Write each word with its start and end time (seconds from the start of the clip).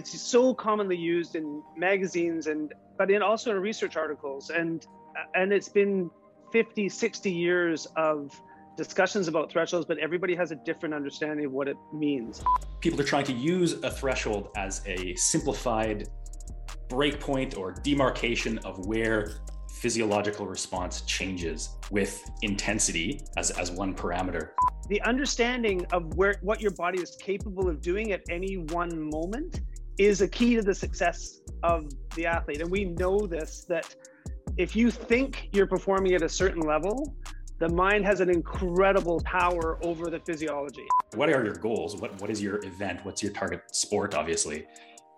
it's 0.00 0.18
so 0.18 0.54
commonly 0.54 0.96
used 0.96 1.36
in 1.36 1.62
magazines 1.76 2.46
and 2.46 2.72
but 2.96 3.10
in 3.10 3.20
also 3.22 3.50
in 3.50 3.58
research 3.58 3.96
articles 3.96 4.48
and 4.48 4.86
and 5.34 5.52
it's 5.52 5.68
been 5.68 6.10
50 6.52 6.88
60 6.88 7.30
years 7.30 7.86
of 7.96 8.40
discussions 8.78 9.28
about 9.28 9.52
thresholds 9.52 9.84
but 9.84 9.98
everybody 9.98 10.34
has 10.34 10.52
a 10.52 10.56
different 10.56 10.94
understanding 10.94 11.44
of 11.44 11.52
what 11.52 11.68
it 11.68 11.76
means 11.92 12.42
people 12.80 12.98
are 12.98 13.04
trying 13.04 13.26
to 13.26 13.34
use 13.34 13.74
a 13.82 13.90
threshold 13.90 14.48
as 14.56 14.80
a 14.86 15.14
simplified 15.16 16.08
breakpoint 16.88 17.58
or 17.58 17.72
demarcation 17.72 18.56
of 18.60 18.86
where 18.86 19.34
physiological 19.70 20.46
response 20.46 21.02
changes 21.02 21.76
with 21.90 22.28
intensity 22.42 23.22
as, 23.36 23.50
as 23.52 23.70
one 23.70 23.94
parameter. 23.94 24.50
The 24.88 25.00
understanding 25.02 25.86
of 25.92 26.14
where 26.16 26.36
what 26.42 26.60
your 26.60 26.72
body 26.72 27.00
is 27.00 27.16
capable 27.16 27.68
of 27.68 27.80
doing 27.80 28.12
at 28.12 28.20
any 28.28 28.56
one 28.56 29.10
moment 29.10 29.60
is 30.00 30.22
a 30.22 30.28
key 30.28 30.56
to 30.56 30.62
the 30.62 30.74
success 30.74 31.40
of 31.62 31.86
the 32.16 32.24
athlete. 32.24 32.62
And 32.62 32.70
we 32.70 32.84
know 32.86 33.26
this 33.26 33.66
that 33.68 33.94
if 34.56 34.74
you 34.74 34.90
think 34.90 35.50
you're 35.52 35.66
performing 35.66 36.14
at 36.14 36.22
a 36.22 36.28
certain 36.28 36.62
level, 36.62 37.14
the 37.58 37.68
mind 37.68 38.06
has 38.06 38.20
an 38.20 38.30
incredible 38.30 39.20
power 39.26 39.78
over 39.82 40.08
the 40.08 40.18
physiology. 40.20 40.86
What 41.16 41.28
are 41.28 41.44
your 41.44 41.54
goals? 41.54 42.00
What 42.00 42.18
what 42.18 42.30
is 42.30 42.40
your 42.40 42.64
event? 42.64 43.04
What's 43.04 43.22
your 43.22 43.32
target 43.32 43.60
sport 43.72 44.14
obviously? 44.14 44.66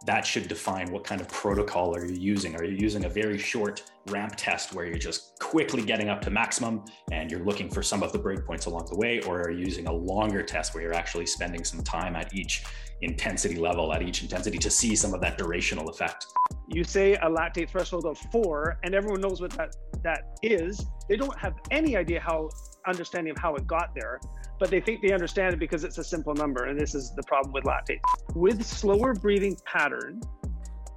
that 0.06 0.26
should 0.26 0.48
define 0.48 0.90
what 0.90 1.04
kind 1.04 1.20
of 1.20 1.28
protocol 1.28 1.94
are 1.94 2.04
you 2.04 2.14
using. 2.14 2.56
Are 2.56 2.64
you 2.64 2.76
using 2.76 3.04
a 3.04 3.08
very 3.08 3.38
short 3.38 3.82
ramp 4.08 4.34
test 4.36 4.74
where 4.74 4.84
you're 4.84 4.98
just 4.98 5.38
quickly 5.38 5.82
getting 5.82 6.08
up 6.08 6.20
to 6.22 6.30
maximum 6.30 6.84
and 7.12 7.30
you're 7.30 7.44
looking 7.44 7.70
for 7.70 7.82
some 7.82 8.02
of 8.02 8.12
the 8.12 8.18
breakpoints 8.18 8.66
along 8.66 8.86
the 8.90 8.96
way, 8.96 9.20
or 9.22 9.40
are 9.42 9.50
you 9.50 9.64
using 9.64 9.86
a 9.86 9.92
longer 9.92 10.42
test 10.42 10.74
where 10.74 10.82
you're 10.82 10.94
actually 10.94 11.26
spending 11.26 11.64
some 11.64 11.82
time 11.82 12.16
at 12.16 12.34
each 12.34 12.64
intensity 13.02 13.56
level, 13.56 13.92
at 13.92 14.02
each 14.02 14.22
intensity 14.22 14.58
to 14.58 14.70
see 14.70 14.96
some 14.96 15.12
of 15.14 15.20
that 15.20 15.38
durational 15.38 15.88
effect? 15.88 16.26
You 16.68 16.84
say 16.84 17.14
a 17.14 17.28
lactate 17.28 17.68
threshold 17.68 18.06
of 18.06 18.18
four, 18.30 18.78
and 18.82 18.94
everyone 18.94 19.20
knows 19.20 19.40
what 19.40 19.50
that 19.52 19.76
that 20.02 20.38
is. 20.42 20.84
They 21.08 21.16
don't 21.16 21.38
have 21.38 21.54
any 21.70 21.96
idea 21.96 22.20
how 22.20 22.48
understanding 22.86 23.30
of 23.30 23.38
how 23.38 23.54
it 23.54 23.66
got 23.66 23.94
there 23.94 24.18
but 24.62 24.70
they 24.70 24.80
think 24.80 25.02
they 25.02 25.12
understand 25.12 25.52
it 25.52 25.58
because 25.58 25.82
it's 25.82 25.98
a 25.98 26.04
simple 26.04 26.34
number. 26.34 26.66
And 26.66 26.78
this 26.78 26.94
is 26.94 27.12
the 27.16 27.22
problem 27.24 27.52
with 27.52 27.64
lactate. 27.64 27.98
With 28.36 28.64
slower 28.64 29.12
breathing 29.12 29.56
pattern, 29.64 30.20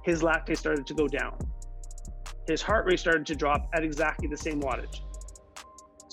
his 0.04 0.22
lactate 0.22 0.56
started 0.56 0.86
to 0.86 0.94
go 0.94 1.08
down. 1.08 1.36
His 2.46 2.62
heart 2.62 2.86
rate 2.86 3.00
started 3.00 3.26
to 3.26 3.34
drop 3.34 3.68
at 3.74 3.82
exactly 3.82 4.28
the 4.28 4.36
same 4.36 4.60
wattage. 4.60 5.00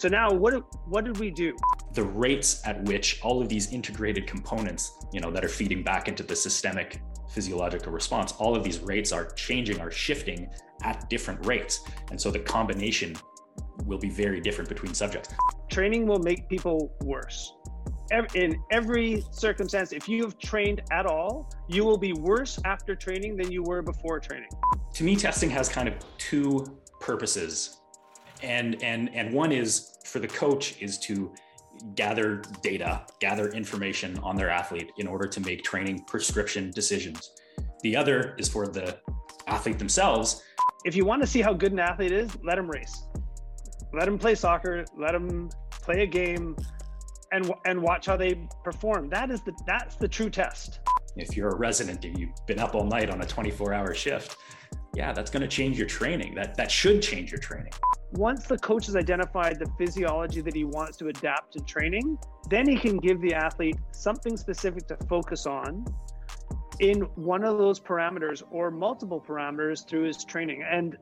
So 0.03 0.09
now 0.09 0.33
what 0.33 0.53
what 0.89 1.05
did 1.05 1.17
we 1.17 1.31
do? 1.31 1.55
The 1.93 2.03
rates 2.03 2.61
at 2.67 2.83
which 2.83 3.21
all 3.23 3.41
of 3.41 3.47
these 3.47 3.71
integrated 3.71 4.27
components, 4.27 4.91
you 5.13 5.21
know, 5.21 5.31
that 5.31 5.45
are 5.45 5.53
feeding 5.59 5.81
back 5.81 6.09
into 6.09 6.23
the 6.23 6.35
systemic 6.35 7.01
physiological 7.29 7.93
response, 7.93 8.33
all 8.33 8.53
of 8.53 8.65
these 8.65 8.79
rates 8.79 9.13
are 9.13 9.31
changing, 9.31 9.79
are 9.79 9.91
shifting 9.91 10.49
at 10.81 11.09
different 11.09 11.45
rates. 11.45 11.85
And 12.11 12.19
so 12.19 12.31
the 12.31 12.39
combination 12.39 13.15
will 13.85 13.97
be 13.97 14.09
very 14.09 14.41
different 14.41 14.67
between 14.67 14.93
subjects. 14.93 15.33
Training 15.69 16.05
will 16.05 16.19
make 16.19 16.49
people 16.49 16.93
worse. 17.05 17.53
In 18.35 18.61
every 18.71 19.23
circumstance, 19.31 19.93
if 19.93 20.09
you've 20.09 20.37
trained 20.37 20.81
at 20.91 21.05
all, 21.05 21.49
you 21.69 21.85
will 21.85 21.97
be 21.97 22.11
worse 22.11 22.59
after 22.65 22.93
training 22.93 23.37
than 23.37 23.53
you 23.53 23.63
were 23.63 23.81
before 23.81 24.19
training. 24.19 24.49
To 24.95 25.05
me, 25.05 25.15
testing 25.15 25.49
has 25.51 25.69
kind 25.69 25.87
of 25.87 25.95
two 26.17 26.65
purposes. 26.99 27.79
And 28.41 28.83
and 28.83 29.09
and 29.15 29.33
one 29.33 29.53
is 29.53 29.92
for 30.13 30.19
the 30.19 30.27
coach 30.27 30.81
is 30.81 30.97
to 30.99 31.33
gather 31.95 32.41
data, 32.61 33.05
gather 33.19 33.49
information 33.49 34.17
on 34.19 34.37
their 34.37 34.49
athlete 34.49 34.91
in 34.97 35.07
order 35.07 35.27
to 35.27 35.41
make 35.41 35.63
training 35.63 36.05
prescription 36.05 36.71
decisions. 36.71 37.31
The 37.81 37.97
other 37.97 38.35
is 38.37 38.47
for 38.47 38.67
the 38.67 38.99
athlete 39.47 39.79
themselves. 39.79 40.41
If 40.85 40.95
you 40.95 41.03
want 41.03 41.21
to 41.23 41.27
see 41.27 41.41
how 41.41 41.53
good 41.53 41.73
an 41.73 41.79
athlete 41.79 42.13
is, 42.13 42.29
let 42.43 42.55
them 42.55 42.69
race 42.69 43.03
let 43.93 44.05
them 44.05 44.17
play 44.17 44.35
soccer, 44.35 44.83
let 44.97 45.11
them 45.11 45.49
play 45.71 46.01
a 46.01 46.07
game, 46.07 46.57
and 47.31 47.51
and 47.65 47.81
watch 47.81 48.07
how 48.07 48.17
they 48.17 48.47
perform. 48.63 49.09
That 49.09 49.31
is 49.31 49.41
the 49.41 49.53
that's 49.65 49.95
the 49.95 50.07
true 50.07 50.29
test. 50.29 50.79
If 51.15 51.37
you're 51.37 51.49
a 51.49 51.55
resident 51.55 52.03
and 52.05 52.17
you've 52.17 52.45
been 52.47 52.59
up 52.59 52.73
all 52.73 52.85
night 52.85 53.11
on 53.11 53.21
a 53.21 53.25
24-hour 53.25 53.93
shift, 53.93 54.35
yeah, 54.95 55.13
that's 55.13 55.29
going 55.29 55.41
to 55.41 55.47
change 55.47 55.77
your 55.77 55.87
training. 55.87 56.33
That 56.33 56.55
that 56.55 56.71
should 56.71 57.01
change 57.01 57.31
your 57.31 57.39
training. 57.39 57.73
Once 58.13 58.45
the 58.45 58.57
coach 58.59 58.85
has 58.85 58.95
identified 58.95 59.57
the 59.57 59.65
physiology 59.75 60.39
that 60.39 60.55
he 60.55 60.63
wants 60.63 60.97
to 60.97 61.07
adapt 61.07 61.51
to 61.51 61.59
training, 61.61 62.15
then 62.47 62.67
he 62.67 62.77
can 62.77 62.97
give 62.97 63.19
the 63.21 63.33
athlete 63.33 63.75
something 63.91 64.37
specific 64.37 64.87
to 64.87 64.95
focus 65.09 65.47
on 65.47 65.83
in 66.79 67.01
one 67.15 67.43
of 67.43 67.57
those 67.57 67.79
parameters 67.79 68.43
or 68.51 68.69
multiple 68.69 69.19
parameters 69.19 69.87
through 69.87 70.03
his 70.03 70.23
training. 70.23 70.63
And 70.63 70.95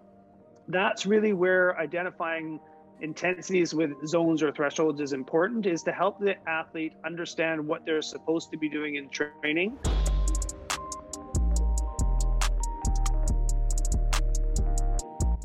that's 0.69 1.05
really 1.05 1.33
where 1.33 1.77
identifying 1.77 2.61
intensities 3.01 3.73
with 3.73 3.91
zones 4.07 4.41
or 4.41 4.53
thresholds 4.53 5.01
is 5.01 5.11
important 5.11 5.65
is 5.65 5.83
to 5.83 5.91
help 5.91 6.19
the 6.19 6.35
athlete 6.47 6.93
understand 7.03 7.65
what 7.65 7.85
they're 7.85 8.01
supposed 8.01 8.51
to 8.51 8.57
be 8.57 8.69
doing 8.69 8.95
in 8.95 9.09
training. 9.09 9.77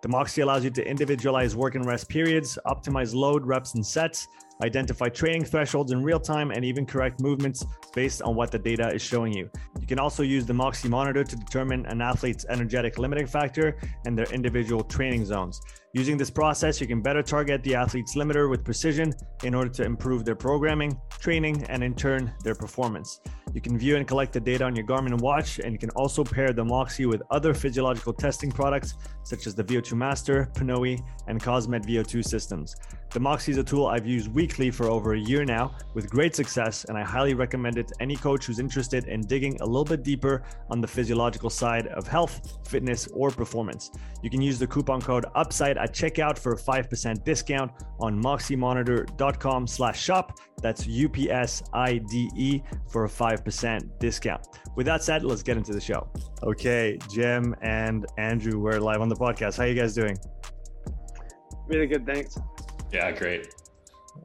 The 0.00 0.08
Moxy 0.08 0.42
allows 0.42 0.64
you 0.64 0.70
to 0.70 0.88
individualize 0.88 1.56
work 1.56 1.74
and 1.74 1.84
rest 1.84 2.08
periods, 2.08 2.58
optimize 2.66 3.14
load, 3.14 3.44
reps, 3.44 3.74
and 3.74 3.84
sets, 3.84 4.28
identify 4.62 5.08
training 5.08 5.44
thresholds 5.44 5.92
in 5.92 6.02
real 6.02 6.20
time, 6.20 6.50
and 6.50 6.64
even 6.64 6.84
correct 6.86 7.20
movements 7.20 7.64
based 7.94 8.22
on 8.22 8.34
what 8.34 8.50
the 8.50 8.58
data 8.58 8.88
is 8.92 9.02
showing 9.02 9.32
you. 9.32 9.50
You 9.80 9.86
can 9.86 9.98
also 9.98 10.22
use 10.22 10.46
the 10.46 10.54
Moxy 10.54 10.88
monitor 10.88 11.24
to 11.24 11.36
determine 11.36 11.86
an 11.86 12.00
athlete's 12.00 12.46
energetic 12.48 12.98
limiting 12.98 13.26
factor 13.26 13.78
and 14.06 14.16
their 14.16 14.32
individual 14.32 14.82
training 14.82 15.24
zones. 15.24 15.60
Using 15.94 16.18
this 16.18 16.30
process, 16.30 16.80
you 16.80 16.86
can 16.86 17.00
better 17.00 17.22
target 17.22 17.62
the 17.62 17.74
athlete's 17.74 18.14
limiter 18.14 18.50
with 18.50 18.62
precision 18.62 19.12
in 19.42 19.54
order 19.54 19.70
to 19.70 19.84
improve 19.84 20.24
their 20.24 20.36
programming, 20.36 21.00
training, 21.18 21.64
and 21.70 21.82
in 21.82 21.94
turn, 21.94 22.30
their 22.44 22.54
performance. 22.54 23.20
You 23.54 23.62
can 23.62 23.78
view 23.78 23.96
and 23.96 24.06
collect 24.06 24.34
the 24.34 24.40
data 24.40 24.64
on 24.64 24.76
your 24.76 24.86
Garmin 24.86 25.18
watch, 25.20 25.58
and 25.60 25.72
you 25.72 25.78
can 25.78 25.90
also 25.90 26.22
pair 26.22 26.52
the 26.52 26.64
Moxy 26.64 27.06
with 27.06 27.22
other 27.30 27.54
physiological 27.54 28.12
testing 28.12 28.52
products 28.52 28.94
such 29.24 29.46
as 29.46 29.54
the 29.54 29.64
VO2 29.64 29.94
Master, 29.94 30.50
Pnoe, 30.54 31.02
and 31.26 31.42
Cosmed 31.42 31.86
VO2 31.86 32.24
systems. 32.24 32.76
The 33.10 33.20
Moxy 33.20 33.52
is 33.52 33.56
a 33.56 33.64
tool 33.64 33.86
I've 33.86 34.06
used 34.06 34.28
weekly 34.34 34.70
for 34.70 34.86
over 34.86 35.14
a 35.14 35.18
year 35.18 35.42
now 35.42 35.74
with 35.94 36.10
great 36.10 36.36
success, 36.36 36.84
and 36.84 36.98
I 36.98 37.02
highly 37.02 37.32
recommend 37.32 37.78
it 37.78 37.88
to 37.88 37.94
any 38.00 38.16
coach 38.16 38.44
who's 38.44 38.58
interested 38.58 39.04
in 39.04 39.22
digging 39.22 39.58
a 39.62 39.64
little 39.64 39.84
bit 39.84 40.02
deeper 40.02 40.42
on 40.68 40.82
the 40.82 40.86
physiological 40.86 41.48
side 41.48 41.86
of 41.86 42.06
health, 42.06 42.58
fitness, 42.68 43.08
or 43.14 43.30
performance. 43.30 43.90
You 44.22 44.28
can 44.28 44.42
use 44.42 44.58
the 44.58 44.66
coupon 44.66 45.00
code 45.00 45.24
UPSIDE 45.36 45.78
at 45.78 45.94
checkout 45.94 46.38
for 46.38 46.52
a 46.52 46.56
5% 46.56 47.24
discount 47.24 47.72
on 47.98 48.22
moxymonitor.com 48.22 49.66
slash 49.66 50.02
shop. 50.02 50.38
That's 50.60 50.86
U-P-S-I-D-E 50.86 52.62
for 52.90 53.04
a 53.06 53.08
5% 53.08 53.98
discount. 53.98 54.46
With 54.76 54.84
that 54.84 55.02
said, 55.02 55.24
let's 55.24 55.42
get 55.42 55.56
into 55.56 55.72
the 55.72 55.80
show. 55.80 56.08
Okay, 56.42 56.98
Jim 57.10 57.56
and 57.62 58.04
Andrew, 58.18 58.60
we're 58.60 58.80
live 58.80 59.00
on 59.00 59.08
the 59.08 59.16
podcast. 59.16 59.56
How 59.56 59.62
are 59.62 59.68
you 59.68 59.74
guys 59.74 59.94
doing? 59.94 60.18
Really 61.68 61.86
good, 61.86 62.04
thanks. 62.04 62.38
Yeah, 62.92 63.10
great. 63.12 63.54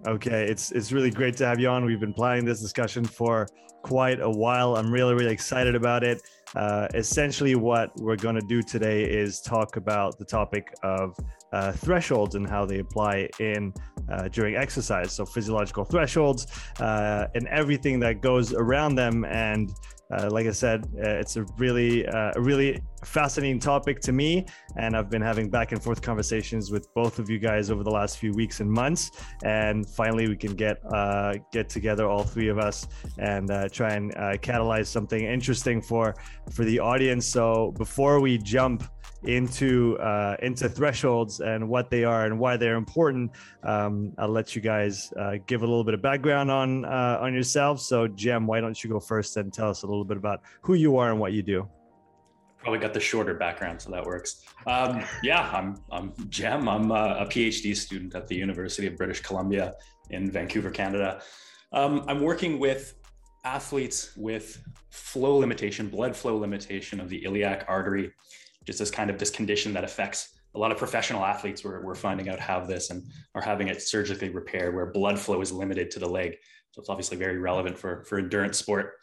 Okay, 0.07 0.45
it's 0.50 0.71
it's 0.71 0.92
really 0.92 1.12
great 1.12 1.38
to 1.38 1.45
have 1.45 1.60
you 1.60 1.69
on. 1.69 1.86
We've 1.86 2.00
been 2.00 2.13
planning 2.13 2.45
this 2.45 2.62
discussion 2.62 3.06
for 3.06 3.48
quite 3.83 4.19
a 4.21 4.30
while. 4.30 4.75
I'm 4.75 4.92
really 4.92 5.13
really 5.13 5.33
excited 5.33 5.75
about 5.75 6.04
it. 6.04 6.21
Uh, 6.56 6.88
essentially, 6.94 7.56
what 7.56 7.92
we're 7.98 8.15
going 8.15 8.36
to 8.36 8.48
do 8.48 8.62
today 8.62 9.04
is 9.04 9.42
talk 9.42 9.75
about 9.75 10.18
the 10.18 10.25
topic 10.25 10.74
of 10.83 11.18
uh, 11.51 11.71
thresholds 11.71 12.36
and 12.36 12.48
how 12.48 12.65
they 12.65 12.80
apply 12.80 13.30
in 13.39 13.74
uh, 14.12 14.27
during 14.27 14.56
exercise. 14.56 15.12
So 15.12 15.25
physiological 15.25 15.83
thresholds 15.86 16.48
uh, 16.80 17.27
and 17.36 17.48
everything 17.48 18.00
that 18.01 18.21
goes 18.21 18.54
around 18.54 18.95
them. 18.95 19.25
And 19.25 19.71
uh, 20.12 20.30
like 20.31 20.48
I 20.48 20.51
said, 20.51 20.86
uh, 20.98 21.10
it's 21.10 21.38
a 21.38 21.44
really, 21.57 22.06
uh, 22.07 22.33
a 22.36 22.42
really 22.42 22.81
fascinating 23.05 23.59
topic 23.59 24.00
to 24.01 24.11
me, 24.11 24.45
and 24.75 24.95
I've 24.95 25.09
been 25.09 25.21
having 25.21 25.50
back 25.50 25.71
and 25.71 25.81
forth 25.81 26.01
conversations 26.01 26.71
with 26.71 26.94
both 26.94 27.19
of 27.19 27.29
you 27.29 27.39
guys 27.39 27.69
over 27.71 27.83
the 27.83 27.91
last 27.91 28.17
few 28.17 28.33
weeks 28.33 28.59
and 28.59 28.69
months. 28.69 29.11
And 29.44 29.88
finally, 29.88 30.27
we 30.27 30.38
can 30.38 30.55
get 30.55 30.79
uh, 30.91 31.35
get 31.51 31.69
together, 31.69 32.07
all 32.07 32.23
three 32.23 32.50
of 32.50 32.59
us, 32.59 32.88
and 33.17 33.51
uh, 33.51 33.69
try 33.69 33.94
and 33.94 34.15
uh, 34.15 34.38
catalyze 34.38 34.88
something 34.88 35.23
interesting 35.23 35.81
for 35.81 36.15
for 36.51 36.65
the 36.65 36.79
audience. 36.79 37.25
So 37.25 37.73
before 37.77 38.19
we 38.19 38.38
jump 38.38 38.83
into 39.25 39.97
uh, 40.00 40.35
into 40.41 40.67
thresholds 40.67 41.39
and 41.39 41.67
what 41.67 41.89
they 41.89 42.03
are 42.03 42.25
and 42.25 42.38
why 42.38 42.57
they're 42.57 42.75
important. 42.75 43.31
Um, 43.63 44.13
I'll 44.17 44.29
let 44.29 44.55
you 44.55 44.61
guys 44.61 45.13
uh, 45.17 45.35
give 45.45 45.61
a 45.61 45.65
little 45.65 45.83
bit 45.83 45.94
of 45.94 46.01
background 46.01 46.51
on 46.51 46.85
uh, 46.85 47.19
on 47.21 47.33
yourselves. 47.33 47.85
So, 47.85 48.07
Jem, 48.07 48.47
why 48.47 48.59
don't 48.59 48.81
you 48.83 48.89
go 48.89 49.00
first 49.00 49.38
and 49.38 49.53
tell 49.53 49.69
us 49.69 49.83
a 49.83 49.88
little 49.88 50.05
bit 50.05 50.17
about 50.17 50.41
who 50.61 50.73
you 50.73 50.97
are 50.97 51.09
and 51.09 51.19
what 51.19 51.33
you 51.33 51.41
do? 51.41 51.67
Probably 52.63 52.80
got 52.80 52.94
the 52.94 53.00
shorter 53.00 53.33
background, 53.36 53.81
so 53.81 53.92
that 53.92 54.06
works. 54.06 54.44
Um, 54.65 55.04
yeah, 55.21 55.50
I'm 55.54 55.77
I'm 55.92 56.13
Jem. 56.30 56.68
I'm 56.68 56.92
a, 56.92 57.18
a, 57.19 57.25
PhD 57.25 57.75
student 57.75 58.15
at 58.15 58.27
the 58.27 58.36
University 58.36 58.88
of 58.88 58.98
British 58.98 59.21
Columbia 59.21 59.74
in 60.10 60.31
Vancouver, 60.31 60.69
Canada. 60.71 61.21
Um, 61.74 62.06
I'm 62.07 62.21
working 62.21 62.60
with 62.60 62.95
athletes 63.44 64.15
with 64.15 64.63
flow 64.89 65.36
limitation, 65.38 65.89
blood 65.89 66.15
flow 66.15 66.38
limitation 66.38 67.01
of 67.01 67.10
the 67.10 67.25
iliac 67.25 67.65
artery 67.68 68.13
just 68.65 68.80
this 68.80 68.92
kind 68.92 69.10
of 69.10 69.18
this 69.18 69.30
condition 69.30 69.74
that 69.74 69.83
affects 69.83 70.30
a 70.56 70.60
lot 70.60 70.71
of 70.71 70.77
professional 70.77 71.25
athletes 71.25 71.63
we're, 71.63 71.83
we're 71.83 71.95
finding 71.95 72.30
out 72.30 72.39
have 72.39 72.68
this 72.68 72.89
and 72.89 73.04
are 73.36 73.42
having 73.42 73.68
it 73.68 73.81
surgically 73.81 74.30
repaired 74.30 74.75
where 74.75 74.88
blood 74.88 75.19
flow 75.19 75.42
is 75.42 75.51
limited 75.51 75.89
to 75.92 76.00
the 76.00 76.07
leg 76.07 76.36
so 76.71 76.80
it's 76.80 76.89
obviously 76.89 77.18
very 77.18 77.38
relevant 77.38 77.77
for, 77.77 78.04
for 78.06 78.19
endurance 78.19 78.57
sport 78.57 78.94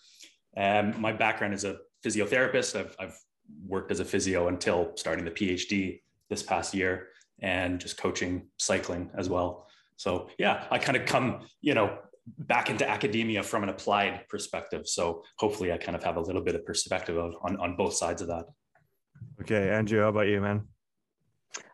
um, 0.57 0.99
my 1.01 1.13
background 1.13 1.55
is 1.55 1.65
a 1.65 1.77
physiotherapist 2.05 2.79
I've, 2.79 2.95
I've 2.99 3.19
worked 3.67 3.91
as 3.91 4.01
a 4.01 4.05
physio 4.05 4.49
until 4.49 4.93
starting 4.97 5.25
the 5.25 5.31
phd 5.31 6.01
this 6.29 6.43
past 6.43 6.75
year 6.75 7.09
and 7.43 7.81
just 7.81 7.97
coaching 7.97 8.47
cycling 8.59 9.11
as 9.17 9.29
well 9.29 9.67
so 9.97 10.29
yeah 10.39 10.65
i 10.71 10.79
kind 10.79 10.97
of 10.97 11.07
come 11.07 11.41
you 11.61 11.75
know 11.75 11.99
back 12.39 12.71
into 12.71 12.89
academia 12.89 13.43
from 13.43 13.63
an 13.63 13.69
applied 13.69 14.27
perspective 14.29 14.87
so 14.87 15.23
hopefully 15.39 15.73
i 15.73 15.79
kind 15.79 15.97
of 15.97 16.03
have 16.03 16.17
a 16.17 16.21
little 16.21 16.43
bit 16.43 16.55
of 16.55 16.65
perspective 16.65 17.17
of, 17.17 17.35
on, 17.43 17.57
on 17.57 17.77
both 17.77 17.95
sides 17.95 18.23
of 18.23 18.29
that 18.29 18.45
Okay, 19.41 19.71
Andrew, 19.71 20.01
how 20.01 20.09
about 20.09 20.29
you, 20.29 20.41
man? 20.41 20.63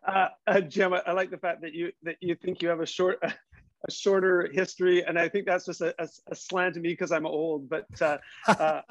Uh, 0.07 0.29
uh, 0.47 0.61
Jem, 0.61 0.95
I, 0.95 1.03
I, 1.07 1.13
like 1.13 1.31
the 1.31 1.39
fact 1.39 1.61
that 1.63 1.75
you 1.75 1.93
that 2.03 2.17
you 2.21 2.35
think 2.35 2.63
you 2.63 2.69
have 2.69 2.81
a 2.81 2.87
short 2.87 3.19
a 3.23 3.91
shorter 3.91 4.49
history, 4.53 5.05
and 5.05 5.19
I 5.19 5.29
think 5.29 5.47
that's 5.47 5.67
just 5.67 5.81
a, 5.81 5.95
a, 6.01 6.09
a 6.31 6.35
slant 6.35 6.75
to 6.75 6.81
me 6.81 6.91
because 6.91 7.13
I'm 7.13 7.27
old. 7.27 7.69
But 7.69 7.87
uh, 8.01 8.19
uh, 8.47 8.83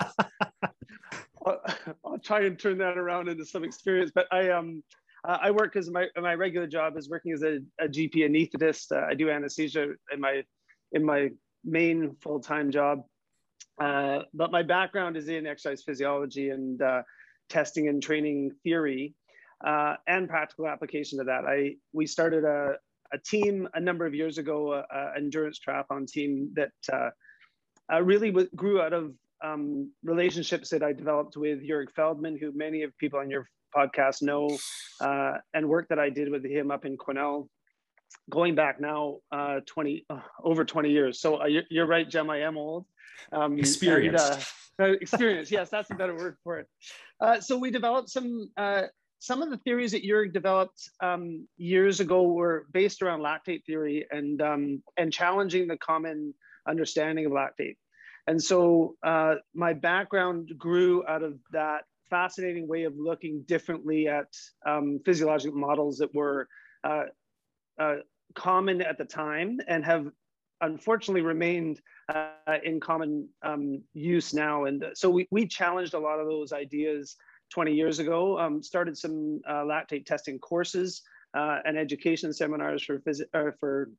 I'll, 2.06 2.19
try 2.24 2.42
and 2.42 2.57
turn 2.57 2.77
that 2.80 2.97
around 2.97 3.30
into 3.30 3.45
some 3.45 3.63
experience. 3.63 4.12
But 4.13 4.27
I 4.31 4.50
um 4.50 4.83
uh, 5.27 5.38
I 5.42 5.51
work 5.51 5.75
as 5.75 5.89
my 5.89 6.07
my 6.19 6.33
regular 6.33 6.68
job 6.68 6.97
is 6.97 7.09
working 7.09 7.33
as 7.33 7.44
a, 7.44 7.59
a 7.80 7.88
GP 7.88 8.18
anesthetist. 8.18 8.92
Uh, 8.92 9.06
I 9.09 9.13
do 9.13 9.30
anesthesia 9.30 9.89
in 10.12 10.19
my 10.19 10.44
in 10.92 11.06
my 11.06 11.30
main 11.63 12.15
full 12.21 12.39
time 12.39 12.71
job. 12.71 13.03
Uh, 13.80 14.19
but 14.33 14.51
my 14.51 14.63
background 14.63 15.18
is 15.18 15.27
in 15.27 15.45
exercise 15.45 15.83
physiology 15.83 16.50
and 16.50 16.81
uh, 16.81 17.01
testing 17.50 17.89
and 17.89 18.01
training 18.01 18.51
theory 18.63 19.13
uh, 19.65 19.95
and 20.07 20.30
practical 20.30 20.68
application 20.68 21.19
of 21.19 21.25
that. 21.25 21.45
I 21.45 21.75
we 21.92 22.06
started 22.06 22.44
a, 22.44 22.75
a 23.13 23.18
team 23.19 23.68
a 23.74 23.80
number 23.80 24.06
of 24.06 24.15
years 24.15 24.38
ago, 24.38 24.83
an 24.92 25.12
endurance 25.18 25.59
triathlon 25.59 26.07
team 26.07 26.53
that 26.56 26.71
uh, 27.92 28.01
really 28.01 28.31
w- 28.31 28.50
grew 28.56 28.81
out 28.81 28.94
of 28.94 29.13
um, 29.45 29.92
relationships 30.03 30.69
that 30.69 30.83
I 30.83 30.94
developed 30.94 31.38
with 31.38 31.59
Jurg 31.68 31.92
Feldman, 31.95 32.38
who 32.38 32.51
many 32.56 32.83
of 32.83 32.97
people 32.97 33.19
on 33.19 33.30
your 33.30 33.47
podcast 33.75 34.21
know, 34.21 34.57
uh, 35.01 35.38
and 35.53 35.68
work 35.68 35.88
that 35.89 36.00
I 36.00 36.09
did 36.09 36.30
with 36.30 36.45
him 36.45 36.71
up 36.71 36.86
in 36.86 36.97
Quesnel, 36.97 37.47
going 38.30 38.56
back 38.56 38.80
now 38.80 39.18
uh, 39.31 39.59
20 39.65 40.06
uh, 40.09 40.19
over 40.44 40.65
20 40.65 40.89
years. 40.89 41.19
So 41.19 41.45
you're, 41.45 41.63
you're, 41.69 41.86
right, 41.86 42.09
Jem. 42.09 42.30
I 42.30 42.42
am 42.42 42.57
old. 42.57 42.86
Um, 43.31 43.57
Experienced. 43.57 44.47
And, 44.80 44.88
uh, 44.89 44.92
experience. 45.01 45.51
Yes, 45.51 45.69
that's 45.69 45.89
a 45.92 45.95
better 45.95 46.15
word 46.15 46.38
for 46.44 46.59
it. 46.59 46.68
Uh, 47.21 47.39
so 47.39 47.57
we 47.57 47.71
developed 47.71 48.09
some. 48.09 48.50
Uh, 48.57 48.83
some 49.19 49.42
of 49.42 49.50
the 49.50 49.57
theories 49.57 49.94
that 49.94 50.03
Jurg 50.03 50.33
developed 50.33 50.89
um, 51.01 51.47
years 51.57 52.00
ago 52.00 52.24
were 52.24 52.68
based 52.71 53.01
around 53.01 53.21
lactate 53.21 53.65
theory 53.65 54.06
and 54.12 54.39
um, 54.42 54.83
and 54.97 55.12
challenging 55.12 55.68
the 55.68 55.77
common 55.77 56.33
understanding 56.68 57.25
of 57.25 57.31
lactate. 57.31 57.77
And 58.27 58.42
so 58.42 58.95
uh, 59.04 59.36
my 59.54 59.74
background 59.74 60.51
grew 60.57 61.06
out 61.07 61.24
of 61.24 61.38
that 61.51 61.83
fascinating 62.10 62.68
way 62.68 62.83
of 62.83 62.94
looking 62.98 63.44
differently 63.48 64.07
at 64.07 64.27
um, 64.66 65.00
physiological 65.06 65.57
models 65.57 65.98
that 65.98 66.13
were 66.13 66.48
uh, 66.83 67.04
uh, 67.80 67.95
common 68.36 68.81
at 68.81 68.98
the 68.98 69.06
time 69.06 69.60
and 69.68 69.86
have 69.86 70.07
unfortunately 70.62 71.22
remained 71.22 71.81
uh, 72.13 72.30
in 72.63 72.80
common 72.80 73.27
um, 73.44 73.81
use 73.94 74.33
now. 74.33 74.66
And 74.66 74.86
so 74.94 75.10
we, 75.10 75.28
we 75.31 75.48
challenged 75.48 75.94
a 75.94 76.00
lot 76.00 76.19
of 76.19 76.28
those 76.28 76.54
ideas 76.54 77.16
20 77.51 77.74
years 77.74 78.00
ago, 78.00 78.39
um, 78.39 78.62
started 78.63 78.98
some 78.98 79.42
uh, 79.48 79.63
lactate 79.63 80.06
testing 80.06 80.39
courses 80.39 81.01
uh, 81.38 81.60
and 81.66 81.78
education 81.78 82.33
seminars 82.33 82.83
for, 82.83 83.00
phys- 83.00 83.57
for 83.60 83.89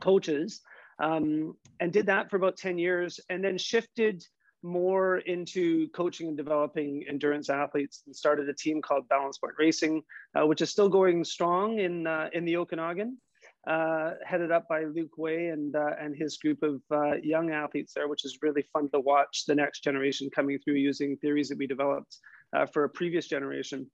coaches, 0.00 0.60
um, 0.98 1.56
and 1.80 1.92
did 1.92 2.06
that 2.06 2.30
for 2.30 2.36
about 2.36 2.56
10 2.56 2.78
years, 2.78 3.20
and 3.28 3.44
then 3.44 3.58
shifted 3.58 4.24
more 4.62 5.18
into 5.18 5.88
coaching 5.90 6.28
and 6.28 6.36
developing 6.36 7.04
endurance 7.08 7.50
athletes 7.50 8.02
and 8.06 8.16
started 8.16 8.48
a 8.48 8.54
team 8.54 8.80
called 8.80 9.06
Balance 9.08 9.36
Point 9.38 9.54
Racing, 9.58 10.02
uh, 10.34 10.46
which 10.46 10.62
is 10.62 10.70
still 10.70 10.88
going 10.88 11.22
strong 11.22 11.78
in, 11.78 12.06
uh, 12.06 12.30
in 12.32 12.46
the 12.46 12.56
Okanagan 12.56 13.18
uh, 13.66 14.10
headed 14.24 14.50
up 14.50 14.68
by 14.68 14.84
Luke 14.84 15.16
Way 15.16 15.48
and 15.48 15.74
uh, 15.74 15.92
and 15.98 16.14
his 16.14 16.36
group 16.36 16.62
of 16.62 16.82
uh, 16.90 17.14
young 17.22 17.50
athletes 17.50 17.94
there, 17.94 18.08
which 18.08 18.24
is 18.24 18.38
really 18.42 18.62
fun 18.72 18.90
to 18.90 19.00
watch 19.00 19.44
the 19.46 19.54
next 19.54 19.82
generation 19.82 20.28
coming 20.34 20.58
through 20.58 20.74
using 20.74 21.16
theories 21.16 21.48
that 21.48 21.58
we 21.58 21.66
developed 21.66 22.18
uh, 22.54 22.66
for 22.66 22.84
a 22.84 22.88
previous 22.88 23.26
generation. 23.26 23.90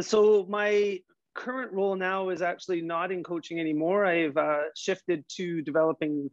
So 0.00 0.46
my 0.48 1.00
current 1.34 1.72
role 1.72 1.96
now 1.96 2.28
is 2.30 2.42
actually 2.42 2.82
not 2.82 3.12
in 3.12 3.22
coaching 3.22 3.60
anymore. 3.60 4.04
I've 4.04 4.36
uh, 4.36 4.62
shifted 4.76 5.24
to 5.36 5.62
developing 5.62 6.30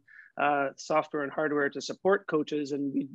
software 0.76 1.24
and 1.24 1.32
hardware 1.32 1.68
to 1.70 1.80
support 1.80 2.26
coaches, 2.28 2.72
and 2.72 2.92
we. 2.92 3.08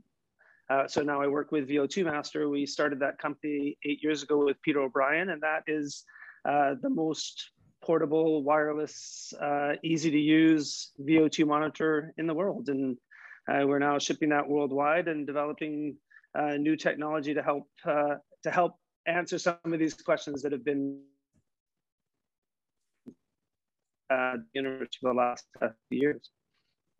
so 0.87 1.01
now 1.01 1.21
I 1.21 1.27
work 1.27 1.51
with 1.51 1.69
VO2 1.69 2.05
Master. 2.05 2.49
We 2.49 2.65
started 2.65 2.99
that 2.99 3.17
company 3.17 3.77
eight 3.85 4.03
years 4.03 4.23
ago 4.23 4.43
with 4.43 4.61
Peter 4.61 4.81
O'Brien, 4.81 5.29
and 5.29 5.41
that 5.41 5.63
is 5.67 6.03
the 6.45 6.89
most 6.89 7.51
portable, 7.83 8.43
wireless, 8.43 9.33
uh, 9.41 9.73
easy 9.83 10.09
to 10.09 10.19
use 10.19 10.91
VO2 11.01 11.45
monitor 11.45 12.13
in 12.17 12.27
the 12.27 12.33
world. 12.33 12.69
And 12.69 12.97
uh, 13.47 13.67
we're 13.67 13.79
now 13.79 13.99
shipping 13.99 14.29
that 14.29 14.47
worldwide 14.47 15.07
and 15.07 15.27
developing 15.27 15.97
uh, 16.37 16.55
new 16.55 16.75
technology 16.75 17.33
to 17.33 17.43
help 17.43 17.67
uh, 17.85 18.15
to 18.43 18.51
help 18.51 18.75
answer 19.05 19.37
some 19.37 19.57
of 19.65 19.79
these 19.79 19.93
questions 19.93 20.41
that 20.41 20.51
have 20.51 20.63
been 20.63 20.99
uh, 24.09 24.33
for 24.53 24.87
the 25.01 25.13
last 25.13 25.45
uh, 25.61 25.69
years. 25.89 26.29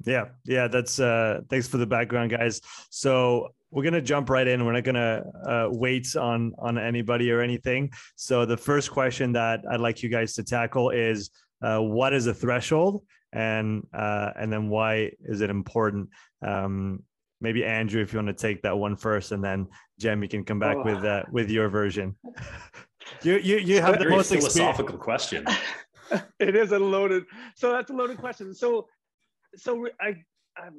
Yeah, 0.06 0.26
yeah, 0.46 0.68
that's 0.68 1.00
uh 1.00 1.42
thanks 1.50 1.68
for 1.68 1.78
the 1.78 1.86
background 1.86 2.32
guys. 2.32 2.62
So 2.90 3.50
we're 3.72 3.84
gonna 3.84 4.02
jump 4.02 4.30
right 4.30 4.48
in. 4.48 4.66
We're 4.66 4.74
not 4.74 4.84
gonna 4.84 5.24
uh, 5.46 5.68
wait 5.72 6.16
on 6.16 6.54
on 6.60 6.78
anybody 6.78 7.32
or 7.32 7.42
anything. 7.42 7.92
So 8.16 8.46
the 8.46 8.58
first 8.58 8.92
question 8.92 9.32
that 9.34 9.62
I'd 9.70 9.80
like 9.80 10.04
you 10.04 10.10
guys 10.10 10.34
to 10.34 10.44
tackle 10.44 10.90
is 10.90 11.30
uh, 11.62 11.80
what 11.80 12.14
is 12.14 12.28
a 12.28 12.34
threshold, 12.34 13.04
and 13.32 13.88
uh, 13.94 14.32
and 14.36 14.52
then 14.52 14.70
why 14.70 15.12
is 15.24 15.42
it 15.42 15.50
important? 15.50 16.10
Um, 16.46 17.04
maybe 17.40 17.64
Andrew, 17.64 18.02
if 18.02 18.14
you 18.14 18.18
want 18.18 18.28
to 18.28 18.34
take 18.34 18.62
that 18.64 18.78
one 18.78 18.96
first, 18.96 19.32
and 19.32 19.44
then 19.44 19.68
Jem, 20.00 20.22
you 20.22 20.30
can 20.30 20.44
come 20.44 20.60
back 20.60 20.78
oh. 20.78 20.84
with 20.84 21.04
uh, 21.04 21.24
with 21.32 21.50
your 21.50 21.70
version. 21.70 22.16
you 23.24 23.38
you 23.38 23.58
you 23.58 23.82
have 23.82 24.00
the 24.00 24.10
most 24.10 24.30
philosophical 24.30 24.96
experience. 24.96 25.04
question. 25.04 25.46
it 26.40 26.56
is 26.56 26.72
a 26.72 26.80
loaded. 26.80 27.24
So 27.56 27.72
that's 27.72 27.90
a 27.90 27.94
loaded 27.94 28.18
question. 28.18 28.54
So 28.54 28.88
so 29.56 29.88
I, 30.02 30.16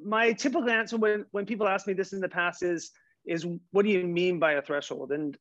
my 0.03 0.33
typical 0.33 0.69
answer 0.69 0.97
when, 0.97 1.25
when 1.31 1.45
people 1.45 1.67
ask 1.67 1.87
me 1.87 1.93
this 1.93 2.13
in 2.13 2.19
the 2.19 2.29
past 2.29 2.63
is, 2.63 2.91
is 3.25 3.45
what 3.71 3.85
do 3.85 3.91
you 3.91 4.05
mean 4.05 4.39
by 4.39 4.53
a 4.53 4.61
threshold? 4.61 5.11
And, 5.11 5.37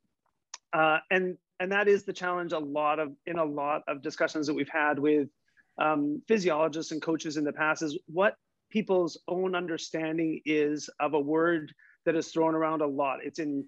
uh, 0.73 0.99
and, 1.11 1.37
and 1.61 1.71
that 1.73 1.89
is 1.89 2.05
the 2.05 2.13
challenge 2.13 2.53
a 2.53 2.59
lot 2.59 2.99
of, 2.99 3.13
in 3.27 3.39
a 3.39 3.45
lot 3.45 3.83
of 3.89 4.03
discussions 4.03 4.47
that 4.47 4.55
we've 4.55 4.69
had 4.69 4.99
with 4.99 5.29
um, 5.79 6.23
physiologists 6.27 6.93
and 6.93 7.03
coaches 7.03 7.37
in 7.37 7.45
the 7.45 7.53
past 7.53 7.83
is 7.83 7.99
what 8.07 8.37
people's 8.71 9.19
own 9.29 9.55
understanding 9.55 10.41
is 10.45 10.89
of 11.01 11.15
a 11.15 11.21
word 11.21 11.73
that 12.07 12.17
is 12.17 12.29
thrown 12.29 12.55
around 12.55 12.81
a 12.83 12.87
lot. 12.87 13.19
It's 13.23 13.39
in 13.39 13.65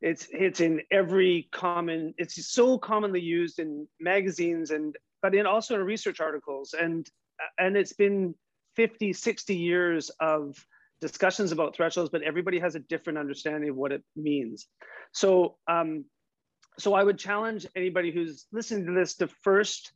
it's 0.00 0.28
it's 0.32 0.60
in 0.60 0.82
every 0.90 1.48
common 1.52 2.14
it's 2.18 2.46
so 2.48 2.78
commonly 2.78 3.20
used 3.20 3.58
in 3.58 3.86
magazines 4.00 4.70
and 4.70 4.96
but 5.22 5.34
in 5.34 5.46
also 5.46 5.74
in 5.74 5.82
research 5.82 6.20
articles 6.20 6.74
and 6.78 7.08
and 7.58 7.76
it's 7.76 7.92
been 7.92 8.34
50, 8.76 9.12
60 9.12 9.56
years 9.56 10.10
of 10.20 10.56
discussions 11.00 11.52
about 11.52 11.74
thresholds, 11.74 12.10
but 12.10 12.22
everybody 12.22 12.58
has 12.58 12.74
a 12.74 12.80
different 12.80 13.18
understanding 13.18 13.70
of 13.70 13.76
what 13.76 13.92
it 13.92 14.02
means. 14.16 14.66
So, 15.12 15.56
um, 15.68 16.04
so 16.78 16.94
I 16.94 17.04
would 17.04 17.18
challenge 17.18 17.66
anybody 17.76 18.10
who's 18.10 18.46
listening 18.52 18.86
to 18.86 18.92
this 18.92 19.14
to 19.16 19.28
first 19.28 19.92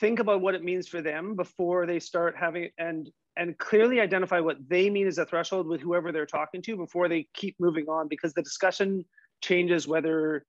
think 0.00 0.18
about 0.18 0.40
what 0.40 0.54
it 0.54 0.62
means 0.62 0.88
for 0.88 1.00
them 1.00 1.34
before 1.36 1.86
they 1.86 2.00
start 2.00 2.36
having 2.36 2.68
and 2.78 3.08
and 3.36 3.58
clearly 3.58 4.00
identify 4.00 4.40
what 4.40 4.56
they 4.68 4.88
mean 4.90 5.06
as 5.06 5.18
a 5.18 5.26
threshold 5.26 5.66
with 5.66 5.80
whoever 5.80 6.12
they're 6.12 6.26
talking 6.26 6.62
to 6.62 6.76
before 6.76 7.08
they 7.08 7.26
keep 7.34 7.56
moving 7.58 7.88
on 7.88 8.08
because 8.08 8.32
the 8.32 8.42
discussion 8.42 9.04
changes 9.42 9.88
whether 9.88 10.46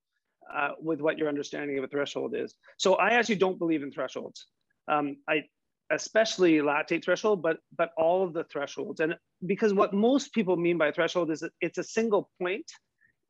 uh, 0.53 0.69
with 0.79 1.01
what 1.01 1.17
your 1.17 1.27
understanding 1.27 1.77
of 1.77 1.83
a 1.83 1.87
threshold 1.87 2.35
is. 2.35 2.53
So 2.77 2.95
I 2.95 3.11
actually 3.11 3.35
don't 3.35 3.57
believe 3.57 3.81
in 3.81 3.91
thresholds. 3.91 4.45
Um, 4.87 5.17
I 5.27 5.43
especially 5.91 6.53
lactate 6.57 7.03
threshold, 7.03 7.41
but 7.41 7.57
but 7.75 7.89
all 7.97 8.23
of 8.23 8.33
the 8.33 8.43
thresholds. 8.45 8.99
And 8.99 9.15
because 9.45 9.73
what 9.73 9.93
most 9.93 10.33
people 10.33 10.55
mean 10.55 10.77
by 10.77 10.91
threshold 10.91 11.31
is 11.31 11.43
it's 11.61 11.77
a 11.77 11.83
single 11.83 12.29
point 12.39 12.71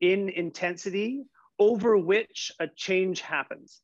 in 0.01 0.29
intensity 0.29 1.23
over 1.59 1.97
which 1.97 2.51
a 2.59 2.67
change 2.75 3.21
happens. 3.21 3.81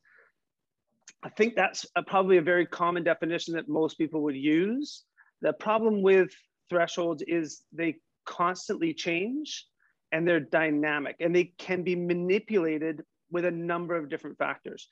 I 1.22 1.30
think 1.30 1.54
that's 1.54 1.86
a, 1.96 2.02
probably 2.02 2.36
a 2.38 2.42
very 2.42 2.66
common 2.66 3.02
definition 3.04 3.54
that 3.54 3.68
most 3.68 3.96
people 3.96 4.22
would 4.22 4.36
use. 4.36 5.04
The 5.42 5.52
problem 5.52 6.02
with 6.02 6.30
thresholds 6.70 7.22
is 7.26 7.62
they 7.72 7.96
constantly 8.24 8.94
change 8.94 9.66
and 10.12 10.26
they're 10.26 10.40
dynamic 10.40 11.16
and 11.20 11.34
they 11.34 11.52
can 11.58 11.82
be 11.82 11.96
manipulated 11.96 13.02
with 13.30 13.44
a 13.44 13.50
number 13.50 13.96
of 13.96 14.08
different 14.08 14.38
factors. 14.38 14.88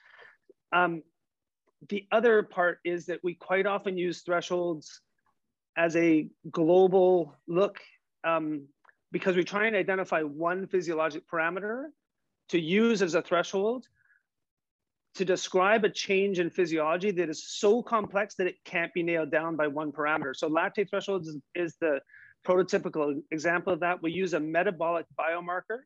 Um, 0.73 1.03
the 1.89 2.07
other 2.13 2.43
part 2.43 2.79
is 2.85 3.07
that 3.07 3.21
we 3.23 3.35
quite 3.35 3.67
often 3.67 3.97
use 3.97 4.23
thresholds 4.23 5.01
as 5.77 5.97
a 5.97 6.29
global 6.51 7.35
look 7.47 7.79
um, 8.25 8.67
because 9.13 9.37
we 9.37 9.45
try 9.45 9.67
and 9.67 9.77
identify 9.77 10.23
one 10.23 10.67
physiologic 10.67 11.23
parameter 11.29 11.85
to 12.49 12.61
use 12.61 13.03
as 13.03 13.15
a 13.15 13.23
threshold 13.23 13.87
to 15.15 15.25
describe 15.25 15.85
a 15.85 15.91
change 15.91 16.39
in 16.39 16.51
physiology 16.51 17.11
that 17.11 17.29
is 17.29 17.45
so 17.49 17.83
complex 17.83 18.37
that 18.37 18.47
it 18.47 18.57
can't 18.65 18.93
be 18.95 19.03
nailed 19.03 19.31
down 19.31 19.57
by 19.57 19.67
one 19.67 19.91
parameter. 19.93 20.35
So 20.35 20.49
lactate 20.49 20.89
threshold 20.89 21.27
is, 21.27 21.37
is 21.55 21.77
the 21.81 22.01
prototypical 22.47 23.21
example 23.31 23.73
of 23.73 23.81
that. 23.81 24.03
We 24.03 24.13
use 24.13 24.35
a 24.35 24.41
metabolic 24.41 25.07
biomarker 25.19 25.81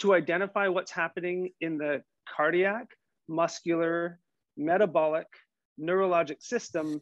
to 0.00 0.14
identify 0.14 0.68
what's 0.68 0.90
happening 0.90 1.50
in 1.60 1.78
the 1.78 2.02
cardiac, 2.28 2.86
muscular, 3.28 4.18
metabolic, 4.56 5.26
neurologic 5.80 6.42
system, 6.42 7.00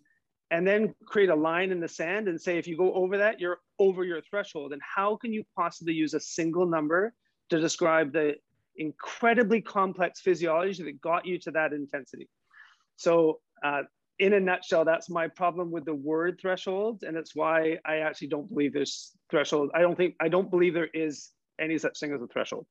and 0.51 0.67
then 0.67 0.95
create 1.07 1.31
a 1.31 1.35
line 1.35 1.71
in 1.71 1.81
the 1.81 1.89
sand 1.89 2.27
and 2.29 2.41
say, 2.41 2.59
if 2.59 2.67
you 2.67 2.77
go 2.77 2.93
over 2.95 3.17
that, 3.17 3.41
you're 3.41 3.61
over 3.79 4.05
your 4.05 4.21
threshold. 4.23 4.73
And 4.73 4.83
how 4.83 5.17
can 5.17 5.33
you 5.33 5.45
possibly 5.57 5.95
use 5.95 6.15
a 6.15 6.21
single 6.21 6.67
number 6.67 7.15
to 7.51 7.61
describe 7.61 8.13
the 8.13 8.35
incredibly 8.81 9.61
complex 9.61 10.21
physiology 10.21 10.83
that 10.83 11.01
got 11.01 11.25
you 11.27 11.39
to 11.41 11.51
that 11.53 11.73
intensity? 11.73 12.29
So, 12.97 13.39
uh, 13.65 13.83
in 14.19 14.35
a 14.35 14.41
nutshell, 14.41 14.85
that's 14.85 15.09
my 15.09 15.29
problem 15.29 15.71
with 15.71 15.85
the 15.87 15.95
word 15.95 16.39
threshold, 16.41 17.05
and 17.07 17.17
it's 17.17 17.35
why 17.35 17.79
I 17.87 17.99
actually 17.99 18.29
don't 18.29 18.49
believe 18.49 18.75
there's 18.75 19.13
threshold. 19.31 19.71
I 19.75 19.81
don't 19.81 19.97
think 19.97 20.15
I 20.21 20.29
don't 20.29 20.51
believe 20.51 20.75
there 20.75 20.91
is 20.93 21.31
any 21.59 21.79
such 21.79 21.99
thing 21.99 22.13
as 22.13 22.21
a 22.21 22.27
threshold. 22.27 22.67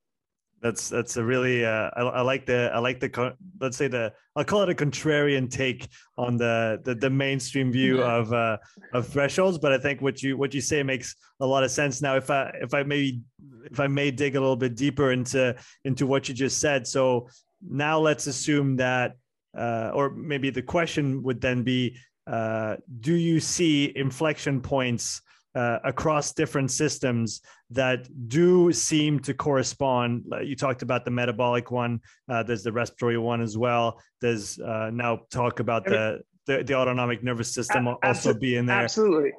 That's 0.62 0.90
that's 0.90 1.16
a 1.16 1.24
really 1.24 1.64
uh, 1.64 1.90
I, 1.96 2.02
I, 2.02 2.20
like 2.20 2.44
the 2.44 2.70
I 2.74 2.78
like 2.80 3.00
the 3.00 3.34
let's 3.60 3.78
say 3.78 3.88
the 3.88 4.12
I'll 4.36 4.44
call 4.44 4.62
it 4.62 4.68
a 4.68 4.74
contrarian 4.74 5.50
take 5.50 5.88
on 6.18 6.36
the 6.36 6.80
the, 6.84 6.94
the 6.94 7.08
mainstream 7.08 7.72
view 7.72 8.02
of 8.02 8.30
uh, 8.32 8.58
of 8.92 9.08
thresholds, 9.08 9.58
but 9.58 9.72
I 9.72 9.78
think 9.78 10.02
what 10.02 10.22
you 10.22 10.36
what 10.36 10.52
you 10.52 10.60
say 10.60 10.82
makes 10.82 11.16
a 11.40 11.46
lot 11.46 11.64
of 11.64 11.70
sense. 11.70 12.02
Now, 12.02 12.16
if 12.16 12.28
I 12.30 12.52
if 12.60 12.74
I 12.74 12.82
maybe 12.82 13.22
if 13.70 13.80
I 13.80 13.86
may 13.86 14.10
dig 14.10 14.36
a 14.36 14.40
little 14.40 14.56
bit 14.56 14.76
deeper 14.76 15.12
into 15.12 15.56
into 15.86 16.06
what 16.06 16.28
you 16.28 16.34
just 16.34 16.60
said, 16.60 16.86
so 16.86 17.30
now 17.66 17.98
let's 17.98 18.26
assume 18.26 18.76
that 18.76 19.16
uh, 19.56 19.90
or 19.94 20.10
maybe 20.10 20.50
the 20.50 20.62
question 20.62 21.22
would 21.22 21.40
then 21.40 21.62
be, 21.62 21.96
uh, 22.26 22.76
do 23.00 23.14
you 23.14 23.40
see 23.40 23.92
inflection 23.96 24.60
points? 24.60 25.22
Uh, 25.54 25.78
across 25.84 26.32
different 26.32 26.70
systems 26.70 27.40
that 27.70 28.08
do 28.28 28.72
seem 28.72 29.20
to 29.20 29.34
correspond. 29.34 30.24
You 30.42 30.56
talked 30.56 30.82
about 30.82 31.04
the 31.04 31.10
metabolic 31.10 31.70
one. 31.70 32.00
Uh, 32.28 32.42
there's 32.42 32.62
the 32.62 32.72
respiratory 32.72 33.18
one 33.18 33.40
as 33.40 33.56
well. 33.58 34.00
There's 34.20 34.58
uh, 34.58 34.90
now 34.92 35.20
talk 35.30 35.60
about 35.60 35.84
the, 35.84 36.20
the, 36.46 36.62
the 36.62 36.74
autonomic 36.74 37.22
nervous 37.22 37.52
system 37.52 37.88
also 38.02 38.34
being 38.34 38.66
there. 38.66 38.80
Absolutely. 38.80 39.32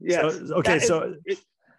Yeah. 0.00 0.30
So, 0.30 0.54
okay. 0.56 0.78
so 0.78 1.14
it, 1.24 1.38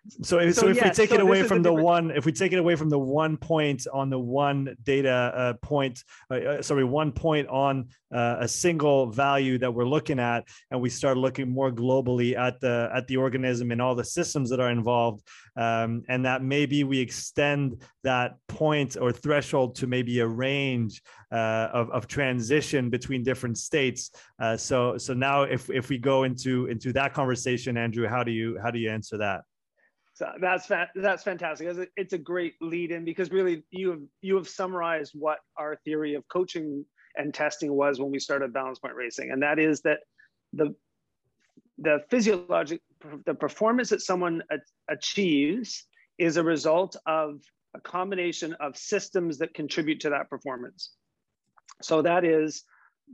so, 0.10 0.39
if, 0.39 0.56
so, 0.56 0.62
so 0.62 0.68
if 0.70 0.84
we 0.84 0.89
take 0.89 1.10
so 1.10 1.16
it 1.16 1.22
away 1.22 1.44
from 1.44 1.62
the 1.62 1.74
one, 1.74 2.12
if 2.12 2.25
we 2.25 2.32
take 2.32 2.51
it 2.51 2.60
away 2.60 2.75
from 2.75 2.89
the 2.89 3.00
one 3.00 3.38
point 3.38 3.86
on 3.94 4.10
the 4.10 4.20
one 4.20 4.75
data 4.84 5.10
uh, 5.10 5.54
point, 5.62 6.04
uh, 6.32 6.36
uh, 6.36 6.62
sorry, 6.62 6.84
one 6.84 7.12
point 7.12 7.48
on 7.48 7.89
uh, 8.13 8.38
a 8.39 8.48
single 8.48 9.08
value 9.08 9.58
that 9.58 9.72
we're 9.72 9.88
looking 9.88 10.20
at, 10.20 10.46
and 10.72 10.82
we 10.82 10.89
start 10.89 11.18
looking 11.18 11.50
more 11.50 11.72
globally 11.72 12.38
at 12.38 12.60
the 12.60 12.89
at 12.94 13.08
the 13.08 13.18
organism 13.18 13.72
and 13.72 13.82
all 13.82 13.96
the 13.96 14.04
systems 14.04 14.50
that 14.50 14.60
are 14.60 14.72
involved, 14.72 15.22
um, 15.56 16.04
and 16.10 16.25
that 16.25 16.44
maybe 16.44 16.84
we 16.84 17.00
extend 17.00 17.82
that 18.04 18.36
point 18.48 18.98
or 19.00 19.12
threshold 19.12 19.75
to 19.75 19.88
maybe 19.88 20.20
a 20.20 20.28
range 20.28 21.01
uh, 21.32 21.68
of, 21.72 21.89
of 21.92 22.08
transition 22.08 22.89
between 22.89 23.24
different 23.24 23.58
states. 23.58 24.12
Uh, 24.42 24.58
so 24.58 24.98
so 24.98 25.13
now 25.13 25.44
if 25.44 25.70
if 25.70 25.89
we 25.89 25.98
go 25.98 26.24
into 26.24 26.68
into 26.68 26.92
that 26.94 27.13
conversation, 27.13 27.78
Andrew, 27.78 28.08
how 28.08 28.24
do 28.24 28.32
you 28.32 28.58
how 28.62 28.72
do 28.72 28.80
you 28.80 28.89
answer 28.89 29.18
that? 29.18 29.42
So 30.20 30.28
that's 30.42 30.66
fa- 30.66 30.90
that's 30.96 31.24
fantastic. 31.24 31.90
It's 31.96 32.12
a 32.12 32.18
great 32.18 32.56
lead 32.60 32.92
in 32.92 33.06
because 33.06 33.32
really 33.32 33.64
you 33.72 33.92
have 33.92 34.02
you 34.22 34.36
have 34.36 34.50
summarized 34.50 35.14
what 35.16 35.38
our 35.58 35.78
theory 35.86 36.16
of 36.16 36.28
coaching 36.28 36.84
and 37.16 37.34
testing 37.34 37.72
was 37.72 38.02
when 38.02 38.12
we 38.12 38.20
started 38.20 38.52
balance 38.52 38.80
point 38.80 38.96
racing, 38.96 39.32
and 39.32 39.42
that 39.44 39.60
is 39.60 39.80
that 39.84 40.00
the 40.52 40.76
the 41.78 42.04
physiologic 42.10 42.82
the 43.26 43.34
performance 43.34 43.92
that 43.92 44.02
someone 44.02 44.44
a- 44.52 44.94
achieves 44.94 45.86
is 46.18 46.36
a 46.36 46.44
result 46.44 46.98
of 47.06 47.40
a 47.74 47.80
combination 47.80 48.52
of 48.60 48.76
systems 48.76 49.38
that 49.38 49.54
contribute 49.54 50.02
to 50.02 50.10
that 50.10 50.30
performance. 50.30 50.92
So 51.82 52.02
that 52.02 52.26
is 52.26 52.66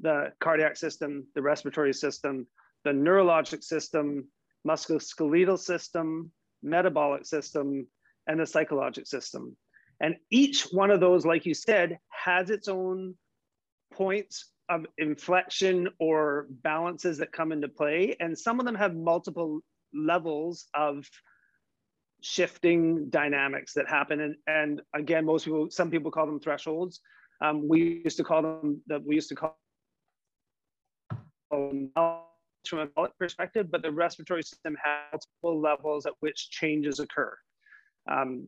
the 0.01 0.33
cardiac 0.39 0.75
system, 0.75 1.27
the 1.35 1.43
respiratory 1.43 1.93
system, 1.93 2.47
the 2.83 2.89
neurologic 2.89 3.63
system, 3.63 4.27
musculoskeletal 4.67 5.59
system, 5.59 6.31
metabolic 6.63 7.25
system, 7.25 7.87
and 8.27 8.39
the 8.39 8.45
psychological 8.45 9.05
system. 9.05 9.55
And 10.01 10.15
each 10.29 10.63
one 10.71 10.91
of 10.91 10.99
those, 10.99 11.25
like 11.25 11.45
you 11.45 11.53
said, 11.53 11.99
has 12.09 12.49
its 12.49 12.67
own 12.67 13.15
points 13.93 14.51
of 14.67 14.85
inflection 14.97 15.89
or 15.99 16.47
balances 16.49 17.19
that 17.19 17.31
come 17.31 17.51
into 17.51 17.69
play. 17.69 18.15
And 18.19 18.37
some 18.37 18.59
of 18.59 18.65
them 18.65 18.75
have 18.75 18.95
multiple 18.95 19.61
levels 19.93 20.65
of 20.73 21.05
shifting 22.21 23.09
dynamics 23.09 23.73
that 23.73 23.87
happen. 23.87 24.19
And, 24.19 24.35
and 24.47 24.81
again, 24.93 25.25
most 25.25 25.45
people, 25.45 25.69
some 25.69 25.91
people 25.91 26.11
call 26.11 26.25
them 26.25 26.39
thresholds. 26.39 26.99
Um, 27.41 27.67
we 27.67 28.01
used 28.03 28.17
to 28.17 28.23
call 28.23 28.41
them 28.41 28.81
that 28.87 29.05
we 29.05 29.15
used 29.15 29.29
to 29.29 29.35
call 29.35 29.57
them 31.51 31.91
from 32.69 32.79
a 32.79 32.81
metabolic 32.83 33.17
perspective, 33.17 33.71
but 33.71 33.81
the 33.81 33.91
respiratory 33.91 34.43
system 34.43 34.75
has 34.83 35.21
multiple 35.43 35.61
levels 35.61 36.05
at 36.05 36.13
which 36.19 36.49
changes 36.49 36.99
occur. 36.99 37.35
Um, 38.09 38.47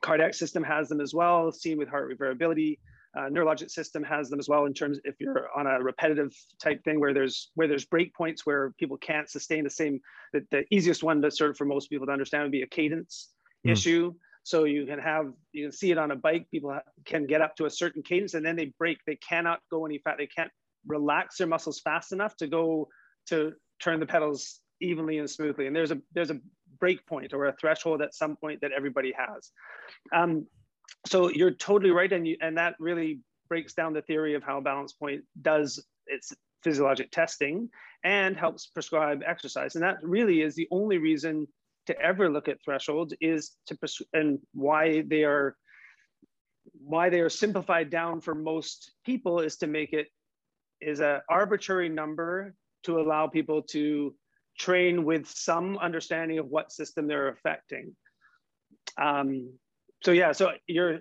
cardiac 0.00 0.34
system 0.34 0.62
has 0.62 0.88
them 0.88 1.00
as 1.00 1.14
well, 1.14 1.50
seen 1.52 1.78
with 1.78 1.88
heart 1.88 2.08
rate 2.08 2.18
variability. 2.18 2.78
Uh, 3.16 3.28
neurologic 3.28 3.70
system 3.70 4.02
has 4.02 4.30
them 4.30 4.38
as 4.38 4.48
well 4.48 4.64
in 4.64 4.72
terms 4.72 4.98
if 5.04 5.16
you're 5.20 5.48
on 5.54 5.66
a 5.66 5.82
repetitive 5.82 6.32
type 6.62 6.82
thing 6.82 6.98
where 6.98 7.12
there's 7.12 7.50
where 7.56 7.68
there's 7.68 7.84
break 7.84 8.14
points 8.14 8.46
where 8.46 8.72
people 8.78 8.96
can't 8.96 9.28
sustain 9.28 9.64
the 9.64 9.70
same 9.70 10.00
the, 10.32 10.42
the 10.50 10.64
easiest 10.70 11.02
one 11.02 11.20
to 11.20 11.30
sort 11.30 11.50
of 11.50 11.56
for 11.58 11.66
most 11.66 11.90
people 11.90 12.06
to 12.06 12.12
understand 12.12 12.42
would 12.42 12.50
be 12.50 12.62
a 12.62 12.66
cadence 12.66 13.28
mm. 13.66 13.70
issue 13.70 14.14
so 14.44 14.64
you 14.64 14.86
can 14.86 14.98
have 14.98 15.26
you 15.52 15.64
can 15.64 15.72
see 15.72 15.90
it 15.90 15.98
on 15.98 16.10
a 16.10 16.16
bike 16.16 16.46
people 16.50 16.74
can 17.04 17.26
get 17.26 17.42
up 17.42 17.54
to 17.54 17.66
a 17.66 17.70
certain 17.70 18.02
cadence 18.02 18.32
and 18.32 18.46
then 18.46 18.56
they 18.56 18.72
break 18.78 18.96
they 19.06 19.16
cannot 19.16 19.60
go 19.70 19.84
any 19.84 19.98
fast 19.98 20.16
they 20.16 20.26
can't 20.26 20.50
relax 20.86 21.36
their 21.36 21.46
muscles 21.46 21.80
fast 21.80 22.12
enough 22.12 22.34
to 22.36 22.46
go 22.46 22.88
to 23.28 23.52
turn 23.80 24.00
the 24.00 24.06
pedals 24.06 24.60
evenly 24.80 25.18
and 25.18 25.28
smoothly. 25.28 25.66
And 25.66 25.74
there's 25.74 25.90
a 25.90 26.00
there's 26.12 26.30
a 26.30 26.40
break 26.78 27.06
point 27.06 27.32
or 27.32 27.46
a 27.46 27.52
threshold 27.60 28.02
at 28.02 28.14
some 28.14 28.36
point 28.36 28.60
that 28.60 28.72
everybody 28.72 29.12
has. 29.16 29.50
Um, 30.12 30.46
so 31.06 31.30
you're 31.30 31.52
totally 31.52 31.92
right, 31.92 32.12
and 32.12 32.26
you, 32.26 32.36
and 32.40 32.56
that 32.58 32.74
really 32.78 33.20
breaks 33.48 33.74
down 33.74 33.92
the 33.92 34.02
theory 34.02 34.34
of 34.34 34.42
how 34.42 34.60
balance 34.60 34.92
point 34.92 35.22
does 35.40 35.84
its 36.06 36.32
physiologic 36.62 37.10
testing 37.10 37.68
and 38.04 38.36
helps 38.36 38.66
prescribe 38.66 39.22
exercise. 39.26 39.74
And 39.74 39.84
that 39.84 39.98
really 40.02 40.42
is 40.42 40.54
the 40.54 40.68
only 40.70 40.98
reason 40.98 41.46
to 41.86 42.00
ever 42.00 42.28
look 42.28 42.48
at 42.48 42.62
thresholds 42.64 43.14
is 43.20 43.52
to 43.66 43.76
pres- 43.76 44.02
and 44.12 44.38
why 44.54 45.02
they 45.02 45.24
are 45.24 45.56
why 46.84 47.10
they 47.10 47.20
are 47.20 47.28
simplified 47.28 47.90
down 47.90 48.20
for 48.20 48.34
most 48.34 48.92
people 49.04 49.40
is 49.40 49.56
to 49.56 49.66
make 49.66 49.92
it 49.92 50.06
is 50.80 51.00
a 51.00 51.22
arbitrary 51.28 51.88
number 51.88 52.54
to 52.84 53.00
allow 53.00 53.26
people 53.26 53.62
to 53.62 54.14
train 54.58 55.04
with 55.04 55.26
some 55.28 55.78
understanding 55.78 56.38
of 56.38 56.46
what 56.46 56.72
system 56.72 57.06
they're 57.06 57.28
affecting. 57.28 57.94
Um, 59.00 59.52
so 60.02 60.12
yeah, 60.12 60.32
so 60.32 60.52
you're 60.66 61.00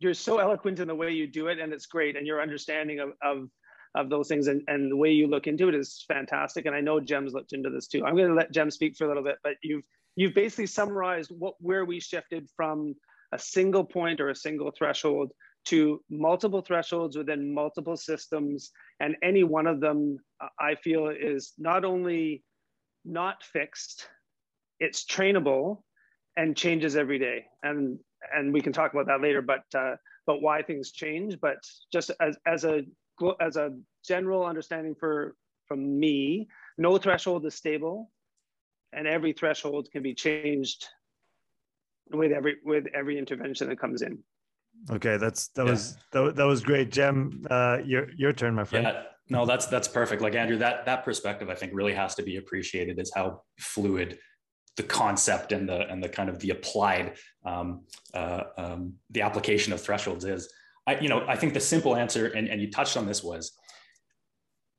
you're 0.00 0.14
so 0.14 0.38
eloquent 0.38 0.78
in 0.78 0.88
the 0.88 0.94
way 0.94 1.10
you 1.10 1.26
do 1.26 1.48
it, 1.48 1.58
and 1.58 1.72
it's 1.72 1.86
great, 1.86 2.16
and 2.16 2.26
your 2.26 2.40
understanding 2.40 3.00
of 3.00 3.10
of 3.22 3.48
of 3.94 4.10
those 4.10 4.28
things 4.28 4.48
and, 4.48 4.62
and 4.68 4.90
the 4.90 4.96
way 4.96 5.10
you 5.10 5.26
look 5.26 5.46
into 5.46 5.68
it 5.68 5.74
is 5.74 6.04
fantastic. 6.06 6.66
And 6.66 6.74
I 6.74 6.80
know 6.80 7.00
Jem's 7.00 7.32
looked 7.32 7.52
into 7.52 7.70
this 7.70 7.88
too. 7.88 8.04
I'm 8.04 8.16
going 8.16 8.28
to 8.28 8.34
let 8.34 8.52
Jem 8.52 8.70
speak 8.70 8.96
for 8.96 9.04
a 9.04 9.08
little 9.08 9.22
bit, 9.22 9.36
but 9.42 9.54
you've 9.62 9.82
you've 10.14 10.34
basically 10.34 10.66
summarized 10.66 11.30
what 11.36 11.54
where 11.58 11.84
we 11.84 12.00
shifted 12.00 12.48
from 12.56 12.94
a 13.32 13.38
single 13.38 13.84
point 13.84 14.20
or 14.20 14.30
a 14.30 14.36
single 14.36 14.70
threshold 14.70 15.32
to 15.68 16.02
multiple 16.10 16.62
thresholds 16.62 17.16
within 17.16 17.52
multiple 17.52 17.96
systems. 17.96 18.70
And 19.00 19.16
any 19.22 19.44
one 19.44 19.66
of 19.66 19.80
them, 19.80 20.18
I 20.58 20.74
feel, 20.76 21.08
is 21.08 21.52
not 21.58 21.84
only 21.84 22.42
not 23.04 23.42
fixed, 23.42 24.08
it's 24.80 25.04
trainable 25.04 25.82
and 26.36 26.56
changes 26.56 26.96
every 26.96 27.18
day. 27.18 27.44
And 27.62 27.98
and 28.34 28.52
we 28.52 28.60
can 28.60 28.72
talk 28.72 28.92
about 28.92 29.06
that 29.06 29.20
later, 29.20 29.42
but 29.42 29.64
uh, 29.76 29.96
but 30.26 30.40
why 30.40 30.62
things 30.62 30.90
change. 30.90 31.38
But 31.40 31.58
just 31.92 32.10
as 32.20 32.36
as 32.46 32.64
a 32.64 32.82
as 33.40 33.56
a 33.56 33.76
general 34.06 34.46
understanding 34.46 34.94
for 34.98 35.36
from 35.66 36.00
me, 36.00 36.48
no 36.78 36.96
threshold 36.96 37.44
is 37.44 37.54
stable, 37.54 38.10
and 38.92 39.06
every 39.06 39.34
threshold 39.34 39.88
can 39.92 40.02
be 40.02 40.14
changed 40.14 40.86
with 42.10 42.32
every 42.32 42.56
with 42.64 42.86
every 42.94 43.18
intervention 43.18 43.68
that 43.68 43.78
comes 43.78 44.00
in. 44.00 44.18
Okay, 44.90 45.16
that's 45.16 45.48
that 45.48 45.64
yeah. 45.64 45.70
was 45.70 45.96
that, 46.12 46.36
that 46.36 46.44
was 46.44 46.62
great, 46.62 46.90
Jem. 46.90 47.46
Uh, 47.50 47.78
your 47.84 48.10
your 48.16 48.32
turn, 48.32 48.54
my 48.54 48.64
friend. 48.64 48.86
Yeah, 48.86 49.02
no, 49.28 49.44
that's 49.44 49.66
that's 49.66 49.88
perfect. 49.88 50.22
Like 50.22 50.34
Andrew, 50.34 50.56
that 50.58 50.86
that 50.86 51.04
perspective 51.04 51.50
I 51.50 51.54
think 51.54 51.72
really 51.74 51.94
has 51.94 52.14
to 52.16 52.22
be 52.22 52.36
appreciated. 52.36 52.98
Is 52.98 53.12
how 53.14 53.42
fluid 53.58 54.18
the 54.76 54.82
concept 54.82 55.52
and 55.52 55.68
the 55.68 55.88
and 55.88 56.02
the 56.02 56.08
kind 56.08 56.28
of 56.28 56.38
the 56.38 56.50
applied 56.50 57.16
um, 57.44 57.84
uh, 58.14 58.44
um, 58.56 58.94
the 59.10 59.22
application 59.22 59.72
of 59.72 59.80
thresholds 59.80 60.24
is. 60.24 60.50
I 60.86 60.98
you 61.00 61.08
know 61.08 61.24
I 61.28 61.36
think 61.36 61.52
the 61.52 61.60
simple 61.60 61.94
answer, 61.94 62.26
and 62.26 62.48
and 62.48 62.60
you 62.60 62.70
touched 62.70 62.96
on 62.96 63.06
this 63.06 63.22
was. 63.22 63.52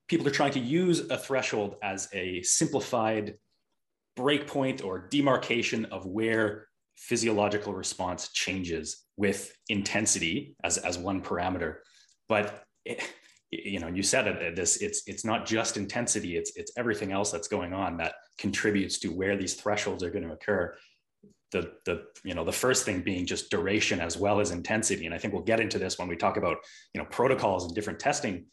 People 0.07 0.27
are 0.27 0.31
trying 0.31 0.53
to 0.53 0.59
use 0.59 1.01
a 1.11 1.17
threshold 1.19 1.75
as 1.83 2.09
a 2.13 2.41
simplified 2.41 3.35
breakpoint 4.17 4.83
or 4.83 5.07
demarcation 5.07 5.85
of 5.85 6.07
where 6.07 6.67
physiological 6.97 7.73
response 7.73 8.29
changes 8.33 9.05
with 9.19 9.51
intensity 9.67 10.55
as, 10.63 10.77
as 10.77 10.97
one 10.97 11.21
parameter. 11.21 11.79
But 12.29 12.63
it, 12.85 13.03
you 13.51 13.79
know, 13.81 13.87
you 13.87 14.01
said 14.01 14.27
it, 14.27 14.55
this, 14.55 14.77
it's, 14.77 15.03
it's 15.07 15.25
not 15.25 15.45
just 15.45 15.75
intensity, 15.75 16.37
it's, 16.37 16.55
it's 16.55 16.71
everything 16.77 17.11
else 17.11 17.29
that's 17.29 17.49
going 17.49 17.73
on 17.73 17.97
that 17.97 18.13
contributes 18.37 18.97
to 18.99 19.09
where 19.09 19.35
these 19.35 19.55
thresholds 19.55 20.03
are 20.03 20.09
going 20.09 20.25
to 20.25 20.33
occur. 20.33 20.73
The, 21.51 21.73
the, 21.85 22.05
you 22.23 22.33
know, 22.33 22.45
the 22.45 22.53
first 22.53 22.85
thing 22.85 23.01
being 23.01 23.25
just 23.25 23.51
duration 23.51 23.99
as 23.99 24.15
well 24.15 24.39
as 24.39 24.51
intensity. 24.51 25.05
And 25.05 25.13
I 25.13 25.17
think 25.17 25.33
we'll 25.33 25.43
get 25.43 25.59
into 25.59 25.79
this 25.79 25.99
when 25.99 26.07
we 26.07 26.15
talk 26.15 26.37
about, 26.37 26.57
you 26.93 27.01
know, 27.01 27.07
protocols 27.11 27.65
and 27.65 27.75
different 27.75 27.99
testing 27.99 28.45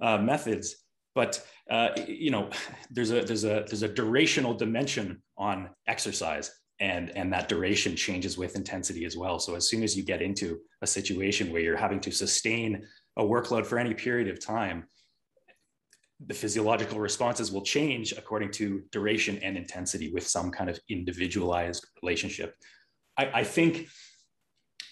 uh, 0.00 0.18
methods. 0.18 0.76
But 1.14 1.44
uh, 1.68 1.88
you 2.06 2.30
know, 2.30 2.50
there's 2.90 3.10
a 3.10 3.22
there's 3.22 3.44
a 3.44 3.64
there's 3.68 3.82
a 3.82 3.88
durational 3.88 4.56
dimension 4.56 5.22
on 5.36 5.70
exercise 5.86 6.50
and 6.82 7.16
and 7.16 7.32
that 7.32 7.48
duration 7.48 7.94
changes 7.96 8.36
with 8.36 8.56
intensity 8.56 9.04
as 9.04 9.16
well. 9.16 9.38
So 9.38 9.54
as 9.54 9.68
soon 9.70 9.82
as 9.82 9.96
you 9.96 10.02
get 10.02 10.20
into 10.20 10.58
a 10.82 10.86
situation 10.86 11.50
where 11.50 11.62
you're 11.62 11.84
having 11.86 12.00
to 12.00 12.10
sustain 12.10 12.84
a 13.16 13.22
workload 13.22 13.64
for 13.64 13.78
any 13.78 13.94
period 13.94 14.28
of 14.28 14.44
time 14.44 14.84
the 16.26 16.34
physiological 16.34 17.00
responses 17.00 17.50
will 17.50 17.62
change 17.62 18.12
according 18.12 18.50
to 18.52 18.82
duration 18.92 19.38
and 19.42 19.56
intensity 19.56 20.12
with 20.12 20.26
some 20.26 20.50
kind 20.52 20.70
of 20.70 20.78
individualized 20.88 21.84
relationship. 22.00 22.54
I, 23.18 23.40
I 23.40 23.44
think 23.44 23.88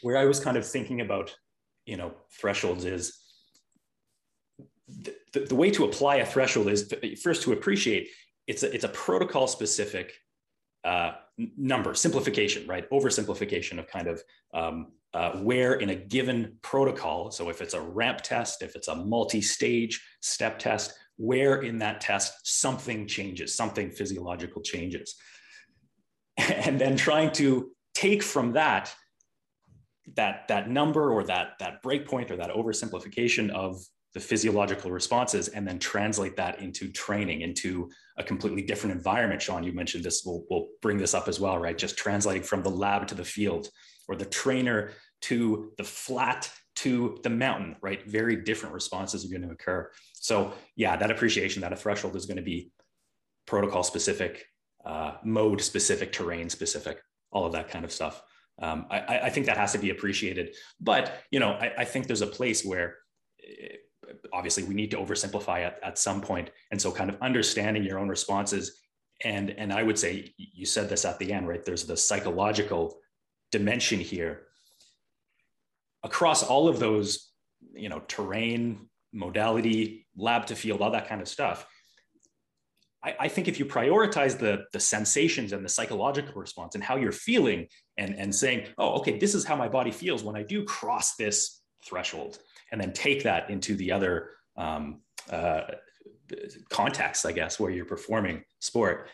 where 0.03 0.17
i 0.17 0.25
was 0.25 0.41
kind 0.41 0.57
of 0.57 0.67
thinking 0.67 1.01
about 1.01 1.35
you 1.85 1.97
know 1.97 2.13
thresholds 2.41 2.85
is 2.85 3.19
the, 5.33 5.41
the 5.41 5.55
way 5.55 5.71
to 5.71 5.85
apply 5.85 6.17
a 6.17 6.27
threshold 6.27 6.69
is 6.69 6.93
first 7.23 7.43
to 7.43 7.53
appreciate 7.53 8.09
it's 8.47 8.63
a, 8.63 8.75
it's 8.75 8.85
a 8.85 8.89
protocol 8.89 9.47
specific 9.47 10.15
uh, 10.85 11.13
number 11.57 11.95
simplification, 11.95 12.67
right? 12.67 12.89
Oversimplification 12.91 13.79
of 13.79 13.87
kind 13.87 14.09
of 14.09 14.23
um, 14.55 14.93
uh, 15.15 15.33
where 15.39 15.75
in 15.75 15.91
a 15.91 15.95
given 15.95 16.57
protocol. 16.63 17.31
So 17.31 17.49
if 17.49 17.61
it's 17.61 17.75
a 17.75 17.81
ramp 17.81 18.21
test, 18.23 18.63
if 18.63 18.77
it's 18.77 18.89
a 18.89 18.95
multi-stage 18.95 20.01
step 20.21 20.59
test, 20.59 20.95
where 21.17 21.63
in 21.63 21.79
that 21.79 22.01
test 22.01 22.33
something 22.45 23.07
changes, 23.07 23.55
something 23.55 23.91
physiological 23.91 24.63
changes, 24.63 25.17
and 26.39 26.81
then 26.81 26.97
trying 26.97 27.33
to 27.33 27.71
take 27.95 28.23
from 28.23 28.53
that 28.53 28.95
that 30.17 30.49
that 30.49 30.69
number 30.69 31.13
or 31.13 31.23
that 31.25 31.53
that 31.61 31.83
breakpoint 31.83 32.31
or 32.31 32.37
that 32.37 32.51
oversimplification 32.51 33.51
of 33.51 33.81
the 34.13 34.21
physiological 34.21 34.91
responses 34.91 35.49
and 35.49 35.67
then 35.67 35.79
translate 35.79 36.37
that 36.37 36.61
into 36.61 36.91
training 36.91 37.43
into 37.43 37.89
a 38.19 38.25
completely 38.25 38.63
different 38.63 38.95
environment. 38.95 39.41
Sean 39.41 39.63
you 39.63 39.73
mentioned 39.73 40.05
this 40.05 40.23
we'll, 40.25 40.45
we'll 40.51 40.69
bring 40.83 40.99
this 40.99 41.15
up 41.15 41.29
as 41.29 41.39
well 41.39 41.59
right? 41.59 41.79
Just 41.79 41.97
translating 41.97 42.43
from 42.43 42.63
the 42.63 42.71
lab 42.71 43.07
to 43.09 43.15
the 43.15 43.25
field 43.25 43.69
or 44.09 44.17
the 44.17 44.25
trainer 44.25 44.93
to 45.23 45.73
the 45.79 45.85
flat 45.85 46.51
to 46.77 47.19
the 47.23 47.31
mountain 47.31 47.77
right? 47.83 48.05
Very 48.07 48.37
different 48.37 48.75
responses 48.75 49.25
are 49.25 49.29
going 49.29 49.47
to 49.47 49.55
occur. 49.55 49.91
So 50.15 50.53
yeah 50.77 50.97
that 50.97 51.11
appreciation 51.11 51.63
that 51.63 51.73
a 51.73 51.77
threshold 51.77 52.17
is 52.17 52.27
going 52.27 52.37
to 52.39 52.43
be 52.43 52.71
protocol 53.47 53.83
specific 53.83 54.47
uh, 54.85 55.13
mode 55.25 55.61
specific 55.61 56.11
terrain 56.11 56.49
specific 56.49 57.01
all 57.31 57.47
of 57.47 57.53
that 57.53 57.69
kind 57.69 57.85
of 57.85 57.93
stuff. 57.93 58.23
Um, 58.61 58.87
I, 58.91 59.21
I, 59.21 59.31
think 59.31 59.47
that 59.47 59.57
has 59.57 59.73
to 59.73 59.79
be 59.79 59.91
appreciated. 59.91 60.55
But 60.81 61.15
you 61.31 61.39
know 61.39 61.53
I, 61.53 61.73
I 61.79 61.85
think 61.85 62.07
there's 62.07 62.23
a 62.23 62.27
place 62.27 62.65
where 62.65 62.97
obviously 64.33 64.63
we 64.65 64.75
need 64.75 64.91
to 64.91 64.97
oversimplify 64.97 65.65
at, 65.65 65.79
at 65.83 65.99
some 65.99 66.21
point. 66.21 66.51
And 66.71 66.81
so 66.81 66.91
kind 66.91 67.11
of 67.11 67.17
understanding 67.21 67.85
your 67.85 67.99
own 67.99 68.09
responses 68.09 68.81
and 69.25 69.51
and 69.51 69.73
i 69.73 69.83
would 69.83 69.99
say 69.99 70.33
you 70.39 70.65
said 70.65 70.89
this 70.89 71.05
at 71.05 71.19
the 71.19 71.33
end 71.33 71.47
right? 71.47 71.65
There's 71.65 71.85
the 71.85 71.97
psychological 71.97 72.99
dimension 73.53 74.01
here. 74.01 74.47
Across 76.03 76.45
all 76.45 76.69
of 76.69 76.79
those 76.79 77.31
you 77.75 77.89
know 77.89 78.03
terrain 78.09 78.89
modality 79.13 80.07
lab 80.17 80.47
to 80.47 80.57
field 80.57 80.81
all 80.81 80.91
that 80.93 81.09
kind 81.09 81.21
of 81.21 81.29
stuff 81.29 81.67
I, 83.03 83.17
I, 83.21 83.29
think 83.29 83.49
if 83.49 83.59
you 83.59 83.65
prioritize 83.65 84.39
the, 84.39 84.65
the 84.73 84.81
sensations 84.81 85.53
and 85.53 85.65
the 85.65 85.69
psychological 85.69 86.35
response 86.35 86.75
and 86.75 86.85
how 86.85 86.97
you're 86.97 87.13
feeling 87.13 87.67
and, 87.97 88.15
and 88.15 88.35
saying, 88.35 88.67
oh, 88.77 88.99
okay, 88.99 89.19
this 89.19 89.35
is 89.35 89.45
how 89.45 89.57
my 89.57 89.69
body 89.69 89.91
feels 89.91 90.23
when 90.23 90.37
I 90.37 90.43
do 90.43 90.65
cross 90.65 91.17
this 91.17 91.63
threshold 91.85 92.39
and 92.73 92.81
then 92.81 92.93
take 92.93 93.23
that 93.25 93.51
into 93.51 93.75
the 93.75 93.93
other 93.93 94.31
um, 94.57 95.01
uh, 95.31 95.63
contexts, 96.69 97.25
I 97.25 97.33
guess, 97.33 97.59
where 97.59 97.71
you're 97.71 97.85
performing 97.85 98.45
sport, 98.61 99.09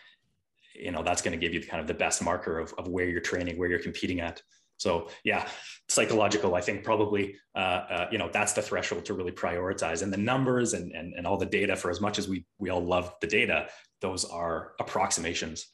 you 0.75 0.91
know, 0.91 1.03
that's 1.03 1.23
going 1.23 1.39
to 1.39 1.39
give 1.39 1.55
you 1.55 1.67
kind 1.67 1.81
of 1.81 1.87
the 1.87 1.95
best 1.95 2.23
marker 2.23 2.59
of, 2.59 2.75
of 2.79 2.89
where 2.89 3.09
you're 3.09 3.21
training, 3.21 3.59
where 3.59 3.69
you're 3.69 3.79
competing 3.79 4.21
at. 4.21 4.43
So 4.79 5.09
yeah, 5.25 5.49
psychological, 5.89 6.55
I 6.55 6.61
think 6.61 6.85
probably, 6.85 7.37
uh, 7.55 7.59
uh, 7.59 8.09
you 8.13 8.19
know, 8.19 8.29
that's 8.31 8.53
the 8.53 8.61
threshold 8.61 9.07
to 9.07 9.15
really 9.15 9.33
prioritize 9.33 10.03
and 10.03 10.13
the 10.13 10.19
numbers 10.19 10.75
and, 10.75 10.93
and, 10.93 11.15
and 11.15 11.27
all 11.27 11.39
the 11.39 11.47
data 11.47 11.77
for 11.77 11.91
as 11.91 12.01
much 12.01 12.19
as 12.19 12.29
we, 12.29 12.45
we 12.59 12.69
all 12.69 12.85
love 12.85 13.15
the 13.23 13.27
data, 13.27 13.69
those 14.03 14.27
are 14.27 14.73
approximations. 14.79 15.69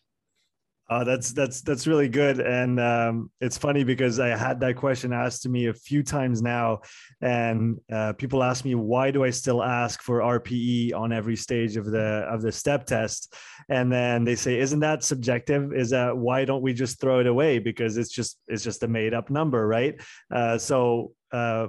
Uh, 0.93 1.05
that's 1.05 1.33
that's 1.33 1.63
that's 1.63 1.87
really 1.87 2.09
good, 2.09 2.39
and 2.39 2.79
um, 2.79 3.31
it's 3.41 3.57
funny 3.57 3.83
because 3.83 4.21
I 4.21 4.29
had 4.37 4.61
that 4.61 4.77
question 4.77 5.11
asked 5.11 5.43
to 5.45 5.49
me 5.49 5.69
a 5.69 5.73
few 5.73 6.03
times 6.03 6.43
now, 6.43 6.83
and 7.23 7.81
uh, 7.91 8.13
people 8.13 8.43
ask 8.43 8.63
me 8.65 8.75
why 8.75 9.11
do 9.11 9.25
I 9.25 9.31
still 9.31 9.63
ask 9.63 10.03
for 10.03 10.21
RPE 10.21 10.95
on 10.95 11.11
every 11.11 11.37
stage 11.37 11.79
of 11.79 11.87
the 11.87 12.27
of 12.31 12.43
the 12.43 12.53
step 12.53 12.85
test, 12.85 13.35
and 13.71 13.91
then 13.91 14.25
they 14.25 14.35
say, 14.35 14.59
isn't 14.59 14.81
that 14.81 15.03
subjective? 15.03 15.73
Is 15.73 15.91
that 15.91 16.15
why 16.15 16.45
don't 16.45 16.63
we 16.63 16.75
just 16.75 17.01
throw 17.01 17.21
it 17.21 17.27
away 17.27 17.59
because 17.59 17.97
it's 17.97 18.11
just 18.11 18.39
it's 18.47 18.63
just 18.63 18.83
a 18.83 18.89
made 18.89 19.15
up 19.15 19.31
number, 19.31 19.67
right? 19.67 20.01
Uh, 20.31 20.59
so. 20.59 21.13
Uh, 21.33 21.69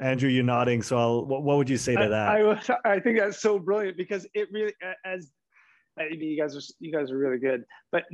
Andrew, 0.00 0.30
you're 0.30 0.44
nodding. 0.44 0.82
So, 0.82 0.96
I'll, 0.96 1.26
what, 1.26 1.42
what 1.42 1.56
would 1.58 1.68
you 1.68 1.76
say 1.76 1.94
to 1.94 2.08
that? 2.08 2.28
I, 2.28 2.52
I, 2.52 2.94
I 2.94 3.00
think 3.00 3.18
that's 3.18 3.42
so 3.42 3.58
brilliant 3.58 3.98
because 3.98 4.24
it 4.32 4.48
really, 4.50 4.72
as 5.04 5.30
you 6.10 6.40
guys 6.40 6.56
are 6.56 6.60
you 6.78 6.92
guys 6.92 7.10
are 7.10 7.18
really 7.18 7.38
good. 7.38 7.64
But 7.92 8.04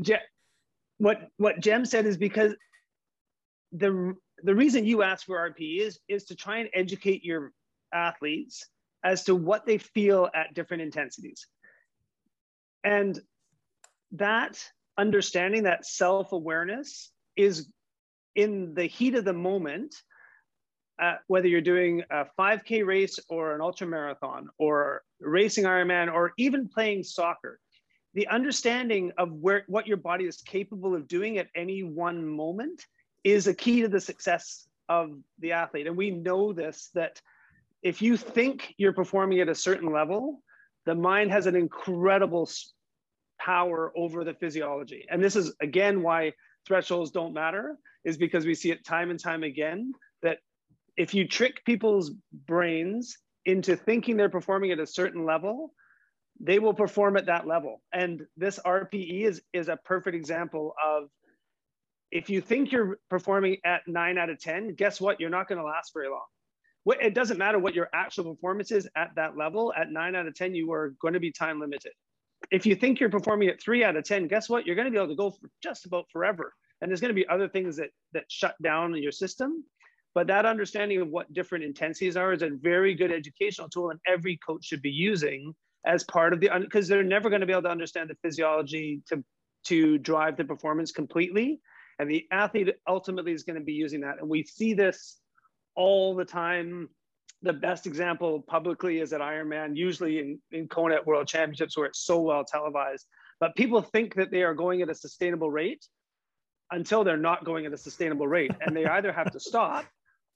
what 0.98 1.28
what 1.36 1.60
Jem 1.60 1.84
said 1.84 2.06
is 2.06 2.16
because 2.16 2.54
the 3.72 4.14
the 4.42 4.54
reason 4.54 4.84
you 4.84 5.02
ask 5.02 5.26
for 5.26 5.38
RP 5.50 5.80
is 5.80 5.98
is 6.08 6.24
to 6.24 6.34
try 6.34 6.58
and 6.58 6.68
educate 6.74 7.24
your 7.24 7.52
athletes 7.92 8.66
as 9.04 9.24
to 9.24 9.34
what 9.34 9.66
they 9.66 9.78
feel 9.78 10.28
at 10.34 10.54
different 10.54 10.82
intensities. 10.82 11.46
And 12.84 13.18
that 14.12 14.62
understanding, 14.98 15.64
that 15.64 15.86
self-awareness 15.86 17.10
is 17.36 17.68
in 18.34 18.74
the 18.74 18.86
heat 18.86 19.14
of 19.14 19.24
the 19.24 19.32
moment, 19.32 19.94
uh, 21.00 21.16
whether 21.26 21.46
you're 21.46 21.60
doing 21.60 22.02
a 22.10 22.26
5K 22.38 22.84
race 22.84 23.18
or 23.28 23.54
an 23.54 23.60
ultra 23.60 23.86
marathon 23.86 24.48
or 24.58 25.02
racing 25.20 25.64
Ironman 25.64 26.12
or 26.12 26.32
even 26.38 26.68
playing 26.68 27.02
soccer, 27.02 27.58
the 28.16 28.26
understanding 28.28 29.12
of 29.18 29.30
where 29.30 29.64
what 29.66 29.86
your 29.86 29.98
body 29.98 30.24
is 30.24 30.38
capable 30.38 30.94
of 30.94 31.06
doing 31.06 31.36
at 31.36 31.48
any 31.54 31.82
one 31.82 32.26
moment 32.26 32.86
is 33.24 33.46
a 33.46 33.52
key 33.52 33.82
to 33.82 33.88
the 33.88 34.00
success 34.00 34.66
of 34.88 35.10
the 35.38 35.52
athlete. 35.52 35.86
And 35.86 35.98
we 35.98 36.10
know 36.10 36.54
this 36.54 36.88
that 36.94 37.20
if 37.82 38.00
you 38.00 38.16
think 38.16 38.74
you're 38.78 38.94
performing 38.94 39.40
at 39.40 39.50
a 39.50 39.54
certain 39.54 39.92
level, 39.92 40.42
the 40.86 40.94
mind 40.94 41.30
has 41.30 41.44
an 41.44 41.56
incredible 41.56 42.48
power 43.38 43.92
over 43.94 44.24
the 44.24 44.32
physiology. 44.32 45.04
And 45.10 45.22
this 45.22 45.36
is 45.36 45.52
again 45.60 46.02
why 46.02 46.32
thresholds 46.66 47.10
don't 47.10 47.34
matter, 47.34 47.76
is 48.02 48.16
because 48.16 48.46
we 48.46 48.54
see 48.54 48.70
it 48.70 48.82
time 48.82 49.10
and 49.10 49.20
time 49.20 49.42
again 49.42 49.92
that 50.22 50.38
if 50.96 51.12
you 51.12 51.28
trick 51.28 51.62
people's 51.66 52.12
brains 52.46 53.18
into 53.44 53.76
thinking 53.76 54.16
they're 54.16 54.30
performing 54.30 54.70
at 54.70 54.80
a 54.80 54.86
certain 54.86 55.26
level, 55.26 55.74
they 56.40 56.58
will 56.58 56.74
perform 56.74 57.16
at 57.16 57.26
that 57.26 57.46
level. 57.46 57.82
And 57.92 58.26
this 58.36 58.58
RPE 58.64 59.22
is, 59.22 59.42
is 59.52 59.68
a 59.68 59.76
perfect 59.76 60.16
example 60.16 60.74
of 60.84 61.08
if 62.10 62.30
you 62.30 62.40
think 62.40 62.72
you're 62.72 62.98
performing 63.10 63.56
at 63.64 63.82
nine 63.86 64.18
out 64.18 64.30
of 64.30 64.38
10, 64.38 64.74
guess 64.74 65.00
what? 65.00 65.20
You're 65.20 65.30
not 65.30 65.48
going 65.48 65.58
to 65.58 65.64
last 65.64 65.92
very 65.92 66.08
long. 66.08 66.24
It 67.00 67.14
doesn't 67.14 67.38
matter 67.38 67.58
what 67.58 67.74
your 67.74 67.88
actual 67.92 68.34
performance 68.34 68.70
is 68.70 68.88
at 68.96 69.10
that 69.16 69.36
level. 69.36 69.72
At 69.76 69.90
nine 69.90 70.14
out 70.14 70.28
of 70.28 70.34
10, 70.34 70.54
you 70.54 70.70
are 70.72 70.94
going 71.00 71.14
to 71.14 71.20
be 71.20 71.32
time 71.32 71.58
limited. 71.58 71.92
If 72.52 72.64
you 72.64 72.76
think 72.76 73.00
you're 73.00 73.10
performing 73.10 73.48
at 73.48 73.60
three 73.60 73.82
out 73.82 73.96
of 73.96 74.04
10, 74.04 74.28
guess 74.28 74.48
what? 74.48 74.66
You're 74.66 74.76
going 74.76 74.86
to 74.86 74.92
be 74.92 74.98
able 74.98 75.08
to 75.08 75.16
go 75.16 75.30
for 75.30 75.50
just 75.62 75.84
about 75.84 76.04
forever. 76.12 76.52
And 76.80 76.90
there's 76.90 77.00
going 77.00 77.08
to 77.08 77.14
be 77.14 77.26
other 77.28 77.48
things 77.48 77.76
that, 77.78 77.90
that 78.12 78.24
shut 78.28 78.54
down 78.62 78.94
your 79.02 79.10
system. 79.10 79.64
But 80.14 80.28
that 80.28 80.46
understanding 80.46 81.00
of 81.00 81.08
what 81.08 81.32
different 81.32 81.64
intensities 81.64 82.16
are 82.16 82.32
is 82.32 82.42
a 82.42 82.50
very 82.50 82.94
good 82.94 83.12
educational 83.12 83.68
tool, 83.68 83.90
and 83.90 84.00
every 84.06 84.38
coach 84.46 84.64
should 84.64 84.80
be 84.80 84.90
using 84.90 85.54
as 85.86 86.04
part 86.04 86.32
of 86.32 86.40
the 86.40 86.50
because 86.60 86.88
they're 86.88 87.04
never 87.04 87.30
going 87.30 87.40
to 87.40 87.46
be 87.46 87.52
able 87.52 87.62
to 87.62 87.70
understand 87.70 88.10
the 88.10 88.16
physiology 88.22 89.02
to 89.08 89.24
to 89.66 89.98
drive 89.98 90.36
the 90.36 90.44
performance 90.44 90.92
completely. 90.92 91.60
And 91.98 92.10
the 92.10 92.26
athlete 92.30 92.74
ultimately 92.86 93.32
is 93.32 93.42
going 93.42 93.58
to 93.58 93.64
be 93.64 93.72
using 93.72 94.00
that. 94.02 94.18
And 94.20 94.28
we 94.28 94.44
see 94.44 94.74
this 94.74 95.18
all 95.74 96.14
the 96.14 96.24
time. 96.24 96.88
The 97.42 97.52
best 97.52 97.86
example 97.86 98.44
publicly 98.46 99.00
is 99.00 99.12
at 99.12 99.20
ironman 99.20 99.76
usually 99.76 100.18
in, 100.18 100.38
in 100.52 100.68
kona 100.68 100.96
at 100.96 101.06
world 101.06 101.26
championships 101.26 101.76
where 101.76 101.86
it's 101.86 102.04
so 102.04 102.20
well 102.20 102.44
televised. 102.44 103.06
But 103.40 103.56
people 103.56 103.82
think 103.82 104.14
that 104.14 104.30
they 104.30 104.42
are 104.42 104.54
going 104.54 104.82
at 104.82 104.90
a 104.90 104.94
sustainable 104.94 105.50
rate 105.50 105.84
until 106.70 107.04
they're 107.04 107.16
not 107.16 107.44
going 107.44 107.66
at 107.66 107.72
a 107.72 107.78
sustainable 107.78 108.28
rate. 108.28 108.52
And 108.60 108.76
they 108.76 108.86
either 108.86 109.12
have 109.12 109.30
to 109.32 109.40
stop 109.40 109.84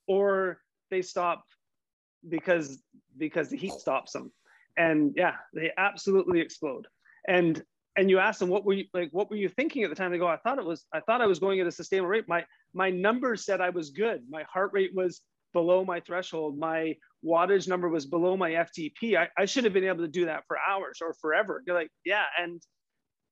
or 0.06 0.60
they 0.90 1.02
stop 1.02 1.44
because 2.28 2.82
because 3.16 3.48
the 3.48 3.56
heat 3.56 3.72
stops 3.72 4.12
them 4.12 4.30
and 4.76 5.12
yeah, 5.16 5.34
they 5.54 5.70
absolutely 5.76 6.40
explode. 6.40 6.86
And 7.28 7.62
and 7.96 8.08
you 8.08 8.18
ask 8.18 8.38
them 8.38 8.48
what 8.48 8.64
were 8.64 8.72
you 8.72 8.84
like 8.94 9.10
what 9.12 9.30
were 9.30 9.36
you 9.36 9.48
thinking 9.48 9.82
at 9.82 9.90
the 9.90 9.96
time? 9.96 10.10
They 10.10 10.18
go 10.18 10.28
i 10.28 10.36
thought 10.36 10.58
it 10.58 10.64
was 10.64 10.84
i 10.92 11.00
thought 11.00 11.20
i 11.20 11.26
was 11.26 11.38
going 11.38 11.60
at 11.60 11.66
a 11.66 11.72
sustainable 11.72 12.08
rate. 12.08 12.28
My 12.28 12.44
my 12.72 12.90
numbers 12.90 13.44
said 13.44 13.60
i 13.60 13.70
was 13.70 13.90
good. 13.90 14.22
My 14.28 14.44
heart 14.52 14.70
rate 14.72 14.92
was 14.94 15.20
below 15.52 15.84
my 15.84 16.00
threshold. 16.00 16.58
My 16.58 16.96
wattage 17.24 17.68
number 17.68 17.88
was 17.88 18.06
below 18.06 18.36
my 18.36 18.50
ftp 18.50 19.16
I, 19.16 19.28
I 19.36 19.44
should 19.44 19.64
have 19.64 19.74
been 19.74 19.84
able 19.84 20.04
to 20.04 20.08
do 20.08 20.26
that 20.26 20.44
for 20.46 20.56
hours 20.58 21.00
or 21.02 21.14
forever. 21.14 21.62
You're 21.66 21.76
like 21.76 21.90
yeah 22.04 22.24
and 22.38 22.62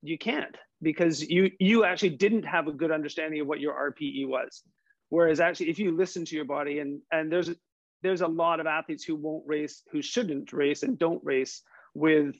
you 0.01 0.17
can't 0.17 0.55
because 0.81 1.21
you 1.21 1.51
you 1.59 1.83
actually 1.83 2.11
didn't 2.11 2.43
have 2.43 2.67
a 2.67 2.71
good 2.71 2.91
understanding 2.91 3.41
of 3.41 3.47
what 3.47 3.59
your 3.59 3.73
rpe 3.73 4.27
was. 4.27 4.63
Whereas 5.09 5.39
actually 5.39 5.69
if 5.69 5.79
you 5.79 5.95
listen 5.95 6.25
to 6.25 6.35
your 6.35 6.45
body 6.45 6.79
and 6.79 7.01
and 7.11 7.31
there's 7.31 7.49
there's 8.01 8.21
a 8.21 8.27
lot 8.27 8.59
of 8.59 8.67
athletes 8.67 9.03
who 9.03 9.15
won't 9.15 9.43
race, 9.45 9.83
who 9.91 10.01
shouldn't 10.01 10.53
race 10.53 10.83
and 10.83 10.97
don't 10.97 11.23
race 11.23 11.61
with 11.93 12.35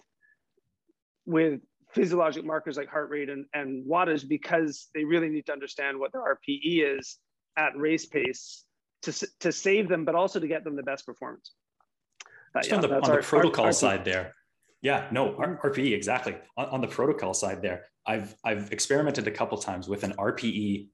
with 1.25 1.61
physiologic 1.93 2.45
markers 2.45 2.77
like 2.77 2.87
heart 2.87 3.09
rate 3.09 3.29
and, 3.29 3.45
and 3.53 3.85
wattage 3.87 4.27
because 4.27 4.87
they 4.93 5.03
really 5.03 5.29
need 5.29 5.45
to 5.45 5.51
understand 5.51 5.97
what 5.97 6.11
their 6.11 6.21
RPE 6.21 6.97
is 6.97 7.17
at 7.57 7.75
race 7.77 8.05
pace 8.05 8.63
to, 9.03 9.27
to 9.39 9.51
save 9.51 9.89
them, 9.89 10.05
but 10.05 10.15
also 10.15 10.39
to 10.39 10.47
get 10.47 10.63
them 10.63 10.75
the 10.75 10.83
best 10.83 11.05
performance. 11.05 11.51
Uh, 12.55 12.61
yeah, 12.65 12.75
on 12.75 12.81
the, 12.81 12.95
on 12.95 13.09
our, 13.09 13.17
the 13.17 13.23
protocol 13.23 13.65
our, 13.65 13.71
side 13.71 14.05
there. 14.05 14.33
Yeah, 14.81 15.07
no, 15.11 15.33
RPE, 15.33 15.93
exactly. 15.93 16.35
On, 16.57 16.67
on, 16.67 16.81
the 16.81 16.87
protocol 16.87 17.33
side 17.33 17.61
there, 17.61 17.85
I've, 18.05 18.35
I've 18.43 18.71
experimented 18.71 19.27
a 19.27 19.31
couple 19.31 19.57
times 19.57 19.87
with 19.87 20.03
an 20.03 20.13
RPE 20.13 20.87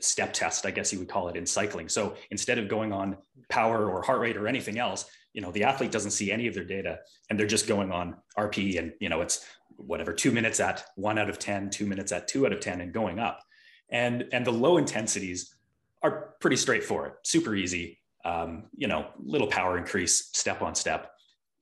step 0.00 0.32
test, 0.32 0.66
I 0.66 0.70
guess 0.70 0.92
you 0.92 0.98
would 0.98 1.08
call 1.08 1.28
it 1.28 1.36
in 1.36 1.46
cycling. 1.46 1.88
So 1.88 2.16
instead 2.30 2.58
of 2.58 2.68
going 2.68 2.92
on 2.92 3.16
power 3.48 3.90
or 3.90 4.02
heart 4.02 4.20
rate 4.20 4.36
or 4.36 4.48
anything 4.48 4.78
else, 4.78 5.06
you 5.32 5.40
know, 5.40 5.50
the 5.50 5.64
athlete 5.64 5.90
doesn't 5.90 6.12
see 6.12 6.30
any 6.30 6.46
of 6.46 6.54
their 6.54 6.64
data 6.64 7.00
and 7.28 7.38
they're 7.38 7.46
just 7.46 7.66
going 7.66 7.92
on 7.92 8.16
RP 8.38 8.78
and, 8.78 8.92
you 9.00 9.08
know, 9.08 9.20
it's 9.20 9.44
whatever, 9.76 10.12
two 10.12 10.30
minutes 10.30 10.60
at 10.60 10.84
one 10.94 11.18
out 11.18 11.28
of 11.28 11.38
10, 11.38 11.70
two 11.70 11.86
minutes 11.86 12.12
at 12.12 12.28
two 12.28 12.46
out 12.46 12.52
of 12.52 12.60
10 12.60 12.80
and 12.80 12.92
going 12.92 13.18
up. 13.18 13.42
And, 13.90 14.28
and 14.32 14.46
the 14.46 14.52
low 14.52 14.76
intensities 14.76 15.54
are 16.02 16.34
pretty 16.40 16.56
straightforward, 16.56 17.14
super 17.24 17.54
easy, 17.54 18.00
um, 18.24 18.64
you 18.76 18.86
know, 18.86 19.08
little 19.18 19.48
power 19.48 19.76
increase 19.76 20.30
step 20.32 20.62
on 20.62 20.74
step 20.74 21.13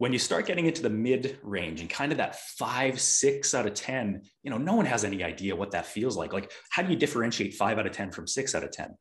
when 0.03 0.12
you 0.12 0.19
start 0.19 0.47
getting 0.47 0.67
into 0.67 0.83
the 0.83 0.91
mid 0.91 1.38
range 1.45 1.81
and 1.81 1.88
kind 1.88 2.11
of 2.11 2.19
that 2.19 2.35
five, 2.35 3.01
six 3.01 3.55
out 3.55 3.67
of 3.67 3.75
10, 3.75 4.21
you 4.43 4.51
know, 4.51 4.59
no 4.59 4.75
one 4.75 4.85
has 4.85 5.05
any 5.05 5.23
idea 5.23 5.55
what 5.55 5.71
that 5.71 5.87
feels 5.87 6.17
like. 6.17 6.33
Like, 6.33 6.51
how 6.71 6.83
do 6.83 6.91
you 6.91 6.97
differentiate 6.97 7.55
five 7.55 7.79
out 7.79 7.87
of 7.87 7.93
10 7.93 8.11
from 8.11 8.27
six 8.27 8.57
out 8.57 8.65
of 8.65 8.73
10? 8.73 8.93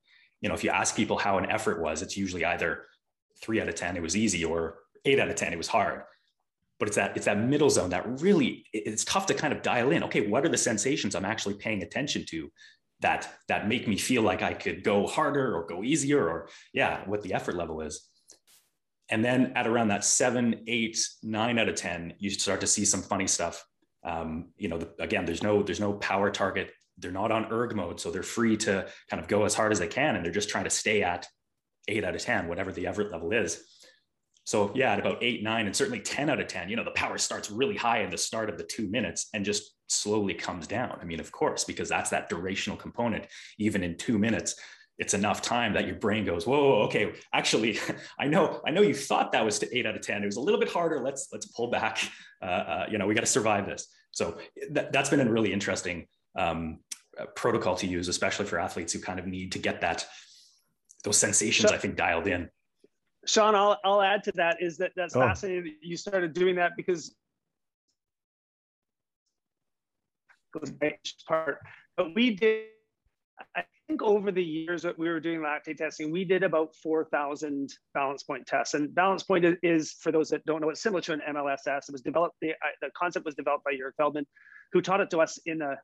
You 0.41 0.49
know, 0.49 0.53
if 0.53 0.63
you 0.63 0.69
ask 0.69 0.95
people 0.95 1.17
how 1.17 1.39
an 1.39 1.49
effort 1.49 1.81
was, 1.81 2.03
it's 2.03 2.15
usually 2.15 2.45
either 2.45 2.83
three 3.41 3.59
out 3.59 3.67
of 3.67 3.73
10, 3.73 3.97
it 3.97 4.03
was 4.03 4.15
easy, 4.15 4.45
or 4.45 4.77
eight 5.03 5.19
out 5.19 5.27
of 5.27 5.33
10, 5.33 5.51
it 5.51 5.57
was 5.57 5.67
hard. 5.67 6.03
But 6.77 6.89
it's 6.89 6.97
that, 6.97 7.17
it's 7.17 7.25
that 7.25 7.39
middle 7.39 7.71
zone 7.71 7.89
that 7.89 8.21
really, 8.21 8.67
it's 8.71 9.03
tough 9.03 9.25
to 9.25 9.33
kind 9.33 9.53
of 9.53 9.63
dial 9.63 9.89
in. 9.89 10.03
Okay, 10.03 10.27
what 10.27 10.45
are 10.45 10.49
the 10.49 10.55
sensations 10.55 11.15
I'm 11.15 11.25
actually 11.25 11.55
paying 11.55 11.81
attention 11.81 12.25
to 12.27 12.51
that, 12.99 13.27
that 13.47 13.67
make 13.67 13.87
me 13.87 13.97
feel 13.97 14.21
like 14.21 14.43
I 14.43 14.53
could 14.53 14.83
go 14.83 15.07
harder 15.07 15.57
or 15.57 15.65
go 15.65 15.83
easier 15.83 16.29
or 16.29 16.49
yeah, 16.73 17.01
what 17.07 17.23
the 17.23 17.33
effort 17.33 17.55
level 17.55 17.81
is. 17.81 18.10
And 19.11 19.23
then 19.23 19.51
at 19.55 19.67
around 19.67 19.89
that 19.89 20.05
seven, 20.05 20.63
eight, 20.67 20.97
nine 21.21 21.59
out 21.59 21.67
of 21.67 21.75
10, 21.75 22.13
you 22.17 22.29
start 22.29 22.61
to 22.61 22.67
see 22.67 22.85
some 22.85 23.01
funny 23.01 23.27
stuff. 23.27 23.63
Um, 24.03 24.51
you 24.57 24.69
know, 24.69 24.77
the, 24.77 24.89
again, 24.99 25.25
there's 25.25 25.43
no, 25.43 25.61
there's 25.61 25.81
no 25.81 25.93
power 25.93 26.31
target. 26.31 26.71
They're 26.97 27.11
not 27.11 27.31
on 27.31 27.51
erg 27.51 27.75
mode. 27.75 27.99
So 27.99 28.09
they're 28.09 28.23
free 28.23 28.55
to 28.57 28.87
kind 29.09 29.21
of 29.21 29.27
go 29.27 29.43
as 29.43 29.53
hard 29.53 29.73
as 29.73 29.79
they 29.79 29.87
can. 29.87 30.15
And 30.15 30.25
they're 30.25 30.31
just 30.31 30.49
trying 30.49 30.63
to 30.63 30.69
stay 30.69 31.03
at 31.03 31.27
eight 31.89 32.05
out 32.05 32.15
of 32.15 32.21
10, 32.21 32.47
whatever 32.47 32.71
the 32.71 32.87
effort 32.87 33.11
level 33.11 33.33
is. 33.33 33.61
So 34.45 34.71
yeah, 34.73 34.93
at 34.93 34.99
about 34.99 35.21
eight, 35.21 35.43
nine, 35.43 35.67
and 35.67 35.75
certainly 35.75 35.99
10 35.99 36.29
out 36.29 36.39
of 36.39 36.47
10, 36.47 36.69
you 36.69 36.75
know, 36.75 36.83
the 36.83 36.91
power 36.91 37.17
starts 37.17 37.51
really 37.51 37.77
high 37.77 38.01
in 38.01 38.09
the 38.09 38.17
start 38.17 38.49
of 38.49 38.57
the 38.57 38.63
two 38.63 38.87
minutes 38.87 39.27
and 39.33 39.45
just 39.45 39.75
slowly 39.87 40.33
comes 40.33 40.67
down. 40.67 40.97
I 41.01 41.05
mean, 41.05 41.19
of 41.19 41.31
course, 41.31 41.63
because 41.63 41.89
that's 41.89 42.09
that 42.11 42.29
durational 42.29 42.79
component, 42.79 43.27
even 43.59 43.83
in 43.83 43.97
two 43.97 44.17
minutes 44.17 44.55
it's 45.01 45.15
enough 45.15 45.41
time 45.41 45.73
that 45.73 45.87
your 45.87 45.95
brain 45.95 46.23
goes, 46.23 46.45
whoa, 46.45 46.83
okay, 46.83 47.11
actually, 47.33 47.79
I 48.19 48.27
know, 48.27 48.61
I 48.67 48.69
know 48.69 48.81
you 48.81 48.93
thought 48.93 49.31
that 49.31 49.43
was 49.43 49.57
to 49.59 49.77
eight 49.77 49.87
out 49.87 49.95
of 49.95 50.03
10. 50.03 50.21
It 50.21 50.27
was 50.27 50.35
a 50.35 50.39
little 50.39 50.59
bit 50.59 50.69
harder. 50.69 50.99
Let's, 50.99 51.29
let's 51.33 51.47
pull 51.47 51.69
back. 51.69 51.99
Uh, 52.43 52.45
uh, 52.45 52.85
you 52.89 52.97
know, 52.97 53.05
we 53.05 53.13
got 53.13 53.21
to 53.21 53.27
survive 53.27 53.67
this. 53.67 53.87
So 54.09 54.39
that, 54.71 54.95
has 54.95 55.11
been 55.11 55.19
a 55.19 55.31
really 55.31 55.53
interesting 55.53 56.07
um, 56.35 56.79
uh, 57.15 57.25
protocol 57.35 57.75
to 57.75 57.85
use, 57.85 58.07
especially 58.07 58.47
for 58.47 58.57
athletes 58.57 58.91
who 58.93 58.99
kind 58.99 59.19
of 59.19 59.27
need 59.27 59.51
to 59.51 59.59
get 59.59 59.79
that, 59.81 60.07
those 61.03 61.17
sensations, 61.17 61.71
I 61.71 61.77
think, 61.77 61.97
dialed 61.97 62.25
in. 62.25 62.49
Sean, 63.27 63.53
I'll, 63.53 63.77
I'll 63.85 64.01
add 64.01 64.23
to 64.23 64.31
that 64.37 64.57
is 64.59 64.75
that 64.77 64.91
that's 64.95 65.15
oh. 65.15 65.19
fascinating 65.19 65.65
that 65.65 65.73
you 65.83 65.95
started 65.95 66.33
doing 66.33 66.55
that 66.55 66.71
because 66.75 67.13
part, 71.27 71.59
but 71.95 72.15
we 72.15 72.33
did 72.33 72.63
I 73.55 73.63
think 73.91 74.01
over 74.03 74.31
the 74.31 74.43
years 74.43 74.81
that 74.83 74.97
we 74.97 75.09
were 75.09 75.19
doing 75.19 75.41
lactate 75.41 75.75
testing, 75.75 76.11
we 76.11 76.23
did 76.23 76.43
about 76.43 76.73
4,000 76.77 77.73
balance 77.93 78.23
point 78.23 78.47
tests. 78.47 78.73
And 78.73 78.95
balance 78.95 79.23
point 79.23 79.45
is, 79.63 79.91
for 79.91 80.13
those 80.13 80.29
that 80.29 80.45
don't 80.45 80.61
know, 80.61 80.69
it's 80.69 80.81
similar 80.81 81.01
to 81.01 81.13
an 81.13 81.21
MLSS. 81.29 81.89
It 81.89 81.91
was 81.91 82.01
developed, 82.01 82.37
the, 82.41 82.53
the 82.81 82.89
concept 82.97 83.25
was 83.25 83.35
developed 83.35 83.65
by 83.65 83.71
Jurg 83.73 83.91
Feldman, 83.97 84.25
who 84.71 84.81
taught 84.81 85.01
it 85.01 85.09
to 85.09 85.19
us 85.19 85.39
in 85.45 85.57
the 85.57 85.75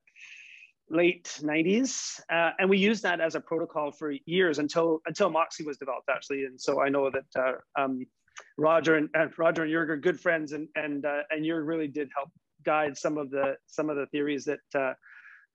late 0.90 1.26
90s. 1.44 2.22
Uh, 2.32 2.52
and 2.60 2.70
we 2.70 2.78
used 2.78 3.04
that 3.04 3.20
as 3.20 3.36
a 3.36 3.42
protocol 3.42 3.92
for 3.92 4.14
years 4.26 4.60
until 4.60 5.02
until 5.06 5.30
Moxy 5.30 5.66
was 5.66 5.78
developed, 5.78 6.08
actually. 6.10 6.46
And 6.46 6.60
so 6.60 6.82
I 6.82 6.88
know 6.88 7.10
that 7.10 7.26
uh, 7.38 7.82
um, 7.82 8.06
Roger 8.58 8.96
and, 8.96 9.10
and 9.16 9.38
Roger 9.38 9.64
and 9.64 9.72
Jurg 9.74 9.90
are 9.90 9.98
good 9.98 10.18
friends, 10.18 10.54
and 10.54 10.70
and 10.76 11.06
uh, 11.06 11.24
and 11.30 11.44
Jurg 11.44 11.68
really 11.68 11.90
did 11.90 12.10
help 12.16 12.30
guide 12.64 12.98
some 12.98 13.18
of 13.18 13.32
the 13.32 13.58
some 13.66 13.90
of 13.90 13.98
the 13.98 14.06
theories 14.06 14.46
that 14.46 14.60
uh, 14.74 14.94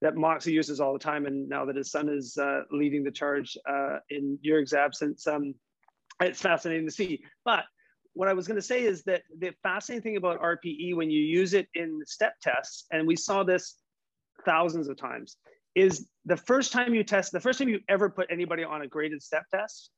that 0.03 0.17
Moxy 0.17 0.51
uses 0.51 0.81
all 0.81 0.91
the 0.91 0.99
time. 0.99 1.25
And 1.25 1.47
now 1.47 1.63
that 1.63 1.77
his 1.77 1.89
son 1.89 2.09
is 2.09 2.37
uh, 2.37 2.63
leading 2.71 3.03
the 3.03 3.11
charge 3.11 3.57
uh, 3.67 3.99
in 4.09 4.37
Jurg's 4.43 4.73
absence, 4.73 5.25
um, 5.25 5.55
it's 6.21 6.41
fascinating 6.41 6.85
to 6.85 6.91
see. 6.91 7.23
But 7.45 7.63
what 8.11 8.27
I 8.27 8.33
was 8.33 8.45
going 8.45 8.57
to 8.57 8.61
say 8.61 8.83
is 8.83 9.03
that 9.05 9.23
the 9.39 9.53
fascinating 9.63 10.03
thing 10.03 10.17
about 10.17 10.41
RPE 10.41 10.95
when 10.95 11.09
you 11.09 11.21
use 11.21 11.53
it 11.53 11.67
in 11.73 12.01
step 12.05 12.33
tests, 12.41 12.85
and 12.91 13.07
we 13.07 13.15
saw 13.15 13.43
this 13.43 13.77
thousands 14.45 14.89
of 14.89 14.97
times, 14.97 15.37
is 15.73 16.05
the 16.25 16.37
first 16.37 16.73
time 16.73 16.93
you 16.93 17.05
test, 17.05 17.31
the 17.31 17.39
first 17.39 17.57
time 17.57 17.69
you 17.69 17.79
ever 17.87 18.09
put 18.09 18.27
anybody 18.29 18.63
on 18.63 18.81
a 18.81 18.87
graded 18.87 19.23
step 19.23 19.45
test, 19.51 19.89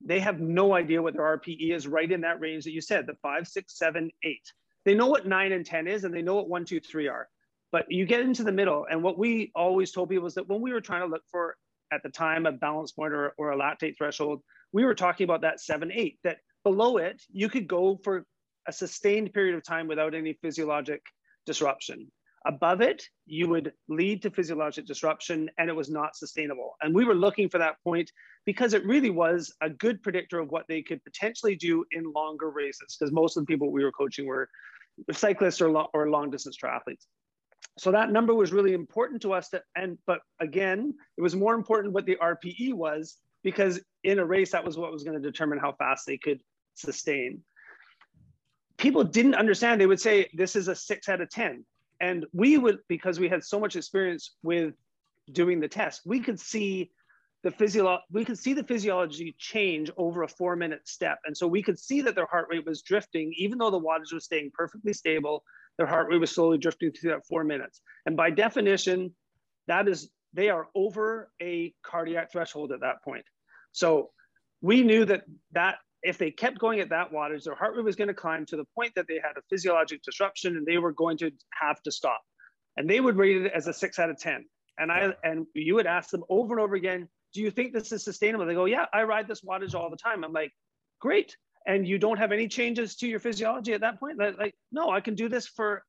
they 0.00 0.20
have 0.20 0.40
no 0.40 0.72
idea 0.72 1.02
what 1.02 1.14
their 1.14 1.36
RPE 1.36 1.74
is 1.74 1.88
right 1.88 2.10
in 2.10 2.20
that 2.20 2.40
range 2.40 2.62
that 2.64 2.72
you 2.72 2.80
said, 2.80 3.08
the 3.08 3.16
five, 3.20 3.48
six, 3.48 3.76
seven, 3.76 4.08
eight. 4.22 4.46
They 4.84 4.94
know 4.94 5.08
what 5.08 5.26
nine 5.26 5.50
and 5.50 5.66
10 5.66 5.88
is, 5.88 6.04
and 6.04 6.14
they 6.14 6.22
know 6.22 6.36
what 6.36 6.48
one, 6.48 6.64
two, 6.64 6.78
three 6.78 7.08
are 7.08 7.28
But 7.72 7.90
you 7.90 8.04
get 8.04 8.20
into 8.20 8.44
the 8.44 8.52
middle, 8.52 8.86
and 8.90 9.02
what 9.02 9.18
we 9.18 9.50
always 9.54 9.92
told 9.92 10.10
people 10.10 10.26
is 10.26 10.34
that 10.34 10.48
when 10.48 10.60
we 10.60 10.72
were 10.72 10.80
trying 10.82 11.00
to 11.00 11.06
look 11.06 11.22
for 11.30 11.56
at 11.90 12.02
the 12.02 12.10
time 12.10 12.46
a 12.46 12.52
balance 12.52 12.92
point 12.92 13.12
or, 13.12 13.34
or 13.38 13.52
a 13.52 13.56
lactate 13.56 13.96
threshold, 13.96 14.42
we 14.72 14.84
were 14.84 14.94
talking 14.94 15.24
about 15.24 15.40
that 15.40 15.60
seven 15.60 15.90
eight. 15.92 16.18
That 16.22 16.38
below 16.64 16.98
it, 16.98 17.22
you 17.32 17.48
could 17.48 17.66
go 17.66 17.98
for 18.04 18.24
a 18.68 18.72
sustained 18.72 19.32
period 19.32 19.56
of 19.56 19.64
time 19.64 19.88
without 19.88 20.14
any 20.14 20.34
physiologic 20.42 21.02
disruption. 21.46 22.10
Above 22.46 22.80
it, 22.80 23.04
you 23.26 23.48
would 23.48 23.72
lead 23.88 24.22
to 24.22 24.30
physiologic 24.30 24.86
disruption 24.86 25.48
and 25.58 25.68
it 25.68 25.76
was 25.76 25.90
not 25.90 26.16
sustainable. 26.16 26.74
And 26.80 26.94
we 26.94 27.04
were 27.04 27.14
looking 27.14 27.48
for 27.48 27.58
that 27.58 27.76
point 27.84 28.10
because 28.46 28.74
it 28.74 28.84
really 28.84 29.10
was 29.10 29.52
a 29.60 29.70
good 29.70 30.02
predictor 30.02 30.38
of 30.40 30.50
what 30.50 30.64
they 30.68 30.82
could 30.82 31.02
potentially 31.04 31.56
do 31.56 31.84
in 31.92 32.12
longer 32.12 32.50
races, 32.50 32.96
because 32.98 33.12
most 33.12 33.36
of 33.36 33.42
the 33.42 33.46
people 33.46 33.70
we 33.70 33.84
were 33.84 33.92
coaching 33.92 34.26
were 34.26 34.48
cyclists 35.12 35.60
or, 35.60 35.70
lo- 35.70 35.88
or 35.94 36.10
long 36.10 36.30
distance 36.30 36.56
triathletes. 36.62 37.06
So 37.78 37.90
that 37.92 38.10
number 38.10 38.34
was 38.34 38.52
really 38.52 38.74
important 38.74 39.22
to 39.22 39.32
us. 39.32 39.48
To, 39.50 39.62
and 39.76 39.98
but 40.06 40.20
again, 40.40 40.94
it 41.16 41.22
was 41.22 41.34
more 41.34 41.54
important 41.54 41.94
what 41.94 42.06
the 42.06 42.16
RPE 42.16 42.74
was 42.74 43.16
because 43.42 43.80
in 44.04 44.18
a 44.18 44.24
race 44.24 44.52
that 44.52 44.64
was 44.64 44.76
what 44.76 44.92
was 44.92 45.04
going 45.04 45.20
to 45.20 45.30
determine 45.30 45.58
how 45.58 45.72
fast 45.72 46.06
they 46.06 46.18
could 46.18 46.40
sustain. 46.74 47.42
People 48.76 49.04
didn't 49.04 49.34
understand. 49.34 49.80
They 49.80 49.86
would 49.86 50.00
say 50.00 50.28
this 50.34 50.56
is 50.56 50.68
a 50.68 50.74
six 50.74 51.08
out 51.08 51.20
of 51.20 51.30
ten 51.30 51.64
and 52.02 52.26
we 52.34 52.58
would 52.58 52.80
because 52.88 53.18
we 53.18 53.28
had 53.28 53.42
so 53.42 53.58
much 53.58 53.76
experience 53.76 54.34
with 54.42 54.74
doing 55.32 55.60
the 55.60 55.68
test 55.68 56.02
we 56.04 56.20
could 56.20 56.38
see 56.38 56.90
the 57.44 57.50
physio 57.50 57.98
we 58.10 58.24
could 58.24 58.38
see 58.38 58.52
the 58.52 58.64
physiology 58.64 59.34
change 59.38 59.90
over 59.96 60.24
a 60.24 60.28
four 60.28 60.56
minute 60.56 60.86
step 60.86 61.18
and 61.24 61.34
so 61.34 61.46
we 61.46 61.62
could 61.62 61.78
see 61.78 62.02
that 62.02 62.14
their 62.14 62.26
heart 62.26 62.48
rate 62.50 62.66
was 62.66 62.82
drifting 62.82 63.32
even 63.38 63.56
though 63.56 63.70
the 63.70 63.80
wattage 63.80 64.12
was 64.12 64.24
staying 64.24 64.50
perfectly 64.52 64.92
stable 64.92 65.42
their 65.78 65.86
heart 65.86 66.08
rate 66.10 66.20
was 66.20 66.30
slowly 66.30 66.58
drifting 66.58 66.92
through 66.92 67.10
that 67.10 67.26
four 67.26 67.44
minutes 67.44 67.80
and 68.06 68.16
by 68.16 68.30
definition 68.30 69.14
that 69.68 69.88
is 69.88 70.10
they 70.34 70.48
are 70.48 70.68
over 70.74 71.30
a 71.40 71.74
cardiac 71.82 72.30
threshold 72.30 72.72
at 72.72 72.80
that 72.80 73.02
point 73.04 73.24
so 73.72 74.10
we 74.60 74.82
knew 74.82 75.04
that 75.04 75.22
that 75.52 75.76
if 76.02 76.18
they 76.18 76.30
kept 76.30 76.58
going 76.58 76.80
at 76.80 76.88
that 76.88 77.12
wattage, 77.12 77.44
their 77.44 77.54
heart 77.54 77.76
rate 77.76 77.84
was 77.84 77.96
going 77.96 78.08
to 78.08 78.14
climb 78.14 78.44
to 78.46 78.56
the 78.56 78.64
point 78.74 78.92
that 78.96 79.06
they 79.08 79.20
had 79.22 79.36
a 79.36 79.42
physiologic 79.48 80.02
disruption 80.02 80.56
and 80.56 80.66
they 80.66 80.78
were 80.78 80.92
going 80.92 81.16
to 81.18 81.30
have 81.52 81.80
to 81.82 81.92
stop. 81.92 82.20
And 82.76 82.90
they 82.90 83.00
would 83.00 83.16
rate 83.16 83.42
it 83.42 83.52
as 83.52 83.68
a 83.68 83.72
six 83.72 83.98
out 83.98 84.10
of 84.10 84.18
10. 84.18 84.44
And 84.78 84.90
I 84.90 85.12
and 85.22 85.46
you 85.54 85.74
would 85.74 85.86
ask 85.86 86.10
them 86.10 86.24
over 86.28 86.54
and 86.54 86.62
over 86.62 86.74
again, 86.74 87.08
do 87.34 87.40
you 87.40 87.50
think 87.50 87.72
this 87.72 87.92
is 87.92 88.02
sustainable? 88.02 88.46
They 88.46 88.54
go, 88.54 88.64
yeah, 88.64 88.86
I 88.92 89.04
ride 89.04 89.28
this 89.28 89.42
wattage 89.42 89.74
all 89.74 89.90
the 89.90 89.96
time. 89.96 90.24
I'm 90.24 90.32
like, 90.32 90.52
great. 91.00 91.36
And 91.66 91.86
you 91.86 91.98
don't 91.98 92.18
have 92.18 92.32
any 92.32 92.48
changes 92.48 92.96
to 92.96 93.06
your 93.06 93.20
physiology 93.20 93.72
at 93.72 93.80
that 93.82 94.00
point? 94.00 94.18
Like, 94.18 94.54
no, 94.72 94.90
I 94.90 95.00
can 95.00 95.14
do 95.14 95.28
this 95.28 95.46
for 95.46 95.84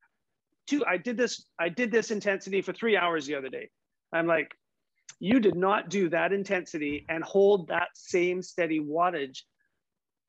two. 0.66 0.84
I 0.86 0.96
did 0.96 1.16
this, 1.16 1.46
I 1.58 1.68
did 1.68 1.90
this 1.90 2.10
intensity 2.10 2.62
for 2.62 2.72
three 2.72 2.96
hours 2.96 3.26
the 3.26 3.34
other 3.34 3.48
day. 3.48 3.70
I'm 4.12 4.26
like, 4.26 4.54
you 5.18 5.40
did 5.40 5.56
not 5.56 5.90
do 5.90 6.08
that 6.10 6.32
intensity 6.32 7.04
and 7.08 7.24
hold 7.24 7.68
that 7.68 7.88
same 7.94 8.42
steady 8.42 8.80
wattage 8.80 9.40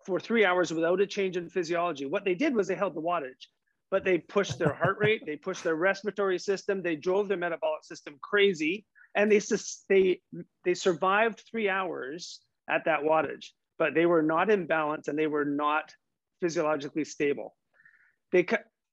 for 0.05 0.19
three 0.19 0.45
hours 0.45 0.71
without 0.71 1.01
a 1.01 1.07
change 1.07 1.37
in 1.37 1.49
physiology. 1.49 2.05
What 2.05 2.25
they 2.25 2.35
did 2.35 2.55
was 2.55 2.67
they 2.67 2.75
held 2.75 2.95
the 2.95 3.01
wattage, 3.01 3.47
but 3.89 4.03
they 4.03 4.19
pushed 4.19 4.59
their 4.59 4.73
heart 4.73 4.97
rate, 4.99 5.23
they 5.25 5.35
pushed 5.35 5.63
their 5.63 5.75
respiratory 5.75 6.39
system, 6.39 6.81
they 6.81 6.95
drove 6.95 7.27
their 7.27 7.37
metabolic 7.37 7.83
system 7.83 8.17
crazy, 8.21 8.85
and 9.15 9.31
they 9.31 9.41
they 9.89 10.21
they 10.63 10.73
survived 10.73 11.43
three 11.49 11.69
hours 11.69 12.41
at 12.69 12.85
that 12.85 13.01
wattage, 13.01 13.47
but 13.77 13.93
they 13.93 14.05
were 14.05 14.21
not 14.21 14.49
in 14.49 14.65
balance 14.65 15.07
and 15.07 15.17
they 15.17 15.27
were 15.27 15.45
not 15.45 15.93
physiologically 16.41 17.03
stable. 17.03 17.55
They 18.31 18.45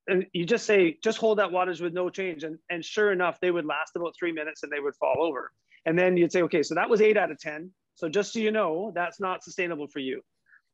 and 0.09 0.27
you 0.33 0.45
just 0.45 0.67
say 0.67 0.99
just 1.03 1.19
hold 1.19 1.39
that 1.39 1.51
wattage 1.51 1.81
with 1.81 1.93
no 1.93 2.11
change, 2.11 2.45
and 2.45 2.59
and 2.71 2.85
sure 2.85 3.13
enough, 3.13 3.39
they 3.41 3.51
would 3.51 3.65
last 3.65 3.97
about 3.97 4.15
three 4.19 4.33
minutes 4.33 4.63
and 4.63 4.73
they 4.73 4.81
would 4.81 4.97
fall 4.97 5.17
over. 5.19 5.53
And 5.85 5.99
then 5.99 6.17
you'd 6.17 6.33
say, 6.33 6.43
okay, 6.43 6.63
so 6.63 6.75
that 6.75 6.89
was 6.89 7.01
eight 7.01 7.17
out 7.17 7.31
of 7.31 7.39
ten. 7.39 7.71
So 7.95 8.09
just 8.09 8.33
so 8.33 8.39
you 8.39 8.51
know, 8.51 8.93
that's 8.95 9.21
not 9.21 9.43
sustainable 9.43 9.89
for 9.89 9.99
you. 9.99 10.23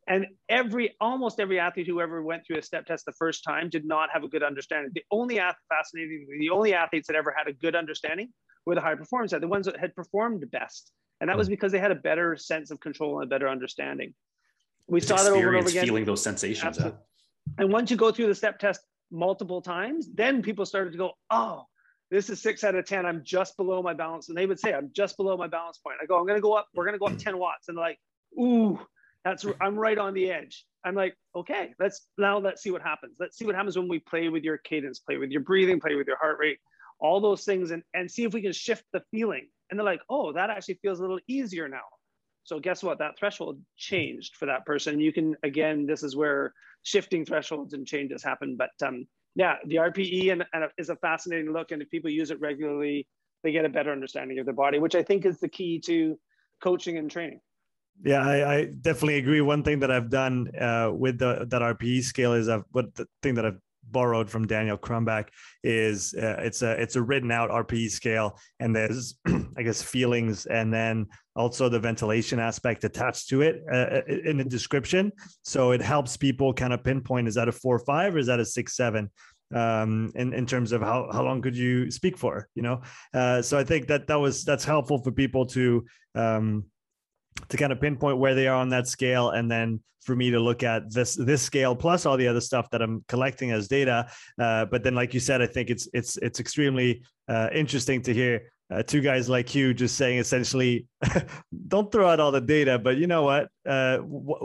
And 0.07 0.27
every, 0.49 0.95
almost 1.01 1.39
every 1.39 1.61
athlete 1.61 1.87
who 1.87 2.01
ever 2.01 2.23
went 2.23 2.47
through 2.47 2.59
a 2.59 2.63
step 2.63 2.87
test 2.87 3.05
the 3.05 3.13
first 3.13 3.45
time 3.45 3.69
did 3.69 3.85
not 3.85 4.09
have 4.11 4.25
a 4.25 4.29
good 4.29 4.43
understanding. 4.43 4.91
The 4.95 5.05
only 5.11 5.37
fascinating, 5.37 6.27
the 6.41 6.51
only 6.51 6.73
athletes 6.73 7.07
that 7.09 7.17
ever 7.17 7.35
had 7.37 7.47
a 7.47 7.53
good 7.53 7.77
understanding 7.77 8.31
were 8.65 8.75
the 8.75 8.81
high 8.81 8.95
performance, 8.95 9.33
the 9.33 9.47
ones 9.47 9.67
that 9.67 9.79
had 9.79 9.95
performed 9.95 10.51
best. 10.51 10.93
And 11.21 11.29
that 11.29 11.37
was 11.37 11.49
hmm. 11.49 11.53
because 11.53 11.73
they 11.73 11.79
had 11.79 11.91
a 11.91 11.97
better 11.97 12.37
sense 12.37 12.71
of 12.71 12.81
control 12.81 13.21
and 13.21 13.25
a 13.25 13.29
better 13.29 13.49
understanding. 13.49 14.15
We 14.87 15.01
saw 15.01 15.17
that 15.17 15.33
over 15.33 15.49
and 15.49 15.57
over 15.59 15.69
again. 15.69 15.85
Feeling 15.85 16.05
those 16.05 16.23
sensations. 16.23 16.79
And 17.59 17.73
once 17.73 17.91
you 17.91 17.97
go 17.97 18.11
through 18.11 18.29
the 18.29 18.35
step 18.35 18.59
test 18.59 18.81
multiple 19.11 19.61
times, 19.61 20.09
then 20.15 20.43
people 20.43 20.65
started 20.65 20.93
to 20.93 20.99
go, 20.99 21.13
oh, 21.31 21.65
this 22.11 22.31
is 22.31 22.41
six 22.41 22.65
out 22.65 22.75
of 22.75 22.87
10. 22.87 23.05
I'm 23.05 23.23
just 23.23 23.57
below 23.57 23.83
my 23.83 23.93
balance. 23.93 24.29
And 24.29 24.39
they 24.39 24.47
would 24.47 24.59
say, 24.59 24.73
I'm 24.73 24.91
just 24.95 25.17
below 25.17 25.37
my 25.37 25.47
balance 25.47 25.79
point. 25.79 25.97
I 26.03 26.07
go, 26.07 26.19
I'm 26.19 26.27
going 26.27 26.39
to 26.39 26.43
go 26.43 26.55
up. 26.55 26.69
We're 26.75 26.85
going 26.85 26.95
to 26.95 26.99
go 26.99 27.07
up 27.07 27.19
10 27.19 27.37
watts. 27.39 27.69
And 27.69 27.77
they're 27.77 27.85
like, 27.85 27.99
ooh, 28.39 28.79
that's 29.25 29.45
I'm 29.61 29.77
right 29.77 29.99
on 29.99 30.15
the 30.15 30.31
edge. 30.31 30.65
I'm 30.85 30.95
like, 30.95 31.15
okay, 31.37 31.75
let's 31.79 32.07
now 32.17 32.39
let's 32.39 32.63
see 32.63 32.71
what 32.71 32.83
happens. 32.83 33.17
Let's 33.19 33.37
see 33.37 33.45
what 33.45 33.55
happens 33.55 33.77
when 33.77 33.89
we 33.89 33.99
play 33.99 34.29
with 34.29 34.45
your 34.45 34.59
cadence, 34.59 35.01
play 35.01 35.19
with 35.19 35.31
your 35.31 35.43
breathing, 35.43 35.81
play 35.81 35.97
with 35.97 36.07
your 36.07 36.17
heart 36.17 36.39
rate, 36.41 36.59
all 37.01 37.21
those 37.21 37.45
things, 37.45 37.73
and 37.73 37.83
and 37.95 38.11
see 38.11 38.25
if 38.25 38.33
we 38.33 38.41
can 38.41 38.53
shift 38.53 38.85
the 38.93 39.03
feeling. 39.11 39.49
And 39.71 39.79
they're 39.79 39.85
like, 39.85 40.03
oh, 40.09 40.33
that 40.33 40.51
actually 40.51 40.79
feels 40.83 40.99
a 40.99 41.03
little 41.03 41.21
easier 41.27 41.69
now. 41.69 41.85
So 42.45 42.59
guess 42.59 42.83
what? 42.83 42.99
That 42.99 43.19
threshold 43.19 43.61
changed 43.77 44.37
for 44.37 44.47
that 44.47 44.65
person. 44.65 45.01
You 45.01 45.13
can 45.13 45.37
again, 45.43 45.87
this 45.87 46.03
is 46.03 46.17
where 46.17 46.55
shifting 46.83 47.25
thresholds 47.25 47.75
and 47.75 47.87
changes 47.87 48.23
happen. 48.23 48.57
But 48.57 48.71
um, 48.87 49.07
yeah, 49.35 49.57
the 49.67 49.77
RPE 49.77 50.33
and, 50.33 50.45
and 50.55 50.65
is 50.79 50.89
a 50.89 50.97
fascinating 50.97 51.53
look, 51.53 51.73
and 51.73 51.83
if 51.83 51.91
people 51.91 52.11
use 52.11 52.31
it 52.31 52.41
regularly, 52.41 53.07
they 53.45 53.53
get 53.53 53.65
a 53.65 53.69
better 53.69 53.93
understanding 53.93 54.39
of 54.39 54.47
their 54.47 54.55
body, 54.55 54.79
which 54.79 54.95
I 54.95 55.03
think 55.03 55.27
is 55.27 55.39
the 55.39 55.49
key 55.49 55.79
to 55.81 56.19
coaching 56.63 56.97
and 56.97 57.11
training. 57.11 57.41
Yeah, 58.05 58.27
I, 58.27 58.55
I, 58.55 58.65
definitely 58.81 59.17
agree. 59.17 59.41
One 59.41 59.63
thing 59.63 59.81
that 59.81 59.91
I've 59.91 60.09
done 60.09 60.51
uh, 60.57 60.93
with 60.95 61.19
the 61.19 61.47
that 61.51 61.63
RPE 61.63 62.03
scale 62.03 62.33
is 62.33 62.49
I've 62.49 62.65
what 62.71 62.95
the 62.95 63.07
thing 63.23 63.35
that 63.35 63.45
I've 63.45 63.59
borrowed 63.91 64.29
from 64.29 64.47
Daniel 64.47 64.79
Crumback 64.79 65.29
is 65.63 66.15
uh, 66.15 66.37
it's 66.41 66.63
a 66.63 66.73
it's 66.81 66.97
a 66.97 67.03
written 67.03 67.31
out 67.31 67.51
RPE 67.51 67.91
scale, 67.91 68.39
and 68.61 68.75
there's 68.75 69.19
I 69.57 69.63
guess 69.63 69.83
feelings, 69.83 70.47
and 70.47 70.73
then 70.73 71.07
also 71.37 71.69
the 71.69 71.81
ventilation 71.81 72.39
aspect 72.39 72.85
attached 72.85 73.29
to 73.31 73.43
it 73.43 73.63
uh, 73.73 74.01
in 74.07 74.39
the 74.39 74.45
description. 74.45 75.13
So 75.43 75.73
it 75.73 75.83
helps 75.83 76.17
people 76.17 76.53
kind 76.53 76.73
of 76.73 76.85
pinpoint: 76.85 77.29
is 77.29 77.35
that 77.35 77.49
a 77.49 77.53
four 77.53 77.79
five 77.81 78.15
or 78.15 78.19
is 78.19 78.27
that 78.27 78.41
a 78.41 78.45
six 78.45 78.77
seven? 78.77 79.11
um 79.55 80.13
in 80.15 80.35
in 80.35 80.45
terms 80.45 80.73
of 80.73 80.83
how 80.83 81.09
how 81.11 81.23
long 81.23 81.41
could 81.41 81.57
you 81.57 81.91
speak 81.91 82.19
for 82.19 82.47
you 82.55 82.61
know 82.61 82.83
uh 83.15 83.41
so 83.41 83.57
i 83.59 83.65
think 83.65 83.87
that 83.87 84.07
that 84.07 84.17
was 84.17 84.45
that's 84.45 84.65
helpful 84.65 85.03
for 85.03 85.11
people 85.11 85.47
to 85.47 85.87
um 86.15 86.65
to 87.49 87.57
kind 87.57 87.73
of 87.73 87.81
pinpoint 87.81 88.19
where 88.19 88.35
they 88.35 88.47
are 88.47 88.57
on 88.57 88.69
that 88.71 88.87
scale 88.87 89.31
and 89.31 89.51
then 89.51 89.81
for 90.09 90.17
me 90.17 90.31
to 90.31 90.41
look 90.41 90.63
at 90.63 90.91
this 90.91 91.17
this 91.17 91.43
scale 91.43 91.77
plus 91.77 92.07
all 92.07 92.17
the 92.17 92.27
other 92.27 92.41
stuff 92.41 92.71
that 92.71 92.81
I'm 92.81 93.05
collecting 93.09 93.51
as 93.51 93.69
data. 93.69 94.09
Uh, 94.39 94.65
but 94.65 94.83
then, 94.83 94.95
like 94.95 95.13
you 95.13 95.21
said, 95.21 95.43
I 95.43 95.47
think 95.47 95.69
it's 95.69 95.87
it's 95.93 96.17
it's 96.19 96.41
extremely 96.41 97.03
uh, 97.29 97.51
interesting 97.53 98.01
to 98.03 98.15
hear 98.15 98.51
uh, 98.71 98.83
two 98.83 99.01
guys 99.01 99.29
like 99.29 99.55
you 99.55 99.73
just 99.73 99.97
saying 99.97 100.19
essentially, 100.19 100.87
don't 101.69 101.91
throw 101.91 102.09
out 102.09 102.21
all 102.21 102.31
the 102.31 102.41
data, 102.41 102.79
but 102.79 102.99
you 102.99 103.07
know 103.07 103.23
what? 103.23 103.49
Uh, 103.67 103.99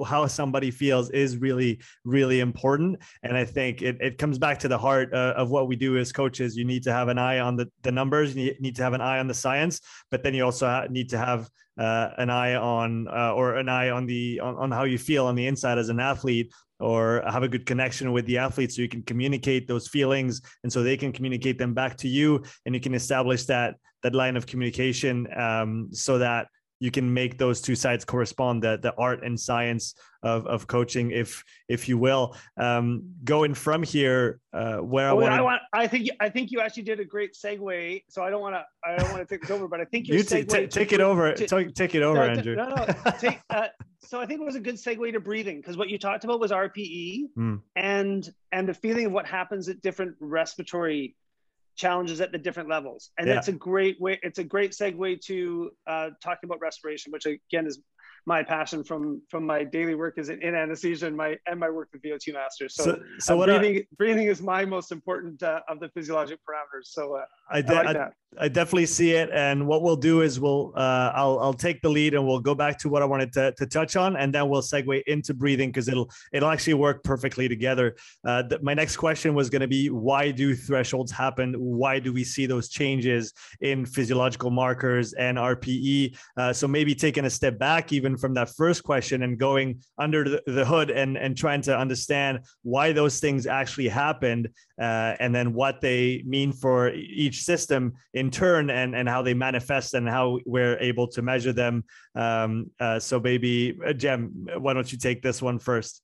how 0.05 0.25
somebody 0.27 0.71
feels 0.71 1.09
is 1.09 1.37
really, 1.37 1.79
really 2.05 2.39
important. 2.39 2.99
And 3.23 3.35
I 3.35 3.43
think 3.43 3.81
it, 3.81 3.97
it 3.99 4.17
comes 4.17 4.37
back 4.37 4.59
to 4.59 4.67
the 4.67 4.77
heart 4.77 5.13
uh, 5.13 5.33
of 5.35 5.49
what 5.49 5.67
we 5.67 5.75
do 5.75 5.97
as 5.97 6.13
coaches. 6.13 6.55
You 6.55 6.63
need 6.63 6.83
to 6.83 6.93
have 6.93 7.09
an 7.09 7.17
eye 7.17 7.39
on 7.39 7.57
the, 7.57 7.69
the 7.81 7.91
numbers, 7.91 8.35
you 8.35 8.55
need 8.59 8.75
to 8.77 8.83
have 8.83 8.93
an 8.93 9.01
eye 9.01 9.19
on 9.19 9.27
the 9.27 9.33
science, 9.33 9.81
but 10.09 10.23
then 10.23 10.33
you 10.33 10.45
also 10.45 10.87
need 10.89 11.09
to 11.09 11.17
have 11.17 11.49
uh, 11.77 12.09
an 12.17 12.29
eye 12.29 12.55
on 12.55 13.07
uh, 13.07 13.33
or 13.33 13.55
an 13.55 13.67
eye 13.67 13.89
on 13.89 14.05
the 14.05 14.39
on, 14.39 14.55
on 14.55 14.71
how 14.71 14.83
you 14.83 14.97
feel 14.97 15.25
on 15.25 15.35
the 15.35 15.47
inside 15.47 15.77
as 15.77 15.89
an 15.89 15.99
athlete 15.99 16.53
or 16.79 17.23
have 17.29 17.43
a 17.43 17.47
good 17.47 17.65
connection 17.65 18.11
with 18.11 18.25
the 18.25 18.37
athletes 18.37 18.75
so 18.75 18.81
you 18.81 18.89
can 18.89 19.03
communicate 19.03 19.67
those 19.67 19.87
feelings 19.87 20.41
and 20.63 20.71
so 20.71 20.83
they 20.83 20.97
can 20.97 21.11
communicate 21.11 21.57
them 21.57 21.73
back 21.73 21.95
to 21.97 22.07
you 22.07 22.43
and 22.65 22.75
you 22.75 22.81
can 22.81 22.93
establish 22.93 23.45
that 23.45 23.75
that 24.01 24.13
line 24.13 24.35
of 24.35 24.45
communication 24.45 25.27
um, 25.37 25.87
so 25.91 26.17
that 26.17 26.47
you 26.83 26.91
can 26.91 27.13
make 27.13 27.37
those 27.37 27.61
two 27.61 27.75
sides 27.75 28.03
correspond 28.03 28.61
the, 28.61 28.77
the 28.81 28.93
art 28.97 29.23
and 29.23 29.39
science 29.39 29.95
of, 30.21 30.45
of 30.47 30.67
coaching 30.67 31.11
if 31.11 31.41
if 31.69 31.87
you 31.87 31.97
will 31.97 32.35
um, 32.57 33.03
going 33.23 33.53
from 33.53 33.83
here 33.83 34.41
uh, 34.51 34.79
where 34.79 35.07
oh, 35.07 35.11
I, 35.11 35.13
wanna... 35.13 35.35
I 35.35 35.41
want 35.41 35.61
I 35.71 35.87
think 35.87 36.09
I 36.19 36.27
think 36.27 36.51
you 36.51 36.59
actually 36.59 36.83
did 36.83 36.99
a 36.99 37.05
great 37.05 37.35
segue 37.35 38.03
so 38.09 38.21
I 38.21 38.29
don't 38.29 38.41
want 38.41 38.55
to 38.55 38.65
I 38.83 38.97
don't 38.97 39.09
want 39.13 39.25
to 39.25 39.33
take 39.33 39.43
this 39.43 39.51
over 39.51 39.69
but 39.69 39.79
I 39.79 39.85
think 39.85 40.09
you 40.09 40.23
t- 40.23 40.43
t- 40.43 40.67
take 40.67 40.91
it 40.91 40.99
over 40.99 41.33
to, 41.33 41.47
take, 41.47 41.73
take 41.73 41.95
it 41.95 42.03
over 42.03 42.19
no, 42.19 42.33
Andrew 42.33 42.55
no 42.57 42.67
no 42.67 42.85
take, 43.17 43.39
uh, 43.49 43.67
so 44.01 44.19
I 44.19 44.25
think 44.25 44.41
it 44.41 44.45
was 44.45 44.55
a 44.55 44.59
good 44.59 44.75
segue 44.75 45.13
to 45.13 45.21
breathing 45.21 45.61
because 45.61 45.77
what 45.77 45.87
you 45.87 45.97
talked 45.97 46.25
about 46.25 46.41
was 46.41 46.51
RPE 46.51 47.27
mm. 47.37 47.61
and 47.77 48.29
and 48.51 48.67
the 48.67 48.73
feeling 48.73 49.05
of 49.05 49.13
what 49.13 49.25
happens 49.25 49.69
at 49.69 49.81
different 49.81 50.15
respiratory 50.19 51.15
challenges 51.75 52.21
at 52.21 52.31
the 52.31 52.37
different 52.37 52.69
levels. 52.69 53.11
And 53.17 53.27
yeah. 53.27 53.37
it's 53.37 53.47
a 53.47 53.53
great 53.53 53.99
way, 53.99 54.19
it's 54.23 54.39
a 54.39 54.43
great 54.43 54.71
segue 54.71 55.21
to 55.21 55.71
uh, 55.87 56.09
talking 56.21 56.47
about 56.47 56.59
respiration, 56.61 57.11
which 57.11 57.25
again 57.25 57.67
is 57.67 57.79
my 58.25 58.43
passion 58.43 58.83
from 58.83 59.21
from 59.29 59.45
my 59.45 59.63
daily 59.63 59.95
work 59.95 60.17
is 60.17 60.29
in, 60.29 60.41
in 60.41 60.55
anesthesia 60.55 61.07
and 61.07 61.15
my 61.15 61.37
and 61.45 61.59
my 61.59 61.69
work 61.69 61.89
with 61.91 62.01
VO2 62.01 62.33
Masters. 62.33 62.75
So, 62.75 62.83
So, 62.83 62.99
so 63.19 63.33
uh, 63.33 63.37
what 63.37 63.49
I, 63.49 63.57
breathing 63.57 63.83
breathing 63.97 64.27
is 64.27 64.41
my 64.41 64.65
most 64.65 64.91
important 64.91 65.43
uh, 65.43 65.61
of 65.67 65.79
the 65.79 65.89
physiologic 65.89 66.39
parameters. 66.47 66.87
So 66.87 67.17
uh, 67.17 67.25
I, 67.49 67.57
I 67.57 67.61
like 67.61 67.97
I. 67.97 68.09
I 68.39 68.47
definitely 68.47 68.85
see 68.85 69.11
it. 69.11 69.29
And 69.31 69.67
what 69.67 69.81
we'll 69.81 69.95
do 69.95 70.21
is 70.21 70.39
we'll 70.39 70.73
uh, 70.75 71.11
I'll 71.13 71.39
I'll 71.39 71.53
take 71.53 71.81
the 71.81 71.89
lead 71.89 72.13
and 72.13 72.25
we'll 72.25 72.39
go 72.39 72.55
back 72.55 72.77
to 72.79 72.89
what 72.89 73.01
I 73.01 73.05
wanted 73.05 73.33
to, 73.33 73.53
to 73.53 73.65
touch 73.65 73.95
on, 73.95 74.15
and 74.15 74.33
then 74.33 74.49
we'll 74.49 74.61
segue 74.61 75.03
into 75.07 75.33
breathing 75.33 75.69
because 75.69 75.87
it'll 75.87 76.09
it'll 76.31 76.49
actually 76.49 76.75
work 76.75 77.03
perfectly 77.03 77.47
together. 77.47 77.95
Uh, 78.25 78.43
th- 78.43 78.61
my 78.61 78.73
next 78.73 78.97
question 78.97 79.33
was 79.33 79.49
going 79.49 79.61
to 79.61 79.67
be 79.67 79.89
why 79.89 80.31
do 80.31 80.55
thresholds 80.55 81.11
happen? 81.11 81.53
Why 81.53 81.99
do 81.99 82.13
we 82.13 82.23
see 82.23 82.45
those 82.45 82.69
changes 82.69 83.33
in 83.61 83.85
physiological 83.85 84.49
markers 84.49 85.13
and 85.13 85.37
RPE? 85.37 86.17
Uh, 86.37 86.53
so 86.53 86.67
maybe 86.67 86.95
taking 86.95 87.25
a 87.25 87.29
step 87.29 87.57
back 87.57 87.93
even 87.93 88.12
from 88.17 88.33
that 88.33 88.49
first 88.49 88.83
question 88.83 89.23
and 89.23 89.37
going 89.37 89.81
under 89.97 90.23
the, 90.23 90.43
the 90.47 90.65
hood 90.65 90.91
and 90.91 91.17
and 91.17 91.37
trying 91.37 91.61
to 91.61 91.77
understand 91.77 92.39
why 92.61 92.91
those 92.91 93.19
things 93.19 93.47
actually 93.47 93.87
happened 93.87 94.49
uh, 94.79 95.15
and 95.19 95.33
then 95.33 95.53
what 95.53 95.81
they 95.81 96.23
mean 96.25 96.51
for 96.51 96.89
each 96.91 97.43
system 97.43 97.93
in 98.13 98.29
turn 98.29 98.69
and, 98.69 98.95
and 98.95 99.07
how 99.07 99.21
they 99.21 99.33
manifest 99.33 99.93
and 99.93 100.07
how 100.07 100.39
we're 100.45 100.77
able 100.79 101.07
to 101.07 101.21
measure 101.21 101.53
them. 101.53 101.83
Um, 102.15 102.69
uh, 102.79 102.99
so 102.99 103.19
maybe, 103.19 103.77
uh, 103.85 103.93
Jem, 103.93 104.47
why 104.57 104.73
don't 104.73 104.91
you 104.91 104.97
take 104.97 105.21
this 105.21 105.41
one 105.41 105.59
first? 105.59 106.02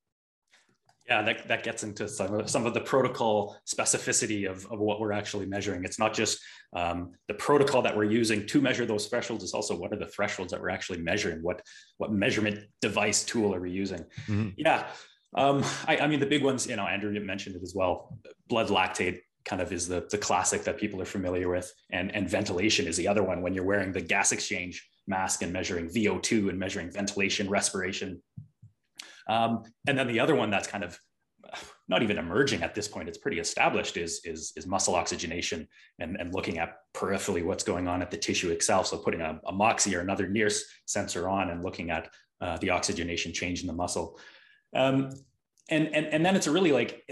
Yeah, 1.10 1.24
that, 1.24 1.48
that 1.48 1.64
gets 1.64 1.84
into 1.84 2.08
some 2.08 2.36
of, 2.36 2.50
some 2.50 2.68
of 2.68 2.76
the 2.76 2.82
protocol 2.82 3.58
specificity 3.68 4.48
of, 4.48 4.68
of 4.72 4.80
what 4.80 5.00
we're 5.00 5.12
actually 5.12 5.48
measuring. 5.48 5.84
It's 5.84 5.98
not 5.98 6.14
just 6.14 6.40
um, 6.74 7.14
the 7.28 7.34
protocol 7.34 7.82
that 7.82 7.98
we're 7.98 8.12
using 8.12 8.46
to 8.46 8.62
measure 8.62 8.86
those 8.86 9.08
thresholds. 9.08 9.44
It's 9.44 9.56
also 9.56 9.76
what 9.76 9.92
are 9.92 9.98
the 9.98 10.06
thresholds 10.06 10.52
that 10.52 10.62
we're 10.62 10.70
actually 10.70 11.02
measuring? 11.02 11.42
What 11.42 11.64
what 11.98 12.12
measurement 12.12 12.60
device 12.80 13.24
tool 13.24 13.56
are 13.56 13.60
we 13.60 13.72
using? 13.72 14.06
Mhm. 14.28 14.54
Yeah, 14.56 14.88
um, 15.36 15.64
I, 15.88 15.98
I 15.98 16.08
mean 16.08 16.20
the 16.20 16.28
big 16.28 16.44
ones. 16.44 16.68
You 16.68 16.76
know, 16.76 16.86
Andrew 16.86 17.12
mentioned 17.20 17.56
it 17.56 17.64
as 17.64 17.74
well. 17.76 18.16
Blood 18.48 18.68
lactate 18.68 19.22
kind 19.46 19.64
of 19.64 19.74
is 19.74 19.88
the 19.88 20.06
the 20.12 20.18
classic 20.18 20.64
that 20.66 20.78
people 20.78 21.02
are 21.02 21.06
familiar 21.06 21.50
with, 21.50 21.74
and 21.90 22.14
and 22.16 22.30
ventilation 22.30 22.86
is 22.86 22.98
the 22.98 23.08
other 23.08 23.24
one. 23.24 23.42
When 23.42 23.56
you're 23.56 23.66
wearing 23.66 23.92
the 23.92 24.02
gas 24.02 24.32
exchange 24.32 24.88
mask 25.08 25.42
and 25.42 25.52
measuring 25.52 25.90
VO2 25.90 26.50
and 26.50 26.60
measuring 26.60 26.92
ventilation, 26.92 27.50
respiration, 27.50 28.22
um, 29.30 29.64
and 29.88 29.98
then 29.98 30.08
the 30.08 30.20
other 30.20 30.36
one 30.36 30.50
that's 30.50 30.68
kind 30.68 30.84
of 30.84 31.00
not 31.88 32.04
even 32.04 32.18
emerging 32.18 32.62
at 32.64 32.76
this 32.76 32.88
point, 32.88 33.08
it's 33.08 33.18
pretty 33.18 33.40
established, 33.40 33.98
is, 33.98 34.22
is, 34.26 34.54
is 34.56 34.68
muscle 34.68 34.96
oxygenation 34.96 35.68
and, 36.00 36.18
and 36.20 36.34
looking 36.34 36.60
at 36.60 36.76
peripherally 36.94 37.44
what's 37.44 37.64
going 37.64 37.88
on 37.88 38.02
at 38.02 38.12
the 38.12 38.18
tissue 38.18 38.52
itself. 38.52 38.88
So 38.88 38.98
putting 38.98 39.22
a, 39.22 39.40
a 39.48 39.54
MOXY 39.54 39.96
or 39.96 40.02
another 40.02 40.28
NIRS 40.28 40.62
sensor 40.86 41.30
on 41.30 41.50
and 41.50 41.64
looking 41.64 41.90
at 41.90 42.10
uh, 42.42 42.58
the 42.58 42.70
oxygenation 42.70 43.34
change 43.34 43.62
in 43.62 43.68
the 43.68 43.74
muscle. 43.74 44.20
Um, 44.76 45.10
and, 45.70 45.88
and, 45.96 46.06
and 46.08 46.26
then 46.26 46.36
it's 46.36 46.48
really 46.48 46.72
like, 46.72 47.04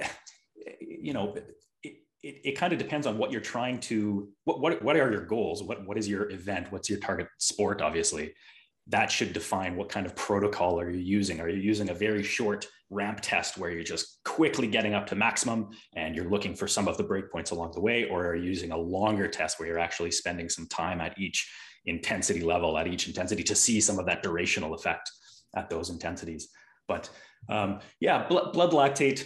you 0.79 1.13
know, 1.13 1.35
it, 1.83 1.95
it, 2.21 2.41
it 2.43 2.51
kind 2.57 2.73
of 2.73 2.79
depends 2.79 3.07
on 3.07 3.17
what 3.17 3.31
you're 3.31 3.41
trying 3.41 3.79
to, 3.81 4.29
what, 4.43 4.59
what, 4.59 4.83
what 4.83 4.97
are 4.97 5.11
your 5.11 5.25
goals? 5.25 5.63
What, 5.63 5.87
what 5.87 5.97
is 5.97 6.07
your 6.07 6.29
event? 6.29 6.71
What's 6.71 6.89
your 6.89 6.99
target 6.99 7.27
sport, 7.37 7.81
obviously? 7.81 8.33
That 8.89 9.11
should 9.11 9.33
define 9.33 9.75
what 9.75 9.89
kind 9.89 10.05
of 10.05 10.15
protocol 10.15 10.79
are 10.79 10.89
you 10.89 10.99
using. 10.99 11.41
Are 11.41 11.49
you 11.49 11.61
using 11.61 11.89
a 11.89 11.93
very 11.93 12.23
short 12.23 12.67
ramp 12.89 13.19
test 13.21 13.57
where 13.57 13.69
you're 13.69 13.83
just 13.83 14.19
quickly 14.23 14.67
getting 14.67 14.93
up 14.93 15.05
to 15.07 15.15
maximum 15.15 15.69
and 15.95 16.15
you're 16.15 16.29
looking 16.29 16.55
for 16.55 16.67
some 16.67 16.87
of 16.87 16.97
the 16.97 17.03
breakpoints 17.03 17.51
along 17.51 17.71
the 17.73 17.81
way, 17.81 18.05
or 18.05 18.25
are 18.25 18.35
you 18.35 18.43
using 18.43 18.71
a 18.71 18.77
longer 18.77 19.27
test 19.27 19.59
where 19.59 19.67
you're 19.67 19.79
actually 19.79 20.11
spending 20.11 20.47
some 20.47 20.67
time 20.67 21.01
at 21.01 21.17
each 21.19 21.49
intensity 21.85 22.41
level, 22.41 22.77
at 22.77 22.87
each 22.87 23.07
intensity 23.07 23.43
to 23.43 23.55
see 23.55 23.81
some 23.81 23.99
of 23.99 24.05
that 24.05 24.23
durational 24.23 24.73
effect 24.73 25.11
at 25.55 25.69
those 25.69 25.89
intensities? 25.89 26.47
But 26.87 27.09
um, 27.49 27.79
yeah, 27.99 28.27
blood, 28.27 28.53
blood 28.53 28.71
lactate. 28.71 29.25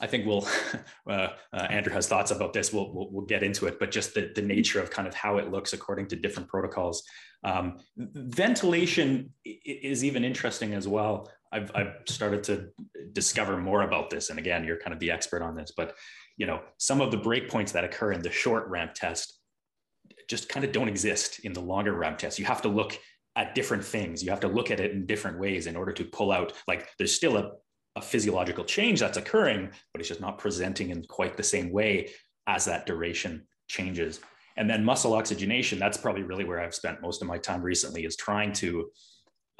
I 0.00 0.06
think 0.06 0.26
we'll, 0.26 0.46
uh, 1.10 1.28
uh, 1.52 1.66
Andrew 1.70 1.92
has 1.92 2.06
thoughts 2.06 2.30
about 2.30 2.52
this. 2.52 2.72
We'll, 2.72 2.92
we'll, 2.92 3.10
we'll, 3.10 3.26
get 3.26 3.42
into 3.42 3.66
it, 3.66 3.78
but 3.78 3.90
just 3.90 4.14
the, 4.14 4.32
the 4.34 4.42
nature 4.42 4.80
of 4.80 4.90
kind 4.90 5.06
of 5.06 5.14
how 5.14 5.38
it 5.38 5.50
looks 5.50 5.72
according 5.72 6.08
to 6.08 6.16
different 6.16 6.48
protocols. 6.48 7.02
Um, 7.44 7.78
ventilation 7.96 9.32
is 9.44 10.04
even 10.04 10.24
interesting 10.24 10.74
as 10.74 10.88
well. 10.88 11.30
I've, 11.52 11.70
I've 11.74 11.94
started 12.06 12.44
to 12.44 12.68
discover 13.12 13.56
more 13.56 13.82
about 13.82 14.10
this. 14.10 14.30
And 14.30 14.38
again, 14.38 14.64
you're 14.64 14.78
kind 14.78 14.92
of 14.92 15.00
the 15.00 15.10
expert 15.10 15.42
on 15.42 15.54
this, 15.54 15.72
but 15.76 15.94
you 16.36 16.46
know, 16.46 16.60
some 16.78 17.00
of 17.00 17.10
the 17.10 17.18
breakpoints 17.18 17.72
that 17.72 17.84
occur 17.84 18.12
in 18.12 18.22
the 18.22 18.30
short 18.30 18.68
ramp 18.68 18.92
test 18.94 19.38
just 20.28 20.48
kind 20.48 20.64
of 20.64 20.72
don't 20.72 20.88
exist 20.88 21.40
in 21.40 21.52
the 21.52 21.60
longer 21.60 21.92
ramp 21.92 22.18
test. 22.18 22.38
You 22.38 22.44
have 22.44 22.62
to 22.62 22.68
look 22.68 22.98
at 23.36 23.54
different 23.54 23.84
things. 23.84 24.22
You 24.22 24.30
have 24.30 24.40
to 24.40 24.48
look 24.48 24.70
at 24.70 24.80
it 24.80 24.92
in 24.92 25.06
different 25.06 25.38
ways 25.38 25.66
in 25.66 25.76
order 25.76 25.92
to 25.92 26.04
pull 26.04 26.32
out, 26.32 26.52
like 26.66 26.88
there's 26.98 27.14
still 27.14 27.36
a, 27.36 27.52
a 27.98 28.02
physiological 28.02 28.64
change 28.64 29.00
that's 29.00 29.18
occurring, 29.18 29.70
but 29.92 30.00
it's 30.00 30.08
just 30.08 30.20
not 30.20 30.38
presenting 30.38 30.90
in 30.90 31.02
quite 31.04 31.36
the 31.36 31.42
same 31.42 31.70
way 31.70 32.10
as 32.46 32.64
that 32.64 32.86
duration 32.86 33.46
changes. 33.66 34.20
And 34.56 34.70
then 34.70 34.84
muscle 34.84 35.14
oxygenation, 35.14 35.78
that's 35.78 35.98
probably 35.98 36.22
really 36.22 36.44
where 36.44 36.60
I've 36.60 36.74
spent 36.74 37.02
most 37.02 37.22
of 37.22 37.28
my 37.28 37.38
time 37.38 37.62
recently 37.62 38.04
is 38.04 38.16
trying 38.16 38.52
to 38.54 38.90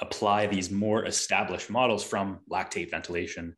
apply 0.01 0.46
these 0.46 0.70
more 0.70 1.05
established 1.05 1.68
models 1.70 2.05
from 2.05 2.38
lactate 2.51 2.90
ventilation 2.90 3.55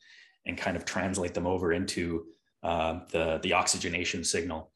and 0.46 0.56
kind 0.56 0.76
of 0.76 0.84
translate 0.84 1.34
them 1.34 1.46
over 1.46 1.72
into 1.72 2.24
uh, 2.62 3.00
the, 3.12 3.38
the 3.42 3.52
oxygenation 3.52 4.24
signal. 4.24 4.72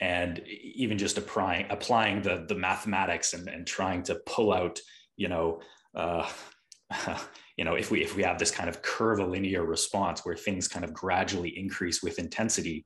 And 0.00 0.42
even 0.48 0.98
just 0.98 1.18
applying, 1.18 1.66
applying 1.70 2.22
the, 2.22 2.44
the 2.48 2.56
mathematics 2.56 3.32
and, 3.32 3.48
and 3.48 3.64
trying 3.64 4.02
to 4.04 4.16
pull 4.26 4.52
out, 4.52 4.80
you 5.16 5.28
know, 5.28 5.60
uh, 5.94 6.28
you 7.56 7.64
know, 7.64 7.74
if 7.74 7.90
we 7.90 8.02
if 8.02 8.16
we 8.16 8.22
have 8.22 8.38
this 8.38 8.50
kind 8.50 8.68
of 8.68 8.82
curvilinear 8.82 9.64
response 9.64 10.24
where 10.24 10.36
things 10.36 10.68
kind 10.68 10.84
of 10.84 10.92
gradually 10.92 11.58
increase 11.58 12.02
with 12.02 12.18
intensity, 12.18 12.84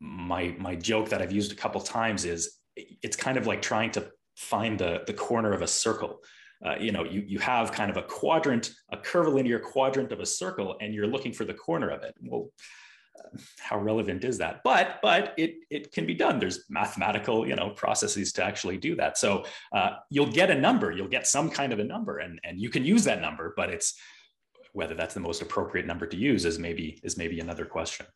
my 0.00 0.54
my 0.58 0.74
joke 0.74 1.08
that 1.08 1.22
I've 1.22 1.32
used 1.32 1.52
a 1.52 1.56
couple 1.56 1.80
times 1.80 2.24
is 2.24 2.58
it's 2.76 3.16
kind 3.16 3.36
of 3.36 3.46
like 3.46 3.62
trying 3.62 3.90
to 3.92 4.10
find 4.36 4.78
the 4.78 5.02
the 5.06 5.14
corner 5.14 5.52
of 5.52 5.62
a 5.62 5.66
circle. 5.66 6.20
Uh, 6.64 6.76
you 6.78 6.92
know, 6.92 7.04
you 7.04 7.22
you 7.26 7.38
have 7.38 7.72
kind 7.72 7.90
of 7.90 7.96
a 7.96 8.02
quadrant, 8.02 8.72
a 8.92 8.96
curvilinear 8.96 9.60
quadrant 9.60 10.12
of 10.12 10.20
a 10.20 10.26
circle, 10.26 10.76
and 10.80 10.94
you're 10.94 11.06
looking 11.06 11.32
for 11.32 11.44
the 11.44 11.54
corner 11.54 11.88
of 11.88 12.02
it. 12.02 12.14
Well, 12.22 12.50
how 13.58 13.78
relevant 13.78 14.24
is 14.24 14.38
that? 14.38 14.62
But 14.64 14.98
but 15.02 15.34
it 15.36 15.56
it 15.70 15.92
can 15.92 16.06
be 16.06 16.14
done. 16.14 16.38
There's 16.38 16.64
mathematical 16.68 17.46
you 17.46 17.56
know 17.56 17.70
processes 17.70 18.32
to 18.34 18.44
actually 18.44 18.76
do 18.76 18.94
that. 18.96 19.18
So 19.18 19.44
uh, 19.72 19.90
you'll 20.10 20.32
get 20.32 20.50
a 20.50 20.54
number. 20.54 20.92
You'll 20.92 21.08
get 21.08 21.26
some 21.26 21.50
kind 21.50 21.72
of 21.72 21.78
a 21.78 21.84
number, 21.84 22.18
and 22.18 22.40
and 22.44 22.60
you 22.60 22.70
can 22.70 22.84
use 22.84 23.04
that 23.04 23.20
number. 23.20 23.54
But 23.56 23.70
it's 23.70 23.94
whether 24.72 24.94
that's 24.94 25.14
the 25.14 25.20
most 25.20 25.42
appropriate 25.42 25.86
number 25.86 26.06
to 26.06 26.16
use 26.16 26.44
is 26.44 26.58
maybe 26.58 27.00
is 27.02 27.16
maybe 27.16 27.40
another 27.40 27.64
question. 27.64 28.06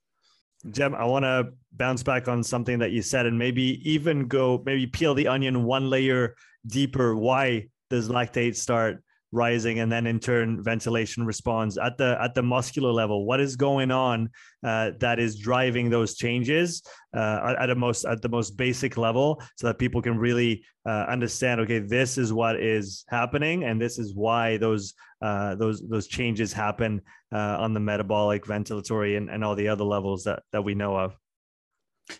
Jem, 0.71 0.95
I 0.95 1.05
want 1.05 1.25
to 1.25 1.53
bounce 1.73 2.03
back 2.03 2.29
on 2.29 2.43
something 2.43 2.79
that 2.79 2.93
you 2.93 3.03
said 3.03 3.27
and 3.27 3.37
maybe 3.37 3.81
even 3.91 4.29
go, 4.29 4.63
maybe 4.65 4.87
peel 4.87 5.13
the 5.13 5.27
onion 5.27 5.65
one 5.65 5.91
layer 5.91 6.37
deeper. 6.67 7.17
Why 7.17 7.69
does 7.91 8.09
lactate 8.09 8.55
start 8.55 9.03
rising 9.33 9.81
and 9.81 9.91
then 9.91 10.07
in 10.07 10.21
turn 10.21 10.63
ventilation 10.63 11.25
responds. 11.25 11.79
At 11.79 11.97
the 11.97 12.19
at 12.21 12.35
the 12.35 12.43
muscular 12.43 12.93
level 12.93 13.25
what 13.25 13.41
is 13.41 13.57
going 13.57 13.91
on 13.91 14.29
uh, 14.63 14.93
that 15.01 15.19
is 15.19 15.39
driving 15.39 15.91
those 15.91 16.15
changes 16.17 16.83
uh, 17.17 17.55
at 17.59 17.71
a 17.71 17.75
most 17.75 18.05
at 18.05 18.23
the 18.23 18.29
most 18.29 18.57
basic 18.57 18.97
level 18.97 19.43
so 19.57 19.67
that 19.67 19.79
people 19.79 20.03
can 20.03 20.19
really 20.19 20.63
uh, 20.87 21.07
understand 21.09 21.61
okay 21.63 21.79
this 21.79 22.19
is 22.19 22.33
what 22.33 22.57
is 22.57 23.05
happening 23.09 23.65
and 23.65 23.81
this 23.81 23.99
is 23.99 24.15
why 24.15 24.59
those 24.59 24.95
uh, 25.23 25.55
those 25.55 25.83
those 25.89 26.07
changes 26.07 26.53
happen 26.53 27.01
uh, 27.33 27.57
on 27.59 27.73
the 27.73 27.81
metabolic 27.81 28.45
ventilatory 28.45 29.17
and, 29.17 29.31
and 29.31 29.43
all 29.43 29.55
the 29.55 29.69
other 29.69 29.85
levels 29.85 30.25
that 30.25 30.43
that 30.53 30.63
we 30.63 30.75
know 30.75 30.97
of. 30.97 31.17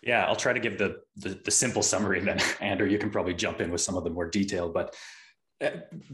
Yeah 0.01 0.25
i'll 0.25 0.35
try 0.35 0.53
to 0.53 0.59
give 0.59 0.77
the, 0.77 1.01
the 1.17 1.39
the 1.45 1.51
simple 1.51 1.83
summary 1.83 2.19
and 2.19 2.27
then 2.27 2.39
andrew 2.61 2.87
you 2.87 2.97
can 2.97 3.11
probably 3.11 3.33
jump 3.33 3.61
in 3.61 3.69
with 3.69 3.81
some 3.81 3.95
of 3.95 4.03
the 4.03 4.09
more 4.09 4.27
detail 4.27 4.69
but 4.69 4.95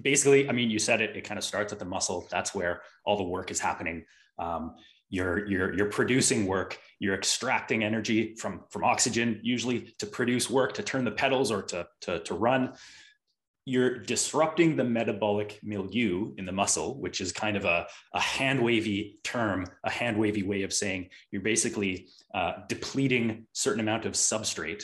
basically, 0.01 0.49
I 0.49 0.51
mean, 0.51 0.69
you 0.69 0.79
said 0.79 1.01
it. 1.01 1.15
It 1.15 1.21
kind 1.21 1.37
of 1.37 1.43
starts 1.43 1.73
at 1.73 1.79
the 1.79 1.85
muscle. 1.85 2.27
That's 2.29 2.53
where 2.53 2.81
all 3.05 3.17
the 3.17 3.23
work 3.23 3.51
is 3.51 3.59
happening. 3.59 4.05
Um, 4.37 4.75
you're 5.09 5.47
you're 5.47 5.73
you're 5.75 5.89
producing 5.89 6.45
work. 6.45 6.79
You're 6.99 7.15
extracting 7.15 7.83
energy 7.83 8.35
from 8.35 8.61
from 8.69 8.83
oxygen, 8.83 9.39
usually 9.43 9.93
to 9.97 10.05
produce 10.05 10.49
work, 10.49 10.73
to 10.73 10.83
turn 10.83 11.03
the 11.03 11.11
pedals 11.11 11.51
or 11.51 11.63
to 11.63 11.87
to 12.01 12.19
to 12.19 12.33
run. 12.33 12.73
You're 13.65 13.99
disrupting 13.99 14.75
the 14.75 14.83
metabolic 14.83 15.59
milieu 15.61 16.33
in 16.37 16.45
the 16.45 16.51
muscle, 16.51 16.99
which 16.99 17.21
is 17.21 17.31
kind 17.31 17.55
of 17.55 17.65
a, 17.65 17.87
a 18.13 18.19
hand 18.19 18.63
wavy 18.63 19.19
term, 19.23 19.67
a 19.83 19.89
hand 19.91 20.17
wavy 20.17 20.41
way 20.41 20.63
of 20.63 20.73
saying 20.73 21.09
you're 21.29 21.43
basically 21.43 22.07
uh, 22.33 22.53
depleting 22.67 23.45
certain 23.53 23.79
amount 23.79 24.05
of 24.05 24.13
substrate 24.13 24.83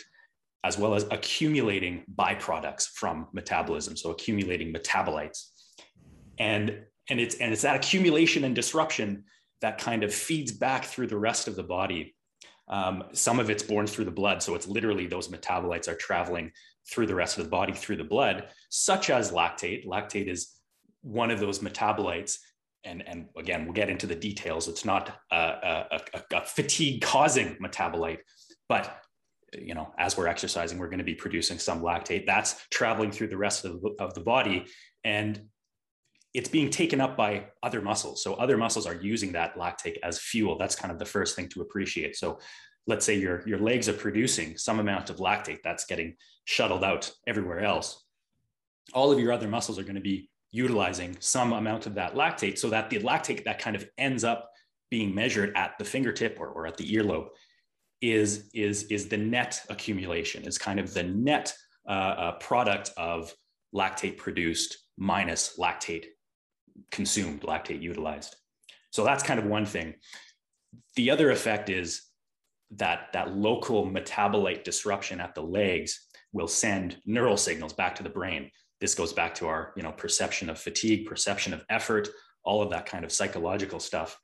as 0.65 0.79
well 0.79 0.95
as 0.95 1.05
accumulating 1.11 2.03
byproducts 2.15 2.87
from 2.87 3.27
metabolism, 3.33 3.95
so 3.95 4.09
accumulating 4.09 4.73
metabolites. 4.73 5.51
And, 6.39 6.79
and, 7.07 7.19
it's, 7.19 7.35
and 7.35 7.53
it's 7.53 7.61
that 7.61 7.75
accumulation 7.75 8.43
and 8.43 8.55
disruption 8.55 9.25
that 9.61 9.77
kind 9.77 10.03
of 10.03 10.11
feeds 10.11 10.51
back 10.51 10.85
through 10.85 11.05
the 11.05 11.19
rest 11.19 11.47
of 11.47 11.55
the 11.55 11.63
body. 11.63 12.15
Um, 12.67 13.03
some 13.13 13.39
of 13.39 13.51
it's 13.51 13.61
born 13.61 13.85
through 13.85 14.05
the 14.05 14.11
blood, 14.11 14.41
so 14.41 14.55
it's 14.55 14.67
literally 14.67 15.05
those 15.05 15.27
metabolites 15.27 15.87
are 15.87 15.93
traveling 15.95 16.51
through 16.91 17.05
the 17.05 17.13
rest 17.13 17.37
of 17.37 17.43
the 17.43 17.51
body 17.51 17.73
through 17.73 17.97
the 17.97 18.03
blood, 18.03 18.47
such 18.69 19.11
as 19.11 19.31
lactate. 19.31 19.85
Lactate 19.85 20.27
is 20.27 20.55
one 21.03 21.29
of 21.29 21.39
those 21.39 21.59
metabolites 21.59 22.39
and, 22.83 23.03
and 23.07 23.27
again, 23.37 23.65
we'll 23.65 23.73
get 23.73 23.89
into 23.89 24.07
the 24.07 24.15
details. 24.15 24.67
It's 24.67 24.85
not 24.85 25.11
a, 25.31 25.35
a, 25.35 25.99
a, 26.13 26.37
a 26.37 26.45
fatigue 26.45 27.01
causing 27.01 27.55
metabolite, 27.55 28.19
but 28.69 28.99
you 29.61 29.73
know, 29.73 29.93
as 29.97 30.17
we're 30.17 30.27
exercising, 30.27 30.77
we're 30.77 30.89
going 30.89 30.99
to 30.99 31.05
be 31.05 31.15
producing 31.15 31.59
some 31.59 31.81
lactate 31.81 32.25
that's 32.25 32.65
traveling 32.69 33.11
through 33.11 33.27
the 33.27 33.37
rest 33.37 33.65
of 33.65 33.81
the, 33.81 33.95
of 33.99 34.13
the 34.13 34.21
body 34.21 34.65
and 35.03 35.41
it's 36.35 36.49
being 36.49 36.69
taken 36.69 36.99
up 36.99 37.15
by 37.15 37.45
other 37.63 37.81
muscles. 37.81 38.21
So 38.21 38.33
other 38.33 38.57
muscles 38.57 38.85
are 38.85 38.95
using 38.95 39.31
that 39.31 39.55
lactate 39.55 39.99
as 40.03 40.19
fuel. 40.19 40.57
That's 40.57 40.75
kind 40.75 40.91
of 40.91 40.99
the 40.99 41.05
first 41.05 41.33
thing 41.33 41.47
to 41.49 41.61
appreciate. 41.61 42.17
So 42.17 42.39
let's 42.87 43.05
say 43.05 43.17
your, 43.17 43.47
your 43.47 43.57
legs 43.57 43.87
are 43.87 43.93
producing 43.93 44.57
some 44.57 44.81
amount 44.81 45.09
of 45.09 45.17
lactate 45.17 45.59
that's 45.63 45.85
getting 45.85 46.17
shuttled 46.43 46.83
out 46.83 47.09
everywhere 47.25 47.61
else. 47.61 48.03
All 48.93 49.13
of 49.13 49.19
your 49.19 49.31
other 49.31 49.47
muscles 49.47 49.79
are 49.79 49.83
going 49.83 49.95
to 49.95 50.01
be 50.01 50.29
utilizing 50.51 51.15
some 51.21 51.53
amount 51.53 51.85
of 51.85 51.95
that 51.95 52.15
lactate 52.15 52.57
so 52.57 52.69
that 52.69 52.89
the 52.89 52.99
lactate 52.99 53.45
that 53.45 53.59
kind 53.59 53.77
of 53.77 53.87
ends 53.97 54.25
up 54.25 54.51
being 54.91 55.15
measured 55.15 55.55
at 55.55 55.77
the 55.79 55.85
fingertip 55.85 56.37
or, 56.39 56.49
or 56.49 56.67
at 56.67 56.75
the 56.75 56.95
earlobe 56.95 57.27
is, 58.01 58.49
is, 58.53 58.83
is 58.83 59.07
the 59.07 59.17
net 59.17 59.61
accumulation, 59.69 60.43
is 60.43 60.57
kind 60.57 60.79
of 60.79 60.93
the 60.93 61.03
net 61.03 61.53
uh, 61.87 61.91
uh, 61.91 62.31
product 62.33 62.91
of 62.97 63.33
lactate 63.73 64.17
produced 64.17 64.77
minus 64.97 65.57
lactate 65.59 66.05
consumed, 66.91 67.41
lactate 67.41 67.81
utilized. 67.81 68.35
So 68.91 69.03
that's 69.03 69.23
kind 69.23 69.39
of 69.39 69.45
one 69.45 69.65
thing. 69.65 69.95
The 70.95 71.11
other 71.11 71.31
effect 71.31 71.69
is 71.69 72.03
that 72.71 73.07
that 73.13 73.35
local 73.35 73.85
metabolite 73.85 74.63
disruption 74.63 75.19
at 75.19 75.35
the 75.35 75.41
legs 75.41 76.07
will 76.33 76.47
send 76.47 76.97
neural 77.05 77.37
signals 77.37 77.73
back 77.73 77.95
to 77.95 78.03
the 78.03 78.09
brain 78.09 78.49
this 78.81 78.95
goes 78.95 79.13
back 79.13 79.33
to 79.35 79.47
our 79.47 79.73
you 79.75 79.83
know 79.83 79.91
perception 79.91 80.49
of 80.49 80.59
fatigue 80.59 81.05
perception 81.05 81.53
of 81.53 81.63
effort 81.69 82.09
all 82.43 82.61
of 82.61 82.69
that 82.69 82.85
kind 82.85 83.05
of 83.05 83.11
psychological 83.11 83.79
stuff 83.79 84.19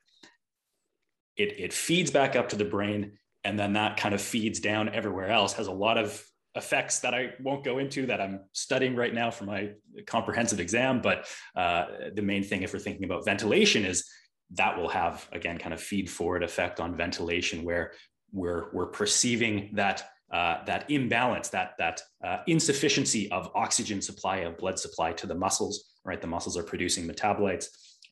it, 1.36 1.58
it 1.58 1.72
feeds 1.72 2.10
back 2.10 2.36
up 2.36 2.48
to 2.48 2.56
the 2.56 2.64
brain 2.64 3.12
and 3.44 3.58
then 3.58 3.72
that 3.74 3.96
kind 3.96 4.14
of 4.14 4.20
feeds 4.20 4.60
down 4.60 4.88
everywhere 4.88 5.28
else 5.28 5.52
has 5.54 5.66
a 5.66 5.72
lot 5.72 5.98
of 5.98 6.24
effects 6.54 7.00
that 7.00 7.14
i 7.14 7.30
won't 7.40 7.64
go 7.64 7.78
into 7.78 8.06
that 8.06 8.20
i'm 8.20 8.40
studying 8.52 8.94
right 8.94 9.14
now 9.14 9.30
for 9.30 9.44
my 9.44 9.70
comprehensive 10.06 10.60
exam 10.60 11.00
but 11.00 11.26
uh, 11.56 11.86
the 12.14 12.22
main 12.22 12.42
thing 12.42 12.62
if 12.62 12.72
we're 12.72 12.78
thinking 12.78 13.04
about 13.04 13.24
ventilation 13.24 13.84
is 13.84 14.08
that 14.50 14.78
will 14.78 14.88
have 14.88 15.26
again 15.32 15.58
kind 15.58 15.72
of 15.72 15.80
feed 15.80 16.10
forward 16.10 16.42
effect 16.42 16.78
on 16.78 16.94
ventilation 16.94 17.64
where 17.64 17.92
we're 18.32 18.70
we're 18.72 18.86
perceiving 18.86 19.70
that 19.74 20.08
uh, 20.32 20.64
that 20.64 20.90
imbalance, 20.90 21.48
that 21.50 21.74
that 21.78 22.00
uh, 22.24 22.38
insufficiency 22.46 23.30
of 23.30 23.50
oxygen 23.54 24.00
supply 24.00 24.38
of 24.38 24.56
blood 24.56 24.78
supply 24.78 25.12
to 25.12 25.26
the 25.26 25.34
muscles. 25.34 25.90
Right, 26.04 26.20
the 26.20 26.26
muscles 26.26 26.56
are 26.56 26.64
producing 26.64 27.06
metabolites, 27.06 27.66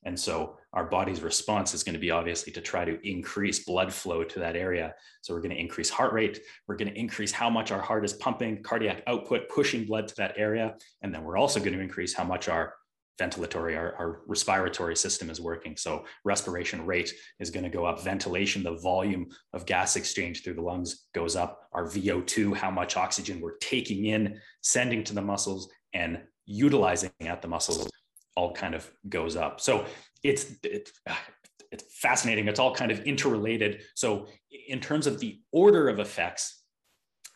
and 0.04 0.18
so 0.18 0.56
our 0.72 0.84
body's 0.84 1.22
response 1.22 1.74
is 1.74 1.82
going 1.82 1.94
to 1.94 2.00
be 2.00 2.10
obviously 2.10 2.52
to 2.52 2.60
try 2.60 2.84
to 2.84 2.98
increase 3.06 3.64
blood 3.64 3.92
flow 3.92 4.24
to 4.24 4.38
that 4.38 4.56
area. 4.56 4.94
So 5.20 5.34
we're 5.34 5.40
going 5.40 5.54
to 5.54 5.60
increase 5.60 5.90
heart 5.90 6.12
rate. 6.12 6.40
We're 6.66 6.76
going 6.76 6.92
to 6.92 6.98
increase 6.98 7.32
how 7.32 7.50
much 7.50 7.70
our 7.70 7.80
heart 7.80 8.04
is 8.04 8.14
pumping, 8.14 8.62
cardiac 8.62 9.02
output, 9.06 9.48
pushing 9.48 9.84
blood 9.84 10.08
to 10.08 10.16
that 10.16 10.34
area, 10.36 10.76
and 11.02 11.12
then 11.14 11.24
we're 11.24 11.36
also 11.36 11.60
going 11.60 11.74
to 11.74 11.80
increase 11.80 12.14
how 12.14 12.24
much 12.24 12.48
our 12.48 12.74
ventilatory, 13.20 13.76
our, 13.76 13.94
our, 13.96 14.22
respiratory 14.26 14.96
system 14.96 15.28
is 15.28 15.42
working. 15.42 15.76
So 15.76 16.06
respiration 16.24 16.86
rate 16.86 17.12
is 17.38 17.50
going 17.50 17.64
to 17.64 17.68
go 17.68 17.84
up. 17.84 18.02
Ventilation, 18.02 18.62
the 18.62 18.78
volume 18.78 19.26
of 19.52 19.66
gas 19.66 19.96
exchange 19.96 20.42
through 20.42 20.54
the 20.54 20.62
lungs 20.62 21.06
goes 21.14 21.36
up. 21.36 21.68
Our 21.72 21.84
VO2, 21.84 22.56
how 22.56 22.70
much 22.70 22.96
oxygen 22.96 23.40
we're 23.40 23.58
taking 23.58 24.06
in, 24.06 24.40
sending 24.62 25.04
to 25.04 25.14
the 25.14 25.20
muscles 25.20 25.70
and 25.92 26.22
utilizing 26.46 27.10
at 27.20 27.42
the 27.42 27.48
muscles 27.48 27.90
all 28.36 28.52
kind 28.52 28.74
of 28.74 28.90
goes 29.08 29.36
up. 29.36 29.60
So 29.60 29.86
it's, 30.22 30.46
it's, 30.62 30.92
it's 31.72 31.84
fascinating. 32.00 32.48
It's 32.48 32.58
all 32.58 32.74
kind 32.74 32.90
of 32.90 33.00
interrelated. 33.04 33.82
So 33.94 34.26
in 34.68 34.80
terms 34.80 35.06
of 35.06 35.20
the 35.20 35.40
order 35.52 35.88
of 35.88 36.00
effects, 36.00 36.62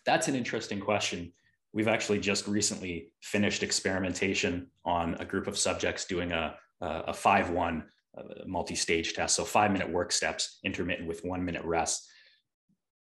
that's 0.05 0.27
an 0.29 0.35
interesting 0.35 0.81
question 0.81 1.33
we've 1.75 1.89
actually 1.89 2.21
just 2.21 2.47
recently 2.47 3.13
finished 3.21 3.63
experimentation 3.63 4.69
on 4.85 5.17
a 5.19 5.25
group 5.25 5.49
of 5.49 5.59
subjects 5.59 6.07
doing 6.07 6.33
a, 6.33 6.55
a 6.81 7.13
5-1 7.13 7.83
uh, 8.17 8.23
multi-stage 8.47 9.13
test. 9.13 9.35
So 9.35 9.45
five 9.45 9.73
minute 9.73 9.91
work 9.91 10.13
steps, 10.13 10.61
intermittent 10.63 11.09
with 11.09 11.25
one 11.25 11.45
minute 11.45 11.65
rest. 11.65 12.09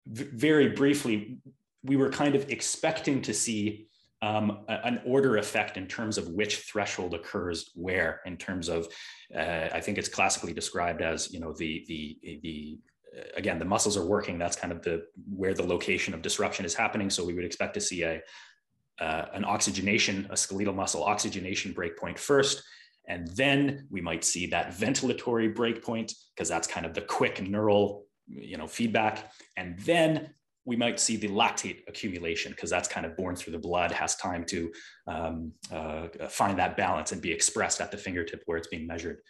V- 0.08 0.24
very 0.32 0.70
briefly, 0.70 1.38
we 1.84 1.96
were 1.96 2.10
kind 2.10 2.34
of 2.34 2.50
expecting 2.50 3.22
to 3.22 3.32
see 3.32 3.86
um, 4.22 4.64
an 4.68 5.00
order 5.04 5.36
effect 5.36 5.76
in 5.76 5.86
terms 5.86 6.16
of 6.16 6.28
which 6.28 6.58
threshold 6.60 7.14
occurs 7.14 7.70
where 7.74 8.20
in 8.24 8.36
terms 8.36 8.68
of 8.68 8.86
uh, 9.36 9.68
i 9.72 9.80
think 9.80 9.98
it's 9.98 10.08
classically 10.08 10.54
described 10.54 11.02
as 11.02 11.32
you 11.32 11.40
know 11.40 11.52
the 11.52 11.84
the 11.88 12.18
the 12.42 12.78
again 13.36 13.58
the 13.58 13.64
muscles 13.64 13.96
are 13.96 14.06
working 14.06 14.38
that's 14.38 14.56
kind 14.56 14.72
of 14.72 14.82
the 14.82 15.04
where 15.34 15.54
the 15.54 15.62
location 15.62 16.14
of 16.14 16.22
disruption 16.22 16.64
is 16.64 16.74
happening 16.74 17.10
so 17.10 17.24
we 17.24 17.34
would 17.34 17.44
expect 17.44 17.74
to 17.74 17.80
see 17.80 18.02
a 18.02 18.20
uh, 19.00 19.26
an 19.34 19.44
oxygenation, 19.44 20.26
a 20.30 20.36
skeletal 20.36 20.74
muscle 20.74 21.04
oxygenation 21.04 21.74
breakpoint 21.74 22.18
first. 22.18 22.62
And 23.08 23.28
then 23.28 23.86
we 23.90 24.00
might 24.00 24.24
see 24.24 24.46
that 24.46 24.70
ventilatory 24.78 25.54
breakpoint 25.54 26.14
because 26.34 26.48
that's 26.48 26.66
kind 26.66 26.86
of 26.86 26.94
the 26.94 27.02
quick 27.02 27.42
neural 27.42 28.06
you 28.28 28.56
know, 28.56 28.66
feedback. 28.66 29.32
And 29.56 29.78
then 29.80 30.30
we 30.66 30.76
might 30.76 30.98
see 30.98 31.16
the 31.16 31.28
lactate 31.28 31.82
accumulation 31.88 32.50
because 32.50 32.68
that's 32.68 32.88
kind 32.88 33.06
of 33.06 33.16
born 33.16 33.36
through 33.36 33.52
the 33.52 33.58
blood, 33.58 33.92
has 33.92 34.16
time 34.16 34.44
to 34.44 34.72
um, 35.06 35.52
uh, 35.72 36.08
find 36.28 36.58
that 36.58 36.76
balance 36.76 37.12
and 37.12 37.22
be 37.22 37.32
expressed 37.32 37.80
at 37.80 37.90
the 37.90 37.96
fingertip 37.96 38.42
where 38.46 38.58
it's 38.58 38.66
being 38.66 38.86
measured. 38.86 39.20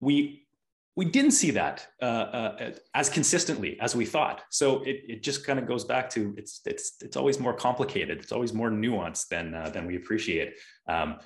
We 0.00 0.46
we 0.94 1.04
didn't 1.04 1.30
see 1.30 1.52
that 1.52 1.86
uh, 2.02 2.04
uh, 2.04 2.70
as 2.94 3.08
consistently 3.08 3.78
as 3.80 3.94
we 3.94 4.04
thought. 4.04 4.42
So 4.50 4.82
it, 4.82 5.02
it 5.08 5.22
just 5.22 5.46
kind 5.46 5.58
of 5.58 5.66
goes 5.66 5.84
back 5.84 6.08
to 6.10 6.34
it's 6.36 6.60
it's 6.64 6.96
it's 7.02 7.16
always 7.16 7.38
more 7.38 7.54
complicated. 7.54 8.18
It's 8.18 8.32
always 8.32 8.52
more 8.52 8.70
nuanced 8.70 9.28
than 9.28 9.54
uh, 9.54 9.70
than 9.70 9.86
we 9.86 9.96
appreciate. 9.96 10.54
Um, 10.88 11.18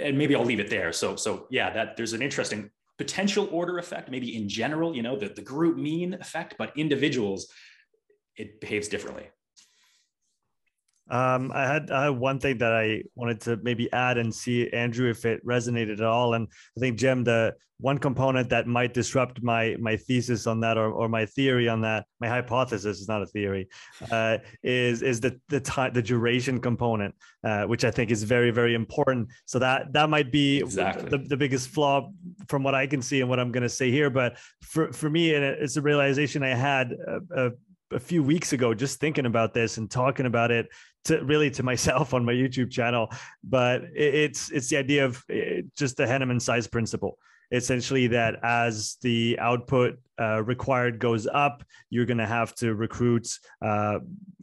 and 0.00 0.16
maybe 0.16 0.34
I'll 0.34 0.44
leave 0.44 0.60
it 0.60 0.70
there. 0.70 0.92
So 0.92 1.16
so 1.16 1.46
yeah, 1.50 1.72
that 1.72 1.96
there's 1.96 2.12
an 2.12 2.22
interesting 2.22 2.70
potential 2.98 3.48
order 3.50 3.78
effect. 3.78 4.10
Maybe 4.10 4.36
in 4.36 4.48
general, 4.48 4.94
you 4.94 5.02
know, 5.02 5.16
the 5.16 5.28
the 5.28 5.42
group 5.42 5.76
mean 5.76 6.14
effect, 6.14 6.54
but 6.58 6.76
individuals, 6.76 7.48
it 8.36 8.60
behaves 8.60 8.88
differently. 8.88 9.28
Um, 11.10 11.52
I 11.54 11.66
had 11.66 11.90
one 12.10 12.38
thing 12.38 12.58
that 12.58 12.72
I 12.72 13.02
wanted 13.14 13.40
to 13.42 13.58
maybe 13.62 13.92
add 13.92 14.16
and 14.18 14.34
see 14.34 14.70
Andrew 14.70 15.10
if 15.10 15.24
it 15.24 15.44
resonated 15.46 15.94
at 15.94 16.02
all. 16.02 16.34
And 16.34 16.48
I 16.76 16.80
think 16.80 16.98
Jem, 16.98 17.24
the 17.24 17.54
one 17.78 17.98
component 17.98 18.48
that 18.50 18.66
might 18.66 18.94
disrupt 18.94 19.42
my 19.42 19.76
my 19.80 19.96
thesis 19.96 20.46
on 20.46 20.60
that 20.60 20.78
or, 20.78 20.90
or 20.90 21.08
my 21.08 21.26
theory 21.26 21.68
on 21.68 21.80
that, 21.82 22.06
my 22.20 22.28
hypothesis 22.28 23.00
is 23.00 23.08
not 23.08 23.20
a 23.20 23.26
theory, 23.26 23.68
uh, 24.10 24.38
is 24.62 25.02
is 25.02 25.20
the 25.20 25.38
the 25.48 25.60
time 25.60 25.92
the 25.92 26.02
duration 26.02 26.60
component, 26.60 27.14
uh, 27.42 27.64
which 27.64 27.84
I 27.84 27.90
think 27.90 28.10
is 28.10 28.22
very 28.22 28.50
very 28.50 28.74
important. 28.74 29.28
So 29.44 29.58
that 29.58 29.92
that 29.92 30.08
might 30.08 30.32
be 30.32 30.58
exactly. 30.58 31.10
the, 31.10 31.18
the 31.18 31.36
biggest 31.36 31.68
flaw 31.68 32.10
from 32.48 32.62
what 32.62 32.74
I 32.74 32.86
can 32.86 33.02
see 33.02 33.20
and 33.20 33.28
what 33.28 33.40
I'm 33.40 33.52
going 33.52 33.64
to 33.64 33.68
say 33.68 33.90
here. 33.90 34.08
But 34.08 34.38
for 34.62 34.92
for 34.92 35.10
me, 35.10 35.30
it's 35.30 35.76
a 35.76 35.82
realization 35.82 36.42
I 36.42 36.54
had. 36.54 36.94
Uh, 37.36 37.50
a 37.92 38.00
few 38.00 38.24
weeks 38.24 38.52
ago 38.52 38.74
just 38.74 38.98
thinking 38.98 39.26
about 39.26 39.54
this 39.54 39.76
and 39.76 39.88
talking 39.90 40.26
about 40.26 40.50
it 40.50 40.66
to 41.04 41.24
really 41.24 41.50
to 41.52 41.62
myself 41.62 42.14
on 42.14 42.24
my 42.24 42.32
YouTube 42.32 42.70
channel. 42.70 43.10
But 43.42 43.82
it's 43.94 44.50
it's 44.50 44.68
the 44.68 44.76
idea 44.76 45.04
of 45.04 45.22
eh, 45.30 45.62
just 45.76 45.96
the 45.96 46.04
Henneman 46.04 46.40
size 46.40 46.66
principle. 46.66 47.18
Essentially, 47.52 48.08
that 48.08 48.36
as 48.42 48.96
the 49.02 49.38
output 49.38 49.98
uh, 50.20 50.42
required 50.42 50.98
goes 50.98 51.26
up, 51.26 51.62
you're 51.90 52.06
going 52.06 52.18
to 52.18 52.26
have 52.26 52.54
to 52.56 52.74
recruit 52.74 53.28
uh, 53.62 53.98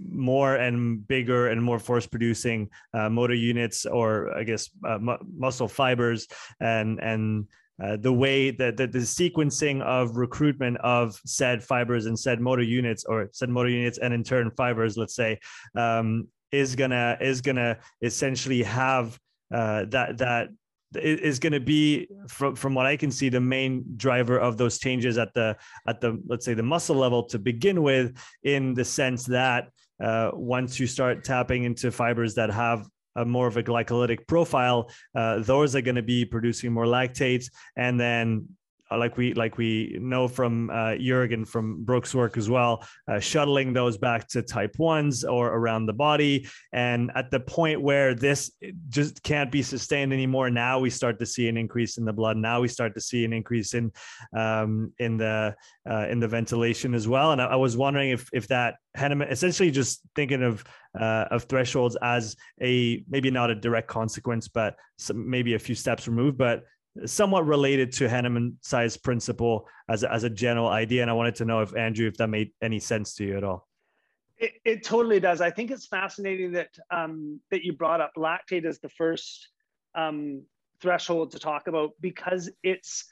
more 0.10 0.56
and 0.56 1.06
bigger 1.08 1.48
and 1.50 1.62
more 1.62 1.80
force 1.80 2.06
producing 2.06 2.70
uh, 2.94 3.10
motor 3.10 3.34
units, 3.34 3.86
or 3.86 4.34
I 4.38 4.44
guess 4.44 4.70
uh, 4.88 5.00
muscle 5.36 5.68
fibers, 5.68 6.28
and 6.60 7.00
and 7.00 7.48
uh, 7.82 7.98
the 7.98 8.14
way 8.14 8.52
that 8.52 8.78
the, 8.78 8.86
the, 8.86 9.00
sequencing 9.00 9.82
of 9.82 10.16
recruitment 10.16 10.78
of 10.78 11.20
said 11.26 11.64
fibers 11.64 12.06
and 12.06 12.18
said 12.18 12.40
motor 12.40 12.62
units 12.62 13.06
or 13.06 13.28
said 13.32 13.50
motor 13.50 13.70
units 13.70 13.98
and 13.98 14.14
in 14.14 14.24
turn 14.24 14.52
fibers 14.52 14.98
let's 14.98 15.16
say 15.16 15.40
um, 15.76 16.28
is 16.52 16.76
gonna 16.76 17.18
is 17.22 17.42
gonna 17.42 17.78
essentially 18.02 18.64
have 18.64 19.18
uh, 19.54 19.86
that 19.90 20.18
that 20.18 20.50
is 20.94 21.40
going 21.40 21.54
to 21.54 21.60
be 21.60 22.06
from 22.28 22.54
from 22.54 22.74
what 22.74 22.86
i 22.86 22.98
can 22.98 23.10
see 23.10 23.30
the 23.30 23.40
main 23.40 23.86
driver 23.96 24.38
of 24.38 24.58
those 24.58 24.78
changes 24.78 25.18
at 25.18 25.34
the 25.34 25.56
at 25.88 26.02
the 26.02 26.22
let's 26.28 26.44
say 26.44 26.54
the 26.54 26.62
muscle 26.64 26.98
level 26.98 27.24
to 27.24 27.40
begin 27.40 27.82
with 27.82 28.14
in 28.44 28.74
the 28.74 28.84
sense 28.84 29.26
that 29.26 29.70
uh, 30.04 30.32
once 30.34 30.80
you 30.80 30.88
start 30.88 31.24
tapping 31.24 31.64
into 31.64 31.92
fibers 31.92 32.36
that 32.36 32.50
have 32.50 32.88
a 33.16 33.26
more 33.26 33.48
of 33.48 33.58
a 33.58 33.64
glycolytic 33.64 34.26
profile, 34.28 34.90
uh, 35.16 35.40
those 35.40 35.76
are 35.76 35.82
going 35.82 35.96
to 35.96 36.02
be 36.02 36.26
producing 36.26 36.72
more 36.72 36.86
lactates, 36.86 37.52
and 37.76 38.00
then 38.00 38.48
uh, 38.92 38.98
like 38.98 39.18
we 39.18 39.34
like 39.34 39.58
we 39.58 39.98
know 40.00 40.28
from 40.28 40.70
uh, 40.70 40.96
Jurgen 40.98 41.46
from 41.46 41.84
Brooks' 41.84 42.14
work 42.14 42.38
as 42.38 42.50
well, 42.50 42.86
uh, 43.08 43.20
shuttling 43.20 43.74
those 43.74 43.98
back 43.98 44.28
to 44.30 44.42
type 44.42 44.78
ones 44.78 45.24
or 45.24 45.48
around 45.48 45.86
the 45.86 45.94
body. 45.94 46.48
And 46.74 47.12
at 47.16 47.32
the 47.32 47.40
point 47.40 47.82
where 47.82 48.14
this 48.14 48.52
just 48.90 49.24
can't 49.24 49.52
be 49.52 49.62
sustained 49.62 50.14
anymore, 50.14 50.50
now 50.50 50.80
we 50.80 50.90
start 50.90 51.20
to 51.20 51.26
see 51.26 51.48
an 51.48 51.58
increase 51.58 51.98
in 51.98 52.06
the 52.06 52.14
blood. 52.14 52.38
Now 52.38 52.62
we 52.62 52.68
start 52.68 52.94
to 52.96 53.02
see 53.02 53.24
an 53.24 53.34
increase 53.34 53.74
in 53.74 53.92
um, 54.36 54.94
in 55.00 55.18
the 55.18 55.56
uh, 55.90 56.08
in 56.10 56.20
the 56.20 56.28
ventilation 56.28 56.94
as 56.94 57.08
well. 57.08 57.32
And 57.32 57.42
I, 57.42 57.46
I, 57.46 57.56
was 57.56 57.78
wondering 57.78 58.12
if 58.12 58.30
if 58.34 58.48
that 58.48 58.76
Henneman 58.98 59.32
essentially 59.32 59.72
just 59.72 60.02
thinking 60.16 60.44
of 60.44 60.64
uh, 61.00 61.26
of 61.32 61.44
thresholds 61.44 61.96
as 62.02 62.36
a 62.62 63.04
maybe 63.10 63.32
not 63.32 63.50
a 63.50 63.56
direct 63.56 63.88
consequence, 63.88 64.48
but 64.48 64.76
some, 64.98 65.30
maybe 65.30 65.54
a 65.54 65.60
few 65.60 65.76
steps 65.76 66.08
removed, 66.08 66.38
but 66.38 66.64
somewhat 67.06 67.46
related 67.46 67.92
to 67.94 68.08
Henneman 68.08 68.56
size 68.62 68.98
principle 68.98 69.68
as 69.90 70.04
a, 70.04 70.12
as 70.12 70.24
a 70.24 70.30
general 70.30 70.68
idea. 70.68 71.02
And 71.02 71.10
I 71.10 71.14
wanted 71.14 71.36
to 71.36 71.46
know 71.46 71.62
if 71.62 71.76
Andrew, 71.76 72.08
if 72.08 72.18
that 72.18 72.28
made 72.28 72.52
any 72.62 72.80
sense 72.80 73.16
to 73.16 73.26
you 73.26 73.38
at 73.38 73.44
all. 73.44 73.68
It, 74.38 74.54
it 74.66 74.84
totally 74.84 75.20
does. 75.20 75.40
I 75.40 75.52
think 75.52 75.72
it's 75.72 75.86
fascinating 75.86 76.52
that 76.54 76.70
um, 76.90 77.40
that 77.52 77.64
you 77.64 77.74
brought 77.74 78.02
up 78.02 78.14
lactate 78.18 78.66
as 78.66 78.80
the 78.80 78.90
first 78.90 79.50
um, 79.94 80.44
threshold 80.82 81.32
to 81.32 81.40
talk 81.40 81.68
about 81.68 81.92
because 82.02 82.50
it's 82.64 83.06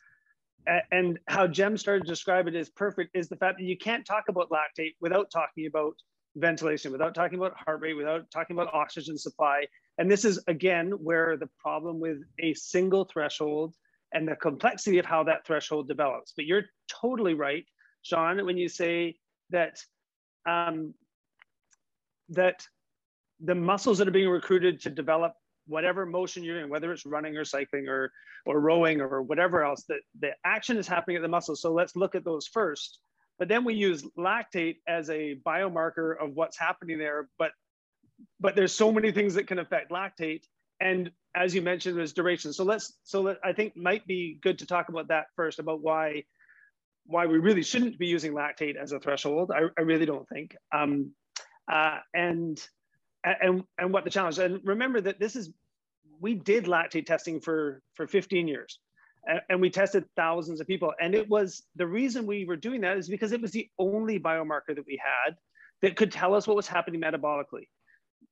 and 0.92 1.20
how 1.28 1.48
Jem 1.48 1.78
started 1.78 2.04
to 2.04 2.10
describe 2.10 2.48
it 2.48 2.56
is 2.56 2.70
perfect 2.70 3.16
is 3.16 3.30
the 3.30 3.36
fact 3.36 3.60
that 3.60 3.64
you 3.64 3.78
can't 3.78 4.06
talk 4.06 4.26
about 4.28 4.50
lactate 4.50 4.96
without 5.00 5.32
talking 5.32 5.68
about 5.68 5.94
ventilation, 6.36 6.92
without 6.92 7.16
talking 7.16 7.38
about 7.38 7.56
heart 7.58 7.82
rate, 7.82 7.96
without 7.96 8.30
talking 8.32 8.56
about 8.56 8.74
oxygen 8.74 9.18
supply. 9.18 9.66
And 9.98 10.10
this 10.10 10.26
is 10.26 10.42
again 10.48 10.92
where 10.92 11.38
the 11.38 11.50
problem 11.60 12.00
with 12.00 12.20
a 12.40 12.54
single 12.54 13.06
threshold 13.06 13.76
and 14.14 14.28
the 14.28 14.36
complexity 14.36 14.98
of 14.98 15.06
how 15.06 15.24
that 15.24 15.46
threshold 15.46 15.88
develops. 15.88 16.34
But 16.36 16.46
you're 16.46 16.66
totally 16.88 17.34
right, 17.34 17.66
Sean, 18.02 18.44
when 18.46 18.58
you 18.58 18.70
say 18.70 19.18
that 19.50 19.78
um, 20.48 20.94
that 22.30 22.66
the 23.40 23.56
muscles 23.56 23.98
that 23.98 24.08
are 24.08 24.12
being 24.12 24.30
recruited 24.30 24.82
to 24.82 24.90
develop 24.90 25.34
whatever 25.68 26.06
motion 26.06 26.44
you're 26.44 26.62
in, 26.62 26.70
whether 26.70 26.92
it's 26.92 27.06
running 27.06 27.38
or 27.38 27.46
cycling 27.46 27.88
or 27.88 28.12
or 28.46 28.60
rowing 28.60 29.02
or 29.02 29.22
whatever 29.22 29.64
else, 29.64 29.84
that 29.90 30.00
the 30.20 30.32
action 30.46 30.78
is 30.78 30.88
happening 30.88 31.18
at 31.18 31.22
the 31.22 31.28
muscles. 31.28 31.62
So 31.62 31.74
let's 31.74 31.96
look 31.96 32.16
at 32.16 32.24
those 32.24 32.48
first. 32.48 33.00
But 33.40 33.48
then 33.48 33.64
we 33.64 33.74
use 33.74 34.04
lactate 34.18 34.78
as 34.88 35.10
a 35.10 35.36
biomarker 35.46 36.22
of 36.22 36.36
what's 36.36 36.60
happening 36.60 37.00
there. 37.00 37.30
But 37.40 37.52
but 38.40 38.56
there's 38.56 38.74
so 38.74 38.92
many 38.92 39.12
things 39.12 39.34
that 39.36 39.48
can 39.48 39.60
affect 39.60 39.92
lactate. 39.92 40.44
And 40.82 41.10
as 41.36 41.56
you 41.56 41.62
mentioned, 41.62 41.98
there's 41.98 42.14
duration. 42.14 42.52
So 42.52 42.66
let's 42.66 42.94
so 43.04 43.22
let, 43.22 43.38
I 43.44 43.54
think 43.54 43.78
might 43.78 44.06
be 44.06 44.38
good 44.42 44.60
to 44.60 44.68
talk 44.68 44.90
about 44.90 45.08
that 45.08 45.28
first 45.36 45.60
about 45.60 45.82
why 45.82 46.26
why 47.06 47.26
we 47.26 47.40
really 47.40 47.64
shouldn't 47.64 47.98
be 47.98 48.08
using 48.08 48.34
lactate 48.34 48.76
as 48.76 48.92
a 48.92 49.00
threshold. 49.00 49.52
I, 49.56 49.64
I 49.78 49.82
really 49.82 50.06
don't 50.06 50.28
think. 50.30 50.56
Um, 50.74 51.14
uh, 51.72 52.00
and 52.14 52.62
and 53.24 53.64
and 53.78 53.94
what 53.94 54.04
the 54.04 54.10
challenge 54.10 54.38
and 54.38 54.60
remember 54.64 55.00
that 55.02 55.20
this 55.20 55.36
is 55.36 55.52
we 56.20 56.36
did 56.36 56.66
lactate 56.66 57.06
testing 57.06 57.40
for 57.40 57.82
for 57.96 58.06
15 58.08 58.48
years 58.48 58.80
and, 59.50 59.62
we 59.62 59.70
tested 59.70 60.06
thousands 60.16 60.62
of 60.62 60.68
people. 60.68 60.94
And 61.00 61.14
it 61.14 61.30
was 61.30 61.64
the 61.76 61.86
reason 61.86 62.26
we 62.26 62.46
were 62.46 62.56
doing 62.56 62.82
that 62.82 62.98
is 62.98 63.10
because 63.10 63.32
it 63.32 63.42
was 63.42 63.52
the 63.52 63.70
only 63.78 64.20
biomarker 64.20 64.76
that 64.76 64.86
we 64.86 65.00
had 65.04 65.36
that 65.82 65.96
could 65.96 66.12
tell 66.12 66.34
us 66.34 66.48
what 66.48 66.56
was 66.56 66.68
happening 66.68 67.02
metabolically. 67.02 67.68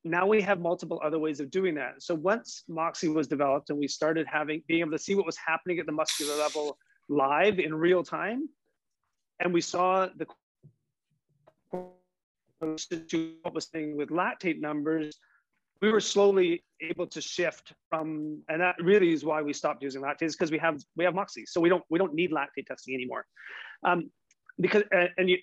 Now 0.03 0.25
we 0.25 0.41
have 0.41 0.59
multiple 0.59 1.01
other 1.03 1.19
ways 1.19 1.39
of 1.39 1.51
doing 1.51 1.75
that. 1.75 2.01
So 2.01 2.15
once 2.15 2.63
moxy 2.67 3.09
was 3.09 3.27
developed 3.27 3.69
and 3.69 3.77
we 3.77 3.87
started 3.87 4.27
having 4.27 4.63
being 4.67 4.81
able 4.81 4.91
to 4.91 4.99
see 4.99 5.15
what 5.15 5.25
was 5.25 5.37
happening 5.37 5.79
at 5.79 5.85
the 5.85 5.91
muscular 5.91 6.35
level 6.37 6.77
live 7.09 7.59
in 7.59 7.73
real 7.73 8.03
time 8.03 8.49
and 9.39 9.53
we 9.53 9.61
saw 9.61 10.07
the 10.15 10.27
what 12.59 13.53
was 13.53 13.69
saying 13.71 13.95
with 13.95 14.09
lactate 14.09 14.59
numbers, 14.59 15.19
we 15.81 15.91
were 15.91 15.99
slowly 15.99 16.63
able 16.81 17.07
to 17.07 17.21
shift 17.21 17.73
from, 17.89 18.41
and 18.49 18.61
that 18.61 18.75
really 18.81 19.11
is 19.13 19.23
why 19.23 19.41
we 19.41 19.53
stopped 19.53 19.83
using 19.83 20.01
lactate, 20.01 20.31
because 20.31 20.51
we 20.51 20.57
have 20.57 20.81
we 20.95 21.03
have 21.03 21.13
Moxy, 21.13 21.45
so 21.45 21.61
we 21.61 21.69
don't 21.69 21.83
we 21.89 21.99
don't 21.99 22.13
need 22.13 22.31
lactate 22.31 22.65
testing 22.67 22.93
anymore. 22.93 23.25
Um, 23.83 24.09
because 24.59 24.83
and 25.17 25.29
you 25.29 25.37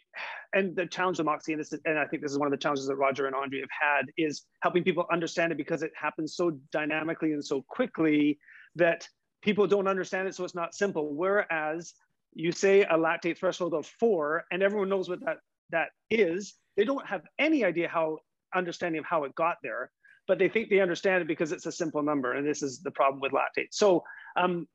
and 0.54 0.74
the 0.74 0.86
challenge 0.86 1.18
of 1.20 1.26
Moxy, 1.26 1.52
and 1.52 1.60
this 1.60 1.72
is, 1.72 1.80
and 1.84 1.98
I 1.98 2.06
think 2.06 2.22
this 2.22 2.32
is 2.32 2.38
one 2.38 2.46
of 2.46 2.52
the 2.52 2.58
challenges 2.58 2.86
that 2.86 2.96
Roger 2.96 3.26
and 3.26 3.34
Andre 3.34 3.60
have 3.60 3.68
had, 3.70 4.06
is 4.16 4.44
helping 4.62 4.82
people 4.82 5.06
understand 5.12 5.52
it 5.52 5.56
because 5.56 5.82
it 5.82 5.92
happens 6.00 6.36
so 6.36 6.58
dynamically 6.72 7.32
and 7.32 7.44
so 7.44 7.64
quickly 7.68 8.38
that 8.76 9.08
people 9.42 9.66
don't 9.66 9.86
understand 9.86 10.26
it, 10.26 10.34
so 10.34 10.44
it's 10.44 10.54
not 10.54 10.74
simple. 10.74 11.14
Whereas 11.14 11.94
you 12.34 12.50
say 12.50 12.82
a 12.82 12.94
lactate 12.94 13.38
threshold 13.38 13.74
of 13.74 13.86
four, 13.86 14.44
and 14.50 14.62
everyone 14.62 14.88
knows 14.88 15.08
what 15.08 15.20
that 15.24 15.38
that 15.70 15.88
is, 16.10 16.54
they 16.76 16.84
don't 16.84 17.06
have 17.06 17.22
any 17.38 17.64
idea 17.64 17.88
how 17.88 18.18
understanding 18.54 18.98
of 18.98 19.04
how 19.04 19.24
it 19.24 19.34
got 19.34 19.56
there, 19.62 19.90
but 20.26 20.38
they 20.38 20.48
think 20.48 20.70
they 20.70 20.80
understand 20.80 21.22
it 21.22 21.28
because 21.28 21.52
it's 21.52 21.66
a 21.66 21.72
simple 21.72 22.02
number. 22.02 22.32
And 22.32 22.46
this 22.46 22.62
is 22.62 22.80
the 22.80 22.90
problem 22.90 23.20
with 23.20 23.32
lactate. 23.32 23.68
So 23.70 24.04
um, 24.36 24.66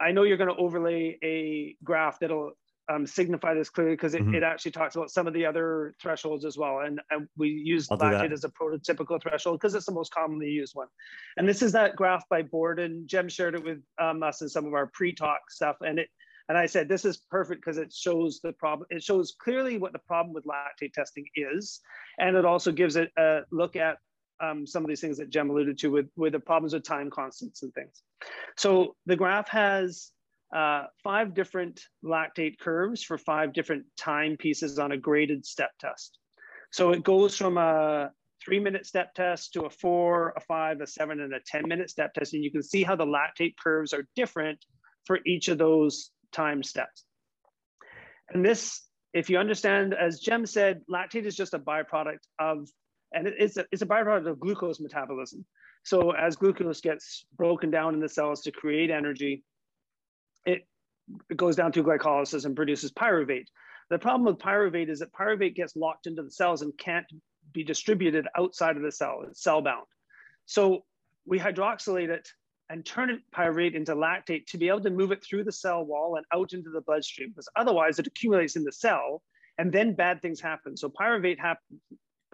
I 0.00 0.12
know 0.12 0.24
you're 0.24 0.36
going 0.36 0.54
to 0.54 0.60
overlay 0.60 1.18
a 1.22 1.76
graph 1.84 2.18
that'll 2.20 2.52
um, 2.88 3.06
signify 3.06 3.54
this 3.54 3.70
clearly 3.70 3.94
because 3.94 4.14
it, 4.14 4.22
mm-hmm. 4.22 4.34
it, 4.34 4.42
actually 4.42 4.72
talks 4.72 4.96
about 4.96 5.10
some 5.10 5.26
of 5.26 5.34
the 5.34 5.46
other 5.46 5.94
thresholds 6.02 6.44
as 6.44 6.58
well. 6.58 6.80
And, 6.80 7.00
and 7.10 7.28
we 7.36 7.48
use 7.48 7.88
lactate 7.88 8.32
as 8.32 8.44
a 8.44 8.48
prototypical 8.48 9.22
threshold 9.22 9.60
because 9.60 9.74
it's 9.74 9.86
the 9.86 9.92
most 9.92 10.12
commonly 10.12 10.48
used 10.48 10.74
one. 10.74 10.88
And 11.36 11.48
this 11.48 11.62
is 11.62 11.72
that 11.72 11.94
graph 11.94 12.28
by 12.28 12.42
Bourdon. 12.42 13.04
Jem 13.06 13.28
shared 13.28 13.54
it 13.54 13.64
with 13.64 13.78
um, 14.00 14.22
us 14.22 14.42
in 14.42 14.48
some 14.48 14.66
of 14.66 14.74
our 14.74 14.88
pre-talk 14.88 15.50
stuff. 15.50 15.76
And 15.80 16.00
it 16.00 16.08
and 16.48 16.58
I 16.58 16.66
said, 16.66 16.88
this 16.88 17.04
is 17.04 17.18
perfect 17.30 17.62
because 17.62 17.78
it 17.78 17.92
shows 17.92 18.40
the 18.42 18.52
problem. 18.52 18.86
It 18.90 19.02
shows 19.02 19.34
clearly 19.38 19.78
what 19.78 19.92
the 19.92 20.00
problem 20.00 20.34
with 20.34 20.44
lactate 20.44 20.92
testing 20.92 21.24
is. 21.36 21.80
And 22.18 22.36
it 22.36 22.44
also 22.44 22.72
gives 22.72 22.96
it 22.96 23.10
a 23.16 23.42
look 23.50 23.76
at 23.76 23.98
um, 24.42 24.66
some 24.66 24.82
of 24.82 24.88
these 24.88 25.00
things 25.00 25.18
that 25.18 25.30
Jem 25.30 25.50
alluded 25.50 25.78
to 25.78 25.88
with, 25.88 26.08
with 26.16 26.32
the 26.32 26.40
problems 26.40 26.74
with 26.74 26.84
time 26.84 27.10
constants 27.10 27.62
and 27.62 27.72
things. 27.72 28.02
So 28.56 28.96
the 29.06 29.16
graph 29.16 29.48
has 29.50 30.10
uh, 30.54 30.84
five 31.02 31.34
different 31.34 31.80
lactate 32.04 32.58
curves 32.58 33.02
for 33.02 33.16
five 33.16 33.52
different 33.52 33.84
time 33.96 34.36
pieces 34.36 34.78
on 34.78 34.92
a 34.92 34.96
graded 34.96 35.46
step 35.46 35.70
test. 35.80 36.18
So 36.70 36.90
it 36.90 37.04
goes 37.04 37.36
from 37.36 37.56
a 37.56 38.10
three 38.44 38.60
minute 38.60 38.86
step 38.86 39.14
test 39.14 39.52
to 39.52 39.62
a 39.62 39.70
four, 39.70 40.32
a 40.36 40.40
five, 40.40 40.80
a 40.80 40.86
seven, 40.86 41.20
and 41.20 41.32
a 41.32 41.40
10 41.46 41.62
minute 41.66 41.90
step 41.90 42.12
test. 42.14 42.34
And 42.34 42.42
you 42.42 42.50
can 42.50 42.62
see 42.62 42.82
how 42.82 42.96
the 42.96 43.06
lactate 43.06 43.54
curves 43.62 43.92
are 43.92 44.06
different 44.16 44.58
for 45.06 45.20
each 45.26 45.48
of 45.48 45.58
those 45.58 46.10
time 46.32 46.62
steps. 46.62 47.04
And 48.30 48.44
this, 48.44 48.82
if 49.12 49.30
you 49.30 49.38
understand, 49.38 49.94
as 49.94 50.20
Jem 50.20 50.46
said, 50.46 50.80
lactate 50.90 51.24
is 51.24 51.36
just 51.36 51.54
a 51.54 51.58
byproduct 51.58 52.20
of, 52.38 52.68
and 53.14 53.26
it's 53.26 53.56
a, 53.56 53.66
it's 53.70 53.82
a 53.82 53.86
byproduct 53.86 54.28
of 54.28 54.40
glucose 54.40 54.80
metabolism. 54.80 55.44
So 55.84 56.12
as 56.12 56.36
glucose 56.36 56.80
gets 56.80 57.24
broken 57.36 57.70
down 57.70 57.94
in 57.94 58.00
the 58.00 58.08
cells 58.08 58.42
to 58.42 58.52
create 58.52 58.90
energy, 58.90 59.42
it, 60.46 60.66
it 61.30 61.36
goes 61.36 61.56
down 61.56 61.72
to 61.72 61.82
glycolysis 61.82 62.44
and 62.44 62.54
produces 62.54 62.92
pyruvate. 62.92 63.46
The 63.90 63.98
problem 63.98 64.24
with 64.24 64.38
pyruvate 64.38 64.88
is 64.88 65.00
that 65.00 65.12
pyruvate 65.12 65.54
gets 65.54 65.76
locked 65.76 66.06
into 66.06 66.22
the 66.22 66.30
cells 66.30 66.62
and 66.62 66.76
can't 66.78 67.06
be 67.52 67.64
distributed 67.64 68.26
outside 68.36 68.76
of 68.76 68.82
the 68.82 68.92
cell. 68.92 69.24
It's 69.28 69.42
cell 69.42 69.60
bound. 69.60 69.86
So 70.46 70.84
we 71.26 71.38
hydroxylate 71.38 72.08
it 72.08 72.28
and 72.70 72.86
turn 72.86 73.10
it 73.10 73.20
pyruvate 73.34 73.74
into 73.74 73.94
lactate 73.94 74.46
to 74.46 74.58
be 74.58 74.68
able 74.68 74.80
to 74.80 74.90
move 74.90 75.12
it 75.12 75.22
through 75.22 75.44
the 75.44 75.52
cell 75.52 75.84
wall 75.84 76.16
and 76.16 76.24
out 76.32 76.52
into 76.52 76.70
the 76.70 76.80
bloodstream 76.80 77.30
because 77.30 77.48
otherwise 77.56 77.98
it 77.98 78.06
accumulates 78.06 78.56
in 78.56 78.64
the 78.64 78.72
cell 78.72 79.22
and 79.58 79.70
then 79.72 79.94
bad 79.94 80.22
things 80.22 80.40
happen. 80.40 80.76
So 80.76 80.88
pyruvate 80.88 81.38
happens. 81.38 81.80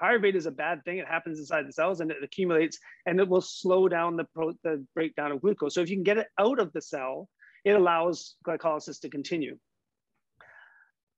Pyruvate 0.01 0.35
is 0.35 0.47
a 0.47 0.51
bad 0.51 0.85
thing. 0.85 0.99
It 0.99 1.09
happens 1.09 1.39
inside 1.39 1.67
the 1.67 1.73
cells 1.73 2.01
and 2.01 2.11
it 2.11 2.23
accumulates 2.23 2.79
and 3.07 3.19
it 3.19 3.29
will 3.29 3.41
slow 3.41 3.89
down 3.89 4.17
the, 4.17 4.25
pro- 4.35 4.55
the 4.63 4.85
breakdown 4.95 5.33
of 5.33 5.41
glucose. 5.41 5.75
So 5.75 5.81
if 5.81 5.91
you 5.91 5.97
can 5.97 6.05
get 6.05 6.19
it 6.19 6.29
out 6.39 6.61
of 6.61 6.73
the 6.73 6.81
cell, 6.81 7.29
it 7.65 7.73
allows 7.73 8.37
glycolysis 8.47 9.01
to 9.01 9.11
continue. 9.11 9.59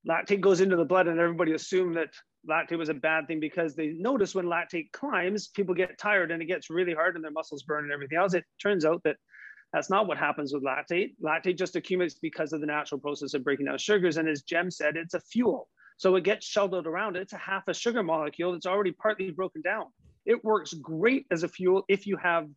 Lactate 0.09 0.41
goes 0.41 0.61
into 0.61 0.77
the 0.77 0.85
blood 0.85 1.09
and 1.09 1.21
everybody 1.21 1.53
assumed 1.53 1.97
that 1.97 2.09
lactate 2.49 2.79
was 2.79 2.89
a 2.89 2.95
bad 2.95 3.27
thing 3.27 3.39
because 3.39 3.75
they 3.75 3.89
notice 3.89 4.35
when 4.35 4.47
lactate 4.47 4.93
climbs, 4.93 5.49
people 5.49 5.75
get 5.75 5.99
tired 5.99 6.31
and 6.31 6.41
it 6.41 6.47
gets 6.47 6.71
really 6.71 6.95
hard 6.95 7.17
and 7.17 7.25
their 7.25 7.31
muscles 7.31 7.63
burn 7.65 7.85
and 7.85 7.93
everything 7.93 8.19
else. 8.19 8.33
It 8.33 8.45
turns 8.63 8.85
out 8.85 9.03
that 9.05 9.17
that's 9.73 9.91
not 9.91 10.09
what 10.09 10.19
happens 10.19 10.53
with 10.53 10.65
lactate. 10.65 11.15
Lactate 11.23 11.59
just 11.59 11.77
accumulates 11.77 12.15
because 12.15 12.53
of 12.53 12.61
the 12.61 12.67
natural 12.67 13.01
process 13.01 13.35
of 13.35 13.45
breaking 13.45 13.67
down 13.67 13.79
sugars. 13.79 14.17
And 14.17 14.29
as 14.29 14.43
Jem 14.43 14.71
said, 14.71 14.97
it's 14.97 15.15
a 15.15 15.21
fuel. 15.21 15.69
So 16.01 16.17
it 16.17 16.25
gets 16.25 16.47
shuttled 16.47 16.87
around. 16.87 17.17
It's 17.17 17.35
a 17.35 17.37
half 17.37 17.69
a 17.69 17.75
sugar 17.75 18.03
molecule 18.03 18.53
that's 18.53 18.65
already 18.65 18.91
partly 18.91 19.31
broken 19.33 19.61
down. 19.61 19.85
It 20.25 20.43
works 20.43 20.73
great 20.73 21.27
as 21.31 21.43
a 21.43 21.49
fuel 21.49 21.85
if 21.89 22.07
you 22.07 22.17
have 22.17 22.49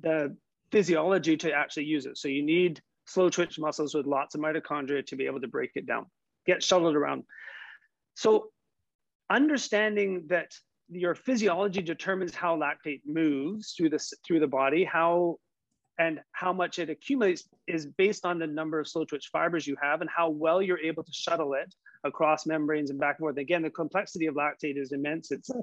the 0.00 0.36
physiology 0.72 1.36
to 1.36 1.52
actually 1.52 1.84
use 1.84 2.04
it. 2.04 2.18
So 2.18 2.26
you 2.26 2.42
need 2.42 2.82
slow 3.04 3.30
twitch 3.30 3.60
muscles 3.60 3.94
with 3.94 4.06
lots 4.06 4.34
of 4.34 4.40
mitochondria 4.40 5.06
to 5.06 5.14
be 5.14 5.26
able 5.26 5.40
to 5.42 5.46
break 5.46 5.70
it 5.76 5.86
down, 5.86 6.06
get 6.46 6.64
shuttled 6.64 6.96
around. 6.96 7.22
So 8.14 8.48
understanding 9.30 10.24
that 10.30 10.50
your 10.88 11.14
physiology 11.14 11.80
determines 11.80 12.34
how 12.34 12.56
lactate 12.56 13.02
moves 13.06 13.74
through 13.76 13.90
the 13.90 14.04
through 14.26 14.40
the 14.40 14.48
body, 14.48 14.82
how 14.82 15.36
and 15.98 16.20
how 16.32 16.52
much 16.52 16.78
it 16.78 16.90
accumulates 16.90 17.48
is 17.66 17.86
based 17.86 18.24
on 18.24 18.38
the 18.38 18.46
number 18.46 18.80
of 18.80 18.88
slow 18.88 19.04
twitch 19.04 19.28
fibers 19.32 19.66
you 19.66 19.76
have 19.80 20.00
and 20.00 20.10
how 20.10 20.28
well 20.28 20.60
you're 20.60 20.78
able 20.78 21.04
to 21.04 21.12
shuttle 21.12 21.54
it 21.54 21.74
across 22.02 22.46
membranes 22.46 22.90
and 22.90 22.98
back 22.98 23.16
and 23.18 23.24
forth. 23.24 23.36
Again, 23.38 23.62
the 23.62 23.70
complexity 23.70 24.26
of 24.26 24.34
lactate 24.34 24.76
is 24.76 24.92
immense. 24.92 25.30
It's 25.30 25.50
a 25.50 25.62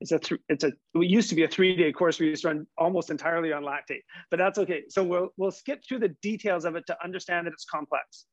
it's 0.00 0.12
a 0.12 0.20
it's 0.48 0.64
a 0.64 0.72
it 0.94 1.10
used 1.10 1.28
to 1.30 1.34
be 1.34 1.44
a 1.44 1.48
three 1.48 1.76
day 1.76 1.92
course 1.92 2.18
we 2.18 2.28
used 2.28 2.42
to 2.42 2.48
run 2.48 2.66
almost 2.76 3.10
entirely 3.10 3.52
on 3.52 3.62
lactate, 3.62 4.02
but 4.30 4.38
that's 4.38 4.58
okay. 4.58 4.82
So 4.88 5.02
we'll 5.02 5.28
we'll 5.36 5.52
skip 5.52 5.82
through 5.86 6.00
the 6.00 6.14
details 6.22 6.64
of 6.64 6.76
it 6.76 6.86
to 6.88 6.96
understand 7.02 7.46
that 7.46 7.52
it's 7.52 7.64
complex. 7.64 8.26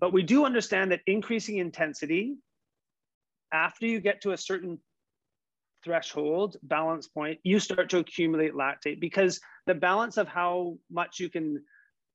But 0.00 0.12
we 0.12 0.22
do 0.22 0.44
understand 0.44 0.92
that 0.92 1.00
increasing 1.06 1.58
intensity 1.58 2.36
after 3.52 3.86
you 3.86 4.00
get 4.00 4.20
to 4.22 4.32
a 4.32 4.36
certain 4.38 4.78
threshold 5.88 6.58
balance 6.64 7.08
point, 7.08 7.38
you 7.44 7.58
start 7.58 7.88
to 7.88 7.96
accumulate 7.96 8.52
lactate 8.52 9.00
because 9.00 9.40
the 9.66 9.74
balance 9.74 10.18
of 10.18 10.28
how 10.28 10.76
much 10.90 11.18
you 11.18 11.30
can 11.30 11.62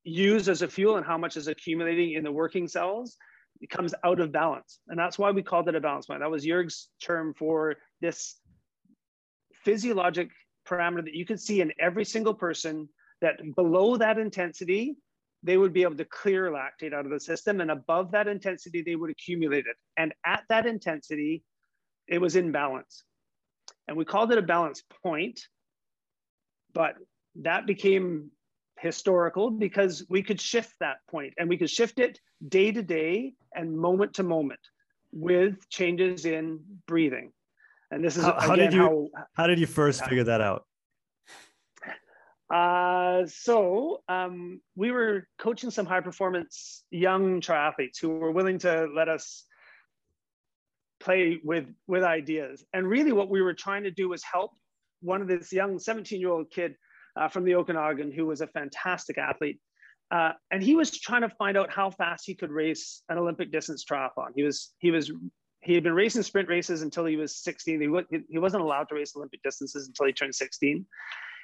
use 0.03 0.47
as 0.47 0.61
a 0.61 0.67
fuel 0.67 0.97
and 0.97 1.05
how 1.05 1.17
much 1.17 1.37
is 1.37 1.47
accumulating 1.47 2.13
in 2.13 2.23
the 2.23 2.31
working 2.31 2.67
cells 2.67 3.17
becomes 3.59 3.95
out 4.05 4.19
of 4.19 4.31
balance. 4.31 4.79
And 4.89 4.99
that's 4.99 5.17
why 5.17 5.31
we 5.31 5.41
called 5.41 5.67
it 5.69 5.73
a 5.75 5.81
balance 5.81 6.05
point. 6.05 6.19
That 6.19 6.29
was 6.29 6.45
Jurg's 6.45 6.89
term 7.01 7.33
for 7.33 7.77
this 7.99 8.35
physiologic 9.65 10.29
parameter 10.67 11.05
that 11.05 11.15
you 11.15 11.25
could 11.25 11.39
see 11.39 11.61
in 11.61 11.71
every 11.79 12.05
single 12.05 12.35
person 12.35 12.87
that 13.21 13.39
below 13.55 13.97
that 13.97 14.19
intensity, 14.19 14.97
they 15.41 15.57
would 15.57 15.73
be 15.73 15.81
able 15.81 15.97
to 15.97 16.05
clear 16.05 16.51
lactate 16.51 16.93
out 16.93 17.05
of 17.05 17.11
the 17.11 17.19
system. 17.19 17.59
And 17.59 17.71
above 17.71 18.11
that 18.11 18.27
intensity, 18.27 18.83
they 18.83 18.95
would 18.95 19.09
accumulate 19.09 19.65
it. 19.65 19.77
And 19.97 20.13
at 20.27 20.43
that 20.49 20.67
intensity, 20.67 21.43
it 22.07 22.21
was 22.21 22.35
in 22.35 22.51
balance. 22.51 23.03
And 23.87 23.97
we 23.97 24.05
called 24.05 24.31
it 24.31 24.37
a 24.37 24.41
balance 24.41 24.83
point, 25.03 25.41
but 26.73 26.95
that 27.35 27.65
became 27.65 28.31
historical 28.79 29.49
because 29.49 30.05
we 30.09 30.23
could 30.23 30.39
shift 30.39 30.73
that 30.79 30.97
point 31.09 31.33
and 31.37 31.47
we 31.47 31.57
could 31.57 31.69
shift 31.69 31.99
it 31.99 32.19
day 32.47 32.71
to 32.71 32.81
day 32.81 33.33
and 33.55 33.77
moment 33.77 34.13
to 34.15 34.23
moment 34.23 34.59
with 35.11 35.67
changes 35.69 36.25
in 36.25 36.59
breathing. 36.87 37.31
And 37.91 38.03
this 38.03 38.17
is 38.17 38.23
how, 38.23 38.39
how 38.39 38.55
did 38.55 38.73
you 38.73 39.09
how, 39.15 39.23
how, 39.33 39.47
did 39.47 39.59
you 39.59 39.67
first 39.67 40.03
figure 40.05 40.23
that 40.23 40.41
out? 40.41 40.65
Uh, 42.53 43.25
so 43.27 44.01
um, 44.09 44.61
we 44.75 44.91
were 44.91 45.27
coaching 45.37 45.71
some 45.71 45.85
high 45.85 46.01
performance 46.01 46.83
young 46.91 47.41
triathletes 47.41 47.99
who 48.01 48.09
were 48.09 48.31
willing 48.31 48.59
to 48.59 48.87
let 48.93 49.09
us 49.09 49.45
play 51.03 51.39
with 51.43 51.65
with 51.87 52.03
ideas. 52.03 52.63
And 52.73 52.87
really, 52.87 53.11
what 53.11 53.29
we 53.29 53.41
were 53.41 53.53
trying 53.53 53.83
to 53.83 53.91
do 53.91 54.09
was 54.09 54.23
help 54.23 54.51
one 55.01 55.21
of 55.21 55.27
this 55.27 55.51
young 55.51 55.79
17 55.79 56.19
year 56.19 56.29
old 56.29 56.49
kid 56.49 56.75
uh, 57.15 57.27
from 57.27 57.43
the 57.43 57.55
Okanagan 57.55 58.11
who 58.11 58.25
was 58.25 58.41
a 58.41 58.47
fantastic 58.47 59.17
athlete. 59.17 59.59
Uh, 60.11 60.31
and 60.51 60.61
he 60.61 60.75
was 60.75 60.97
trying 60.97 61.21
to 61.21 61.29
find 61.29 61.57
out 61.57 61.71
how 61.71 61.89
fast 61.89 62.23
he 62.25 62.35
could 62.35 62.51
race 62.51 63.01
an 63.09 63.17
Olympic 63.17 63.51
distance 63.51 63.83
triathlon. 63.83 64.29
He 64.35 64.43
was 64.43 64.73
he 64.79 64.91
was 64.91 65.11
he 65.61 65.73
had 65.73 65.83
been 65.83 65.93
racing 65.93 66.23
sprint 66.23 66.49
races 66.49 66.81
until 66.81 67.05
he 67.05 67.15
was 67.15 67.37
16. 67.37 67.79
He, 67.79 68.17
he 68.29 68.37
wasn't 68.37 68.63
allowed 68.63 68.89
to 68.89 68.95
race 68.95 69.13
Olympic 69.15 69.41
distances 69.43 69.87
until 69.87 70.05
he 70.05 70.13
turned 70.13 70.35
16. 70.35 70.85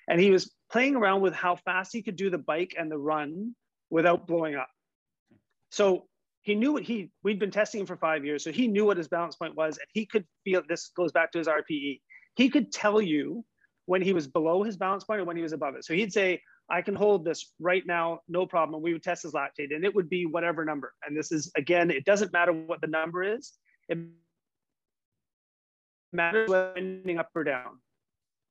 And 0.10 0.20
he 0.20 0.30
was 0.30 0.54
playing 0.72 0.96
around 0.96 1.22
with 1.22 1.34
how 1.34 1.56
fast 1.56 1.94
he 1.94 2.02
could 2.02 2.18
do 2.18 2.30
the 2.30 2.38
bike 2.38 2.76
and 2.78 2.92
the 2.92 2.98
run 2.98 3.56
without 3.90 4.28
blowing 4.28 4.56
up. 4.56 4.68
So 5.72 6.08
he 6.50 6.56
knew 6.56 6.74
what 6.74 6.84
he 6.84 7.12
we'd 7.24 7.38
been 7.38 7.52
testing 7.52 7.82
him 7.82 7.86
for 7.86 7.96
five 7.96 8.26
years, 8.26 8.44
so 8.44 8.52
he 8.52 8.68
knew 8.68 8.84
what 8.84 8.98
his 8.98 9.08
balance 9.08 9.36
point 9.36 9.56
was, 9.56 9.78
and 9.78 9.86
he 9.94 10.06
could 10.06 10.26
feel 10.44 10.64
this 10.68 10.92
goes 10.96 11.12
back 11.12 11.32
to 11.32 11.38
his 11.38 11.48
RPE. 11.48 12.02
He 12.36 12.50
could 12.50 12.72
tell 12.72 13.00
you 13.00 13.46
when 13.86 14.02
he 14.02 14.14
was 14.14 14.28
below 14.28 14.64
his 14.64 14.76
balance 14.76 15.04
point 15.04 15.22
or 15.22 15.26
when 15.26 15.36
he 15.36 15.44
was 15.44 15.54
above 15.54 15.76
it. 15.76 15.86
So 15.86 15.94
he'd 15.94 16.12
say, 16.12 16.42
I 16.70 16.82
can 16.82 16.96
hold 16.96 17.24
this 17.24 17.54
right 17.60 17.84
now, 17.86 18.22
no 18.28 18.48
problem. 18.48 18.76
And 18.76 18.84
we 18.84 18.94
would 18.94 19.04
test 19.04 19.24
his 19.24 19.34
lactate, 19.34 19.76
and 19.76 19.86
it 19.86 19.94
would 19.94 20.10
be 20.10 20.26
whatever 20.26 20.66
number. 20.66 20.92
And 21.06 21.16
this 21.16 21.32
is 21.32 21.52
again, 21.56 21.92
it 21.92 22.04
doesn't 22.04 22.34
matter 22.34 22.52
what 22.52 22.82
the 22.82 22.88
number 22.88 23.22
is, 23.22 23.54
it 23.88 24.00
matters 26.12 26.50
whether 26.50 26.74
ending 26.76 27.20
up 27.20 27.30
or 27.36 27.44
down. 27.44 27.80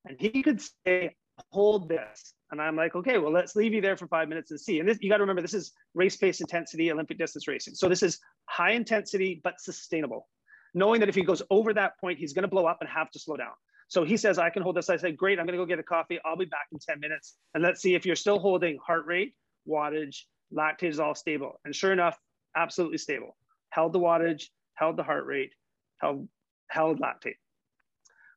And 0.05 0.21
he 0.21 0.43
could 0.45 0.63
say, 0.87 1.17
hold 1.51 1.89
this. 1.89 2.33
And 2.51 2.63
I'm 2.63 2.77
like, 2.77 2.95
okay, 2.95 3.19
well, 3.19 3.33
let's 3.33 3.57
leave 3.57 3.75
you 3.75 3.81
there 3.81 3.97
for 3.97 4.07
five 4.07 4.29
minutes 4.29 4.51
and 4.51 4.59
see. 4.59 4.81
And 4.81 4.89
this, 4.89 4.99
you 5.01 5.11
got 5.11 5.19
to 5.19 5.23
remember, 5.23 5.43
this 5.43 5.55
is 5.55 5.73
race 5.95 6.17
pace 6.17 6.41
intensity, 6.41 6.91
Olympic 6.91 7.19
distance 7.19 7.47
racing. 7.47 7.75
So 7.75 7.89
this 7.89 8.03
is 8.03 8.19
high 8.47 8.73
intensity, 8.73 9.41
but 9.45 9.61
sustainable. 9.61 10.29
Knowing 10.75 11.01
that 11.01 11.09
if 11.09 11.15
he 11.15 11.23
goes 11.23 11.43
over 11.51 11.75
that 11.75 11.99
point, 12.01 12.19
he's 12.19 12.33
going 12.33 12.43
to 12.43 12.49
blow 12.49 12.67
up 12.67 12.79
and 12.81 12.89
have 12.89 13.11
to 13.11 13.19
slow 13.19 13.37
down. 13.37 13.53
So 13.89 14.05
he 14.05 14.17
says, 14.17 14.39
I 14.39 14.51
can 14.51 14.63
hold 14.63 14.77
this. 14.77 14.91
I 14.91 14.97
say, 14.97 15.13
great, 15.13 15.39
I'm 15.39 15.47
going 15.47 15.59
to 15.59 15.63
go 15.63 15.67
get 15.67 15.79
a 15.79 15.83
coffee. 15.83 16.19
I'll 16.25 16.37
be 16.37 16.45
back 16.45 16.67
in 16.73 16.79
10 16.79 17.01
minutes. 17.01 17.37
And 17.55 17.63
let's 17.63 17.81
see 17.81 17.95
if 17.95 18.05
you're 18.05 18.17
still 18.17 18.39
holding 18.39 18.79
heart 18.87 19.07
rate, 19.07 19.35
wattage, 19.67 20.25
lactate 20.53 20.91
is 20.91 21.01
all 21.01 21.15
stable. 21.15 21.61
And 21.65 21.75
sure 21.75 21.93
enough, 21.93 22.19
absolutely 22.55 22.99
stable. 22.99 23.37
Held 23.71 23.93
the 23.93 23.99
wattage, 23.99 24.45
held 24.75 24.97
the 24.97 25.03
heart 25.03 25.27
rate, 25.27 25.53
held, 26.01 26.29
held 26.69 27.01
lactate. 27.01 27.37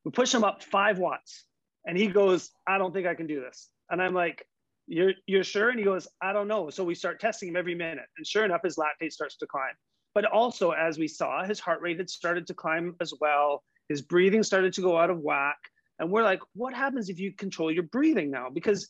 We 0.05 0.11
push 0.11 0.33
him 0.33 0.43
up 0.43 0.63
five 0.63 0.97
watts. 0.97 1.45
And 1.85 1.97
he 1.97 2.07
goes, 2.07 2.51
I 2.67 2.77
don't 2.77 2.93
think 2.93 3.07
I 3.07 3.15
can 3.15 3.27
do 3.27 3.41
this. 3.41 3.69
And 3.91 4.01
I'm 4.01 4.13
like, 4.13 4.45
you're, 4.87 5.13
you're 5.27 5.43
sure? 5.43 5.69
And 5.69 5.77
he 5.77 5.85
goes, 5.85 6.07
I 6.21 6.33
don't 6.33 6.47
know. 6.47 6.69
So 6.69 6.83
we 6.83 6.95
start 6.95 7.19
testing 7.19 7.49
him 7.49 7.55
every 7.55 7.75
minute. 7.75 8.05
And 8.17 8.25
sure 8.25 8.45
enough, 8.45 8.61
his 8.63 8.77
lactate 8.77 9.11
starts 9.11 9.37
to 9.37 9.47
climb. 9.47 9.73
But 10.15 10.25
also, 10.25 10.71
as 10.71 10.97
we 10.97 11.07
saw, 11.07 11.43
his 11.45 11.59
heart 11.59 11.81
rate 11.81 11.97
had 11.97 12.09
started 12.09 12.47
to 12.47 12.53
climb 12.53 12.95
as 12.99 13.13
well. 13.21 13.63
His 13.89 14.01
breathing 14.01 14.43
started 14.43 14.73
to 14.73 14.81
go 14.81 14.97
out 14.97 15.09
of 15.09 15.19
whack. 15.19 15.57
And 15.99 16.09
we're 16.09 16.23
like, 16.23 16.41
what 16.55 16.73
happens 16.73 17.09
if 17.09 17.19
you 17.19 17.33
control 17.33 17.71
your 17.71 17.83
breathing 17.83 18.31
now? 18.31 18.47
Because 18.51 18.89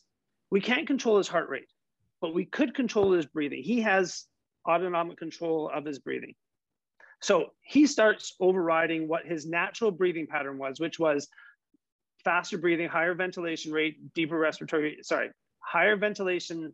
we 0.50 0.60
can't 0.60 0.86
control 0.86 1.18
his 1.18 1.28
heart 1.28 1.48
rate, 1.48 1.68
but 2.20 2.34
we 2.34 2.44
could 2.44 2.74
control 2.74 3.12
his 3.12 3.26
breathing. 3.26 3.62
He 3.62 3.80
has 3.82 4.24
autonomic 4.68 5.18
control 5.18 5.70
of 5.72 5.84
his 5.84 5.98
breathing. 5.98 6.34
So 7.20 7.50
he 7.62 7.86
starts 7.86 8.34
overriding 8.40 9.08
what 9.08 9.26
his 9.26 9.46
natural 9.46 9.90
breathing 9.90 10.26
pattern 10.26 10.58
was, 10.58 10.80
which 10.80 10.98
was 10.98 11.28
faster 12.24 12.58
breathing, 12.58 12.88
higher 12.88 13.14
ventilation 13.14 13.72
rate, 13.72 14.14
deeper 14.14 14.38
respiratory, 14.38 14.98
sorry, 15.02 15.30
higher 15.58 15.96
ventilation 15.96 16.72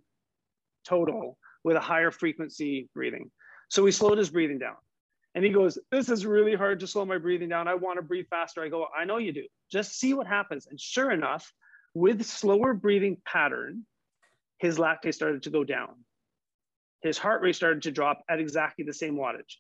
total 0.87 1.39
with 1.65 1.77
a 1.77 1.81
higher 1.81 2.11
frequency 2.11 2.89
breathing. 2.95 3.31
So 3.69 3.83
we 3.83 3.93
slowed 3.93 4.19
his 4.19 4.31
breathing 4.31 4.59
down. 4.59 4.77
And 5.35 5.45
he 5.45 5.53
goes, 5.53 5.79
This 5.91 6.09
is 6.09 6.25
really 6.27 6.55
hard 6.55 6.81
to 6.81 6.87
slow 6.87 7.05
my 7.05 7.19
breathing 7.19 7.49
down. 7.49 7.69
I 7.69 7.75
want 7.75 7.99
to 7.99 8.03
breathe 8.03 8.27
faster. 8.31 8.63
I 8.63 8.69
go, 8.69 8.87
I 8.97 9.05
know 9.05 9.19
you 9.19 9.33
do. 9.33 9.45
Just 9.71 9.99
see 9.99 10.15
what 10.15 10.27
happens. 10.27 10.67
And 10.67 10.81
sure 10.81 11.11
enough, 11.11 11.53
with 11.95 12.25
slower 12.25 12.75
breathing 12.75 13.19
pattern, 13.25 13.85
his 14.59 14.79
lactate 14.79 15.15
started 15.15 15.43
to 15.45 15.51
go 15.51 15.65
down. 15.65 15.91
His 17.03 17.19
heart 17.19 17.43
rate 17.43 17.55
started 17.55 17.83
to 17.83 17.93
drop 17.93 18.23
at 18.29 18.41
exactly 18.41 18.85
the 18.85 18.93
same 18.93 19.17
wattage. 19.17 19.57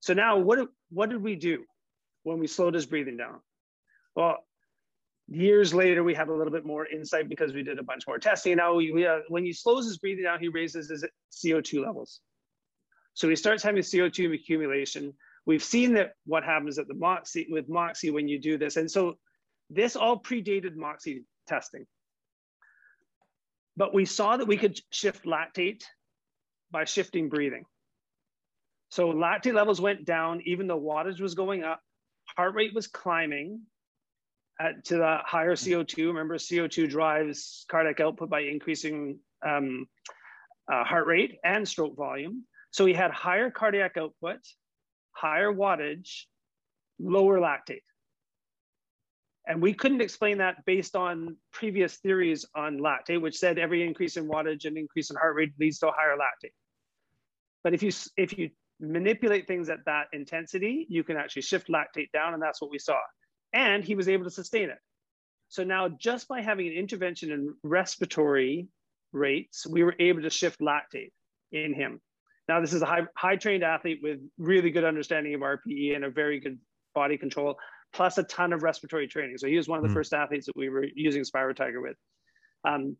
So 0.00 0.14
now, 0.14 0.38
what, 0.38 0.68
what 0.90 1.10
did 1.10 1.22
we 1.22 1.36
do 1.36 1.64
when 2.24 2.38
we 2.38 2.46
slowed 2.46 2.74
his 2.74 2.86
breathing 2.86 3.16
down? 3.16 3.40
Well, 4.16 4.38
years 5.28 5.72
later, 5.72 6.02
we 6.04 6.14
have 6.14 6.28
a 6.28 6.34
little 6.34 6.52
bit 6.52 6.64
more 6.64 6.86
insight 6.86 7.28
because 7.28 7.52
we 7.52 7.62
did 7.62 7.78
a 7.78 7.82
bunch 7.82 8.06
more 8.06 8.18
testing. 8.18 8.56
Now, 8.56 8.74
we, 8.74 9.06
uh, 9.06 9.20
when 9.28 9.44
he 9.44 9.52
slows 9.52 9.86
his 9.86 9.98
breathing 9.98 10.24
down, 10.24 10.40
he 10.40 10.48
raises 10.48 10.90
his 10.90 11.04
CO2 11.32 11.84
levels. 11.84 12.20
So 13.14 13.28
he 13.28 13.36
starts 13.36 13.62
having 13.62 13.82
CO2 13.82 14.34
accumulation. 14.34 15.14
We've 15.46 15.62
seen 15.62 15.94
that 15.94 16.14
what 16.26 16.44
happens 16.44 16.78
at 16.78 16.88
the 16.88 16.94
Moxy 16.94 17.46
with 17.48 17.68
Moxy 17.68 18.10
when 18.10 18.28
you 18.28 18.38
do 18.38 18.58
this. 18.58 18.76
And 18.76 18.90
so 18.90 19.18
this 19.70 19.96
all 19.96 20.20
predated 20.20 20.76
Moxy 20.76 21.24
testing. 21.46 21.86
But 23.76 23.94
we 23.94 24.04
saw 24.04 24.36
that 24.36 24.46
we 24.46 24.56
could 24.56 24.80
shift 24.90 25.24
lactate 25.24 25.82
by 26.70 26.84
shifting 26.84 27.28
breathing. 27.28 27.64
So 28.90 29.12
lactate 29.12 29.54
levels 29.54 29.80
went 29.80 30.04
down, 30.04 30.42
even 30.44 30.66
though 30.66 30.80
wattage 30.80 31.20
was 31.20 31.34
going 31.34 31.64
up, 31.64 31.80
heart 32.36 32.54
rate 32.54 32.74
was 32.74 32.86
climbing 32.86 33.62
at, 34.60 34.84
to 34.86 34.96
the 34.96 35.18
higher 35.24 35.54
CO2. 35.54 36.08
Remember, 36.08 36.36
CO2 36.36 36.88
drives 36.88 37.64
cardiac 37.70 38.00
output 38.00 38.30
by 38.30 38.40
increasing 38.40 39.18
um, 39.44 39.86
uh, 40.72 40.84
heart 40.84 41.06
rate 41.06 41.38
and 41.44 41.66
stroke 41.66 41.96
volume. 41.96 42.44
So 42.70 42.86
he 42.86 42.94
had 42.94 43.10
higher 43.10 43.50
cardiac 43.50 43.96
output, 43.96 44.38
higher 45.12 45.52
wattage, 45.52 46.22
lower 46.98 47.38
lactate. 47.38 47.82
And 49.46 49.60
we 49.60 49.74
couldn't 49.74 50.00
explain 50.00 50.38
that 50.38 50.64
based 50.64 50.96
on 50.96 51.36
previous 51.52 51.96
theories 51.96 52.46
on 52.54 52.78
lactate, 52.78 53.20
which 53.20 53.36
said 53.36 53.58
every 53.58 53.86
increase 53.86 54.16
in 54.16 54.26
wattage 54.26 54.64
and 54.64 54.78
increase 54.78 55.10
in 55.10 55.16
heart 55.16 55.36
rate 55.36 55.52
leads 55.60 55.78
to 55.80 55.88
a 55.88 55.92
higher 55.92 56.16
lactate. 56.16 56.54
But 57.62 57.74
if 57.74 57.82
you 57.82 57.92
if 58.16 58.38
you 58.38 58.50
manipulate 58.80 59.46
things 59.46 59.68
at 59.68 59.84
that 59.86 60.06
intensity, 60.12 60.86
you 60.88 61.04
can 61.04 61.16
actually 61.16 61.42
shift 61.42 61.68
lactate 61.68 62.10
down, 62.12 62.34
and 62.34 62.42
that's 62.42 62.60
what 62.60 62.70
we 62.70 62.78
saw. 62.78 62.98
And 63.54 63.82
he 63.82 63.94
was 63.94 64.08
able 64.08 64.24
to 64.24 64.30
sustain 64.30 64.68
it. 64.68 64.78
So 65.48 65.64
now, 65.64 65.88
just 65.88 66.28
by 66.28 66.42
having 66.42 66.66
an 66.66 66.72
intervention 66.74 67.30
in 67.30 67.54
respiratory 67.62 68.68
rates, 69.12 69.66
we 69.66 69.84
were 69.84 69.94
able 69.98 70.22
to 70.22 70.30
shift 70.30 70.60
lactate 70.60 71.12
in 71.52 71.72
him. 71.72 72.00
Now, 72.48 72.60
this 72.60 72.72
is 72.72 72.82
a 72.82 72.86
high, 72.86 73.02
high 73.16 73.36
trained 73.36 73.62
athlete 73.62 74.00
with 74.02 74.18
really 74.36 74.70
good 74.70 74.84
understanding 74.84 75.34
of 75.34 75.40
RPE 75.40 75.94
and 75.94 76.04
a 76.04 76.10
very 76.10 76.40
good 76.40 76.58
body 76.94 77.16
control, 77.16 77.56
plus 77.92 78.18
a 78.18 78.24
ton 78.24 78.52
of 78.52 78.62
respiratory 78.62 79.06
training. 79.06 79.38
So 79.38 79.46
he 79.46 79.56
was 79.56 79.68
one 79.68 79.78
of 79.78 79.84
the 79.84 79.90
mm. 79.90 79.94
first 79.94 80.12
athletes 80.12 80.46
that 80.46 80.56
we 80.56 80.68
were 80.68 80.86
using 80.94 81.24
Spiro 81.24 81.54
Tiger 81.54 81.80
with. 81.80 81.96
Um, 82.64 82.96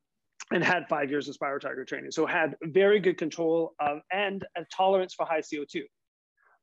and 0.52 0.62
had 0.62 0.88
five 0.88 1.10
years 1.10 1.28
of 1.28 1.34
Spiro 1.34 1.58
Tiger 1.58 1.84
training. 1.84 2.10
So 2.10 2.26
had 2.26 2.56
very 2.62 3.00
good 3.00 3.16
control 3.16 3.74
of 3.80 4.00
and 4.12 4.44
a 4.56 4.64
tolerance 4.74 5.14
for 5.14 5.26
high 5.26 5.40
CO2. 5.40 5.82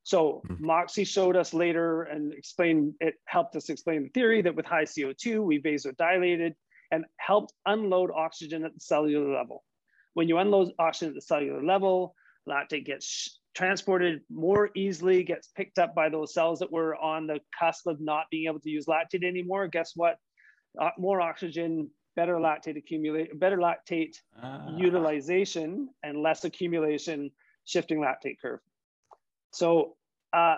So 0.04 0.41
mm-hmm. 0.47 0.66
Moxy 0.66 1.04
showed 1.04 1.36
us 1.36 1.54
later 1.54 2.04
and 2.04 2.34
explained 2.34 2.93
it 2.99 3.16
helped 3.26 3.56
us 3.56 3.70
explain 3.70 4.04
the 4.04 4.10
theory 4.10 4.41
that 4.41 4.56
with 4.56 4.66
high 4.66 4.84
CO2 4.86 5.43
we 5.43 5.62
vasodilated 5.62 6.54
and 6.91 7.06
helped 7.18 7.54
unload 7.66 8.12
oxygen 8.12 8.66
at 8.66 8.74
the 8.74 8.80
cellular 8.80 9.34
level. 9.34 9.64
When 10.14 10.28
you 10.28 10.39
unload 10.39 10.72
oxygen 10.80 11.10
at 11.10 11.16
the 11.16 11.22
cellular 11.22 11.64
level, 11.64 12.16
lactate 12.49 12.86
gets 12.86 13.39
transported 13.54 14.22
more 14.30 14.70
easily, 14.76 15.24
gets 15.24 15.49
picked 15.56 15.78
up 15.78 15.93
by 15.93 16.10
those 16.10 16.34
cells 16.34 16.60
that 16.60 16.72
were 16.72 16.95
on 16.95 17.28
the 17.28 17.39
cusp 17.58 17.88
of 17.88 17.99
not 17.99 18.26
being 18.32 18.47
able 18.47 18.60
to 18.60 18.70
use 18.70 18.86
lactate 18.86 19.24
anymore. 19.24 19.68
Guess 19.68 19.93
what? 19.95 20.18
Uh, 20.80 20.89
more 20.97 21.22
oxygen, 21.22 21.89
better 22.16 22.36
lactate 22.36 22.78
accumulate, 22.78 23.38
better 23.39 23.58
lactate 23.58 24.16
ah. 24.41 24.76
utilization, 24.78 25.89
and 26.04 26.22
less 26.22 26.43
accumulation, 26.43 27.30
shifting 27.66 27.99
lactate 27.99 28.38
curve. 28.41 28.60
So 29.52 29.95
uh, 30.34 30.58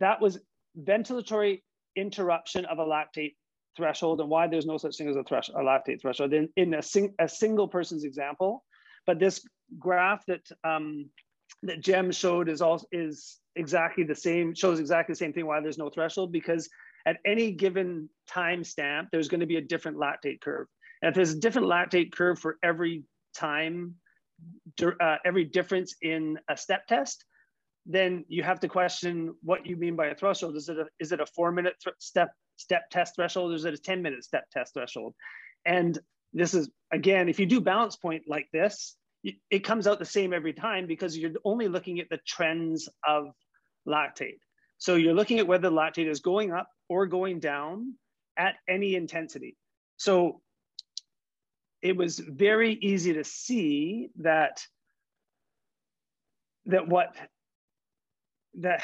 that 0.00 0.20
was 0.20 0.38
ventilatory 0.80 1.62
interruption 1.96 2.64
of 2.66 2.78
a 2.78 2.84
lactate 2.84 3.34
threshold 3.76 4.20
and 4.20 4.28
why 4.28 4.46
there's 4.46 4.66
no 4.66 4.78
such 4.78 4.96
thing 4.96 5.08
as 5.08 5.16
a, 5.16 5.24
thresh, 5.24 5.48
a 5.48 5.52
lactate 5.52 6.00
threshold 6.00 6.32
in, 6.32 6.48
in 6.56 6.74
a, 6.74 6.82
sing, 6.82 7.14
a 7.18 7.28
single 7.28 7.68
person's 7.68 8.04
example. 8.04 8.64
But 9.06 9.18
this 9.18 9.44
graph 9.78 10.24
that 10.26 10.42
um, 10.64 11.08
that 11.62 11.80
Jem 11.80 12.10
showed 12.12 12.48
is 12.48 12.60
also 12.60 12.86
is 12.92 13.38
exactly 13.54 14.04
the 14.04 14.14
same, 14.14 14.54
shows 14.54 14.80
exactly 14.80 15.12
the 15.12 15.18
same 15.18 15.32
thing 15.32 15.46
why 15.46 15.60
there's 15.60 15.78
no 15.78 15.90
threshold 15.90 16.32
because 16.32 16.68
at 17.06 17.18
any 17.24 17.52
given 17.52 18.08
time 18.28 18.64
stamp, 18.64 19.08
there's 19.12 19.28
going 19.28 19.40
to 19.40 19.46
be 19.46 19.56
a 19.56 19.60
different 19.60 19.96
lactate 19.96 20.40
curve. 20.40 20.66
And 21.00 21.08
if 21.08 21.14
there's 21.14 21.32
a 21.32 21.38
different 21.38 21.68
lactate 21.68 22.12
curve 22.12 22.38
for 22.38 22.56
every 22.62 23.04
time, 23.34 23.94
uh, 24.82 25.16
every 25.24 25.44
difference 25.44 25.94
in 26.02 26.38
a 26.50 26.56
step 26.56 26.86
test, 26.88 27.24
then 27.86 28.24
you 28.28 28.42
have 28.42 28.60
to 28.60 28.68
question 28.68 29.34
what 29.42 29.64
you 29.64 29.76
mean 29.76 29.96
by 29.96 30.06
a 30.06 30.14
threshold. 30.14 30.56
Is 30.56 30.68
it 30.68 30.78
a, 30.78 30.86
is 30.98 31.12
it 31.12 31.20
a 31.20 31.26
four 31.26 31.52
minute 31.52 31.74
step 31.98 32.30
step 32.56 32.90
test 32.90 33.14
threshold 33.14 33.52
or 33.52 33.54
is 33.54 33.64
it 33.64 33.74
a 33.74 33.78
10 33.78 34.02
minute 34.02 34.24
step 34.24 34.44
test 34.50 34.74
threshold? 34.74 35.14
And 35.64 35.98
this 36.32 36.54
is, 36.54 36.68
again, 36.92 37.28
if 37.28 37.38
you 37.38 37.46
do 37.46 37.60
balance 37.60 37.96
point 37.96 38.24
like 38.26 38.48
this, 38.52 38.96
it 39.50 39.64
comes 39.64 39.86
out 39.86 39.98
the 39.98 40.04
same 40.04 40.32
every 40.32 40.52
time 40.52 40.86
because 40.86 41.16
you're 41.16 41.32
only 41.44 41.68
looking 41.68 41.98
at 42.00 42.08
the 42.10 42.18
trends 42.26 42.88
of 43.06 43.28
lactate. 43.86 44.38
So 44.78 44.94
you're 44.94 45.14
looking 45.14 45.38
at 45.38 45.46
whether 45.46 45.70
lactate 45.70 46.08
is 46.08 46.20
going 46.20 46.52
up 46.52 46.68
or 46.88 47.06
going 47.06 47.40
down 47.40 47.94
at 48.36 48.56
any 48.68 48.94
intensity. 48.94 49.56
So 49.96 50.40
it 51.82 51.96
was 51.96 52.18
very 52.18 52.74
easy 52.74 53.14
to 53.14 53.24
see 53.24 54.10
that 54.20 54.64
that 56.66 56.88
what 56.88 57.14
that 58.60 58.82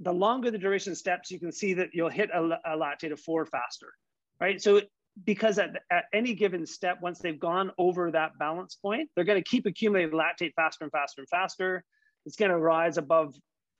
the 0.00 0.12
longer 0.12 0.50
the 0.50 0.58
duration 0.58 0.94
steps, 0.94 1.30
you 1.30 1.38
can 1.38 1.52
see 1.52 1.74
that 1.74 1.90
you'll 1.92 2.10
hit 2.10 2.30
a, 2.30 2.42
a 2.64 2.76
lactate 2.76 3.12
of 3.12 3.20
four 3.20 3.46
faster, 3.46 3.92
right? 4.40 4.60
So 4.60 4.80
because 5.24 5.58
at, 5.58 5.82
at 5.90 6.04
any 6.12 6.34
given 6.34 6.66
step, 6.66 6.98
once 7.00 7.20
they've 7.20 7.38
gone 7.38 7.70
over 7.78 8.10
that 8.10 8.36
balance 8.38 8.74
point, 8.74 9.08
they're 9.14 9.24
going 9.24 9.42
to 9.42 9.48
keep 9.48 9.66
accumulating 9.66 10.12
lactate 10.12 10.52
faster 10.54 10.84
and 10.84 10.90
faster 10.90 11.20
and 11.20 11.28
faster. 11.28 11.84
It's 12.26 12.36
going 12.36 12.50
to 12.50 12.58
rise 12.58 12.98
above 12.98 13.34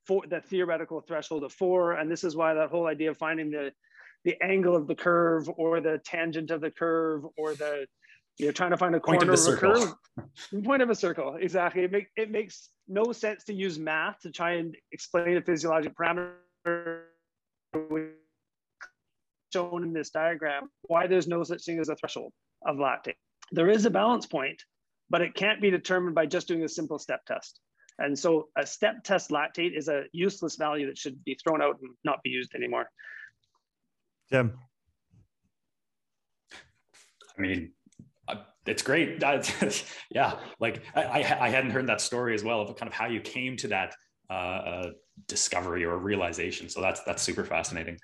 four, 0.06 0.22
the 0.28 0.40
theoretical 0.40 1.00
threshold 1.00 1.42
of 1.42 1.52
four. 1.52 1.94
And 1.94 2.10
this 2.10 2.22
is 2.22 2.36
why 2.36 2.54
that 2.54 2.70
whole 2.70 2.86
idea 2.86 3.10
of 3.10 3.18
finding 3.18 3.50
the, 3.50 3.72
the 4.24 4.40
angle 4.42 4.76
of 4.76 4.86
the 4.86 4.94
curve 4.94 5.50
or 5.56 5.80
the 5.80 6.00
tangent 6.04 6.50
of 6.50 6.60
the 6.60 6.70
curve 6.70 7.24
or 7.36 7.54
the 7.54 7.86
you're 8.38 8.52
trying 8.52 8.70
to 8.70 8.76
find 8.76 8.94
a 8.94 9.00
corner 9.00 9.20
point 9.20 9.30
of, 9.30 9.46
of 9.46 9.54
a 9.54 9.56
curve. 9.56 9.94
point 10.64 10.82
of 10.82 10.90
a 10.90 10.94
circle, 10.94 11.36
exactly. 11.40 11.82
It, 11.84 11.92
make, 11.92 12.08
it 12.16 12.30
makes 12.30 12.70
no 12.88 13.12
sense 13.12 13.44
to 13.44 13.54
use 13.54 13.78
math 13.78 14.20
to 14.20 14.30
try 14.30 14.54
and 14.54 14.76
explain 14.92 15.36
a 15.36 15.42
physiologic 15.42 15.94
parameter 15.96 17.02
shown 19.52 19.84
in 19.84 19.92
this 19.92 20.10
diagram 20.10 20.68
why 20.82 21.06
there's 21.06 21.28
no 21.28 21.44
such 21.44 21.64
thing 21.64 21.78
as 21.78 21.88
a 21.88 21.96
threshold 21.96 22.32
of 22.66 22.76
lactate. 22.76 23.14
There 23.52 23.68
is 23.68 23.86
a 23.86 23.90
balance 23.90 24.26
point, 24.26 24.60
but 25.10 25.22
it 25.22 25.34
can't 25.34 25.60
be 25.60 25.70
determined 25.70 26.14
by 26.14 26.26
just 26.26 26.48
doing 26.48 26.64
a 26.64 26.68
simple 26.68 26.98
step 26.98 27.24
test. 27.26 27.60
And 27.98 28.18
so 28.18 28.48
a 28.58 28.66
step 28.66 29.04
test 29.04 29.30
lactate 29.30 29.76
is 29.76 29.88
a 29.88 30.04
useless 30.12 30.56
value 30.56 30.86
that 30.86 30.98
should 30.98 31.22
be 31.24 31.38
thrown 31.42 31.62
out 31.62 31.78
and 31.80 31.90
not 32.02 32.20
be 32.24 32.30
used 32.30 32.54
anymore. 32.56 32.90
Tim. 34.30 34.58
I 37.36 37.40
mean, 37.40 37.72
it's 38.66 38.82
great. 38.82 39.22
yeah, 40.10 40.38
like 40.60 40.82
I, 40.94 41.36
I, 41.40 41.48
hadn't 41.50 41.70
heard 41.70 41.86
that 41.88 42.00
story 42.00 42.34
as 42.34 42.42
well 42.42 42.60
of 42.62 42.74
kind 42.76 42.88
of 42.88 42.94
how 42.94 43.06
you 43.06 43.20
came 43.20 43.56
to 43.58 43.68
that 43.68 43.94
uh, 44.30 44.32
uh, 44.32 44.90
discovery 45.28 45.84
or 45.84 45.98
realization. 45.98 46.68
So 46.68 46.80
that's 46.80 47.02
that's 47.04 47.22
super 47.22 47.44
fascinating. 47.44 47.98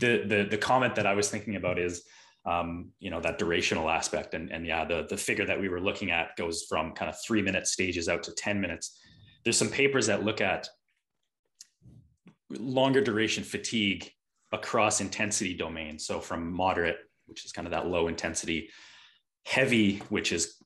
The 0.00 0.24
the 0.26 0.46
the 0.50 0.58
comment 0.58 0.94
that 0.96 1.06
I 1.06 1.14
was 1.14 1.30
thinking 1.30 1.56
about 1.56 1.78
is 1.78 2.02
um, 2.44 2.90
you 2.98 3.10
know 3.10 3.20
that 3.20 3.38
durational 3.38 3.92
aspect 3.92 4.34
and 4.34 4.50
and 4.50 4.66
yeah 4.66 4.84
the 4.84 5.06
the 5.08 5.16
figure 5.16 5.46
that 5.46 5.60
we 5.60 5.68
were 5.68 5.80
looking 5.80 6.10
at 6.10 6.36
goes 6.36 6.64
from 6.68 6.92
kind 6.92 7.08
of 7.08 7.16
three 7.24 7.42
minute 7.42 7.66
stages 7.66 8.08
out 8.08 8.22
to 8.24 8.32
10 8.32 8.60
minutes 8.60 8.98
there's 9.44 9.58
some 9.58 9.68
papers 9.68 10.06
that 10.06 10.24
look 10.24 10.40
at 10.40 10.66
longer 12.58 13.02
duration 13.02 13.44
fatigue 13.44 14.10
across 14.52 15.02
intensity 15.02 15.54
domains 15.54 16.06
so 16.06 16.18
from 16.18 16.50
moderate 16.50 16.96
which 17.26 17.44
is 17.44 17.52
kind 17.52 17.66
of 17.66 17.72
that 17.72 17.86
low 17.86 18.08
intensity 18.08 18.70
heavy 19.50 19.98
which 20.10 20.32
is 20.32 20.60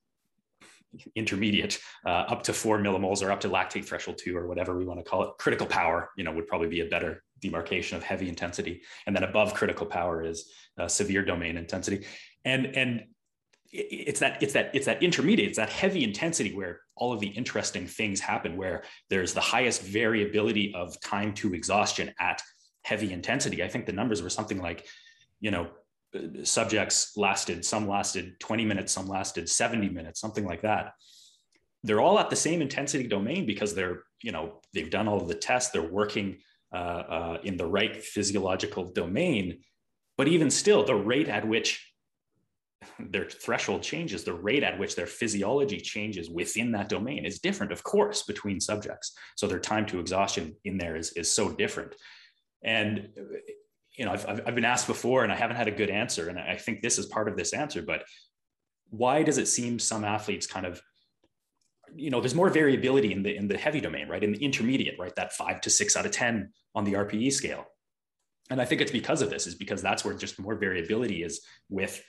intermediate 1.14 1.78
uh, 2.06 2.24
up 2.32 2.42
to 2.42 2.52
four 2.52 2.78
millimoles 2.78 3.22
or 3.22 3.32
up 3.32 3.40
to 3.40 3.48
lactate 3.48 3.84
threshold 3.84 4.18
two 4.18 4.36
or 4.36 4.46
whatever 4.46 4.76
we 4.76 4.84
want 4.84 5.00
to 5.00 5.08
call 5.08 5.22
it. 5.22 5.30
Critical 5.38 5.66
power, 5.66 6.10
you 6.16 6.24
know, 6.24 6.32
would 6.32 6.46
probably 6.46 6.68
be 6.68 6.80
a 6.80 6.86
better 6.86 7.22
demarcation 7.40 7.96
of 7.96 8.02
heavy 8.02 8.28
intensity. 8.28 8.82
And 9.06 9.14
then 9.14 9.24
above 9.24 9.54
critical 9.54 9.86
power 9.86 10.24
is 10.24 10.52
uh, 10.78 10.88
severe 10.88 11.24
domain 11.24 11.56
intensity. 11.56 12.04
And, 12.44 12.66
and 12.76 13.04
it's 13.72 14.20
that 14.20 14.40
it's 14.40 14.52
that 14.52 14.70
it's 14.72 14.86
that 14.86 15.02
intermediate 15.02 15.48
it's 15.48 15.56
that 15.56 15.68
heavy 15.68 16.04
intensity 16.04 16.54
where 16.54 16.82
all 16.94 17.12
of 17.12 17.18
the 17.18 17.26
interesting 17.26 17.88
things 17.88 18.20
happen 18.20 18.56
where 18.56 18.84
there's 19.10 19.34
the 19.34 19.40
highest 19.40 19.82
variability 19.82 20.72
of 20.76 20.94
time 21.00 21.34
to 21.34 21.52
exhaustion 21.54 22.14
at 22.20 22.40
heavy 22.82 23.12
intensity 23.12 23.64
i 23.64 23.68
think 23.68 23.84
the 23.84 23.92
numbers 23.92 24.22
were 24.22 24.30
something 24.30 24.62
like 24.62 24.86
you 25.40 25.50
know 25.50 25.68
subjects 26.42 27.16
lasted, 27.16 27.64
some 27.64 27.88
lasted 27.88 28.38
20 28.40 28.64
minutes, 28.64 28.92
some 28.92 29.08
lasted 29.08 29.48
70 29.48 29.88
minutes, 29.88 30.20
something 30.20 30.44
like 30.44 30.62
that. 30.62 30.92
They're 31.82 32.00
all 32.00 32.18
at 32.18 32.30
the 32.30 32.36
same 32.36 32.62
intensity 32.62 33.06
domain 33.06 33.46
because 33.46 33.74
they're, 33.74 34.04
you 34.22 34.32
know, 34.32 34.60
they've 34.72 34.90
done 34.90 35.08
all 35.08 35.20
of 35.20 35.28
the 35.28 35.34
tests, 35.34 35.70
they're 35.70 35.82
working 35.82 36.38
uh, 36.72 36.76
uh, 36.76 37.38
in 37.44 37.56
the 37.56 37.66
right 37.66 38.02
physiological 38.02 38.92
domain. 38.92 39.58
But 40.16 40.28
even 40.28 40.50
still, 40.50 40.84
the 40.84 40.94
rate 40.94 41.28
at 41.28 41.46
which 41.46 41.92
their 42.98 43.24
threshold 43.24 43.82
changes, 43.82 44.24
the 44.24 44.34
rate 44.34 44.62
at 44.62 44.78
which 44.78 44.96
their 44.96 45.06
physiology 45.06 45.80
changes 45.80 46.30
within 46.30 46.72
that 46.72 46.88
domain 46.88 47.24
is 47.24 47.40
different, 47.40 47.72
of 47.72 47.82
course, 47.82 48.22
between 48.22 48.60
subjects. 48.60 49.12
So 49.36 49.46
their 49.46 49.60
time 49.60 49.86
to 49.86 50.00
exhaustion 50.00 50.56
in 50.64 50.78
there 50.78 50.96
is, 50.96 51.12
is 51.12 51.30
so 51.30 51.50
different. 51.50 51.94
And 52.62 53.10
you 53.96 54.04
know, 54.04 54.12
I've, 54.12 54.40
I've 54.46 54.54
been 54.54 54.64
asked 54.64 54.86
before 54.86 55.22
and 55.22 55.32
I 55.32 55.36
haven't 55.36 55.56
had 55.56 55.68
a 55.68 55.72
good 55.72 55.90
answer. 55.90 56.28
And 56.28 56.38
I 56.38 56.56
think 56.56 56.82
this 56.82 56.98
is 56.98 57.06
part 57.06 57.28
of 57.28 57.36
this 57.36 57.52
answer, 57.52 57.82
but 57.82 58.04
why 58.90 59.22
does 59.22 59.38
it 59.38 59.46
seem 59.46 59.78
some 59.78 60.04
athletes 60.04 60.46
kind 60.46 60.66
of, 60.66 60.82
you 61.94 62.10
know, 62.10 62.20
there's 62.20 62.34
more 62.34 62.48
variability 62.48 63.12
in 63.12 63.22
the, 63.22 63.36
in 63.36 63.46
the 63.46 63.56
heavy 63.56 63.80
domain, 63.80 64.08
right? 64.08 64.22
In 64.22 64.32
the 64.32 64.44
intermediate, 64.44 64.98
right? 64.98 65.14
That 65.14 65.32
five 65.32 65.60
to 65.62 65.70
six 65.70 65.96
out 65.96 66.06
of 66.06 66.12
10 66.12 66.52
on 66.74 66.84
the 66.84 66.94
RPE 66.94 67.32
scale. 67.32 67.66
And 68.50 68.60
I 68.60 68.64
think 68.64 68.80
it's 68.80 68.92
because 68.92 69.22
of 69.22 69.30
this 69.30 69.46
is 69.46 69.54
because 69.54 69.80
that's 69.80 70.04
where 70.04 70.14
just 70.14 70.40
more 70.40 70.54
variability 70.54 71.22
is 71.22 71.40
with 71.68 72.02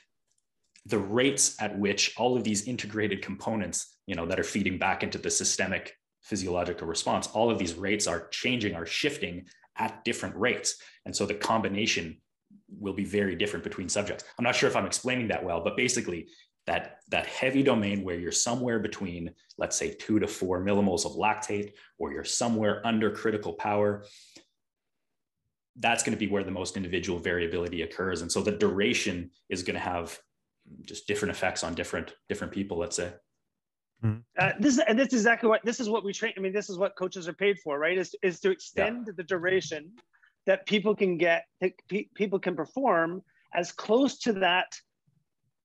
the 0.84 0.98
rates 0.98 1.60
at 1.60 1.78
which 1.78 2.14
all 2.16 2.36
of 2.36 2.44
these 2.44 2.68
integrated 2.68 3.22
components, 3.22 3.96
you 4.06 4.14
know, 4.14 4.26
that 4.26 4.38
are 4.38 4.44
feeding 4.44 4.78
back 4.78 5.02
into 5.02 5.18
the 5.18 5.30
systemic 5.30 5.94
physiological 6.22 6.86
response, 6.86 7.28
all 7.28 7.50
of 7.50 7.58
these 7.58 7.74
rates 7.74 8.06
are 8.06 8.28
changing, 8.28 8.74
are 8.74 8.86
shifting 8.86 9.46
at 9.78 10.04
different 10.04 10.36
rates. 10.36 10.76
And 11.04 11.14
so 11.14 11.26
the 11.26 11.34
combination 11.34 12.18
will 12.78 12.94
be 12.94 13.04
very 13.04 13.36
different 13.36 13.64
between 13.64 13.88
subjects. 13.88 14.24
I'm 14.38 14.44
not 14.44 14.56
sure 14.56 14.68
if 14.68 14.76
I'm 14.76 14.86
explaining 14.86 15.28
that 15.28 15.44
well, 15.44 15.62
but 15.62 15.76
basically 15.76 16.28
that, 16.66 16.98
that 17.10 17.26
heavy 17.26 17.62
domain 17.62 18.02
where 18.02 18.18
you're 18.18 18.32
somewhere 18.32 18.80
between, 18.80 19.30
let's 19.56 19.76
say 19.76 19.94
two 19.94 20.18
to 20.18 20.26
four 20.26 20.60
millimoles 20.64 21.06
of 21.06 21.12
lactate, 21.12 21.72
or 21.98 22.12
you're 22.12 22.24
somewhere 22.24 22.84
under 22.84 23.10
critical 23.10 23.52
power, 23.52 24.04
that's 25.78 26.02
going 26.02 26.16
to 26.16 26.18
be 26.18 26.26
where 26.26 26.42
the 26.42 26.50
most 26.50 26.76
individual 26.76 27.18
variability 27.18 27.82
occurs. 27.82 28.22
And 28.22 28.32
so 28.32 28.42
the 28.42 28.52
duration 28.52 29.30
is 29.48 29.62
going 29.62 29.74
to 29.74 29.80
have 29.80 30.18
just 30.82 31.06
different 31.06 31.36
effects 31.36 31.62
on 31.62 31.74
different, 31.74 32.14
different 32.28 32.52
people, 32.52 32.78
let's 32.78 32.96
say. 32.96 33.12
Mm-hmm. 34.04 34.18
Uh, 34.38 34.52
this 34.60 34.78
and 34.78 34.98
this 34.98 35.08
is 35.08 35.20
exactly 35.20 35.48
what 35.48 35.64
this 35.64 35.80
is 35.80 35.88
what 35.88 36.04
we 36.04 36.12
train. 36.12 36.32
I 36.36 36.40
mean, 36.40 36.52
this 36.52 36.68
is 36.68 36.78
what 36.78 36.96
coaches 36.96 37.28
are 37.28 37.32
paid 37.32 37.58
for, 37.60 37.78
right? 37.78 37.96
Is 37.96 38.14
is 38.22 38.40
to 38.40 38.50
extend 38.50 39.06
yeah. 39.06 39.12
the 39.16 39.22
duration 39.22 39.92
that 40.46 40.66
people 40.66 40.94
can 40.94 41.18
get, 41.18 41.44
that 41.60 41.72
people 42.14 42.38
can 42.38 42.54
perform 42.54 43.22
as 43.54 43.72
close 43.72 44.18
to 44.18 44.32
that 44.34 44.66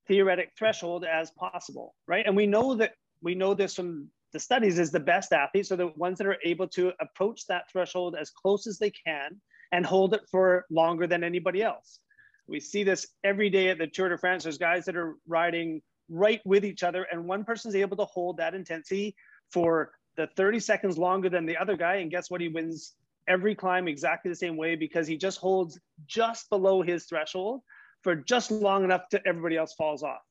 theoretic 0.08 0.52
threshold 0.58 1.06
as 1.06 1.32
possible, 1.32 1.94
right? 2.08 2.26
And 2.26 2.36
we 2.36 2.48
know 2.48 2.76
that 2.76 2.94
we 3.22 3.36
know 3.36 3.54
this 3.54 3.76
from 3.76 4.10
the 4.34 4.40
studies 4.40 4.80
is 4.80 4.92
the 4.92 5.00
best 5.00 5.34
athletes 5.34 5.72
are 5.72 5.76
the 5.76 5.92
ones 5.96 6.18
that 6.18 6.28
are 6.28 6.38
able 6.44 6.68
to 6.70 6.94
approach 7.00 7.46
that 7.48 7.70
threshold 7.72 8.16
as 8.20 8.30
close 8.30 8.66
as 8.66 8.80
they 8.80 8.92
can 8.92 9.40
and 9.72 9.86
hold 9.86 10.14
it 10.14 10.22
for 10.30 10.66
longer 10.70 11.06
than 11.06 11.24
anybody 11.24 11.62
else. 11.62 12.00
We 12.48 12.60
see 12.60 12.84
this 12.84 13.08
every 13.24 13.50
day 13.50 13.70
at 13.70 13.78
the 13.78 13.88
Tour 13.88 14.10
de 14.10 14.18
France. 14.18 14.44
There's 14.44 14.58
guys 14.58 14.86
that 14.86 14.96
are 14.96 15.16
riding 15.28 15.82
right 16.12 16.41
with 16.45 16.66
each 16.66 16.84
other, 16.84 17.07
and 17.12 17.26
one 17.26 17.43
person's 17.43 17.76
able 17.76 17.97
to 17.97 18.05
hold 18.05 18.38
that 18.38 18.53
intensity 18.53 19.16
for 19.49 19.91
the 20.18 20.28
30 20.36 20.59
seconds 20.59 20.97
longer 20.97 21.30
than 21.30 21.45
the 21.45 21.57
other 21.57 21.78
guy. 21.78 21.95
And 21.95 22.12
guess 22.12 22.30
what? 22.30 22.41
He 22.41 22.49
wins 22.49 22.95
every 23.28 23.55
climb 23.55 23.88
exactly 23.88 24.30
the 24.30 24.36
same 24.36 24.57
way 24.57 24.76
because 24.76 25.07
he 25.07 25.18
just 25.18 25.39
holds 25.39 25.80
just 26.05 26.49
below 26.49 26.82
his 26.82 27.05
threshold 27.05 27.62
for 28.01 28.16
just 28.16 28.51
long 28.51 28.84
enough 28.84 29.07
to 29.09 29.22
everybody 29.26 29.57
else 29.57 29.74
falls 29.74 30.03
off. 30.03 30.22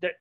That 0.00 0.12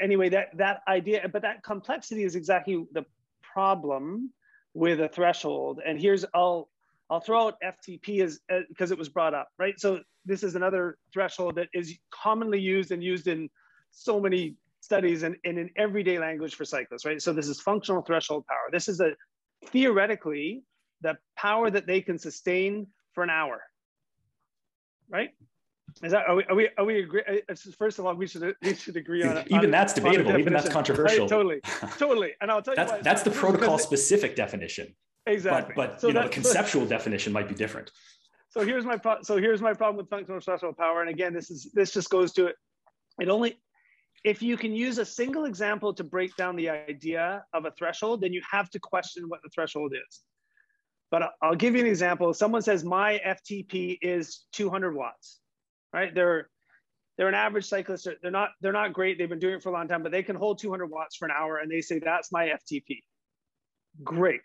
anyway, 0.00 0.28
that 0.30 0.56
that 0.56 0.80
idea, 0.88 1.28
but 1.32 1.42
that 1.42 1.62
complexity 1.62 2.24
is 2.24 2.34
exactly 2.34 2.86
the 2.92 3.04
problem 3.42 4.32
with 4.74 5.00
a 5.00 5.08
threshold. 5.08 5.80
And 5.84 6.00
here's 6.00 6.24
I'll 6.34 6.68
I'll 7.10 7.20
throw 7.20 7.48
out 7.48 7.56
FTP 7.64 8.22
as 8.22 8.40
because 8.68 8.90
uh, 8.90 8.94
it 8.94 8.98
was 8.98 9.08
brought 9.08 9.34
up, 9.34 9.48
right? 9.58 9.78
So 9.78 10.00
this 10.28 10.42
is 10.42 10.54
another 10.54 10.98
threshold 11.12 11.56
that 11.56 11.68
is 11.72 11.98
commonly 12.10 12.60
used 12.60 12.92
and 12.92 13.02
used 13.02 13.26
in 13.26 13.48
so 13.90 14.20
many 14.20 14.54
studies 14.80 15.22
and, 15.22 15.36
and 15.44 15.58
in 15.58 15.70
everyday 15.76 16.18
language 16.18 16.54
for 16.54 16.64
cyclists, 16.64 17.04
right? 17.04 17.20
So 17.20 17.32
this 17.32 17.48
is 17.48 17.60
functional 17.60 18.02
threshold 18.02 18.46
power. 18.46 18.68
This 18.70 18.88
is 18.88 19.00
a 19.00 19.12
theoretically 19.66 20.62
the 21.00 21.16
power 21.36 21.70
that 21.70 21.86
they 21.86 22.00
can 22.00 22.18
sustain 22.18 22.86
for 23.12 23.22
an 23.24 23.30
hour, 23.30 23.62
right? 25.08 25.30
Is 26.02 26.12
that 26.12 26.28
are 26.28 26.36
we 26.36 26.44
are 26.44 26.54
we, 26.54 26.68
are 26.76 26.84
we 26.84 26.98
agree? 27.00 27.22
Uh, 27.26 27.54
first 27.76 27.98
of 27.98 28.06
all, 28.06 28.14
we 28.14 28.26
should 28.26 28.54
we 28.62 28.74
should 28.74 28.96
agree 28.96 29.24
on 29.24 29.38
even 29.46 29.66
on, 29.66 29.70
that's 29.70 29.94
debatable. 29.94 30.38
Even 30.38 30.52
that's 30.52 30.68
controversial. 30.68 31.20
Right, 31.20 31.28
totally, 31.28 31.60
totally. 31.98 32.32
And 32.40 32.50
I'll 32.50 32.62
tell 32.62 32.74
that's, 32.76 32.92
you 32.92 32.96
why, 32.98 33.02
that's 33.02 33.22
the 33.22 33.30
protocol 33.30 33.78
specific 33.78 34.36
definition. 34.36 34.94
Exactly. 35.26 35.74
But, 35.74 35.92
but 35.92 36.00
so 36.00 36.08
you 36.08 36.14
know, 36.14 36.22
the 36.24 36.28
conceptual 36.28 36.82
so, 36.82 36.88
definition 36.88 37.32
might 37.32 37.48
be 37.48 37.54
different. 37.54 37.90
So 38.58 38.64
here's 38.64 38.84
my 38.84 38.96
pro- 38.96 39.22
so 39.22 39.36
here's 39.36 39.62
my 39.62 39.72
problem 39.72 39.98
with 39.98 40.10
functional 40.10 40.40
threshold 40.40 40.76
power. 40.76 41.00
And 41.00 41.08
again, 41.08 41.32
this 41.32 41.48
is 41.48 41.70
this 41.74 41.92
just 41.92 42.10
goes 42.10 42.32
to 42.32 42.46
it. 42.46 42.56
It 43.20 43.28
only 43.28 43.60
if 44.24 44.42
you 44.42 44.56
can 44.56 44.72
use 44.74 44.98
a 44.98 45.04
single 45.04 45.44
example 45.44 45.94
to 45.94 46.02
break 46.02 46.34
down 46.34 46.56
the 46.56 46.68
idea 46.68 47.44
of 47.54 47.66
a 47.66 47.70
threshold, 47.78 48.20
then 48.20 48.32
you 48.32 48.42
have 48.50 48.68
to 48.70 48.80
question 48.80 49.28
what 49.28 49.38
the 49.44 49.48
threshold 49.54 49.92
is. 49.94 50.22
But 51.12 51.30
I'll 51.40 51.54
give 51.54 51.76
you 51.76 51.82
an 51.82 51.86
example. 51.86 52.34
Someone 52.34 52.62
says 52.62 52.82
my 52.82 53.20
FTP 53.24 53.98
is 54.02 54.46
200 54.54 54.92
watts, 54.92 55.38
right? 55.92 56.12
They're 56.12 56.50
they're 57.16 57.28
an 57.28 57.36
average 57.36 57.66
cyclist. 57.66 58.08
They're 58.20 58.32
not 58.32 58.50
they're 58.60 58.72
not 58.72 58.92
great. 58.92 59.18
They've 59.18 59.28
been 59.28 59.38
doing 59.38 59.54
it 59.54 59.62
for 59.62 59.68
a 59.68 59.72
long 59.72 59.86
time, 59.86 60.02
but 60.02 60.10
they 60.10 60.24
can 60.24 60.34
hold 60.34 60.58
200 60.58 60.88
watts 60.88 61.14
for 61.14 61.26
an 61.26 61.32
hour, 61.38 61.58
and 61.58 61.70
they 61.70 61.80
say 61.80 62.00
that's 62.00 62.32
my 62.32 62.46
FTP. 62.48 63.04
Great. 64.02 64.42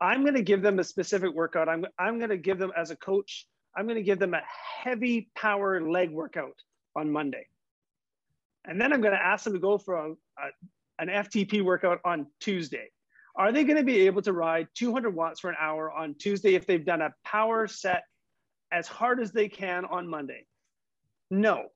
I'm 0.00 0.22
going 0.22 0.34
to 0.34 0.42
give 0.42 0.62
them 0.62 0.78
a 0.78 0.84
specific 0.84 1.32
workout. 1.32 1.68
I'm 1.68 1.86
I'm 1.98 2.18
going 2.18 2.30
to 2.30 2.36
give 2.36 2.58
them 2.58 2.72
as 2.76 2.90
a 2.90 2.96
coach. 2.96 3.46
I'm 3.76 3.86
going 3.86 3.96
to 3.96 4.02
give 4.02 4.18
them 4.18 4.34
a 4.34 4.42
heavy 4.82 5.30
power 5.36 5.80
leg 5.80 6.10
workout 6.10 6.56
on 6.94 7.10
Monday. 7.10 7.46
And 8.64 8.80
then 8.80 8.92
I'm 8.92 9.00
going 9.00 9.14
to 9.14 9.22
ask 9.22 9.44
them 9.44 9.52
to 9.52 9.58
go 9.58 9.78
for 9.78 9.94
a, 9.94 10.10
a, 10.10 10.48
an 10.98 11.08
FTP 11.08 11.62
workout 11.62 12.00
on 12.04 12.26
Tuesday. 12.40 12.90
Are 13.36 13.52
they 13.52 13.64
going 13.64 13.76
to 13.76 13.84
be 13.84 14.06
able 14.06 14.22
to 14.22 14.32
ride 14.32 14.68
200 14.74 15.14
watts 15.14 15.40
for 15.40 15.50
an 15.50 15.56
hour 15.60 15.92
on 15.92 16.14
Tuesday 16.14 16.54
if 16.54 16.66
they've 16.66 16.84
done 16.84 17.02
a 17.02 17.14
power 17.24 17.66
set 17.66 18.04
as 18.72 18.88
hard 18.88 19.20
as 19.20 19.30
they 19.30 19.48
can 19.48 19.84
on 19.84 20.08
Monday? 20.08 20.46
No. 21.30 21.66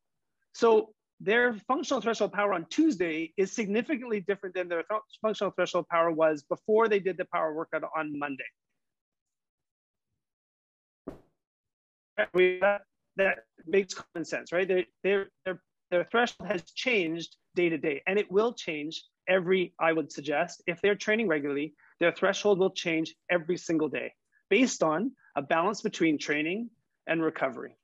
So 0.55 0.95
their 1.21 1.55
functional 1.69 2.01
threshold 2.01 2.33
power 2.33 2.55
on 2.55 2.67
Tuesday 2.71 3.33
is 3.37 3.53
significantly 3.53 4.21
different 4.21 4.55
than 4.55 4.69
their 4.69 4.83
th 4.83 5.01
functional 5.21 5.51
threshold 5.53 5.87
power 5.89 6.11
was 6.11 6.43
before 6.43 6.89
they 6.89 7.01
did 7.01 7.17
the 7.17 7.27
power 7.27 7.55
workout 7.55 7.85
on 7.97 8.19
Monday. 8.19 8.51
That, 12.17 12.83
that 13.17 13.39
makes 13.67 13.95
common 13.95 14.25
sense, 14.25 14.53
right? 14.53 14.69
They, 14.69 14.87
they're, 15.03 15.29
they're 15.45 15.61
their 15.91 16.05
threshold 16.05 16.49
has 16.49 16.63
changed 16.63 17.37
day 17.55 17.69
to 17.69 17.79
day 17.79 18.03
and 18.07 18.19
it 18.19 18.31
will 18.31 18.53
change 18.53 19.05
every 19.29 19.75
i 19.81 19.93
would 19.93 20.11
suggest 20.11 20.63
if 20.67 20.81
they're 20.81 20.95
training 20.95 21.29
regularly 21.29 21.75
their 21.99 22.13
threshold 22.13 22.59
will 22.59 22.71
change 22.71 23.15
every 23.31 23.57
single 23.57 23.89
day 23.89 24.13
based 24.49 24.83
on 24.83 25.13
a 25.37 25.43
balance 25.43 25.83
between 25.83 26.19
training 26.19 26.71
and 27.07 27.23
recovery 27.23 27.77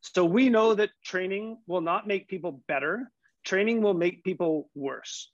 so 0.00 0.24
we 0.24 0.48
know 0.48 0.74
that 0.74 0.90
training 1.04 1.58
will 1.66 1.80
not 1.80 2.06
make 2.06 2.28
people 2.28 2.62
better 2.68 3.10
training 3.44 3.82
will 3.82 3.94
make 3.94 4.24
people 4.24 4.70
worse 4.74 5.30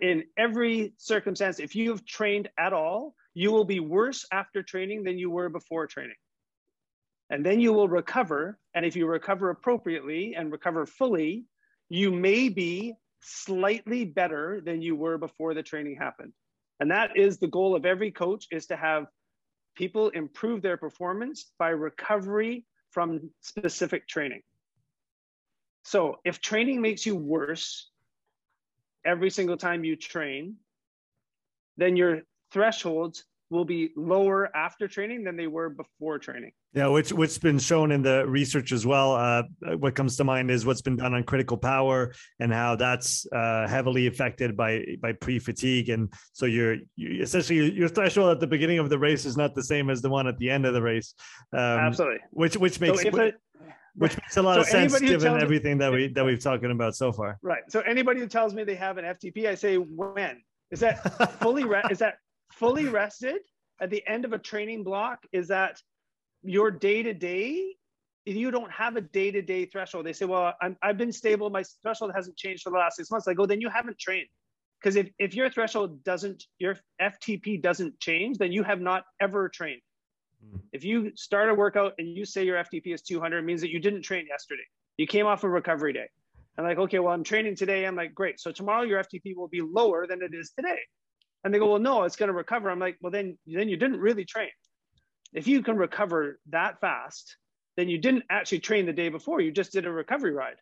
in 0.00 0.24
every 0.36 0.92
circumstance 0.98 1.58
if 1.58 1.74
you've 1.74 2.04
trained 2.04 2.48
at 2.58 2.72
all 2.72 3.14
you 3.34 3.50
will 3.50 3.64
be 3.64 3.80
worse 3.80 4.26
after 4.32 4.62
training 4.62 5.02
than 5.02 5.18
you 5.18 5.30
were 5.30 5.48
before 5.48 5.86
training 5.86 6.16
and 7.32 7.44
then 7.44 7.60
you 7.60 7.72
will 7.72 7.88
recover. 7.88 8.58
And 8.74 8.84
if 8.84 8.94
you 8.94 9.06
recover 9.06 9.48
appropriately 9.48 10.34
and 10.36 10.52
recover 10.52 10.84
fully, 10.84 11.46
you 11.88 12.12
may 12.12 12.50
be 12.50 12.92
slightly 13.20 14.04
better 14.04 14.60
than 14.62 14.82
you 14.82 14.94
were 14.94 15.16
before 15.16 15.54
the 15.54 15.62
training 15.62 15.96
happened. 15.96 16.34
And 16.78 16.90
that 16.90 17.16
is 17.16 17.38
the 17.38 17.46
goal 17.46 17.74
of 17.74 17.86
every 17.86 18.10
coach 18.10 18.46
is 18.50 18.66
to 18.66 18.76
have 18.76 19.06
people 19.76 20.10
improve 20.10 20.60
their 20.60 20.76
performance 20.76 21.52
by 21.58 21.70
recovery 21.70 22.66
from 22.92 23.30
specific 23.40 24.06
training. 24.06 24.42
So 25.84 26.20
if 26.24 26.40
training 26.40 26.80
makes 26.80 27.04
you 27.04 27.16
worse 27.16 27.90
every 29.04 29.30
single 29.30 29.56
time 29.56 29.82
you 29.82 29.96
train, 29.96 30.56
then 31.76 31.96
your 31.96 32.22
thresholds 32.52 33.24
will 33.52 33.64
be 33.66 33.90
lower 33.96 34.54
after 34.56 34.88
training 34.88 35.22
than 35.22 35.36
they 35.36 35.46
were 35.46 35.68
before 35.68 36.18
training. 36.18 36.50
Yeah, 36.74 36.88
which 36.88 37.12
which's 37.12 37.38
been 37.38 37.58
shown 37.58 37.92
in 37.92 38.02
the 38.02 38.26
research 38.26 38.72
as 38.72 38.86
well. 38.86 39.12
Uh, 39.12 39.42
what 39.76 39.94
comes 39.94 40.16
to 40.16 40.24
mind 40.24 40.50
is 40.50 40.64
what's 40.64 40.80
been 40.80 40.96
done 40.96 41.12
on 41.12 41.22
critical 41.22 41.58
power 41.58 42.14
and 42.40 42.50
how 42.50 42.74
that's 42.76 43.26
uh, 43.30 43.68
heavily 43.68 44.06
affected 44.06 44.56
by 44.56 44.82
by 45.00 45.12
pre 45.12 45.38
fatigue, 45.38 45.90
and 45.90 46.12
so 46.32 46.46
you're, 46.46 46.78
you 46.96 47.22
essentially 47.22 47.70
your 47.72 47.88
threshold 47.88 48.30
at 48.30 48.40
the 48.40 48.46
beginning 48.46 48.78
of 48.78 48.88
the 48.88 48.98
race 48.98 49.26
is 49.26 49.36
not 49.36 49.54
the 49.54 49.62
same 49.62 49.90
as 49.90 50.00
the 50.00 50.08
one 50.08 50.26
at 50.26 50.38
the 50.38 50.48
end 50.48 50.64
of 50.64 50.72
the 50.72 50.82
race. 50.82 51.14
Um, 51.52 51.60
Absolutely. 51.60 52.20
Which 52.30 52.56
which 52.56 52.80
makes 52.80 53.02
so 53.02 53.10
which, 53.10 53.34
which 53.94 54.16
makes 54.16 54.36
a 54.38 54.42
lot 54.42 54.54
so 54.54 54.60
of 54.62 54.66
sense 54.66 54.98
given 54.98 55.38
everything 55.38 55.76
that 55.78 55.92
we 55.92 56.08
that 56.08 56.24
we've 56.24 56.42
talking 56.42 56.70
about 56.70 56.96
so 56.96 57.12
far. 57.12 57.38
Right. 57.42 57.62
So 57.68 57.80
anybody 57.80 58.20
who 58.20 58.26
tells 58.26 58.54
me 58.54 58.64
they 58.64 58.74
have 58.76 58.96
an 58.96 59.04
FTP, 59.04 59.46
I 59.46 59.54
say 59.54 59.76
when 59.76 60.40
is 60.70 60.80
that 60.80 61.38
fully 61.40 61.64
re- 61.64 61.82
is 61.90 61.98
that 61.98 62.14
fully 62.52 62.86
rested 62.86 63.40
at 63.80 63.90
the 63.90 64.02
end 64.06 64.24
of 64.24 64.32
a 64.32 64.38
training 64.38 64.84
block? 64.84 65.18
Is 65.32 65.48
that 65.48 65.80
your 66.42 66.70
day 66.70 67.02
to 67.02 67.14
day, 67.14 67.74
you 68.24 68.50
don't 68.50 68.70
have 68.70 68.96
a 68.96 69.00
day 69.00 69.30
to 69.30 69.42
day 69.42 69.66
threshold. 69.66 70.06
They 70.06 70.12
say, 70.12 70.26
well, 70.26 70.54
i 70.60 70.74
have 70.82 70.98
been 70.98 71.12
stable. 71.12 71.50
My 71.50 71.64
threshold 71.82 72.12
hasn't 72.14 72.36
changed 72.36 72.62
for 72.62 72.70
the 72.70 72.78
last 72.78 72.96
six 72.96 73.10
months. 73.10 73.26
I 73.28 73.34
go, 73.34 73.46
then 73.46 73.60
you 73.60 73.68
haven't 73.68 73.98
trained. 73.98 74.28
Because 74.80 74.96
if, 74.96 75.10
if 75.18 75.34
your 75.34 75.48
threshold 75.48 76.02
doesn't, 76.02 76.44
your 76.58 76.76
FTP 77.00 77.62
doesn't 77.62 78.00
change, 78.00 78.38
then 78.38 78.50
you 78.50 78.64
have 78.64 78.80
not 78.80 79.04
ever 79.20 79.48
trained. 79.48 79.80
Mm. 80.44 80.60
If 80.72 80.84
you 80.84 81.12
start 81.14 81.48
a 81.48 81.54
workout 81.54 81.92
and 81.98 82.08
you 82.08 82.24
say 82.24 82.44
your 82.44 82.56
FTP 82.56 82.92
is 82.92 83.02
200, 83.02 83.38
it 83.38 83.42
means 83.42 83.60
that 83.60 83.70
you 83.70 83.78
didn't 83.78 84.02
train 84.02 84.26
yesterday. 84.28 84.64
You 84.96 85.06
came 85.06 85.26
off 85.26 85.44
a 85.44 85.48
recovery 85.48 85.92
day. 85.92 86.08
I'm 86.58 86.64
like, 86.64 86.78
okay, 86.78 86.98
well, 86.98 87.14
I'm 87.14 87.24
training 87.24 87.56
today. 87.56 87.86
I'm 87.86 87.96
like, 87.96 88.14
great. 88.14 88.40
So 88.40 88.52
tomorrow 88.52 88.82
your 88.82 89.02
FTP 89.02 89.36
will 89.36 89.48
be 89.48 89.62
lower 89.62 90.06
than 90.06 90.20
it 90.20 90.34
is 90.34 90.50
today. 90.50 90.78
And 91.44 91.52
they 91.52 91.58
go, 91.58 91.70
well, 91.70 91.80
no, 91.80 92.04
it's 92.04 92.16
going 92.16 92.28
to 92.28 92.34
recover. 92.34 92.70
I'm 92.70 92.78
like, 92.78 92.98
well, 93.00 93.10
then, 93.10 93.36
then 93.46 93.68
you 93.68 93.76
didn't 93.76 93.98
really 93.98 94.24
train 94.24 94.50
if 95.32 95.46
you 95.46 95.62
can 95.62 95.76
recover 95.76 96.38
that 96.50 96.80
fast, 96.80 97.36
then 97.76 97.88
you 97.88 97.98
didn't 97.98 98.24
actually 98.30 98.60
train 98.60 98.86
the 98.86 98.92
day 98.92 99.08
before. 99.08 99.40
You 99.40 99.50
just 99.50 99.72
did 99.72 99.86
a 99.86 99.90
recovery 99.90 100.32
ride. 100.32 100.56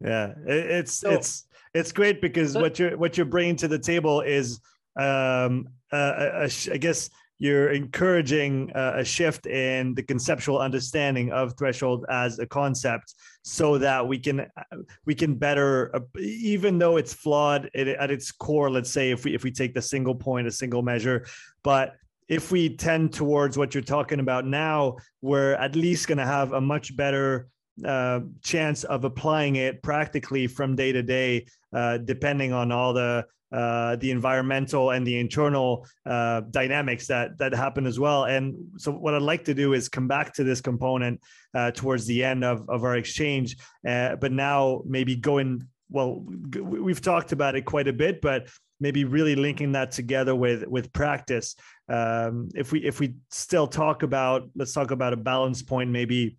Yeah, 0.00 0.34
it's 0.46 1.00
so, 1.00 1.10
it's 1.10 1.46
it's 1.74 1.92
great 1.92 2.20
because 2.20 2.54
what 2.54 2.78
you're 2.78 2.96
what 2.96 3.16
you're 3.16 3.26
bringing 3.26 3.56
to 3.56 3.68
the 3.68 3.78
table 3.78 4.20
is, 4.20 4.60
um, 4.98 5.68
uh, 5.92 6.48
I 6.72 6.76
guess 6.78 7.10
you're 7.38 7.70
encouraging 7.70 8.72
uh, 8.74 8.94
a 8.96 9.04
shift 9.04 9.46
in 9.46 9.94
the 9.94 10.02
conceptual 10.02 10.58
understanding 10.58 11.32
of 11.32 11.56
threshold 11.56 12.04
as 12.10 12.38
a 12.38 12.46
concept 12.46 13.14
so 13.42 13.78
that 13.78 14.06
we 14.06 14.18
can 14.18 14.40
uh, 14.40 14.76
we 15.06 15.14
can 15.14 15.34
better 15.34 15.94
uh, 15.94 16.00
even 16.18 16.78
though 16.78 16.96
it's 16.96 17.12
flawed 17.12 17.70
at 17.74 18.10
its 18.10 18.32
core 18.32 18.70
let's 18.70 18.90
say 18.90 19.10
if 19.10 19.24
we 19.24 19.34
if 19.34 19.44
we 19.44 19.50
take 19.50 19.74
the 19.74 19.82
single 19.82 20.14
point 20.14 20.46
a 20.46 20.50
single 20.50 20.82
measure 20.82 21.24
but 21.62 21.96
if 22.28 22.52
we 22.52 22.76
tend 22.76 23.12
towards 23.12 23.56
what 23.56 23.74
you're 23.74 23.82
talking 23.82 24.20
about 24.20 24.46
now, 24.46 24.96
we're 25.22 25.54
at 25.54 25.74
least 25.74 26.06
going 26.08 26.18
to 26.18 26.26
have 26.26 26.52
a 26.52 26.60
much 26.60 26.94
better 26.94 27.48
uh, 27.84 28.20
chance 28.42 28.84
of 28.84 29.04
applying 29.04 29.56
it 29.56 29.82
practically 29.82 30.46
from 30.46 30.76
day 30.76 30.92
to 30.92 31.02
day, 31.02 31.46
uh, 31.72 31.98
depending 31.98 32.52
on 32.52 32.72
all 32.72 32.92
the 32.92 33.24
uh, 33.50 33.96
the 33.96 34.10
environmental 34.10 34.90
and 34.90 35.06
the 35.06 35.18
internal 35.18 35.86
uh, 36.04 36.42
dynamics 36.50 37.06
that 37.06 37.38
that 37.38 37.54
happen 37.54 37.86
as 37.86 37.98
well. 37.98 38.24
And 38.24 38.54
so, 38.76 38.92
what 38.92 39.14
I'd 39.14 39.22
like 39.22 39.44
to 39.44 39.54
do 39.54 39.72
is 39.72 39.88
come 39.88 40.06
back 40.06 40.34
to 40.34 40.44
this 40.44 40.60
component 40.60 41.20
uh, 41.54 41.70
towards 41.70 42.06
the 42.06 42.24
end 42.24 42.44
of 42.44 42.68
of 42.68 42.84
our 42.84 42.96
exchange, 42.96 43.56
but 43.82 44.32
now 44.32 44.82
maybe 44.86 45.16
going. 45.16 45.66
Well, 45.90 46.22
we've 46.60 47.00
talked 47.00 47.32
about 47.32 47.56
it 47.56 47.64
quite 47.64 47.88
a 47.88 47.94
bit, 47.94 48.20
but 48.20 48.48
maybe 48.80 49.04
really 49.04 49.34
linking 49.34 49.72
that 49.72 49.90
together 49.90 50.34
with 50.34 50.66
with 50.66 50.92
practice. 50.92 51.56
Um, 51.88 52.48
if 52.54 52.72
we 52.72 52.80
if 52.84 53.00
we 53.00 53.14
still 53.30 53.66
talk 53.66 54.02
about, 54.02 54.48
let's 54.54 54.72
talk 54.72 54.90
about 54.90 55.12
a 55.12 55.16
balance 55.16 55.62
point, 55.62 55.90
maybe 55.90 56.36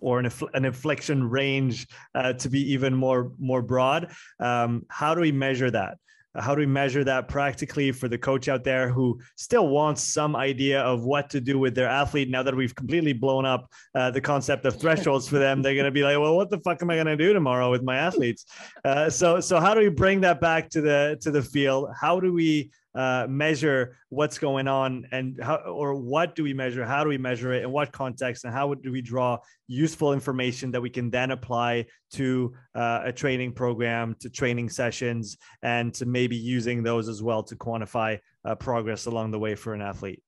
or 0.00 0.18
an, 0.18 0.30
an 0.54 0.64
inflection 0.64 1.28
range 1.28 1.86
uh, 2.14 2.32
to 2.34 2.48
be 2.48 2.72
even 2.72 2.94
more 2.94 3.32
more 3.38 3.62
broad. 3.62 4.10
Um, 4.40 4.84
how 4.88 5.14
do 5.14 5.20
we 5.20 5.32
measure 5.32 5.70
that? 5.70 5.98
how 6.36 6.54
do 6.54 6.60
we 6.60 6.66
measure 6.66 7.04
that 7.04 7.28
practically 7.28 7.92
for 7.92 8.08
the 8.08 8.18
coach 8.18 8.48
out 8.48 8.64
there 8.64 8.88
who 8.88 9.18
still 9.36 9.68
wants 9.68 10.02
some 10.02 10.34
idea 10.34 10.80
of 10.80 11.04
what 11.04 11.30
to 11.30 11.40
do 11.40 11.58
with 11.58 11.74
their 11.74 11.88
athlete 11.88 12.28
now 12.28 12.42
that 12.42 12.54
we've 12.54 12.74
completely 12.74 13.12
blown 13.12 13.46
up 13.46 13.70
uh, 13.94 14.10
the 14.10 14.20
concept 14.20 14.64
of 14.64 14.78
thresholds 14.78 15.28
for 15.28 15.38
them 15.38 15.62
they're 15.62 15.74
going 15.74 15.84
to 15.84 15.90
be 15.90 16.02
like 16.02 16.18
well 16.18 16.36
what 16.36 16.50
the 16.50 16.58
fuck 16.60 16.82
am 16.82 16.90
i 16.90 16.94
going 16.94 17.06
to 17.06 17.16
do 17.16 17.32
tomorrow 17.32 17.70
with 17.70 17.82
my 17.82 17.96
athletes 17.96 18.46
uh, 18.84 19.08
so 19.08 19.40
so 19.40 19.60
how 19.60 19.74
do 19.74 19.80
we 19.80 19.88
bring 19.88 20.20
that 20.20 20.40
back 20.40 20.68
to 20.68 20.80
the 20.80 21.16
to 21.20 21.30
the 21.30 21.42
field 21.42 21.88
how 21.98 22.18
do 22.18 22.32
we 22.32 22.70
uh, 22.94 23.26
measure 23.28 23.96
what's 24.08 24.38
going 24.38 24.68
on 24.68 25.06
and 25.10 25.38
how 25.42 25.56
or 25.56 25.94
what 25.94 26.36
do 26.36 26.44
we 26.44 26.54
measure 26.54 26.84
how 26.84 27.02
do 27.02 27.08
we 27.08 27.18
measure 27.18 27.52
it 27.52 27.64
in 27.64 27.70
what 27.70 27.90
context 27.90 28.44
and 28.44 28.54
how 28.54 28.72
do 28.72 28.92
we 28.92 29.02
draw 29.02 29.36
useful 29.66 30.12
information 30.12 30.70
that 30.70 30.80
we 30.80 30.88
can 30.88 31.10
then 31.10 31.32
apply 31.32 31.84
to 32.12 32.52
uh, 32.74 33.02
a 33.04 33.12
training 33.12 33.52
program 33.52 34.14
to 34.20 34.30
training 34.30 34.68
sessions 34.68 35.36
and 35.62 35.92
to 35.92 36.06
maybe 36.06 36.36
using 36.36 36.82
those 36.82 37.08
as 37.08 37.22
well 37.22 37.42
to 37.42 37.56
quantify 37.56 38.18
uh, 38.44 38.54
progress 38.54 39.06
along 39.06 39.30
the 39.32 39.38
way 39.38 39.54
for 39.54 39.74
an 39.74 39.82
athlete 39.82 40.22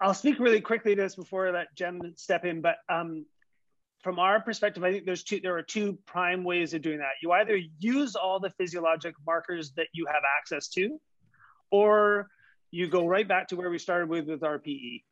i'll 0.00 0.14
speak 0.14 0.38
really 0.38 0.60
quickly 0.60 0.94
to 0.94 1.02
this 1.02 1.16
before 1.16 1.48
I 1.48 1.50
let 1.50 1.74
jem 1.74 2.00
step 2.14 2.44
in 2.44 2.60
but 2.60 2.76
um, 2.88 3.24
from 4.02 4.18
our 4.18 4.40
perspective, 4.40 4.82
I 4.82 4.90
think 4.90 5.06
there's 5.06 5.22
two. 5.22 5.38
There 5.40 5.56
are 5.56 5.62
two 5.62 5.96
prime 6.06 6.42
ways 6.42 6.74
of 6.74 6.82
doing 6.82 6.98
that. 6.98 7.12
You 7.22 7.30
either 7.32 7.60
use 7.78 8.16
all 8.16 8.40
the 8.40 8.50
physiologic 8.50 9.14
markers 9.24 9.72
that 9.76 9.86
you 9.92 10.06
have 10.06 10.22
access 10.38 10.68
to, 10.70 10.98
or 11.72 12.28
you 12.70 12.86
go 12.86 13.06
right 13.06 13.26
back 13.26 13.48
to 13.48 13.56
where 13.56 13.70
we 13.70 13.78
started 13.78 14.08
with 14.08 14.28
with 14.28 14.40
RPE, 14.40 15.02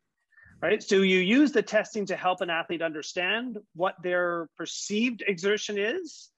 right? 0.61 0.81
So 0.81 0.97
you 0.97 1.19
use 1.19 1.51
the 1.51 1.61
testing 1.61 2.05
to 2.05 2.15
help 2.15 2.39
an 2.39 2.49
athlete 2.49 2.81
understand 2.81 3.57
what 3.75 3.95
their 4.01 4.47
perceived 4.57 5.23
exertion 5.27 5.77
is, 5.77 6.29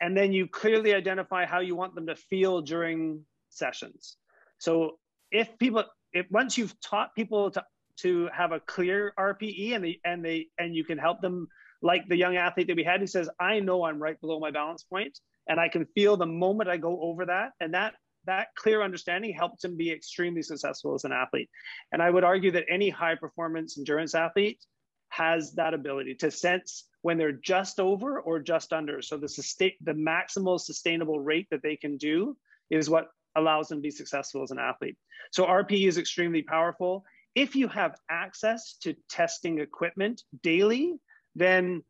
and 0.00 0.14
then 0.14 0.32
you 0.32 0.46
clearly 0.46 0.94
identify 0.94 1.46
how 1.46 1.60
you 1.60 1.74
want 1.74 1.94
them 1.94 2.06
to 2.08 2.16
feel 2.16 2.60
during 2.60 3.24
sessions. 3.48 4.16
So 4.58 4.98
if 5.30 5.58
people, 5.58 5.84
if 6.12 6.26
once 6.30 6.58
you've 6.58 6.78
taught 6.80 7.14
people 7.14 7.50
to 7.52 7.64
to 8.02 8.30
have 8.32 8.52
a 8.52 8.60
clear 8.60 9.12
RPE 9.18 9.74
and 9.74 9.84
they 9.84 10.00
and 10.04 10.24
they 10.24 10.48
and 10.58 10.74
you 10.74 10.84
can 10.84 10.98
help 10.98 11.20
them 11.20 11.48
like 11.82 12.08
the 12.08 12.16
young 12.16 12.36
athlete 12.36 12.66
that 12.66 12.76
we 12.76 12.84
had 12.84 13.00
who 13.00 13.06
says, 13.06 13.28
I 13.38 13.60
know 13.60 13.84
I'm 13.84 13.98
right 14.02 14.20
below 14.20 14.38
my 14.38 14.50
balance 14.50 14.82
point 14.82 15.18
and 15.48 15.58
I 15.58 15.68
can 15.68 15.86
feel 15.94 16.16
the 16.16 16.26
moment 16.26 16.68
I 16.68 16.76
go 16.76 17.00
over 17.00 17.26
that. 17.26 17.52
And 17.60 17.74
that 17.74 17.94
that 18.26 18.48
clear 18.56 18.82
understanding 18.82 19.32
helps 19.32 19.64
him 19.64 19.76
be 19.76 19.90
extremely 19.90 20.42
successful 20.42 20.94
as 20.94 21.04
an 21.04 21.12
athlete. 21.12 21.48
And 21.92 22.02
I 22.02 22.10
would 22.10 22.24
argue 22.24 22.50
that 22.52 22.66
any 22.68 22.90
high 22.90 23.14
performance 23.14 23.78
endurance 23.78 24.14
athlete 24.14 24.64
has 25.08 25.52
that 25.54 25.74
ability 25.74 26.14
to 26.14 26.30
sense 26.30 26.86
when 27.02 27.18
they're 27.18 27.32
just 27.32 27.80
over 27.80 28.20
or 28.20 28.38
just 28.38 28.72
under. 28.72 29.02
So 29.02 29.16
the 29.16 29.28
sustain 29.28 29.72
the 29.82 29.92
maximal 29.92 30.60
sustainable 30.60 31.20
rate 31.20 31.48
that 31.50 31.62
they 31.62 31.76
can 31.76 31.96
do 31.96 32.36
is 32.70 32.88
what 32.88 33.08
allows 33.36 33.68
them 33.68 33.78
to 33.78 33.82
be 33.82 33.90
successful 33.90 34.42
as 34.42 34.50
an 34.50 34.58
athlete. 34.58 34.96
So 35.32 35.46
RP 35.46 35.86
is 35.86 35.98
extremely 35.98 36.42
powerful. 36.42 37.04
If 37.34 37.54
you 37.56 37.68
have 37.68 37.96
access 38.10 38.76
to 38.82 38.94
testing 39.08 39.60
equipment 39.60 40.22
daily, 40.42 40.98
then 41.34 41.82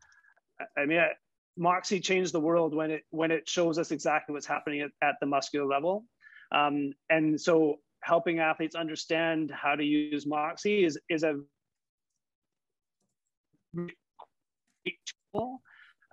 I 0.76 0.86
mean 0.86 1.00
Moxy 1.56 2.00
changed 2.00 2.32
the 2.32 2.40
world 2.40 2.74
when 2.74 2.90
it 2.90 3.02
when 3.10 3.30
it 3.30 3.48
shows 3.48 3.78
us 3.78 3.90
exactly 3.90 4.32
what's 4.32 4.46
happening 4.46 4.80
at, 4.80 4.90
at 5.02 5.16
the 5.20 5.26
muscular 5.26 5.66
level. 5.66 6.04
Um, 6.52 6.92
and 7.08 7.40
so 7.40 7.76
helping 8.02 8.38
athletes 8.38 8.74
understand 8.74 9.50
how 9.50 9.74
to 9.74 9.84
use 9.84 10.26
Moxy 10.26 10.84
is, 10.84 10.98
is 11.08 11.22
a 11.22 11.36
tool. 15.32 15.60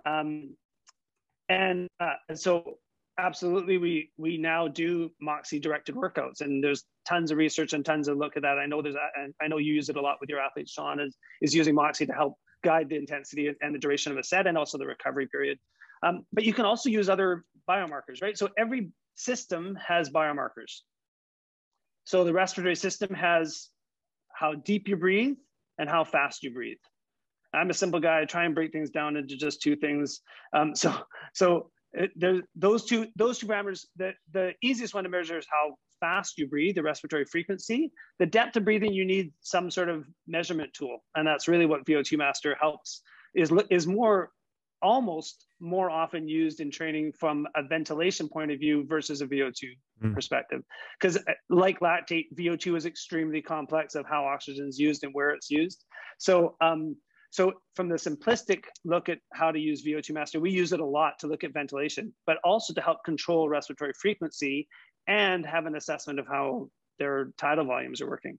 Um, 0.06 0.54
and 1.48 1.88
uh, 2.00 2.14
so 2.34 2.78
absolutely 3.18 3.78
we 3.78 4.10
we 4.16 4.38
now 4.38 4.68
do 4.68 5.10
moxy 5.20 5.58
directed 5.58 5.94
workouts 5.94 6.40
and 6.40 6.62
there's 6.62 6.84
tons 7.06 7.30
of 7.30 7.38
research 7.38 7.72
and 7.72 7.84
tons 7.84 8.06
of 8.06 8.16
look 8.16 8.36
at 8.36 8.42
that 8.42 8.58
i 8.58 8.66
know 8.66 8.80
there's 8.80 8.94
and 9.16 9.34
i 9.42 9.48
know 9.48 9.58
you 9.58 9.74
use 9.74 9.88
it 9.88 9.96
a 9.96 10.00
lot 10.00 10.16
with 10.20 10.30
your 10.30 10.38
athletes 10.38 10.72
sean 10.72 11.00
is, 11.00 11.16
is 11.42 11.52
using 11.52 11.74
moxy 11.74 12.06
to 12.06 12.12
help 12.12 12.34
guide 12.62 12.88
the 12.88 12.96
intensity 12.96 13.52
and 13.60 13.74
the 13.74 13.78
duration 13.78 14.12
of 14.12 14.18
a 14.18 14.22
set 14.22 14.46
and 14.46 14.56
also 14.56 14.78
the 14.78 14.86
recovery 14.86 15.26
period 15.26 15.58
um, 16.04 16.24
but 16.32 16.44
you 16.44 16.54
can 16.54 16.64
also 16.64 16.88
use 16.88 17.08
other 17.08 17.44
biomarkers 17.68 18.22
right 18.22 18.38
so 18.38 18.48
every 18.56 18.90
system 19.18 19.76
has 19.86 20.08
biomarkers. 20.08 20.80
So 22.04 22.24
the 22.24 22.32
respiratory 22.32 22.76
system 22.76 23.14
has 23.14 23.68
how 24.32 24.54
deep 24.54 24.88
you 24.88 24.96
breathe 24.96 25.36
and 25.78 25.90
how 25.90 26.04
fast 26.04 26.42
you 26.42 26.52
breathe. 26.52 26.78
I'm 27.52 27.70
a 27.70 27.74
simple 27.74 28.00
guy. 28.00 28.22
I 28.22 28.24
try 28.24 28.44
and 28.44 28.54
break 28.54 28.72
things 28.72 28.90
down 28.90 29.16
into 29.16 29.36
just 29.36 29.60
two 29.60 29.76
things. 29.76 30.20
Um, 30.54 30.74
so, 30.74 30.94
so 31.34 31.70
it, 31.92 32.10
there, 32.16 32.42
those 32.54 32.84
two 32.84 33.08
those 33.16 33.38
two 33.38 33.46
parameters. 33.46 33.86
The 33.96 34.12
the 34.32 34.52
easiest 34.62 34.94
one 34.94 35.04
to 35.04 35.10
measure 35.10 35.38
is 35.38 35.46
how 35.50 35.74
fast 36.00 36.38
you 36.38 36.46
breathe, 36.46 36.76
the 36.76 36.82
respiratory 36.82 37.24
frequency. 37.24 37.90
The 38.18 38.26
depth 38.26 38.56
of 38.56 38.64
breathing, 38.64 38.92
you 38.92 39.06
need 39.06 39.32
some 39.40 39.70
sort 39.70 39.88
of 39.88 40.06
measurement 40.26 40.74
tool, 40.74 40.98
and 41.14 41.26
that's 41.26 41.48
really 41.48 41.64
what 41.64 41.86
VO2 41.86 42.18
Master 42.18 42.56
helps. 42.60 43.00
Is 43.34 43.50
is 43.70 43.86
more 43.86 44.30
almost 44.82 45.47
more 45.60 45.90
often 45.90 46.28
used 46.28 46.60
in 46.60 46.70
training 46.70 47.12
from 47.12 47.46
a 47.54 47.62
ventilation 47.62 48.28
point 48.28 48.50
of 48.50 48.58
view 48.58 48.84
versus 48.86 49.20
a 49.20 49.26
VO2 49.26 49.64
mm. 50.02 50.14
perspective. 50.14 50.62
Because, 50.98 51.16
uh, 51.16 51.32
like 51.48 51.80
lactate, 51.80 52.26
VO2 52.34 52.76
is 52.76 52.86
extremely 52.86 53.42
complex 53.42 53.94
of 53.94 54.06
how 54.06 54.24
oxygen 54.24 54.68
is 54.68 54.78
used 54.78 55.04
and 55.04 55.12
where 55.12 55.30
it's 55.30 55.50
used. 55.50 55.84
So, 56.18 56.56
um, 56.60 56.96
so 57.30 57.52
from 57.74 57.88
the 57.88 57.96
simplistic 57.96 58.64
look 58.84 59.08
at 59.08 59.18
how 59.34 59.50
to 59.50 59.58
use 59.58 59.84
VO2 59.84 60.12
master, 60.12 60.40
we 60.40 60.50
use 60.50 60.72
it 60.72 60.80
a 60.80 60.84
lot 60.84 61.18
to 61.20 61.26
look 61.26 61.44
at 61.44 61.52
ventilation, 61.52 62.14
but 62.26 62.38
also 62.44 62.72
to 62.72 62.80
help 62.80 63.04
control 63.04 63.48
respiratory 63.48 63.92
frequency 64.00 64.68
and 65.06 65.44
have 65.44 65.66
an 65.66 65.76
assessment 65.76 66.18
of 66.18 66.26
how 66.26 66.70
their 66.98 67.30
tidal 67.38 67.64
volumes 67.64 68.00
are 68.00 68.08
working. 68.08 68.38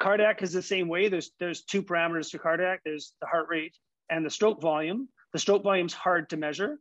Cardiac 0.00 0.42
is 0.42 0.52
the 0.52 0.62
same 0.62 0.88
way. 0.88 1.08
There's 1.08 1.30
there's 1.38 1.62
two 1.62 1.82
parameters 1.82 2.30
to 2.30 2.38
cardiac. 2.38 2.80
There's 2.84 3.14
the 3.20 3.26
heart 3.26 3.46
rate 3.48 3.76
and 4.10 4.24
the 4.24 4.30
stroke 4.30 4.60
volume. 4.60 5.08
The 5.34 5.40
stroke 5.40 5.64
volume 5.64 5.86
is 5.86 5.92
hard 5.92 6.30
to 6.30 6.36
measure. 6.36 6.78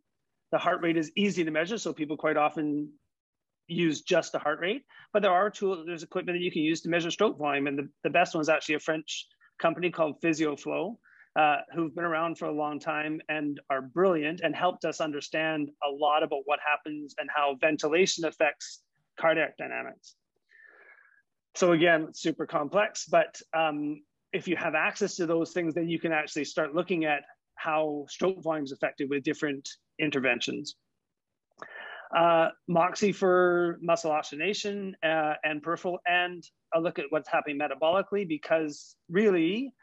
The 0.52 0.60
heart 0.60 0.84
rate 0.84 0.96
is 0.96 1.12
easy 1.16 1.44
to 1.44 1.50
measure, 1.50 1.80
so 1.80 1.92
people 1.92 2.16
quite 2.16 2.38
often 2.38 2.92
use 3.68 4.02
just 4.02 4.32
the 4.32 4.38
heart 4.38 4.60
rate. 4.60 4.86
But 5.12 5.24
there 5.24 5.32
are 5.32 5.50
tools, 5.50 5.88
there's 5.88 6.04
equipment 6.04 6.38
that 6.38 6.44
you 6.44 6.52
can 6.52 6.62
use 6.62 6.82
to 6.82 6.90
measure 6.90 7.10
stroke 7.10 7.40
volume, 7.40 7.66
and 7.66 7.80
the, 7.80 7.90
the 8.04 8.12
best 8.12 8.36
one 8.36 8.42
is 8.42 8.50
actually 8.50 8.76
a 8.76 8.80
French 8.80 9.28
company 9.58 9.90
called 9.90 10.22
PhysioFlow, 10.22 10.96
uh, 11.36 11.58
who've 11.74 11.96
been 11.96 12.04
around 12.04 12.38
for 12.38 12.46
a 12.46 12.52
long 12.52 12.80
time 12.80 13.20
and 13.28 13.60
are 13.72 13.82
brilliant 13.82 14.42
and 14.42 14.56
helped 14.56 14.86
us 14.86 15.02
understand 15.02 15.72
a 15.84 15.90
lot 15.90 16.22
about 16.22 16.42
what 16.46 16.60
happens 16.64 17.16
and 17.18 17.32
how 17.36 17.58
ventilation 17.60 18.24
affects 18.26 18.84
cardiac 19.20 19.58
dynamics. 19.58 20.14
So 21.56 21.72
again, 21.72 22.14
super 22.14 22.46
complex, 22.46 23.08
but 23.08 23.42
um, 23.52 24.04
if 24.32 24.48
you 24.48 24.56
have 24.58 24.76
access 24.76 25.16
to 25.16 25.26
those 25.26 25.54
things, 25.54 25.74
then 25.74 25.90
you 25.90 26.00
can 26.00 26.12
actually 26.12 26.46
start 26.46 26.76
looking 26.76 27.06
at 27.06 27.24
how 27.64 28.06
stroke 28.10 28.42
volume 28.44 28.66
is 28.66 28.72
affected 28.72 29.10
with 29.10 29.24
different 29.24 29.70
interventions. 30.00 30.76
Uh, 32.16 32.50
Moxy 32.68 33.12
for 33.12 33.80
muscle 33.82 34.12
oxygenation 34.12 34.96
uh, 35.04 35.34
and 35.44 35.64
peripheral, 35.64 36.00
and 36.06 36.44
a 36.76 36.80
look 36.80 37.00
at 37.00 37.06
what's 37.10 37.30
happening 37.30 37.58
metabolically, 37.58 38.28
because 38.28 38.96
really, 39.10 39.74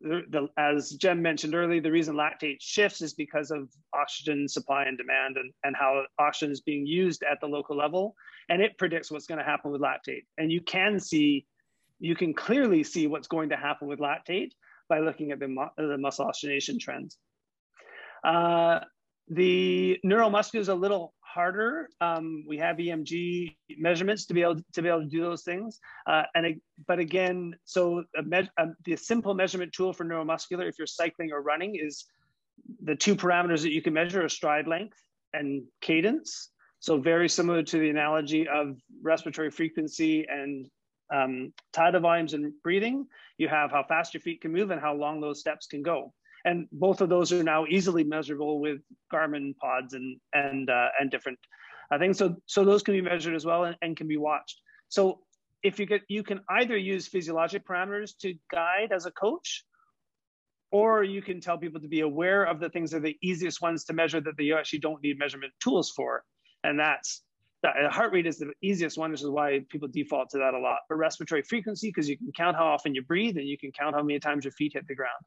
the, 0.00 0.22
the, 0.30 0.48
as 0.58 0.90
Jem 1.02 1.22
mentioned 1.22 1.54
earlier, 1.54 1.80
the 1.80 1.90
reason 1.90 2.14
lactate 2.14 2.58
shifts 2.60 3.00
is 3.00 3.14
because 3.14 3.50
of 3.50 3.70
oxygen 3.94 4.48
supply 4.48 4.84
and 4.84 4.98
demand 4.98 5.36
and, 5.36 5.52
and 5.64 5.74
how 5.76 6.02
oxygen 6.18 6.52
is 6.52 6.60
being 6.60 6.86
used 6.86 7.22
at 7.30 7.40
the 7.40 7.46
local 7.46 7.76
level. 7.76 8.14
And 8.48 8.60
it 8.62 8.78
predicts 8.78 9.10
what's 9.10 9.26
going 9.26 9.38
to 9.38 9.50
happen 9.52 9.70
with 9.72 9.80
lactate. 9.80 10.24
And 10.36 10.52
you 10.52 10.60
can 10.60 11.00
see, 11.00 11.46
you 12.00 12.14
can 12.14 12.34
clearly 12.34 12.84
see 12.84 13.06
what's 13.06 13.28
going 13.28 13.48
to 13.48 13.56
happen 13.56 13.88
with 13.88 13.98
lactate 13.98 14.52
by 14.88 15.00
looking 15.00 15.32
at 15.32 15.38
the, 15.40 15.48
the 15.76 15.98
muscle 15.98 16.26
oxygenation 16.26 16.78
trends. 16.78 17.18
Uh, 18.24 18.80
the 19.28 19.98
neuromuscular 20.04 20.60
is 20.60 20.68
a 20.68 20.74
little 20.74 21.14
harder. 21.20 21.88
Um, 22.00 22.44
we 22.48 22.56
have 22.58 22.78
EMG 22.78 23.56
measurements 23.76 24.26
to 24.26 24.34
be 24.34 24.42
able 24.42 24.56
to 24.72 24.82
be 24.82 24.88
able 24.88 25.02
to 25.02 25.08
do 25.08 25.20
those 25.20 25.42
things. 25.42 25.78
Uh, 26.06 26.22
and 26.34 26.60
but 26.86 26.98
again, 26.98 27.54
so 27.64 28.04
a 28.16 28.48
a, 28.58 28.66
the 28.84 28.96
simple 28.96 29.34
measurement 29.34 29.72
tool 29.72 29.92
for 29.92 30.04
neuromuscular, 30.04 30.68
if 30.68 30.78
you're 30.78 30.86
cycling 30.86 31.30
or 31.32 31.42
running, 31.42 31.76
is 31.76 32.06
the 32.82 32.96
two 32.96 33.14
parameters 33.14 33.62
that 33.62 33.72
you 33.72 33.82
can 33.82 33.92
measure 33.92 34.24
are 34.24 34.28
stride 34.28 34.66
length 34.66 34.98
and 35.32 35.62
cadence. 35.80 36.50
So 36.80 36.98
very 36.98 37.28
similar 37.28 37.62
to 37.62 37.78
the 37.78 37.90
analogy 37.90 38.46
of 38.48 38.76
respiratory 39.02 39.50
frequency 39.50 40.26
and 40.28 40.68
um, 41.12 41.52
tidal 41.72 42.00
volumes 42.00 42.34
and 42.34 42.52
breathing. 42.62 43.06
You 43.36 43.48
have 43.48 43.70
how 43.70 43.84
fast 43.84 44.14
your 44.14 44.20
feet 44.20 44.40
can 44.40 44.52
move 44.52 44.70
and 44.70 44.80
how 44.80 44.94
long 44.94 45.20
those 45.20 45.40
steps 45.40 45.66
can 45.66 45.82
go. 45.82 46.12
And 46.48 46.66
both 46.72 46.98
of 47.02 47.08
those 47.14 47.28
are 47.34 47.42
now 47.54 47.66
easily 47.76 48.04
measurable 48.04 48.54
with 48.64 48.78
Garmin 49.12 49.46
pods 49.62 49.92
and 49.98 50.08
and 50.32 50.64
uh, 50.78 50.88
and 50.98 51.10
different 51.14 51.38
uh, 51.90 51.98
things. 51.98 52.16
So 52.20 52.26
so 52.46 52.64
those 52.64 52.82
can 52.82 52.94
be 52.94 53.02
measured 53.12 53.34
as 53.40 53.44
well 53.50 53.64
and, 53.64 53.76
and 53.82 53.96
can 53.98 54.08
be 54.14 54.20
watched. 54.28 54.56
So 54.88 55.02
if 55.62 55.78
you 55.78 55.86
get 55.92 56.02
you 56.08 56.22
can 56.30 56.40
either 56.58 56.76
use 56.94 57.04
physiologic 57.14 57.62
parameters 57.70 58.10
to 58.22 58.28
guide 58.50 58.90
as 58.98 59.04
a 59.04 59.10
coach, 59.24 59.48
or 60.70 60.90
you 61.14 61.22
can 61.28 61.38
tell 61.46 61.58
people 61.64 61.80
to 61.80 61.88
be 61.96 62.00
aware 62.00 62.42
of 62.44 62.60
the 62.60 62.70
things 62.70 62.90
that 62.90 62.98
are 62.98 63.08
the 63.12 63.18
easiest 63.30 63.58
ones 63.60 63.84
to 63.84 63.92
measure 63.92 64.20
that 64.20 64.36
they 64.38 64.52
actually 64.52 64.82
don't 64.86 65.02
need 65.02 65.18
measurement 65.18 65.52
tools 65.62 65.88
for. 65.98 66.10
And 66.64 66.80
that's 66.80 67.10
that 67.62 67.74
heart 67.90 68.12
rate 68.12 68.26
is 68.26 68.38
the 68.38 68.52
easiest 68.62 68.96
one, 68.96 69.10
which 69.10 69.22
is 69.22 69.28
why 69.38 69.60
people 69.68 69.88
default 69.88 70.30
to 70.30 70.38
that 70.38 70.54
a 70.54 70.58
lot. 70.68 70.78
But 70.88 70.96
respiratory 70.96 71.42
frequency, 71.42 71.88
because 71.88 72.08
you 72.08 72.16
can 72.16 72.32
count 72.40 72.56
how 72.56 72.66
often 72.74 72.94
you 72.94 73.02
breathe 73.02 73.36
and 73.36 73.48
you 73.52 73.58
can 73.58 73.72
count 73.72 73.96
how 73.96 74.02
many 74.02 74.20
times 74.20 74.44
your 74.44 74.52
feet 74.52 74.72
hit 74.74 74.86
the 74.86 74.94
ground. 74.94 75.24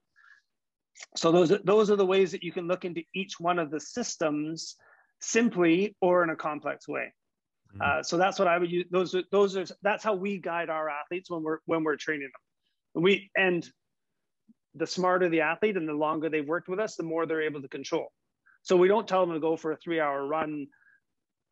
So 1.15 1.31
those, 1.31 1.53
those 1.63 1.89
are 1.91 1.95
the 1.95 2.05
ways 2.05 2.31
that 2.31 2.43
you 2.43 2.51
can 2.51 2.67
look 2.67 2.85
into 2.85 3.03
each 3.13 3.39
one 3.39 3.59
of 3.59 3.71
the 3.71 3.79
systems 3.79 4.75
simply 5.19 5.95
or 6.01 6.23
in 6.23 6.29
a 6.29 6.35
complex 6.35 6.87
way. 6.87 7.13
Mm-hmm. 7.73 7.99
Uh, 7.99 8.03
so 8.03 8.17
that's 8.17 8.39
what 8.39 8.47
I 8.47 8.57
would 8.57 8.71
use. 8.71 8.85
Those 8.91 9.15
are, 9.15 9.23
those 9.31 9.55
are 9.55 9.65
that's 9.81 10.03
how 10.03 10.13
we 10.13 10.37
guide 10.37 10.69
our 10.69 10.89
athletes 10.89 11.29
when 11.29 11.43
we're 11.43 11.59
when 11.65 11.83
we're 11.83 11.95
training 11.95 12.23
them. 12.33 12.41
And 12.95 13.03
we 13.03 13.29
and 13.35 13.67
the 14.75 14.87
smarter 14.87 15.29
the 15.29 15.41
athlete 15.41 15.77
and 15.77 15.87
the 15.87 15.93
longer 15.93 16.29
they've 16.29 16.47
worked 16.47 16.69
with 16.69 16.79
us, 16.79 16.95
the 16.95 17.03
more 17.03 17.25
they're 17.25 17.41
able 17.41 17.61
to 17.61 17.67
control. 17.67 18.07
So 18.63 18.75
we 18.77 18.87
don't 18.87 19.07
tell 19.07 19.25
them 19.25 19.33
to 19.33 19.39
go 19.39 19.57
for 19.57 19.71
a 19.71 19.77
three 19.77 19.99
hour 19.99 20.25
run 20.25 20.67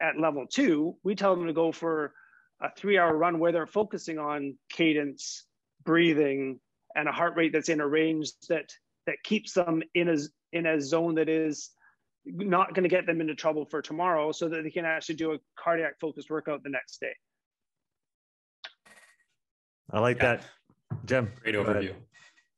at 0.02 0.20
level 0.20 0.45
two. 0.52 0.95
We 1.04 1.16
tell 1.16 1.36
them 1.36 1.47
to 1.47 1.54
go 1.54 1.72
for 1.72 2.14
a 2.62 2.70
three 2.76 2.97
hour 2.97 3.16
run 3.16 3.39
where 3.39 3.52
they're 3.52 3.68
focusing 3.68 4.20
on 4.20 4.58
cadence, 4.70 5.45
breathing, 5.84 6.60
and 6.95 7.08
a 7.08 7.12
heart 7.12 7.36
rate 7.36 7.54
that's 7.54 7.70
in 7.70 7.82
a 7.82 7.88
range 7.88 8.32
that 8.50 8.70
that 9.10 9.24
keeps 9.24 9.53
them 9.53 9.82
in 9.95 10.07
a 10.10 10.18
in 10.53 10.68
a 10.68 10.80
zone 10.80 11.16
that 11.16 11.30
is 11.30 11.72
not 12.26 12.76
going 12.76 12.84
to 12.84 12.89
get 12.89 13.07
them 13.07 13.22
into 13.22 13.34
trouble 13.34 13.66
for 13.66 13.82
tomorrow 13.82 14.32
so 14.32 14.47
that 14.47 14.64
they 14.64 14.70
can 14.70 14.86
actually 14.86 15.16
do 15.16 15.34
a 15.34 15.39
cardiac 15.57 15.99
focused 15.99 16.30
workout 16.30 16.62
the 16.64 16.70
next 16.70 16.99
day. 16.99 17.14
I 19.91 19.99
like 19.99 20.18
yeah. 20.18 20.36
that. 20.36 20.45
Jem. 21.05 21.32
Great 21.41 21.55
overview. 21.55 21.95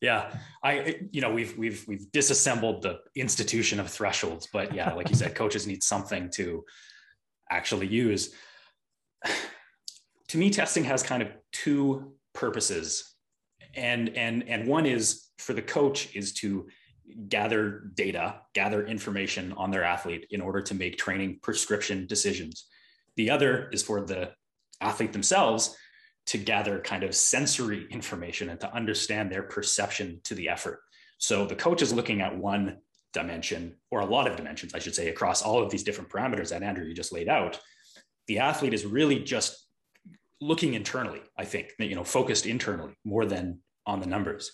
Yeah, 0.01 0.35
I 0.63 0.99
you 1.11 1.21
know 1.21 1.31
we've 1.31 1.57
we've 1.57 1.85
we've 1.87 2.11
disassembled 2.11 2.81
the 2.81 2.99
institution 3.15 3.79
of 3.79 3.89
thresholds, 3.89 4.47
but 4.51 4.73
yeah, 4.73 4.93
like 4.93 5.09
you 5.09 5.15
said, 5.15 5.35
coaches 5.41 5.67
need 5.67 5.83
something 5.83 6.29
to 6.31 6.65
actually 7.49 7.87
use. 7.87 8.33
to 10.27 10.37
me, 10.37 10.49
testing 10.49 10.83
has 10.83 11.01
kind 11.01 11.21
of 11.21 11.29
two 11.53 12.13
purposes, 12.33 13.15
and 13.75 14.09
and 14.17 14.49
and 14.49 14.67
one 14.67 14.85
is 14.85 15.30
for 15.41 15.53
the 15.53 15.61
coach 15.61 16.15
is 16.15 16.33
to 16.33 16.67
gather 17.27 17.91
data, 17.95 18.41
gather 18.53 18.85
information 18.85 19.53
on 19.53 19.71
their 19.71 19.83
athlete 19.83 20.27
in 20.31 20.41
order 20.41 20.61
to 20.61 20.73
make 20.73 20.97
training 20.97 21.39
prescription 21.41 22.07
decisions. 22.07 22.65
The 23.17 23.29
other 23.29 23.69
is 23.69 23.83
for 23.83 24.01
the 24.01 24.31
athlete 24.79 25.13
themselves 25.13 25.75
to 26.27 26.37
gather 26.37 26.79
kind 26.79 27.03
of 27.03 27.15
sensory 27.15 27.87
information 27.89 28.49
and 28.49 28.59
to 28.59 28.73
understand 28.73 29.31
their 29.31 29.43
perception 29.43 30.21
to 30.23 30.35
the 30.35 30.47
effort. 30.47 30.79
So 31.17 31.45
the 31.45 31.55
coach 31.55 31.81
is 31.81 31.93
looking 31.93 32.21
at 32.21 32.37
one 32.37 32.77
dimension 33.13 33.75
or 33.89 33.99
a 33.99 34.05
lot 34.05 34.27
of 34.27 34.37
dimensions, 34.37 34.73
I 34.73 34.79
should 34.79 34.95
say, 34.95 35.09
across 35.09 35.41
all 35.41 35.61
of 35.61 35.69
these 35.69 35.83
different 35.83 36.09
parameters 36.09 36.49
that 36.49 36.63
Andrew 36.63 36.85
you 36.85 36.93
just 36.93 37.11
laid 37.11 37.27
out. 37.27 37.59
The 38.27 38.39
athlete 38.39 38.73
is 38.73 38.85
really 38.85 39.19
just 39.19 39.67
looking 40.39 40.73
internally, 40.73 41.21
I 41.37 41.45
think, 41.45 41.73
you 41.77 41.95
know, 41.95 42.03
focused 42.03 42.45
internally 42.45 42.93
more 43.03 43.25
than 43.25 43.59
on 43.85 43.99
the 43.99 44.07
numbers. 44.07 44.51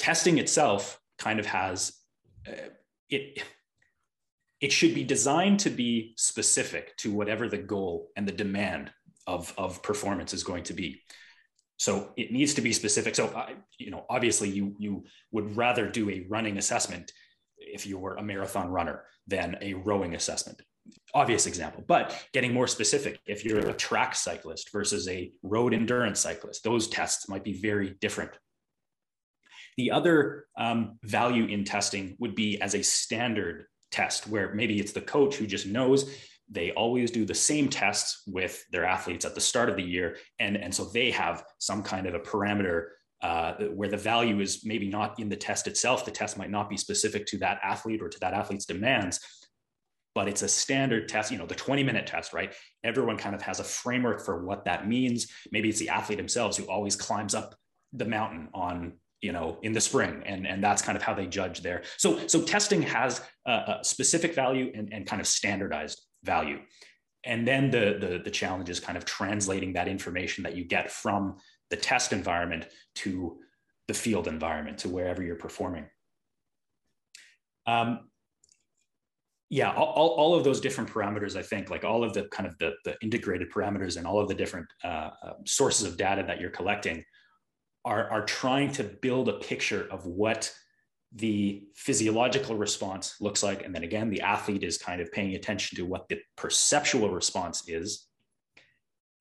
Testing 0.00 0.38
itself 0.38 0.98
kind 1.18 1.38
of 1.38 1.46
has 1.46 1.92
uh, 2.48 2.70
it 3.10 3.42
it 4.60 4.72
should 4.72 4.94
be 4.94 5.04
designed 5.04 5.60
to 5.60 5.70
be 5.70 6.14
specific 6.16 6.96
to 6.96 7.12
whatever 7.12 7.48
the 7.48 7.58
goal 7.58 8.08
and 8.16 8.26
the 8.26 8.32
demand 8.32 8.90
of, 9.26 9.54
of 9.56 9.82
performance 9.82 10.34
is 10.34 10.42
going 10.42 10.64
to 10.64 10.74
be. 10.74 11.00
So 11.78 12.12
it 12.16 12.30
needs 12.30 12.54
to 12.54 12.60
be 12.60 12.72
specific. 12.72 13.14
So, 13.14 13.28
uh, 13.28 13.50
you 13.78 13.90
know, 13.90 14.04
obviously 14.10 14.50
you, 14.50 14.74
you 14.78 15.04
would 15.32 15.56
rather 15.56 15.88
do 15.88 16.10
a 16.10 16.26
running 16.28 16.58
assessment 16.58 17.12
if 17.56 17.86
you 17.86 17.98
were 17.98 18.16
a 18.16 18.22
marathon 18.22 18.68
runner 18.68 19.04
than 19.26 19.56
a 19.62 19.74
rowing 19.74 20.14
assessment. 20.14 20.60
Obvious 21.14 21.46
example, 21.46 21.84
but 21.86 22.14
getting 22.32 22.52
more 22.52 22.66
specific, 22.66 23.18
if 23.26 23.44
you're 23.44 23.60
a 23.60 23.72
track 23.72 24.14
cyclist 24.14 24.72
versus 24.72 25.08
a 25.08 25.32
road 25.42 25.72
endurance 25.72 26.20
cyclist, 26.20 26.64
those 26.64 26.88
tests 26.88 27.28
might 27.28 27.44
be 27.44 27.54
very 27.54 27.96
different. 28.00 28.32
The 29.76 29.90
other 29.90 30.46
um, 30.58 30.98
value 31.02 31.46
in 31.46 31.64
testing 31.64 32.16
would 32.18 32.34
be 32.34 32.60
as 32.60 32.74
a 32.74 32.82
standard 32.82 33.66
test 33.90 34.28
where 34.28 34.54
maybe 34.54 34.78
it's 34.78 34.92
the 34.92 35.00
coach 35.00 35.36
who 35.36 35.46
just 35.46 35.66
knows 35.66 36.12
they 36.50 36.72
always 36.72 37.10
do 37.10 37.24
the 37.24 37.34
same 37.34 37.68
tests 37.68 38.22
with 38.26 38.64
their 38.72 38.84
athletes 38.84 39.24
at 39.24 39.34
the 39.34 39.40
start 39.40 39.68
of 39.68 39.76
the 39.76 39.82
year. 39.82 40.16
And, 40.40 40.56
and 40.56 40.74
so 40.74 40.84
they 40.84 41.12
have 41.12 41.44
some 41.58 41.82
kind 41.82 42.06
of 42.06 42.14
a 42.14 42.20
parameter 42.20 42.86
uh, 43.22 43.54
where 43.74 43.88
the 43.88 43.96
value 43.96 44.40
is 44.40 44.64
maybe 44.64 44.88
not 44.88 45.20
in 45.20 45.28
the 45.28 45.36
test 45.36 45.66
itself. 45.66 46.04
The 46.04 46.10
test 46.10 46.36
might 46.36 46.50
not 46.50 46.68
be 46.68 46.76
specific 46.76 47.26
to 47.26 47.38
that 47.38 47.60
athlete 47.62 48.02
or 48.02 48.08
to 48.08 48.18
that 48.20 48.34
athlete's 48.34 48.64
demands, 48.64 49.20
but 50.14 50.26
it's 50.26 50.42
a 50.42 50.48
standard 50.48 51.08
test, 51.08 51.30
you 51.30 51.38
know, 51.38 51.46
the 51.46 51.54
20 51.54 51.84
minute 51.84 52.06
test, 52.06 52.32
right? 52.32 52.52
Everyone 52.82 53.16
kind 53.16 53.34
of 53.34 53.42
has 53.42 53.60
a 53.60 53.64
framework 53.64 54.24
for 54.24 54.44
what 54.44 54.64
that 54.64 54.88
means. 54.88 55.28
Maybe 55.52 55.68
it's 55.68 55.78
the 55.78 55.90
athlete 55.90 56.18
themselves 56.18 56.56
who 56.56 56.64
always 56.64 56.96
climbs 56.96 57.34
up 57.34 57.54
the 57.92 58.06
mountain 58.06 58.48
on 58.54 58.94
you 59.20 59.32
know 59.32 59.58
in 59.62 59.72
the 59.72 59.80
spring 59.80 60.22
and 60.24 60.46
and 60.46 60.64
that's 60.64 60.82
kind 60.82 60.96
of 60.96 61.02
how 61.02 61.12
they 61.12 61.26
judge 61.26 61.60
there 61.60 61.82
so 61.98 62.26
so 62.26 62.42
testing 62.42 62.80
has 62.80 63.20
a, 63.46 63.52
a 63.52 63.78
specific 63.82 64.34
value 64.34 64.72
and, 64.74 64.92
and 64.92 65.06
kind 65.06 65.20
of 65.20 65.26
standardized 65.26 66.00
value. 66.22 66.58
And 67.24 67.46
then 67.46 67.70
the, 67.70 67.98
the, 68.00 68.20
the 68.24 68.30
challenge 68.30 68.70
is 68.70 68.80
kind 68.80 68.96
of 68.96 69.04
translating 69.04 69.74
that 69.74 69.88
information 69.88 70.44
that 70.44 70.56
you 70.56 70.64
get 70.64 70.90
from 70.90 71.36
the 71.68 71.76
test 71.76 72.12
environment 72.12 72.66
to 72.96 73.38
the 73.88 73.94
field 73.94 74.26
environment, 74.26 74.78
to 74.78 74.88
wherever 74.88 75.22
you're 75.22 75.36
performing. 75.36 75.86
Um, 77.66 78.10
yeah, 79.50 79.72
all, 79.72 80.10
all 80.10 80.34
of 80.34 80.44
those 80.44 80.60
different 80.60 80.88
parameters, 80.90 81.36
I 81.36 81.42
think, 81.42 81.70
like 81.70 81.84
all 81.84 82.04
of 82.04 82.12
the 82.12 82.28
kind 82.28 82.48
of 82.48 82.56
the, 82.58 82.72
the 82.84 82.96
integrated 83.02 83.50
parameters 83.50 83.96
and 83.96 84.06
all 84.06 84.20
of 84.20 84.28
the 84.28 84.34
different 84.34 84.66
uh, 84.84 85.10
uh, 85.22 85.32
sources 85.44 85.86
of 85.86 85.96
data 85.96 86.24
that 86.26 86.40
you're 86.40 86.50
collecting 86.50 87.04
are, 87.84 88.08
are 88.10 88.24
trying 88.24 88.72
to 88.72 88.84
build 88.84 89.28
a 89.28 89.34
picture 89.34 89.88
of 89.90 90.06
what 90.06 90.52
the 91.12 91.64
physiological 91.74 92.56
response 92.56 93.16
looks 93.20 93.42
like. 93.42 93.64
And 93.64 93.74
then 93.74 93.82
again, 93.82 94.10
the 94.10 94.20
athlete 94.20 94.62
is 94.62 94.78
kind 94.78 95.00
of 95.00 95.10
paying 95.10 95.34
attention 95.34 95.76
to 95.76 95.84
what 95.84 96.08
the 96.08 96.20
perceptual 96.36 97.10
response 97.10 97.68
is 97.68 98.06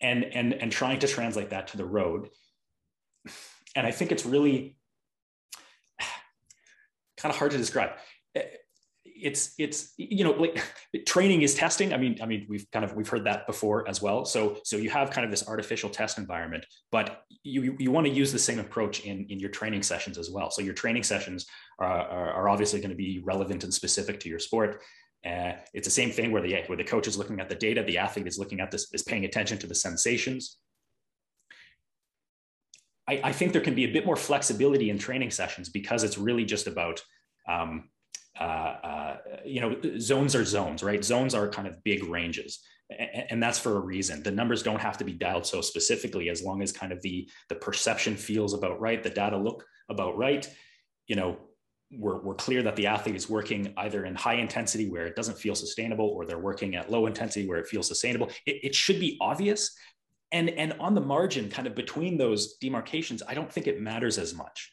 and, 0.02 0.24
and, 0.24 0.54
and 0.54 0.72
trying 0.72 1.00
to 1.00 1.08
translate 1.08 1.50
that 1.50 1.68
to 1.70 1.78
the 1.78 1.86
road. 1.86 2.30
And 3.76 3.88
I 3.88 3.92
think 3.92 4.12
it's 4.12 4.26
really 4.26 4.78
kind 7.18 7.32
of 7.32 7.38
hard 7.38 7.52
to 7.52 7.58
describe 7.58 7.92
it's 9.22 9.54
it's 9.58 9.94
you 9.98 10.24
know 10.24 10.32
like 10.32 10.64
training 11.06 11.42
is 11.42 11.56
testing. 11.56 11.94
I 11.94 11.98
mean 11.98 12.20
i 12.22 12.26
mean 12.26 12.46
we've 12.50 12.70
kind 12.72 12.86
of 12.86 12.94
we've 12.96 13.08
heard 13.08 13.26
that 13.26 13.48
before 13.48 13.88
as 13.88 14.02
well. 14.02 14.26
So 14.26 14.58
so 14.64 14.78
you 14.78 14.90
have 14.90 15.12
kind 15.12 15.26
of 15.26 15.32
this 15.32 15.48
artificial 15.48 15.90
test 15.90 16.18
environment 16.18 16.66
but 16.92 17.24
you 17.44 17.76
you 17.80 17.92
want 17.92 18.08
to 18.08 18.14
use 18.14 18.32
the 18.32 18.40
same 18.40 18.60
approach 18.60 19.02
in 19.02 19.26
in 19.30 19.40
your 19.40 19.50
training 19.50 19.84
sessions 19.84 20.18
as 20.18 20.30
well. 20.30 20.52
So 20.52 20.62
your 20.62 20.74
training 20.74 21.04
sessions 21.04 21.46
are, 21.80 21.88
are, 21.88 22.32
are 22.34 22.50
obviously 22.50 22.80
going 22.80 22.92
to 22.92 22.96
be 22.96 23.22
relevant 23.24 23.64
and 23.64 23.74
specific 23.74 24.20
to 24.22 24.30
your 24.30 24.40
sport. 24.40 24.82
Uh, 25.26 25.54
it's 25.74 25.88
the 25.88 25.92
same 25.92 26.12
thing 26.12 26.32
where 26.32 26.42
the 26.42 26.64
where 26.68 26.78
the 26.78 26.84
coach 26.84 27.08
is 27.08 27.18
looking 27.18 27.40
at 27.40 27.50
the 27.50 27.56
data 27.56 27.84
the 27.84 27.98
athlete 27.98 28.28
is 28.28 28.40
looking 28.40 28.62
at 28.62 28.72
this 28.72 28.88
is 28.94 29.04
paying 29.04 29.26
attention 29.26 29.58
to 29.58 29.68
the 29.68 29.76
sensations. 29.76 30.58
I, 33.10 33.20
I 33.24 33.32
think 33.32 33.54
there 33.54 33.62
can 33.62 33.74
be 33.74 33.86
a 33.86 33.92
bit 33.92 34.06
more 34.06 34.16
flexibility 34.16 34.90
in 34.92 35.00
training 35.00 35.32
sessions 35.32 35.68
because 35.68 36.04
it's 36.04 36.18
really 36.18 36.46
just 36.46 36.68
about 36.68 37.04
um, 37.50 37.90
uh, 38.40 38.44
uh, 38.44 39.18
you 39.46 39.62
know, 39.62 39.80
zones 40.00 40.36
are 40.36 40.46
zones, 40.46 40.84
right? 40.84 41.04
Zones 41.04 41.34
are 41.34 41.48
kind 41.50 41.68
of 41.68 41.84
big 41.84 42.04
ranges. 42.04 42.60
And 43.30 43.42
that's 43.42 43.60
for 43.60 43.78
a 43.78 43.80
reason. 43.80 44.24
The 44.24 44.32
numbers 44.32 44.64
don't 44.64 44.82
have 44.82 44.98
to 44.98 45.04
be 45.04 45.14
dialed 45.14 45.46
so 45.46 45.62
specifically 45.62 46.30
as 46.30 46.42
long 46.42 46.64
as 46.64 46.72
kind 46.72 46.92
of 46.92 47.02
the, 47.04 47.30
the 47.48 47.56
perception 47.56 48.16
feels 48.16 48.54
about 48.54 48.82
right, 48.82 49.04
the 49.04 49.12
data 49.12 49.38
look 49.38 49.64
about 49.90 50.18
right. 50.18 50.50
You 51.08 51.16
know, 51.16 51.38
we're, 51.92 52.20
we're 52.20 52.36
clear 52.36 52.64
that 52.64 52.76
the 52.76 52.88
athlete 52.88 53.16
is 53.16 53.30
working 53.30 53.74
either 53.78 54.06
in 54.06 54.16
high 54.16 54.36
intensity 54.36 54.90
where 54.90 55.06
it 55.06 55.16
doesn't 55.16 55.38
feel 55.38 55.54
sustainable 55.54 56.08
or 56.08 56.26
they're 56.26 56.40
working 56.40 56.76
at 56.76 56.92
low 56.92 57.06
intensity 57.06 57.48
where 57.48 57.60
it 57.60 57.68
feels 57.68 57.88
sustainable. 57.88 58.30
It, 58.46 58.58
it 58.64 58.76
should 58.76 59.00
be 59.00 59.18
obvious. 59.22 59.76
And, 60.32 60.50
and 60.50 60.74
on 60.80 60.96
the 60.96 61.02
margin, 61.02 61.50
kind 61.50 61.68
of 61.68 61.76
between 61.76 62.18
those 62.18 62.56
demarcations, 62.58 63.22
I 63.28 63.34
don't 63.34 63.52
think 63.52 63.68
it 63.68 63.82
matters 63.82 64.18
as 64.18 64.34
much. 64.34 64.72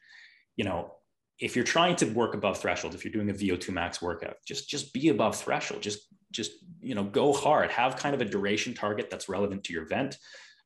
You 0.56 0.64
know, 0.64 0.94
if 1.38 1.54
you're 1.54 1.64
trying 1.64 1.96
to 1.96 2.06
work 2.06 2.34
above 2.34 2.58
threshold, 2.58 2.94
if 2.94 3.04
you're 3.04 3.12
doing 3.12 3.30
a 3.30 3.34
VO2 3.34 3.70
max 3.70 4.00
workout, 4.00 4.36
just 4.46 4.68
just 4.68 4.92
be 4.92 5.08
above 5.08 5.36
threshold. 5.36 5.82
Just 5.82 6.08
just 6.32 6.52
you 6.80 6.94
know 6.94 7.04
go 7.04 7.32
hard. 7.32 7.70
Have 7.70 7.96
kind 7.96 8.14
of 8.14 8.20
a 8.20 8.24
duration 8.24 8.74
target 8.74 9.10
that's 9.10 9.28
relevant 9.28 9.64
to 9.64 9.72
your 9.72 9.82
event. 9.82 10.16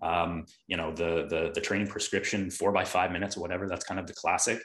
Um, 0.03 0.47
you 0.67 0.77
know 0.77 0.93
the 0.93 1.27
the 1.29 1.51
the 1.55 1.61
training 1.61 1.89
prescription 1.89 2.51
four 2.51 2.73
by 2.73 2.85
five 2.85 3.11
minutes 3.11 3.37
or 3.37 3.41
whatever. 3.41 3.69
That's 3.69 3.85
kind 3.85 3.99
of 3.99 4.07
the 4.07 4.15
classic, 4.15 4.63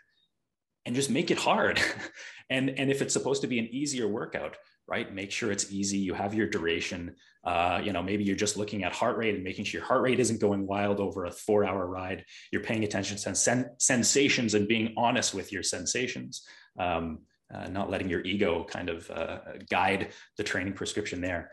and 0.86 0.96
just 0.96 1.10
make 1.10 1.32
it 1.32 1.40
hard. 1.40 1.82
and 2.50 2.70
and 2.70 2.92
if 2.92 3.02
it's 3.02 3.14
supposed 3.14 3.42
to 3.42 3.48
be 3.48 3.60
an 3.60 3.68
easier 3.72 4.08
workout, 4.08 4.58
right? 4.88 5.14
Make 5.14 5.32
sure 5.32 5.52
it's 5.52 5.72
easy. 5.72 5.98
You 5.98 6.14
have 6.14 6.34
your 6.34 6.48
duration. 6.48 7.16
Uh, 7.44 7.82
you 7.84 7.92
know, 7.92 8.04
maybe 8.04 8.24
you're 8.24 8.36
just 8.36 8.58
looking 8.58 8.84
at 8.84 8.94
heart 8.94 9.18
rate 9.18 9.36
and 9.36 9.44
making 9.44 9.66
sure 9.66 9.80
your 9.80 9.88
heart 9.88 10.02
rate 10.02 10.20
isn't 10.20 10.42
going 10.42 10.66
wild 10.68 11.00
over 11.00 11.26
a 11.26 11.32
four 11.32 11.66
hour 11.66 11.86
ride. 11.88 12.24
You're 12.52 12.64
paying 12.64 12.84
attention 12.84 13.18
to 13.18 13.36
sen- 13.36 13.72
sensations 13.80 14.54
and 14.54 14.68
being 14.68 14.94
honest 14.98 15.34
with 15.34 15.52
your 15.52 15.64
sensations, 15.64 16.46
um, 16.80 17.20
uh, 17.54 17.68
not 17.68 17.90
letting 17.90 18.10
your 18.10 18.22
ego 18.22 18.64
kind 18.64 18.90
of 18.90 19.10
uh, 19.10 19.40
guide 19.70 20.10
the 20.38 20.44
training 20.44 20.74
prescription 20.74 21.22
there. 21.22 21.52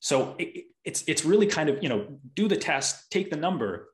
So 0.00 0.36
it, 0.38 0.66
it's 0.84 1.02
it's 1.06 1.24
really 1.24 1.46
kind 1.46 1.68
of 1.68 1.82
you 1.82 1.88
know 1.88 2.20
do 2.34 2.48
the 2.48 2.56
test, 2.56 3.10
take 3.10 3.30
the 3.30 3.36
number, 3.36 3.88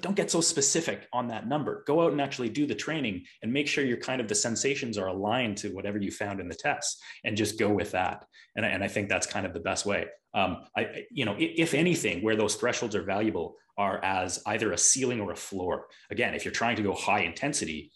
but 0.00 0.06
don't 0.06 0.16
get 0.16 0.30
so 0.30 0.40
specific 0.40 1.06
on 1.12 1.28
that 1.28 1.46
number. 1.46 1.84
Go 1.86 2.00
out 2.00 2.12
and 2.12 2.22
actually 2.22 2.48
do 2.48 2.66
the 2.66 2.74
training 2.74 3.24
and 3.42 3.52
make 3.52 3.68
sure 3.68 3.84
your 3.84 3.98
kind 3.98 4.20
of 4.20 4.28
the 4.28 4.34
sensations 4.34 4.96
are 4.96 5.08
aligned 5.08 5.58
to 5.58 5.74
whatever 5.74 5.98
you 5.98 6.10
found 6.10 6.40
in 6.40 6.48
the 6.48 6.54
test 6.54 7.02
and 7.24 7.36
just 7.36 7.58
go 7.58 7.68
with 7.68 7.90
that. 7.90 8.24
And, 8.56 8.64
and 8.64 8.82
I 8.82 8.88
think 8.88 9.10
that's 9.10 9.26
kind 9.26 9.44
of 9.44 9.52
the 9.52 9.60
best 9.60 9.84
way. 9.84 10.06
Um, 10.32 10.64
I, 10.74 11.04
you 11.10 11.26
know, 11.26 11.36
if, 11.38 11.74
anything, 11.74 12.22
where 12.22 12.36
those 12.36 12.54
thresholds 12.54 12.96
are 12.96 13.02
valuable 13.02 13.56
are 13.76 14.02
as 14.02 14.42
either 14.46 14.72
a 14.72 14.78
ceiling 14.78 15.20
or 15.20 15.32
a 15.32 15.36
floor. 15.36 15.86
Again, 16.10 16.34
if 16.34 16.44
you're 16.46 16.52
trying 16.52 16.76
to 16.76 16.82
go 16.82 16.94
high 16.94 17.20
intensity 17.20 17.92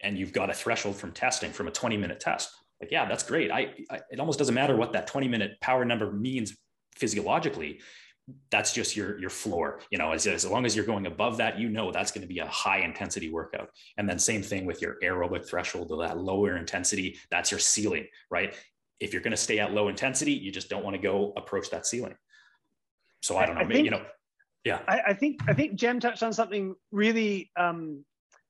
and 0.00 0.18
you've 0.18 0.32
got 0.32 0.50
a 0.50 0.54
threshold 0.54 0.96
from 0.96 1.12
testing 1.12 1.52
from 1.52 1.68
a 1.68 1.70
20 1.70 1.96
minute 1.96 2.18
test, 2.18 2.50
like, 2.80 2.90
yeah, 2.90 3.06
that's 3.06 3.22
great. 3.22 3.52
I, 3.52 3.72
I 3.88 4.00
it 4.10 4.18
almost 4.18 4.38
doesn't 4.38 4.54
matter 4.54 4.76
what 4.76 4.92
that 4.94 5.06
20 5.06 5.28
minute 5.28 5.52
power 5.60 5.84
number 5.84 6.10
means 6.10 6.56
physiologically 6.96 7.80
that's 8.50 8.72
just 8.72 8.96
your 8.96 9.18
your 9.20 9.30
floor 9.30 9.80
you 9.90 9.98
know 9.98 10.10
as, 10.10 10.26
as 10.26 10.44
long 10.44 10.66
as 10.66 10.74
you're 10.74 10.84
going 10.84 11.06
above 11.06 11.36
that 11.36 11.58
you 11.58 11.68
know 11.68 11.92
that's 11.92 12.10
going 12.10 12.22
to 12.22 12.26
be 12.26 12.40
a 12.40 12.46
high 12.46 12.80
intensity 12.80 13.30
workout. 13.30 13.70
And 13.98 14.08
then 14.08 14.18
same 14.18 14.42
thing 14.42 14.66
with 14.66 14.82
your 14.82 14.96
aerobic 15.02 15.46
threshold 15.46 15.92
or 15.92 15.98
that 15.98 16.18
lower 16.18 16.56
intensity 16.56 17.18
that's 17.30 17.50
your 17.50 17.60
ceiling 17.60 18.06
right? 18.30 18.54
If 18.98 19.12
you're 19.12 19.22
going 19.22 19.32
to 19.32 19.36
stay 19.36 19.58
at 19.58 19.72
low 19.72 19.88
intensity 19.88 20.32
you 20.32 20.50
just 20.50 20.68
don't 20.68 20.84
want 20.84 20.96
to 20.96 21.02
go 21.02 21.32
approach 21.36 21.70
that 21.70 21.86
ceiling. 21.86 22.16
So 23.22 23.36
i 23.36 23.46
don't 23.46 23.54
know 23.54 23.62
I 23.62 23.66
think, 23.66 23.84
you 23.84 23.90
know 23.90 24.04
yeah. 24.64 24.80
I, 24.88 25.00
I, 25.08 25.14
think 25.14 25.40
i 25.48 25.54
think 25.54 25.74
jem 25.76 26.00
touched 26.00 26.24
on 26.24 26.32
something 26.32 26.74
really 26.90 27.50
um 27.56 28.04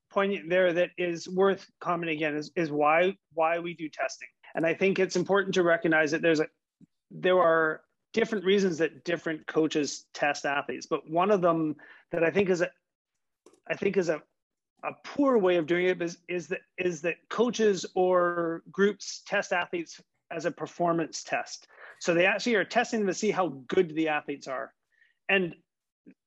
poignant 0.09 0.49
there 0.49 0.73
that 0.73 0.89
is 0.97 1.27
worth 1.27 1.67
commenting 1.79 2.15
again 2.17 2.35
is, 2.35 2.51
is 2.55 2.71
why 2.71 3.15
why 3.33 3.59
we 3.59 3.75
do 3.75 3.89
testing. 3.89 4.29
And 4.55 4.65
i 4.65 4.73
think 4.73 4.97
it's 4.97 5.15
important 5.15 5.53
to 5.55 5.63
recognize 5.63 6.09
that 6.11 6.23
there's 6.23 6.39
a 6.39 6.47
there 7.11 7.39
are 7.39 7.81
different 8.17 8.45
reasons 8.45 8.79
that 8.79 9.03
different 9.03 9.45
coaches 9.45 10.05
test 10.11 10.43
athletes, 10.43 10.87
but 10.87 11.07
one 11.07 11.29
of 11.29 11.39
them 11.39 11.75
that 12.11 12.23
I 12.23 12.31
think 12.31 12.49
is 12.49 12.61
a, 12.61 12.69
I 13.69 13.75
think 13.75 13.95
is 13.95 14.09
a, 14.09 14.23
a 14.83 14.93
poor 15.03 15.37
way 15.37 15.57
of 15.57 15.67
doing 15.67 15.85
it 15.85 16.01
is, 16.01 16.17
is 16.27 16.47
that 16.47 16.61
is 16.79 17.01
that 17.01 17.17
coaches 17.29 17.85
or 17.93 18.63
groups 18.71 19.21
test 19.27 19.53
athletes 19.53 20.01
as 20.31 20.45
a 20.45 20.51
performance 20.51 21.21
test. 21.21 21.67
So 21.99 22.15
they 22.15 22.25
actually 22.25 22.55
are 22.55 22.65
testing 22.65 23.01
them 23.01 23.07
to 23.07 23.13
see 23.13 23.29
how 23.29 23.49
good 23.67 23.93
the 23.93 24.07
athletes 24.07 24.47
are, 24.47 24.73
and 25.29 25.53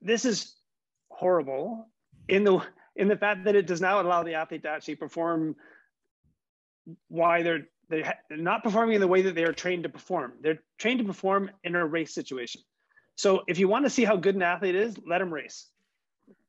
this 0.00 0.24
is 0.24 0.54
horrible 1.10 1.88
in 2.28 2.44
the 2.44 2.62
in 2.94 3.08
the 3.08 3.16
fact 3.16 3.42
that 3.46 3.56
it 3.56 3.66
does 3.66 3.80
not 3.80 4.04
allow 4.04 4.22
the 4.22 4.34
athlete 4.34 4.62
to 4.62 4.68
actually 4.68 4.94
perform 4.94 5.56
why 7.08 7.42
they're 7.42 7.66
they're 7.90 8.14
not 8.30 8.62
performing 8.62 8.94
in 8.94 9.00
the 9.00 9.08
way 9.08 9.22
that 9.22 9.34
they 9.34 9.44
are 9.44 9.52
trained 9.52 9.82
to 9.82 9.88
perform. 9.88 10.32
They're 10.40 10.60
trained 10.78 11.00
to 11.00 11.04
perform 11.04 11.50
in 11.64 11.74
a 11.74 11.84
race 11.84 12.14
situation. 12.14 12.62
So 13.16 13.42
if 13.48 13.58
you 13.58 13.68
want 13.68 13.84
to 13.84 13.90
see 13.90 14.04
how 14.04 14.16
good 14.16 14.36
an 14.36 14.42
athlete 14.42 14.76
is, 14.76 14.96
let 15.06 15.18
them 15.18 15.34
race. 15.34 15.66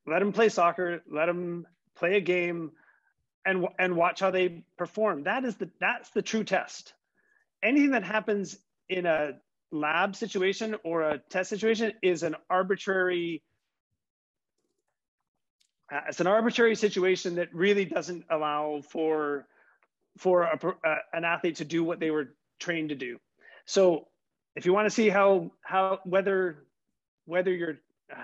Let 0.07 0.19
them 0.19 0.31
play 0.31 0.49
soccer, 0.49 1.01
let 1.11 1.26
them 1.26 1.68
play 1.95 2.15
a 2.15 2.22
game 2.22 2.72
and 3.45 3.68
and 3.80 3.95
watch 3.95 4.19
how 4.19 4.31
they 4.31 4.63
perform. 4.77 5.23
That 5.23 5.43
is 5.43 5.55
the 5.57 5.69
that's 5.80 6.11
the 6.11 6.22
true 6.22 6.43
test. 6.43 6.93
Anything 7.63 7.91
that 7.91 8.03
happens 8.03 8.57
in 8.88 9.05
a 9.05 9.34
lab 9.72 10.15
situation 10.15 10.76
or 10.84 11.01
a 11.01 11.18
test 11.18 11.49
situation 11.49 11.93
is 12.01 12.23
an 12.23 12.35
arbitrary 12.49 13.41
uh, 15.91 16.01
it's 16.07 16.22
an 16.22 16.27
arbitrary 16.27 16.76
situation 16.76 17.35
that 17.35 17.53
really 17.53 17.85
doesn't 17.85 18.23
allow 18.30 18.81
for 18.89 19.45
for 20.18 20.44
a, 20.44 20.60
uh, 20.88 20.96
an 21.14 21.26
athlete 21.26 21.58
to 21.58 21.66
do 21.66 21.84
what 21.84 22.00
they 22.00 22.12
were 22.12 22.36
trained 22.60 22.90
to 22.90 22.96
do. 22.96 23.20
So 23.66 24.08
if 24.56 24.66
you 24.66 24.74
want 24.74 24.86
to 24.86 24.90
see 24.90 25.10
how 25.10 25.52
how 25.62 26.00
whether 26.04 26.66
whether 27.26 27.54
you're 27.54 27.80
uh, 28.12 28.24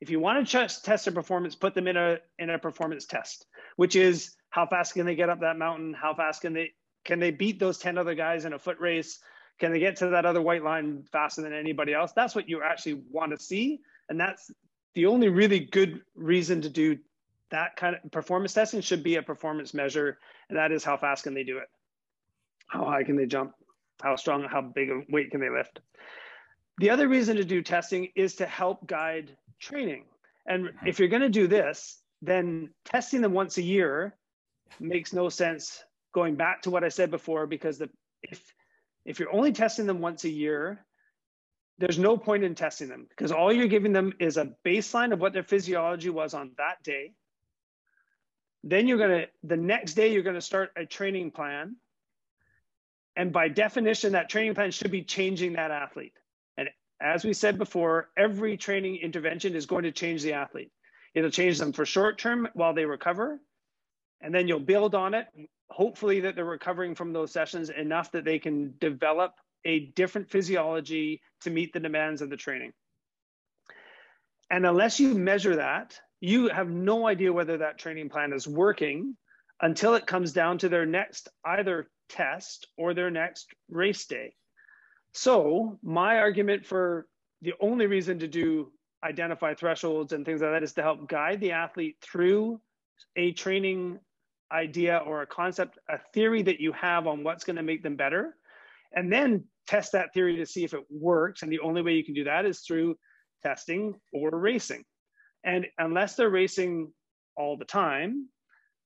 if 0.00 0.10
you 0.10 0.20
want 0.20 0.44
to 0.44 0.50
just 0.50 0.84
test 0.84 1.04
their 1.04 1.14
performance, 1.14 1.54
put 1.54 1.74
them 1.74 1.88
in 1.88 1.96
a 1.96 2.18
in 2.38 2.50
a 2.50 2.58
performance 2.58 3.06
test, 3.06 3.46
which 3.76 3.96
is 3.96 4.34
how 4.50 4.66
fast 4.66 4.94
can 4.94 5.06
they 5.06 5.14
get 5.14 5.28
up 5.28 5.40
that 5.40 5.58
mountain? 5.58 5.94
How 5.94 6.14
fast 6.14 6.42
can 6.42 6.52
they 6.52 6.72
can 7.04 7.20
they 7.20 7.30
beat 7.30 7.58
those 7.58 7.78
10 7.78 7.98
other 7.98 8.14
guys 8.14 8.44
in 8.44 8.52
a 8.52 8.58
foot 8.58 8.78
race? 8.80 9.18
Can 9.58 9.72
they 9.72 9.78
get 9.78 9.96
to 9.96 10.08
that 10.08 10.26
other 10.26 10.42
white 10.42 10.62
line 10.62 11.04
faster 11.12 11.42
than 11.42 11.52
anybody 11.52 11.94
else? 11.94 12.12
That's 12.14 12.34
what 12.34 12.48
you 12.48 12.62
actually 12.62 13.00
want 13.10 13.32
to 13.32 13.42
see. 13.42 13.80
And 14.08 14.20
that's 14.20 14.50
the 14.94 15.06
only 15.06 15.28
really 15.28 15.60
good 15.60 16.02
reason 16.14 16.62
to 16.62 16.68
do 16.68 16.98
that 17.50 17.76
kind 17.76 17.96
of 17.96 18.10
performance 18.10 18.52
testing 18.52 18.80
should 18.80 19.02
be 19.02 19.16
a 19.16 19.22
performance 19.22 19.74
measure, 19.74 20.18
and 20.48 20.58
that 20.58 20.72
is 20.72 20.84
how 20.84 20.96
fast 20.96 21.24
can 21.24 21.34
they 21.34 21.44
do 21.44 21.58
it? 21.58 21.68
How 22.68 22.84
high 22.84 23.04
can 23.04 23.16
they 23.16 23.26
jump? 23.26 23.52
How 24.02 24.16
strong, 24.16 24.44
how 24.44 24.60
big 24.60 24.90
a 24.90 25.02
weight 25.08 25.30
can 25.30 25.40
they 25.40 25.50
lift? 25.50 25.80
The 26.78 26.90
other 26.90 27.08
reason 27.08 27.36
to 27.36 27.44
do 27.44 27.62
testing 27.62 28.08
is 28.14 28.34
to 28.36 28.46
help 28.46 28.86
guide 28.86 29.36
training. 29.60 30.04
And 30.46 30.66
mm-hmm. 30.66 30.86
if 30.86 30.98
you're 30.98 31.08
going 31.08 31.22
to 31.22 31.28
do 31.28 31.46
this, 31.46 32.00
then 32.22 32.70
testing 32.84 33.20
them 33.20 33.32
once 33.32 33.58
a 33.58 33.62
year 33.62 34.16
makes 34.80 35.12
no 35.12 35.28
sense 35.28 35.82
going 36.12 36.34
back 36.34 36.62
to 36.62 36.70
what 36.70 36.84
I 36.84 36.88
said 36.88 37.10
before, 37.10 37.46
because 37.46 37.78
the, 37.78 37.88
if, 38.22 38.42
if 39.04 39.18
you're 39.18 39.32
only 39.32 39.52
testing 39.52 39.86
them 39.86 40.00
once 40.00 40.24
a 40.24 40.28
year, 40.28 40.84
there's 41.78 41.98
no 41.98 42.16
point 42.16 42.42
in 42.42 42.54
testing 42.54 42.88
them 42.88 43.06
because 43.08 43.32
all 43.32 43.52
you're 43.52 43.68
giving 43.68 43.92
them 43.92 44.12
is 44.18 44.36
a 44.36 44.52
baseline 44.64 45.12
of 45.12 45.20
what 45.20 45.32
their 45.32 45.42
physiology 45.42 46.08
was 46.08 46.32
on 46.34 46.52
that 46.56 46.82
day 46.82 47.12
then 48.64 48.88
you're 48.88 48.98
going 48.98 49.22
to, 49.22 49.28
the 49.44 49.56
next 49.56 49.94
day, 49.94 50.12
you're 50.12 50.22
going 50.22 50.34
to 50.34 50.40
start 50.40 50.70
a 50.76 50.84
training 50.84 51.30
plan. 51.30 51.76
And 53.14 53.32
by 53.32 53.48
definition, 53.48 54.12
that 54.12 54.28
training 54.28 54.54
plan 54.54 54.70
should 54.70 54.90
be 54.90 55.02
changing 55.02 55.54
that 55.54 55.70
athlete. 55.70 56.12
And 56.56 56.68
as 57.00 57.24
we 57.24 57.32
said 57.32 57.58
before, 57.58 58.10
every 58.16 58.56
training 58.56 58.96
intervention 58.96 59.54
is 59.54 59.66
going 59.66 59.84
to 59.84 59.92
change 59.92 60.22
the 60.22 60.34
athlete. 60.34 60.70
It'll 61.14 61.30
change 61.30 61.58
them 61.58 61.72
for 61.72 61.86
short 61.86 62.18
term 62.18 62.48
while 62.54 62.74
they 62.74 62.84
recover. 62.84 63.40
And 64.20 64.34
then 64.34 64.48
you'll 64.48 64.60
build 64.60 64.94
on 64.94 65.14
it. 65.14 65.26
Hopefully, 65.70 66.20
that 66.20 66.36
they're 66.36 66.44
recovering 66.44 66.94
from 66.94 67.12
those 67.12 67.32
sessions 67.32 67.70
enough 67.70 68.12
that 68.12 68.24
they 68.24 68.38
can 68.38 68.74
develop 68.78 69.34
a 69.64 69.80
different 69.80 70.30
physiology 70.30 71.20
to 71.40 71.50
meet 71.50 71.72
the 71.72 71.80
demands 71.80 72.22
of 72.22 72.30
the 72.30 72.36
training. 72.36 72.72
And 74.50 74.64
unless 74.64 75.00
you 75.00 75.14
measure 75.14 75.56
that, 75.56 76.00
you 76.20 76.48
have 76.48 76.68
no 76.68 77.06
idea 77.06 77.32
whether 77.32 77.58
that 77.58 77.78
training 77.78 78.08
plan 78.08 78.32
is 78.32 78.46
working 78.46 79.16
until 79.60 79.94
it 79.94 80.06
comes 80.06 80.32
down 80.32 80.58
to 80.58 80.68
their 80.68 80.86
next 80.86 81.28
either 81.44 81.88
test 82.08 82.68
or 82.76 82.94
their 82.94 83.10
next 83.10 83.48
race 83.70 84.06
day. 84.06 84.34
So, 85.12 85.78
my 85.82 86.18
argument 86.18 86.66
for 86.66 87.06
the 87.42 87.54
only 87.60 87.86
reason 87.86 88.18
to 88.18 88.28
do 88.28 88.72
identify 89.04 89.54
thresholds 89.54 90.12
and 90.12 90.24
things 90.24 90.40
like 90.40 90.50
that 90.50 90.62
is 90.62 90.72
to 90.74 90.82
help 90.82 91.08
guide 91.08 91.40
the 91.40 91.52
athlete 91.52 91.96
through 92.02 92.60
a 93.16 93.32
training 93.32 93.98
idea 94.52 95.02
or 95.06 95.22
a 95.22 95.26
concept, 95.26 95.78
a 95.88 95.98
theory 96.12 96.42
that 96.42 96.60
you 96.60 96.72
have 96.72 97.06
on 97.06 97.22
what's 97.24 97.44
going 97.44 97.56
to 97.56 97.62
make 97.62 97.82
them 97.82 97.96
better, 97.96 98.36
and 98.92 99.12
then 99.12 99.44
test 99.66 99.92
that 99.92 100.12
theory 100.14 100.36
to 100.36 100.46
see 100.46 100.64
if 100.64 100.74
it 100.74 100.84
works. 100.90 101.42
And 101.42 101.52
the 101.52 101.60
only 101.60 101.82
way 101.82 101.92
you 101.92 102.04
can 102.04 102.14
do 102.14 102.24
that 102.24 102.46
is 102.46 102.60
through 102.60 102.96
testing 103.42 103.94
or 104.12 104.30
racing. 104.30 104.84
And 105.44 105.66
unless 105.78 106.16
they're 106.16 106.30
racing 106.30 106.92
all 107.36 107.56
the 107.56 107.64
time, 107.64 108.28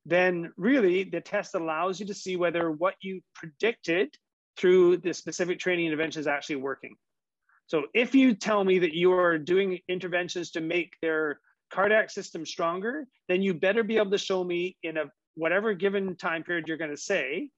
then 0.07 0.53
really 0.57 1.05
the 1.05 1.21
test 1.21 1.55
allows 1.55 2.01
you 2.01 2.07
to 2.07 2.15
see 2.15 2.37
whether 2.37 2.71
what 2.71 2.95
you 3.01 3.21
predicted 3.35 4.15
through 4.57 4.99
the 4.99 5.15
specific 5.15 5.59
training 5.59 5.87
intervention 5.87 6.21
is 6.21 6.27
actually 6.27 6.57
working. 6.57 6.97
So 7.67 7.85
if 7.95 8.15
you 8.15 8.35
tell 8.35 8.65
me 8.65 8.81
that 8.81 8.95
you 8.95 9.13
are 9.13 9.39
doing 9.39 9.79
interventions 9.89 10.51
to 10.53 10.61
make 10.61 10.95
their 11.01 11.41
cardiac 11.73 12.11
system 12.11 12.45
stronger, 12.45 13.07
then 13.29 13.43
you 13.43 13.55
better 13.55 13.85
be 13.85 13.97
able 13.97 14.11
to 14.11 14.19
show 14.19 14.43
me 14.43 14.77
in 14.83 14.97
a 14.97 15.05
whatever 15.37 15.73
given 15.73 16.17
time 16.17 16.43
period 16.43 16.67
you're 16.67 16.77
going 16.77 16.91
to 16.91 16.97
say, 16.97 17.49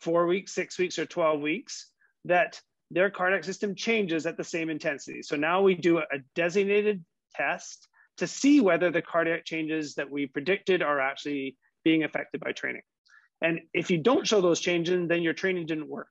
four 0.00 0.26
weeks, 0.26 0.54
six 0.54 0.78
weeks, 0.78 0.98
or 0.98 1.06
12 1.06 1.40
weeks, 1.40 1.86
that 2.26 2.60
their 2.90 3.08
cardiac 3.08 3.44
system 3.44 3.74
changes 3.74 4.26
at 4.26 4.36
the 4.36 4.44
same 4.44 4.68
intensity. 4.68 5.22
So 5.22 5.36
now 5.36 5.62
we 5.62 5.74
do 5.74 5.98
a 5.98 6.18
designated 6.34 7.04
test 7.34 7.88
to 8.20 8.26
see 8.26 8.60
whether 8.60 8.90
the 8.90 9.02
cardiac 9.02 9.44
changes 9.44 9.94
that 9.94 10.10
we 10.10 10.26
predicted 10.26 10.82
are 10.82 11.00
actually 11.00 11.56
being 11.84 12.04
affected 12.04 12.40
by 12.40 12.52
training. 12.52 12.82
And 13.42 13.60
if 13.72 13.90
you 13.90 13.98
don't 13.98 14.26
show 14.26 14.40
those 14.40 14.60
changes, 14.60 15.08
then 15.08 15.22
your 15.22 15.32
training 15.32 15.66
didn't 15.66 15.88
work 15.88 16.10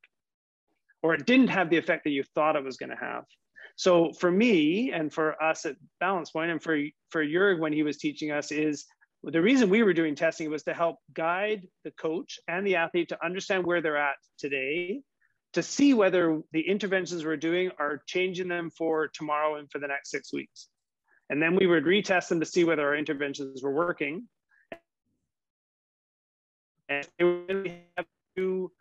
or 1.03 1.13
it 1.13 1.25
didn't 1.25 1.49
have 1.49 1.69
the 1.69 1.77
effect 1.77 2.03
that 2.03 2.09
you 2.09 2.23
thought 2.35 2.55
it 2.55 2.63
was 2.63 2.77
going 2.77 2.89
to 2.89 2.95
have. 2.95 3.25
So 3.75 4.11
for 4.11 4.29
me 4.29 4.91
and 4.91 5.13
for 5.13 5.41
us 5.41 5.65
at 5.65 5.75
Balance 5.99 6.31
Point 6.31 6.51
and 6.51 6.61
for, 6.61 6.77
for 7.11 7.23
Jurg 7.23 7.59
when 7.59 7.71
he 7.71 7.83
was 7.83 7.97
teaching 7.97 8.31
us 8.31 8.51
is 8.51 8.85
the 9.23 9.41
reason 9.41 9.69
we 9.69 9.83
were 9.83 9.93
doing 9.93 10.15
testing 10.15 10.49
was 10.49 10.63
to 10.63 10.73
help 10.73 10.97
guide 11.13 11.67
the 11.83 11.91
coach 11.91 12.39
and 12.47 12.65
the 12.65 12.75
athlete 12.75 13.09
to 13.09 13.23
understand 13.23 13.65
where 13.65 13.81
they're 13.81 13.97
at 13.97 14.15
today, 14.37 15.01
to 15.53 15.61
see 15.61 15.93
whether 15.93 16.41
the 16.51 16.61
interventions 16.61 17.23
we're 17.23 17.37
doing 17.37 17.69
are 17.79 18.01
changing 18.07 18.47
them 18.47 18.71
for 18.71 19.09
tomorrow 19.09 19.55
and 19.55 19.69
for 19.71 19.79
the 19.79 19.87
next 19.87 20.09
six 20.09 20.33
weeks. 20.33 20.69
And 21.29 21.41
then 21.41 21.55
we 21.55 21.67
would 21.67 21.83
retest 21.83 22.29
them 22.29 22.39
to 22.39 22.45
see 22.45 22.63
whether 22.63 22.87
our 22.87 22.95
interventions 22.95 23.61
were 23.61 23.73
working. 23.73 24.27
And 26.87 27.07
we 27.19 27.83
have 27.97 28.07
to 28.35 28.71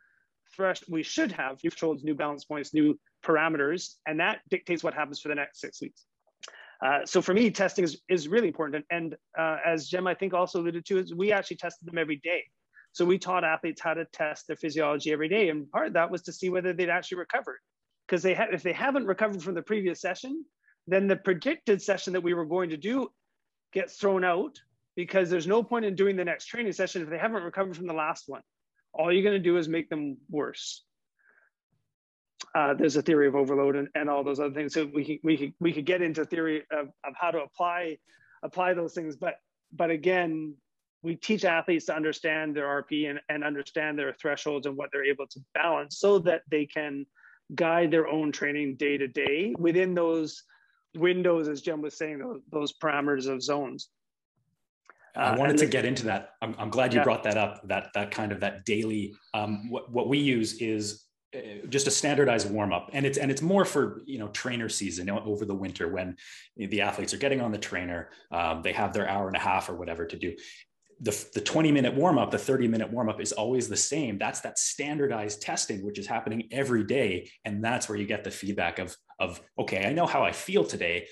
we 0.88 1.02
should 1.02 1.32
have 1.32 1.62
new 1.62 1.70
thresholds, 1.70 2.02
new 2.02 2.14
balance 2.14 2.44
points, 2.44 2.74
new 2.74 2.98
parameters, 3.24 3.94
and 4.06 4.18
that 4.20 4.40
dictates 4.48 4.82
what 4.82 4.94
happens 4.94 5.20
for 5.20 5.28
the 5.28 5.34
next 5.34 5.60
six 5.60 5.80
weeks. 5.80 6.04
Uh, 6.84 7.04
so 7.04 7.20
for 7.20 7.34
me, 7.34 7.50
testing 7.50 7.84
is, 7.84 8.00
is 8.08 8.28
really 8.28 8.48
important. 8.48 8.84
And, 8.90 9.16
uh, 9.36 9.58
as 9.64 9.88
Jem, 9.88 10.06
I 10.06 10.14
think 10.14 10.32
also 10.32 10.60
alluded 10.60 10.84
to, 10.86 10.98
is 10.98 11.14
we 11.14 11.32
actually 11.32 11.56
tested 11.56 11.88
them 11.88 11.98
every 11.98 12.16
day. 12.16 12.44
So 12.92 13.04
we 13.04 13.18
taught 13.18 13.44
athletes 13.44 13.80
how 13.80 13.94
to 13.94 14.04
test 14.06 14.46
their 14.46 14.56
physiology 14.56 15.12
every 15.12 15.28
day. 15.28 15.50
And 15.50 15.70
part 15.70 15.88
of 15.88 15.92
that 15.94 16.10
was 16.10 16.22
to 16.22 16.32
see 16.32 16.50
whether 16.50 16.72
they'd 16.72 16.88
actually 16.88 17.18
recovered. 17.18 17.58
Because 18.06 18.22
they 18.22 18.34
have, 18.34 18.52
if 18.52 18.62
they 18.62 18.72
haven't 18.72 19.06
recovered 19.06 19.42
from 19.42 19.54
the 19.54 19.62
previous 19.62 20.00
session, 20.00 20.44
then 20.88 21.06
the 21.06 21.16
predicted 21.16 21.82
session 21.82 22.14
that 22.14 22.22
we 22.22 22.34
were 22.34 22.46
going 22.46 22.70
to 22.70 22.76
do 22.76 23.10
gets 23.72 23.96
thrown 23.96 24.24
out 24.24 24.60
because 24.96 25.30
there's 25.30 25.46
no 25.46 25.62
point 25.62 25.84
in 25.84 25.94
doing 25.94 26.16
the 26.16 26.24
next 26.24 26.46
training 26.46 26.72
session 26.72 27.02
if 27.02 27.10
they 27.10 27.18
haven't 27.18 27.42
recovered 27.42 27.76
from 27.76 27.86
the 27.86 27.92
last 27.92 28.24
one. 28.26 28.40
All 28.94 29.12
you're 29.12 29.22
going 29.22 29.36
to 29.36 29.38
do 29.38 29.58
is 29.58 29.68
make 29.68 29.90
them 29.90 30.16
worse. 30.30 30.82
Uh, 32.54 32.72
there's 32.74 32.96
a 32.96 33.02
theory 33.02 33.28
of 33.28 33.36
overload 33.36 33.76
and, 33.76 33.88
and 33.94 34.08
all 34.08 34.24
those 34.24 34.40
other 34.40 34.54
things. 34.54 34.72
So 34.72 34.90
we 34.92 35.04
could, 35.04 35.18
we 35.22 35.36
could, 35.36 35.52
we 35.60 35.72
could 35.72 35.84
get 35.84 36.02
into 36.02 36.24
theory 36.24 36.64
of, 36.72 36.88
of 37.04 37.14
how 37.14 37.30
to 37.30 37.38
apply 37.38 37.98
apply 38.42 38.74
those 38.74 38.94
things. 38.94 39.16
But 39.16 39.34
but 39.72 39.90
again, 39.90 40.54
we 41.02 41.16
teach 41.16 41.44
athletes 41.44 41.86
to 41.86 41.94
understand 41.94 42.56
their 42.56 42.82
RP 42.82 43.10
and, 43.10 43.20
and 43.28 43.44
understand 43.44 43.98
their 43.98 44.14
thresholds 44.14 44.66
and 44.66 44.76
what 44.76 44.88
they're 44.92 45.04
able 45.04 45.26
to 45.26 45.40
balance 45.54 45.98
so 45.98 46.18
that 46.20 46.42
they 46.50 46.64
can 46.64 47.04
guide 47.54 47.90
their 47.90 48.08
own 48.08 48.32
training 48.32 48.76
day 48.76 48.96
to 48.96 49.06
day 49.06 49.54
within 49.58 49.94
those 49.94 50.42
windows, 50.98 51.48
as 51.48 51.60
Jem 51.60 51.82
was 51.82 51.96
saying, 51.96 52.18
those, 52.18 52.40
those 52.50 52.72
parameters 52.72 53.26
of 53.26 53.42
zones. 53.42 53.88
I 55.16 55.30
uh, 55.30 55.36
wanted 55.36 55.58
to 55.58 55.66
get 55.66 55.84
into 55.84 56.04
that. 56.06 56.34
I'm, 56.42 56.54
I'm 56.58 56.70
glad 56.70 56.92
you 56.92 57.00
yeah. 57.00 57.04
brought 57.04 57.24
that 57.24 57.36
up. 57.36 57.66
That 57.66 57.90
that 57.94 58.10
kind 58.10 58.30
of 58.30 58.40
that 58.40 58.64
daily. 58.64 59.14
Um, 59.34 59.68
what 59.70 59.90
what 59.90 60.08
we 60.08 60.18
use 60.18 60.60
is 60.60 61.04
uh, 61.34 61.66
just 61.68 61.86
a 61.86 61.90
standardized 61.90 62.50
warm 62.50 62.72
up, 62.72 62.90
and 62.92 63.04
it's 63.04 63.18
and 63.18 63.30
it's 63.30 63.42
more 63.42 63.64
for 63.64 64.02
you 64.06 64.18
know 64.18 64.28
trainer 64.28 64.68
season 64.68 65.10
over 65.10 65.44
the 65.44 65.54
winter 65.54 65.88
when 65.88 66.16
the 66.56 66.80
athletes 66.80 67.12
are 67.12 67.18
getting 67.18 67.40
on 67.40 67.52
the 67.52 67.58
trainer. 67.58 68.10
Um, 68.30 68.62
they 68.62 68.72
have 68.72 68.92
their 68.92 69.08
hour 69.08 69.26
and 69.26 69.36
a 69.36 69.40
half 69.40 69.68
or 69.68 69.74
whatever 69.74 70.06
to 70.06 70.16
do. 70.16 70.36
The, 71.00 71.26
the 71.32 71.40
20 71.40 71.70
minute 71.70 71.94
warm 71.94 72.18
up, 72.18 72.32
the 72.32 72.38
30 72.38 72.66
minute 72.66 72.90
warm 72.90 73.08
up 73.08 73.20
is 73.20 73.30
always 73.32 73.68
the 73.68 73.76
same. 73.76 74.18
That's 74.18 74.40
that 74.40 74.58
standardized 74.58 75.40
testing, 75.40 75.84
which 75.84 75.96
is 75.96 76.08
happening 76.08 76.48
every 76.50 76.82
day. 76.82 77.30
And 77.44 77.62
that's 77.62 77.88
where 77.88 77.96
you 77.96 78.04
get 78.04 78.24
the 78.24 78.32
feedback 78.32 78.80
of, 78.80 78.96
of, 79.18 79.40
okay, 79.58 79.86
I 79.86 79.92
know 79.92 80.06
how 80.06 80.22
I 80.22 80.32
feel 80.32 80.64
today. 80.64 81.06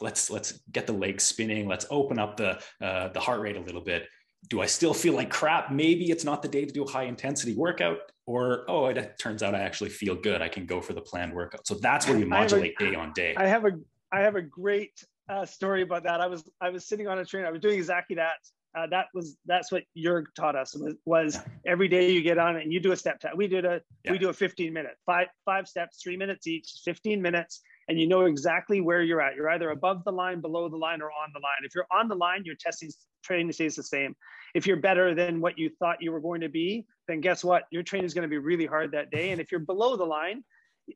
Let's 0.00 0.30
let's 0.30 0.60
get 0.70 0.86
the 0.86 0.92
legs 0.92 1.24
spinning. 1.24 1.66
Let's 1.66 1.86
open 1.90 2.18
up 2.18 2.36
the 2.36 2.60
uh, 2.80 3.08
the 3.08 3.20
heart 3.20 3.40
rate 3.40 3.56
a 3.56 3.60
little 3.60 3.80
bit. 3.80 4.06
Do 4.48 4.62
i 4.62 4.66
still 4.66 4.94
feel 4.94 5.14
like 5.14 5.30
crap? 5.30 5.70
Maybe 5.70 6.10
it's 6.10 6.24
not 6.24 6.42
the 6.42 6.48
day 6.48 6.64
to 6.64 6.72
do 6.72 6.84
a 6.84 6.90
high 6.90 7.04
intensity 7.04 7.54
workout 7.54 7.98
or 8.26 8.64
oh 8.68 8.86
it 8.86 9.18
turns 9.18 9.42
out 9.42 9.54
i 9.54 9.60
actually 9.60 9.90
feel 9.90 10.14
good. 10.14 10.40
I 10.40 10.48
can 10.48 10.64
go 10.64 10.80
for 10.80 10.92
the 10.92 11.00
planned 11.00 11.34
workout. 11.34 11.66
So 11.66 11.74
that's 11.74 12.08
where 12.08 12.16
you 12.16 12.26
modulate 12.26 12.74
a, 12.80 12.84
day 12.90 12.94
on 12.94 13.12
day. 13.12 13.34
I 13.36 13.46
have 13.46 13.64
a 13.64 13.72
i 14.12 14.20
have 14.20 14.36
a 14.36 14.42
great 14.42 15.04
uh, 15.28 15.44
story 15.44 15.82
about 15.82 16.04
that. 16.04 16.20
I 16.20 16.28
was 16.28 16.48
i 16.60 16.70
was 16.70 16.86
sitting 16.86 17.08
on 17.08 17.18
a 17.18 17.24
train. 17.24 17.44
I 17.44 17.50
was 17.50 17.60
doing 17.60 17.76
exactly 17.76 18.16
that 18.16 18.38
uh, 18.76 18.86
that 18.88 19.06
was 19.14 19.36
that's 19.46 19.72
what 19.72 19.82
Jurg 19.96 20.26
taught 20.36 20.54
us 20.54 20.76
was, 20.76 20.94
was 21.04 21.34
yeah. 21.34 21.72
every 21.72 21.88
day 21.88 22.12
you 22.12 22.22
get 22.22 22.38
on 22.38 22.56
it 22.56 22.62
and 22.62 22.72
you 22.72 22.80
do 22.80 22.92
a 22.92 22.96
step 22.96 23.18
test. 23.18 23.36
We 23.36 23.48
did 23.48 23.64
a 23.64 23.80
yeah. 24.04 24.12
we 24.12 24.18
do 24.18 24.28
a 24.28 24.32
15 24.32 24.72
minute 24.72 24.92
five 25.06 25.26
five 25.44 25.66
steps, 25.66 26.00
three 26.02 26.16
minutes 26.16 26.46
each, 26.46 26.80
15 26.84 27.20
minutes, 27.20 27.60
and 27.88 27.98
you 27.98 28.06
know 28.06 28.26
exactly 28.26 28.80
where 28.80 29.02
you're 29.02 29.20
at. 29.20 29.34
You're 29.34 29.50
either 29.50 29.70
above 29.70 30.04
the 30.04 30.12
line, 30.12 30.40
below 30.40 30.68
the 30.68 30.76
line, 30.76 31.02
or 31.02 31.06
on 31.06 31.30
the 31.34 31.40
line. 31.40 31.64
If 31.64 31.74
you're 31.74 31.86
on 31.90 32.08
the 32.08 32.14
line, 32.14 32.44
your 32.44 32.54
testing 32.54 32.90
training 33.24 33.52
stays 33.52 33.76
the 33.76 33.82
same. 33.82 34.14
If 34.54 34.66
you're 34.66 34.76
better 34.76 35.14
than 35.14 35.40
what 35.40 35.58
you 35.58 35.70
thought 35.78 36.00
you 36.00 36.12
were 36.12 36.20
going 36.20 36.42
to 36.42 36.48
be, 36.48 36.86
then 37.08 37.20
guess 37.20 37.42
what? 37.42 37.64
Your 37.70 37.82
training 37.82 38.06
is 38.06 38.14
going 38.14 38.22
to 38.22 38.28
be 38.28 38.38
really 38.38 38.66
hard 38.66 38.92
that 38.92 39.10
day. 39.10 39.30
And 39.30 39.40
if 39.40 39.50
you're 39.50 39.60
below 39.60 39.96
the 39.96 40.04
line, 40.04 40.44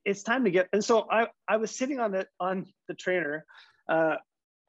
it's 0.04 0.22
time 0.22 0.44
to 0.44 0.50
get. 0.50 0.68
And 0.72 0.84
so 0.84 1.06
I, 1.10 1.28
I 1.48 1.56
was 1.56 1.70
sitting 1.70 2.00
on 2.00 2.12
the 2.12 2.26
on 2.38 2.66
the 2.88 2.94
trainer, 2.94 3.44
uh, 3.88 4.16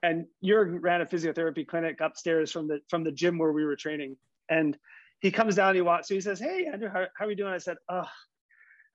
and 0.05 0.27
Jurg 0.43 0.77
ran 0.81 1.01
a 1.01 1.05
physiotherapy 1.05 1.65
clinic 1.65 1.99
upstairs 1.99 2.51
from 2.51 2.67
the 2.67 2.79
from 2.89 3.03
the 3.03 3.11
gym 3.11 3.39
where 3.39 3.51
we 3.51 3.65
were 3.65 3.75
training. 3.75 4.17
And 4.49 4.77
he 5.19 5.31
comes 5.31 5.55
down, 5.55 5.73
he 5.73 5.81
walks, 5.81 6.07
so 6.07 6.13
he 6.13 6.21
says, 6.21 6.39
"Hey 6.39 6.67
Andrew, 6.71 6.89
how, 6.89 7.05
how 7.17 7.25
are 7.25 7.29
you 7.29 7.35
doing?" 7.35 7.53
I 7.53 7.57
said, 7.57 7.77
"Oh, 7.89 8.05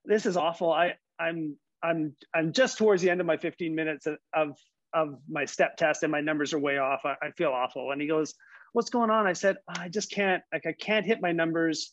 this 0.05 0.25
is 0.25 0.37
awful. 0.37 0.73
I 0.73 0.95
I'm 1.19 1.57
I'm 1.83 2.15
I'm 2.33 2.53
just 2.53 2.79
towards 2.79 3.03
the 3.03 3.11
end 3.11 3.21
of 3.21 3.27
my 3.27 3.37
15 3.37 3.75
minutes 3.75 4.07
of 4.07 4.57
of 4.95 5.19
my 5.29 5.45
step 5.45 5.77
test 5.77 6.03
and 6.05 6.13
my 6.13 6.21
numbers 6.21 6.53
are 6.53 6.59
way 6.59 6.79
off. 6.79 7.01
I, 7.05 7.15
I 7.23 7.31
feel 7.37 7.51
awful. 7.51 7.91
And 7.91 8.01
he 8.01 8.07
goes, 8.07 8.35
"What's 8.73 8.91
going 8.91 9.11
on?" 9.11 9.27
I 9.27 9.33
said, 9.33 9.57
"I 9.69 9.89
just 9.89 10.13
can't. 10.13 10.45
Like 10.53 10.67
I 10.67 10.73
can't 10.73 11.05
hit 11.05 11.21
my 11.21 11.33
numbers. 11.33 11.93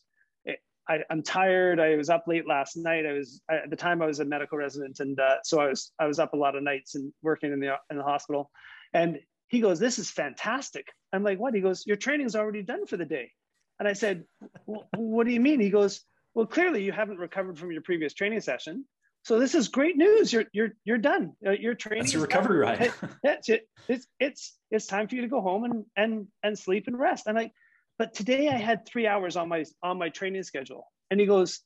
I, 0.89 0.99
am 1.09 1.21
tired. 1.21 1.81
I 1.81 1.95
was 1.95 2.09
up 2.09 2.25
late 2.27 2.47
last 2.47 2.77
night. 2.77 3.05
I 3.05 3.11
was 3.13 3.41
at 3.49 3.69
the 3.69 3.75
time 3.75 4.01
I 4.01 4.05
was 4.05 4.19
a 4.19 4.25
medical 4.25 4.57
resident, 4.57 4.99
and 4.99 5.19
uh, 5.19 5.37
so 5.43 5.59
I 5.59 5.67
was 5.67 5.91
I 5.99 6.05
was 6.05 6.19
up 6.19 6.33
a 6.33 6.37
lot 6.37 6.55
of 6.55 6.63
nights 6.63 6.95
and 6.95 7.11
working 7.23 7.51
in 7.51 7.59
the 7.59 7.75
in 7.89 7.97
the 7.97 8.03
hospital. 8.03 8.51
And 8.93 9.19
he 9.47 9.61
goes, 9.61 9.79
"This 9.79 9.99
is 9.99 10.09
fantastic." 10.09 10.87
I'm 11.13 11.23
like, 11.23 11.39
"What?" 11.39 11.53
He 11.53 11.61
goes, 11.61 11.85
"Your 11.85 11.97
training's 11.97 12.35
already 12.35 12.63
done 12.63 12.85
for 12.85 12.97
the 12.97 13.05
day." 13.05 13.31
And 13.79 13.87
I 13.87 13.93
said, 13.93 14.25
well, 14.65 14.87
"What 14.95 15.25
do 15.25 15.33
you 15.33 15.39
mean?" 15.39 15.59
He 15.59 15.69
goes, 15.69 16.03
"Well, 16.33 16.45
clearly 16.45 16.83
you 16.83 16.91
haven't 16.91 17.19
recovered 17.19 17.57
from 17.57 17.71
your 17.71 17.81
previous 17.81 18.13
training 18.13 18.41
session." 18.41 18.85
So 19.23 19.39
this 19.39 19.55
is 19.55 19.67
great 19.67 19.97
news. 19.97 20.31
You're 20.31 20.45
you're 20.53 20.69
you're 20.85 20.97
done. 20.97 21.33
Uh, 21.45 21.51
your 21.51 21.73
training. 21.73 22.03
That's 22.03 22.13
your 22.13 22.21
recovery 22.21 22.65
done. 22.65 22.79
ride. 22.79 22.93
That's 23.23 23.49
it. 23.49 23.67
It's 23.89 24.07
it's 24.19 24.57
it's 24.71 24.87
time 24.87 25.07
for 25.07 25.15
you 25.15 25.21
to 25.21 25.27
go 25.27 25.41
home 25.41 25.65
and 25.65 25.85
and 25.95 26.27
and 26.43 26.57
sleep 26.57 26.87
and 26.87 26.97
rest. 26.97 27.27
And 27.27 27.37
I, 27.37 27.51
but 27.97 28.13
today 28.13 28.47
I 28.47 28.55
had 28.57 28.85
three 28.85 29.05
hours 29.05 29.35
on 29.35 29.49
my 29.49 29.65
on 29.83 29.97
my 29.97 30.09
training 30.09 30.43
schedule. 30.43 30.87
And 31.11 31.19
he 31.19 31.25
goes, 31.25 31.61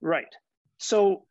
right. 0.00 0.32
So 0.78 1.26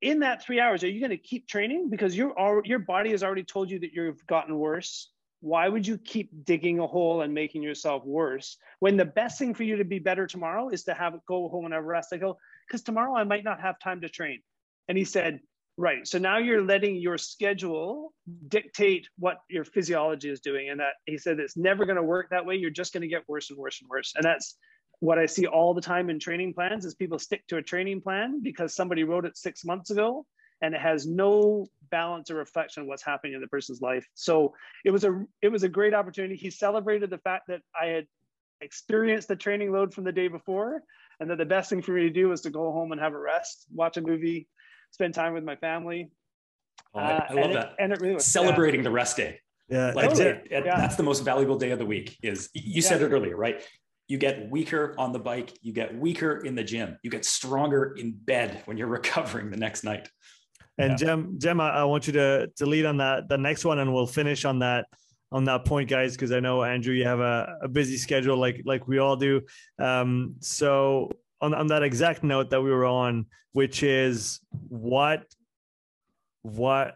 in 0.00 0.20
that 0.20 0.42
three 0.42 0.60
hours, 0.60 0.84
are 0.84 0.88
you 0.88 1.00
going 1.00 1.10
to 1.10 1.16
keep 1.16 1.48
training 1.48 1.90
because 1.90 2.16
your 2.16 2.62
your 2.64 2.78
body 2.78 3.10
has 3.10 3.22
already 3.22 3.44
told 3.44 3.70
you 3.70 3.78
that 3.80 3.92
you've 3.92 4.26
gotten 4.26 4.56
worse? 4.56 5.10
Why 5.40 5.68
would 5.68 5.86
you 5.86 5.98
keep 5.98 6.30
digging 6.44 6.80
a 6.80 6.86
hole 6.86 7.22
and 7.22 7.32
making 7.32 7.62
yourself 7.62 8.04
worse 8.04 8.56
when 8.80 8.96
the 8.96 9.04
best 9.04 9.38
thing 9.38 9.54
for 9.54 9.62
you 9.62 9.76
to 9.76 9.84
be 9.84 10.00
better 10.00 10.26
tomorrow 10.26 10.68
is 10.68 10.82
to 10.84 10.94
have 10.94 11.14
go 11.26 11.48
home 11.48 11.64
and 11.64 11.74
have 11.74 11.84
rest? 11.84 12.12
I 12.12 12.16
go 12.16 12.38
because 12.66 12.82
tomorrow 12.82 13.14
I 13.14 13.24
might 13.24 13.44
not 13.44 13.60
have 13.60 13.78
time 13.78 14.00
to 14.00 14.08
train. 14.08 14.40
And 14.88 14.98
he 14.98 15.04
said, 15.04 15.40
right. 15.76 16.06
So 16.06 16.18
now 16.18 16.38
you're 16.38 16.64
letting 16.64 16.96
your 16.96 17.18
schedule 17.18 18.12
dictate 18.48 19.08
what 19.18 19.38
your 19.48 19.64
physiology 19.64 20.28
is 20.28 20.40
doing. 20.40 20.70
And 20.70 20.80
that 20.80 20.94
he 21.06 21.18
said, 21.18 21.38
it's 21.38 21.56
never 21.56 21.84
going 21.84 21.96
to 21.96 22.02
work 22.02 22.30
that 22.30 22.44
way. 22.44 22.56
You're 22.56 22.70
just 22.70 22.92
going 22.92 23.02
to 23.02 23.08
get 23.08 23.22
worse 23.28 23.50
and 23.50 23.58
worse 23.58 23.80
and 23.80 23.88
worse. 23.88 24.12
And 24.16 24.24
that's 24.24 24.56
what 25.00 25.18
I 25.18 25.26
see 25.26 25.46
all 25.46 25.74
the 25.74 25.80
time 25.80 26.10
in 26.10 26.18
training 26.18 26.54
plans 26.54 26.84
is 26.84 26.94
people 26.94 27.18
stick 27.18 27.46
to 27.48 27.56
a 27.56 27.62
training 27.62 28.00
plan 28.00 28.40
because 28.42 28.74
somebody 28.74 29.04
wrote 29.04 29.24
it 29.24 29.36
six 29.36 29.64
months 29.64 29.90
ago 29.90 30.26
and 30.60 30.74
it 30.74 30.80
has 30.80 31.06
no 31.06 31.66
balance 31.90 32.30
or 32.30 32.34
reflection 32.34 32.82
of 32.82 32.88
what's 32.88 33.04
happening 33.04 33.34
in 33.34 33.40
the 33.40 33.46
person's 33.46 33.80
life. 33.80 34.06
So 34.14 34.54
it 34.84 34.90
was 34.90 35.04
a 35.04 35.24
it 35.40 35.48
was 35.48 35.62
a 35.62 35.68
great 35.68 35.94
opportunity. 35.94 36.34
He 36.34 36.50
celebrated 36.50 37.10
the 37.10 37.18
fact 37.18 37.44
that 37.48 37.60
I 37.80 37.86
had 37.86 38.06
experienced 38.60 39.28
the 39.28 39.36
training 39.36 39.70
load 39.70 39.94
from 39.94 40.02
the 40.04 40.12
day 40.12 40.26
before 40.26 40.82
and 41.20 41.30
that 41.30 41.38
the 41.38 41.44
best 41.44 41.70
thing 41.70 41.82
for 41.82 41.92
me 41.92 42.02
to 42.02 42.10
do 42.10 42.28
was 42.28 42.40
to 42.42 42.50
go 42.50 42.72
home 42.72 42.90
and 42.92 43.00
have 43.00 43.12
a 43.12 43.18
rest, 43.18 43.66
watch 43.72 43.96
a 43.96 44.00
movie, 44.00 44.48
spend 44.90 45.14
time 45.14 45.32
with 45.32 45.44
my 45.44 45.56
family. 45.56 46.10
Oh, 46.94 47.00
I, 47.00 47.26
I 47.30 47.32
love 47.34 47.50
uh, 47.50 47.54
that. 47.54 47.66
It, 47.66 47.76
and 47.78 47.92
it 47.92 48.00
really 48.00 48.14
was 48.14 48.24
celebrating 48.24 48.80
yeah. 48.80 48.84
the 48.84 48.90
rest 48.90 49.16
day. 49.16 49.40
Yeah, 49.68 49.92
like 49.94 50.10
totally. 50.10 50.30
it, 50.30 50.48
it, 50.50 50.64
yeah. 50.64 50.80
that's 50.80 50.96
the 50.96 51.02
most 51.02 51.20
valuable 51.20 51.58
day 51.58 51.70
of 51.70 51.78
the 51.78 51.84
week. 51.84 52.16
Is 52.22 52.48
you 52.54 52.80
yeah. 52.80 52.88
said 52.88 53.02
it 53.02 53.10
earlier, 53.10 53.36
right? 53.36 53.62
You 54.08 54.18
get 54.18 54.50
weaker 54.50 54.94
on 54.98 55.12
the 55.12 55.18
bike, 55.18 55.56
you 55.62 55.72
get 55.72 55.96
weaker 55.96 56.38
in 56.38 56.54
the 56.54 56.64
gym, 56.64 56.98
you 57.02 57.10
get 57.10 57.24
stronger 57.24 57.94
in 57.96 58.12
bed 58.12 58.62
when 58.64 58.76
you're 58.76 58.88
recovering 58.98 59.50
the 59.50 59.56
next 59.56 59.84
night. 59.84 60.08
And 60.78 60.96
Jem, 60.96 61.34
Jem, 61.38 61.60
I, 61.60 61.70
I 61.70 61.84
want 61.84 62.06
you 62.06 62.12
to 62.14 62.48
to 62.56 62.66
lead 62.66 62.86
on 62.86 62.98
that 62.98 63.28
the 63.28 63.36
next 63.36 63.64
one, 63.64 63.80
and 63.80 63.92
we'll 63.92 64.06
finish 64.06 64.44
on 64.44 64.60
that 64.60 64.86
on 65.30 65.44
that 65.44 65.64
point, 65.64 65.90
guys, 65.90 66.12
because 66.12 66.32
I 66.32 66.40
know 66.40 66.62
Andrew, 66.62 66.94
you 66.94 67.04
have 67.04 67.20
a, 67.20 67.58
a 67.62 67.68
busy 67.68 67.96
schedule 67.96 68.36
like 68.36 68.62
like 68.64 68.86
we 68.86 68.98
all 68.98 69.16
do. 69.16 69.42
Um, 69.78 70.36
so 70.40 71.10
on, 71.40 71.52
on 71.54 71.66
that 71.68 71.82
exact 71.82 72.22
note 72.22 72.50
that 72.50 72.62
we 72.62 72.70
were 72.70 72.86
on, 72.86 73.26
which 73.52 73.82
is 73.82 74.40
what 74.68 75.24
what 76.42 76.94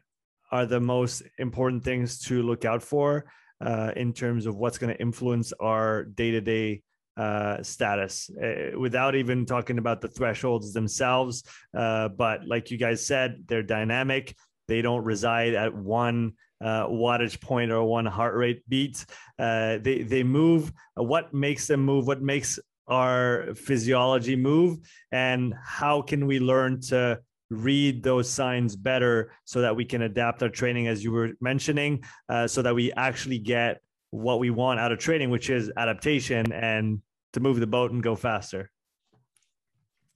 are 0.51 0.67
the 0.67 0.81
most 0.81 1.23
important 1.39 1.83
things 1.83 2.21
to 2.21 2.43
look 2.43 2.65
out 2.65 2.83
for 2.83 3.25
uh, 3.61 3.93
in 3.97 4.13
terms 4.13 4.47
of 4.47 4.57
what's 4.57 4.79
going 4.79 4.95
to 4.95 5.01
influence 5.01 5.53
our 5.61 6.05
day 6.05 6.31
to 6.31 6.41
day 6.41 6.83
uh, 7.17 7.63
status 7.63 8.31
uh, 8.43 8.79
without 8.79 9.15
even 9.15 9.47
talking 9.47 9.79
about 9.79 10.01
the 10.01 10.09
thresholds 10.09 10.73
themselves. 10.73 11.45
Uh, 11.77 12.09
but 12.09 12.47
like 12.47 12.71
you 12.71 12.79
guys 12.79 13.05
said, 13.05 13.45
they're 13.47 13.63
dynamic. 13.63 14.35
They 14.69 14.83
don't 14.83 15.05
reside 15.05 15.55
at 15.55 15.75
one 15.75 16.33
uh, 16.63 16.87
wattage 16.87 17.41
point 17.41 17.73
or 17.73 17.83
one 17.85 18.07
heart 18.07 18.35
rate 18.35 18.63
beat. 18.69 19.05
Uh, 19.39 19.79
they 19.79 20.03
they 20.03 20.23
move. 20.23 20.73
What 20.95 21.35
makes 21.35 21.67
them 21.67 21.85
move? 21.85 22.07
What 22.07 22.23
makes 22.23 22.59
our 22.87 23.55
physiology 23.55 24.37
move? 24.37 24.79
And 25.11 25.55
how 25.65 26.03
can 26.03 26.27
we 26.27 26.39
learn 26.39 26.81
to 26.83 27.21
read 27.51 28.03
those 28.03 28.31
signs 28.31 28.77
better 28.77 29.33
so 29.45 29.61
that 29.61 29.77
we 29.77 29.85
can 29.85 30.03
adapt 30.03 30.43
our 30.43 30.49
training, 30.49 30.87
as 30.87 31.05
you 31.05 31.13
were 31.13 31.33
mentioning, 31.41 32.03
uh, 32.29 32.47
so 32.47 32.63
that 32.63 32.75
we 32.75 32.93
actually 32.93 33.39
get 33.39 33.83
what 34.13 34.39
we 34.39 34.51
want 34.51 34.79
out 34.79 34.93
of 34.93 34.99
training, 34.99 35.31
which 35.31 35.51
is 35.51 35.73
adaptation 35.77 36.53
and 36.53 37.01
to 37.33 37.41
move 37.41 37.59
the 37.59 37.67
boat 37.67 37.91
and 37.91 38.03
go 38.03 38.15
faster. 38.15 38.71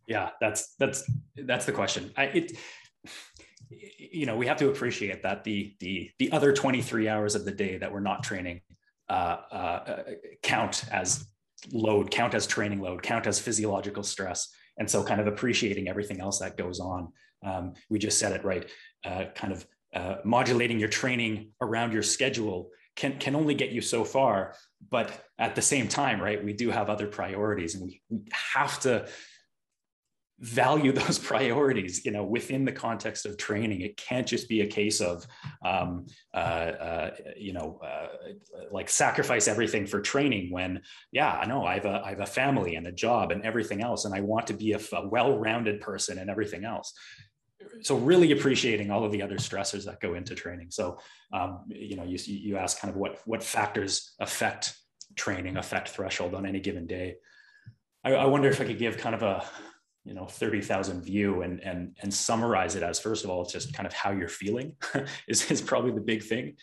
Yeah, 0.06 0.30
that's 0.40 0.74
that's 0.78 1.02
that's 1.34 1.64
the 1.64 1.72
question. 1.72 2.12
I, 2.16 2.24
it 2.24 2.52
you 3.98 4.26
know 4.26 4.36
we 4.36 4.46
have 4.46 4.58
to 4.58 4.68
appreciate 4.68 5.22
that 5.22 5.42
the 5.44 5.74
the 5.80 6.10
the 6.18 6.30
other 6.30 6.52
23 6.52 7.08
hours 7.08 7.34
of 7.34 7.44
the 7.44 7.50
day 7.50 7.78
that 7.78 7.92
we're 7.92 8.00
not 8.00 8.22
training 8.22 8.60
uh, 9.08 9.36
uh, 9.50 10.02
count 10.42 10.84
as 10.92 11.26
load 11.72 12.10
count 12.10 12.34
as 12.34 12.46
training 12.46 12.80
load 12.80 13.02
count 13.02 13.26
as 13.26 13.40
physiological 13.40 14.02
stress 14.02 14.48
and 14.78 14.88
so 14.88 15.02
kind 15.02 15.20
of 15.20 15.26
appreciating 15.26 15.88
everything 15.88 16.20
else 16.20 16.38
that 16.38 16.56
goes 16.56 16.78
on 16.78 17.12
um, 17.44 17.72
we 17.90 17.98
just 17.98 18.18
said 18.18 18.32
it 18.32 18.44
right 18.44 18.68
uh, 19.04 19.24
kind 19.34 19.52
of 19.52 19.66
uh, 19.94 20.16
modulating 20.24 20.78
your 20.78 20.88
training 20.88 21.50
around 21.60 21.92
your 21.92 22.02
schedule 22.02 22.70
can 22.96 23.18
can 23.18 23.36
only 23.36 23.54
get 23.54 23.70
you 23.70 23.80
so 23.80 24.04
far 24.04 24.54
but 24.90 25.24
at 25.38 25.54
the 25.54 25.62
same 25.62 25.86
time 25.86 26.20
right 26.20 26.44
we 26.44 26.52
do 26.52 26.70
have 26.70 26.90
other 26.90 27.06
priorities 27.06 27.74
and 27.74 27.84
we, 27.84 28.02
we 28.08 28.20
have 28.54 28.80
to 28.80 29.06
value 30.40 30.92
those 31.00 31.18
priorities 31.18 32.04
you 32.04 32.10
know 32.10 32.24
within 32.24 32.64
the 32.64 32.72
context 32.72 33.26
of 33.26 33.36
training. 33.36 33.80
It 33.80 33.96
can't 33.96 34.26
just 34.26 34.48
be 34.48 34.60
a 34.60 34.66
case 34.66 35.00
of 35.00 35.26
um, 35.64 36.06
uh, 36.34 36.36
uh, 36.36 37.10
you 37.36 37.52
know 37.52 37.80
uh, 37.84 38.08
like 38.70 38.88
sacrifice 38.88 39.48
everything 39.48 39.86
for 39.86 40.00
training 40.00 40.50
when 40.50 40.82
yeah 41.12 41.38
i 41.38 41.46
know 41.46 41.64
i 41.64 41.74
have 41.74 41.84
a 41.84 42.02
i 42.04 42.10
have 42.10 42.20
a 42.20 42.26
family 42.26 42.76
and 42.76 42.86
a 42.86 42.92
job 42.92 43.30
and 43.30 43.42
everything 43.44 43.82
else 43.82 44.04
and 44.04 44.14
i 44.14 44.20
want 44.20 44.46
to 44.46 44.54
be 44.54 44.72
a, 44.72 44.80
a 44.92 45.08
well-rounded 45.08 45.80
person 45.80 46.18
and 46.18 46.30
everything 46.30 46.64
else 46.64 46.92
so 47.82 47.96
really 47.96 48.32
appreciating 48.32 48.90
all 48.90 49.04
of 49.04 49.12
the 49.12 49.22
other 49.22 49.36
stressors 49.36 49.84
that 49.84 50.00
go 50.00 50.14
into 50.14 50.34
training. 50.34 50.70
So 50.70 50.98
um, 51.32 51.64
you 51.68 51.96
know 51.96 52.04
you, 52.04 52.18
you 52.24 52.56
ask 52.56 52.80
kind 52.80 52.92
of 52.92 52.96
what 52.96 53.20
what 53.24 53.42
factors 53.42 54.14
affect 54.20 54.76
training 55.14 55.56
affect 55.56 55.88
threshold 55.90 56.34
on 56.34 56.46
any 56.46 56.60
given 56.60 56.86
day. 56.86 57.16
I, 58.04 58.14
I 58.14 58.26
wonder 58.26 58.48
if 58.48 58.60
i 58.60 58.64
could 58.64 58.78
give 58.78 58.98
kind 58.98 59.14
of 59.14 59.22
a 59.22 59.44
you 60.04 60.14
know 60.14 60.26
30,000 60.26 61.02
view 61.02 61.42
and 61.42 61.60
and 61.60 61.96
and 62.00 62.12
summarize 62.12 62.76
it 62.76 62.82
as 62.82 63.00
first 63.00 63.24
of 63.24 63.30
all 63.30 63.42
it's 63.42 63.52
just 63.52 63.74
kind 63.74 63.86
of 63.86 63.92
how 63.92 64.12
you're 64.12 64.28
feeling 64.28 64.76
is, 65.28 65.50
is 65.50 65.60
probably 65.60 65.92
the 65.92 66.00
big 66.00 66.22
thing. 66.22 66.56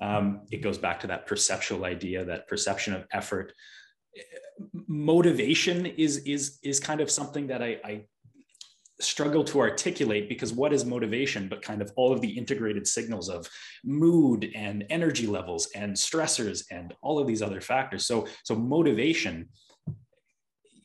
Um, 0.00 0.42
it 0.50 0.62
goes 0.62 0.78
back 0.78 1.00
to 1.00 1.06
that 1.08 1.26
perceptual 1.26 1.84
idea 1.84 2.24
that 2.24 2.48
perception 2.48 2.92
of 2.92 3.06
effort. 3.12 3.52
Motivation 4.86 5.86
is 5.86 6.18
is 6.18 6.58
is 6.62 6.80
kind 6.80 7.00
of 7.00 7.10
something 7.10 7.46
that 7.46 7.62
I, 7.62 7.78
I 7.84 8.04
struggle 9.00 9.42
to 9.42 9.60
articulate 9.60 10.28
because 10.28 10.52
what 10.52 10.72
is 10.72 10.84
motivation 10.84 11.48
but 11.48 11.62
kind 11.62 11.82
of 11.82 11.90
all 11.96 12.12
of 12.12 12.20
the 12.20 12.30
integrated 12.30 12.86
signals 12.86 13.28
of 13.28 13.48
mood 13.84 14.50
and 14.54 14.84
energy 14.90 15.26
levels 15.26 15.68
and 15.74 15.94
stressors 15.94 16.64
and 16.70 16.94
all 17.02 17.18
of 17.18 17.26
these 17.26 17.42
other 17.42 17.60
factors. 17.60 18.06
So 18.06 18.26
so 18.44 18.54
motivation 18.54 19.48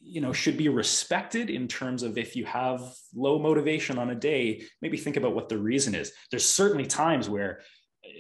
you 0.01 0.21
know 0.21 0.31
should 0.31 0.57
be 0.57 0.69
respected 0.69 1.49
in 1.49 1.67
terms 1.67 2.01
of 2.01 2.17
if 2.17 2.35
you 2.35 2.45
have 2.45 2.95
low 3.13 3.37
motivation 3.37 3.99
on 3.99 4.09
a 4.09 4.15
day 4.15 4.63
maybe 4.81 4.97
think 4.97 5.17
about 5.17 5.35
what 5.35 5.49
the 5.49 5.57
reason 5.57 5.93
is. 5.93 6.11
There's 6.31 6.47
certainly 6.47 6.85
times 6.85 7.29
where 7.29 7.61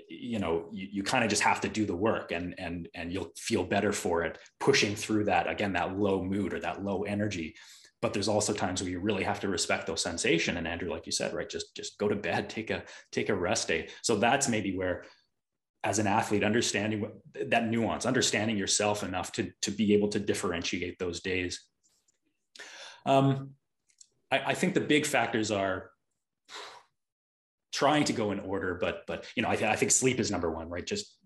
you 0.09 0.39
know 0.39 0.67
you, 0.71 0.87
you 0.91 1.03
kind 1.03 1.23
of 1.23 1.29
just 1.29 1.41
have 1.41 1.61
to 1.61 1.69
do 1.69 1.85
the 1.85 1.95
work 1.95 2.31
and 2.31 2.55
and 2.57 2.89
and 2.93 3.11
you'll 3.11 3.31
feel 3.37 3.63
better 3.63 3.93
for 3.93 4.23
it 4.23 4.37
pushing 4.59 4.95
through 4.95 5.25
that 5.25 5.49
again 5.49 5.73
that 5.73 5.97
low 5.97 6.23
mood 6.23 6.53
or 6.53 6.59
that 6.59 6.83
low 6.83 7.03
energy 7.03 7.55
but 8.01 8.13
there's 8.13 8.27
also 8.27 8.53
times 8.53 8.81
where 8.81 8.91
you 8.91 8.99
really 8.99 9.23
have 9.23 9.39
to 9.39 9.47
respect 9.47 9.87
those 9.87 10.01
sensation. 10.01 10.57
And 10.57 10.67
andrew 10.67 10.89
like 10.89 11.05
you 11.05 11.11
said 11.11 11.33
right 11.33 11.49
just 11.49 11.75
just 11.75 11.97
go 11.97 12.07
to 12.07 12.15
bed 12.15 12.49
take 12.57 12.69
a 12.69 12.83
take 13.11 13.29
a 13.29 13.35
rest 13.35 13.67
day. 13.67 13.89
So 14.01 14.15
that's 14.15 14.47
maybe 14.47 14.75
where 14.75 15.03
as 15.83 15.99
an 15.99 16.07
athlete 16.07 16.43
understanding 16.43 17.01
what, 17.01 17.13
that 17.49 17.67
nuance 17.67 18.05
understanding 18.05 18.57
yourself 18.57 19.03
enough 19.03 19.31
to 19.33 19.51
to 19.61 19.71
be 19.71 19.93
able 19.93 20.09
to 20.09 20.19
differentiate 20.19 20.99
those 20.99 21.21
days. 21.21 21.63
Um, 23.05 23.51
I, 24.29 24.39
I, 24.47 24.53
think 24.53 24.73
the 24.73 24.81
big 24.81 25.05
factors 25.05 25.49
are 25.49 25.91
trying 27.71 28.03
to 28.03 28.11
go 28.11 28.31
in 28.31 28.39
order, 28.41 28.77
but 28.81 29.03
but 29.07 29.25
you 29.35 29.43
know 29.43 29.49
I, 29.49 29.55
th- 29.55 29.69
I 29.69 29.75
think 29.77 29.91
sleep 29.91 30.19
is 30.19 30.29
number 30.29 30.51
one, 30.51 30.67
right? 30.67 30.85
Just 30.85 31.17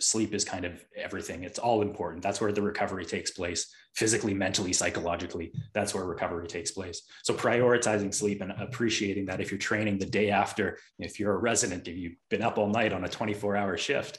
sleep 0.00 0.34
is 0.34 0.44
kind 0.44 0.64
of 0.64 0.84
everything. 0.96 1.44
It's 1.44 1.58
all 1.58 1.82
important. 1.82 2.22
That's 2.22 2.40
where 2.40 2.52
the 2.52 2.62
recovery 2.62 3.04
takes 3.04 3.30
place, 3.30 3.72
physically, 3.94 4.34
mentally, 4.34 4.72
psychologically. 4.72 5.52
That's 5.74 5.94
where 5.94 6.04
recovery 6.04 6.46
takes 6.46 6.70
place. 6.70 7.02
So 7.22 7.34
prioritizing 7.34 8.12
sleep 8.14 8.40
and 8.40 8.52
appreciating 8.52 9.26
that 9.26 9.40
if 9.40 9.50
you're 9.50 9.58
training 9.58 9.98
the 9.98 10.06
day 10.06 10.30
after, 10.30 10.78
if 10.98 11.20
you're 11.20 11.34
a 11.34 11.38
resident, 11.38 11.88
if 11.88 11.96
you've 11.96 12.16
been 12.28 12.42
up 12.42 12.58
all 12.58 12.68
night 12.68 12.92
on 12.92 13.04
a 13.04 13.08
24-hour 13.08 13.76
shift, 13.76 14.18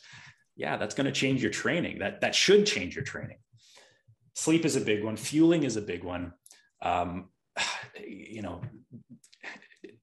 yeah, 0.55 0.77
that's 0.77 0.95
going 0.95 1.05
to 1.05 1.11
change 1.11 1.41
your 1.41 1.51
training. 1.51 1.99
That 1.99 2.21
that 2.21 2.35
should 2.35 2.65
change 2.65 2.95
your 2.95 3.05
training. 3.05 3.37
Sleep 4.35 4.65
is 4.65 4.75
a 4.75 4.81
big 4.81 5.03
one. 5.03 5.17
Fueling 5.17 5.63
is 5.63 5.75
a 5.75 5.81
big 5.81 6.03
one 6.03 6.33
um, 6.81 7.29
you 8.07 8.41
know, 8.41 8.61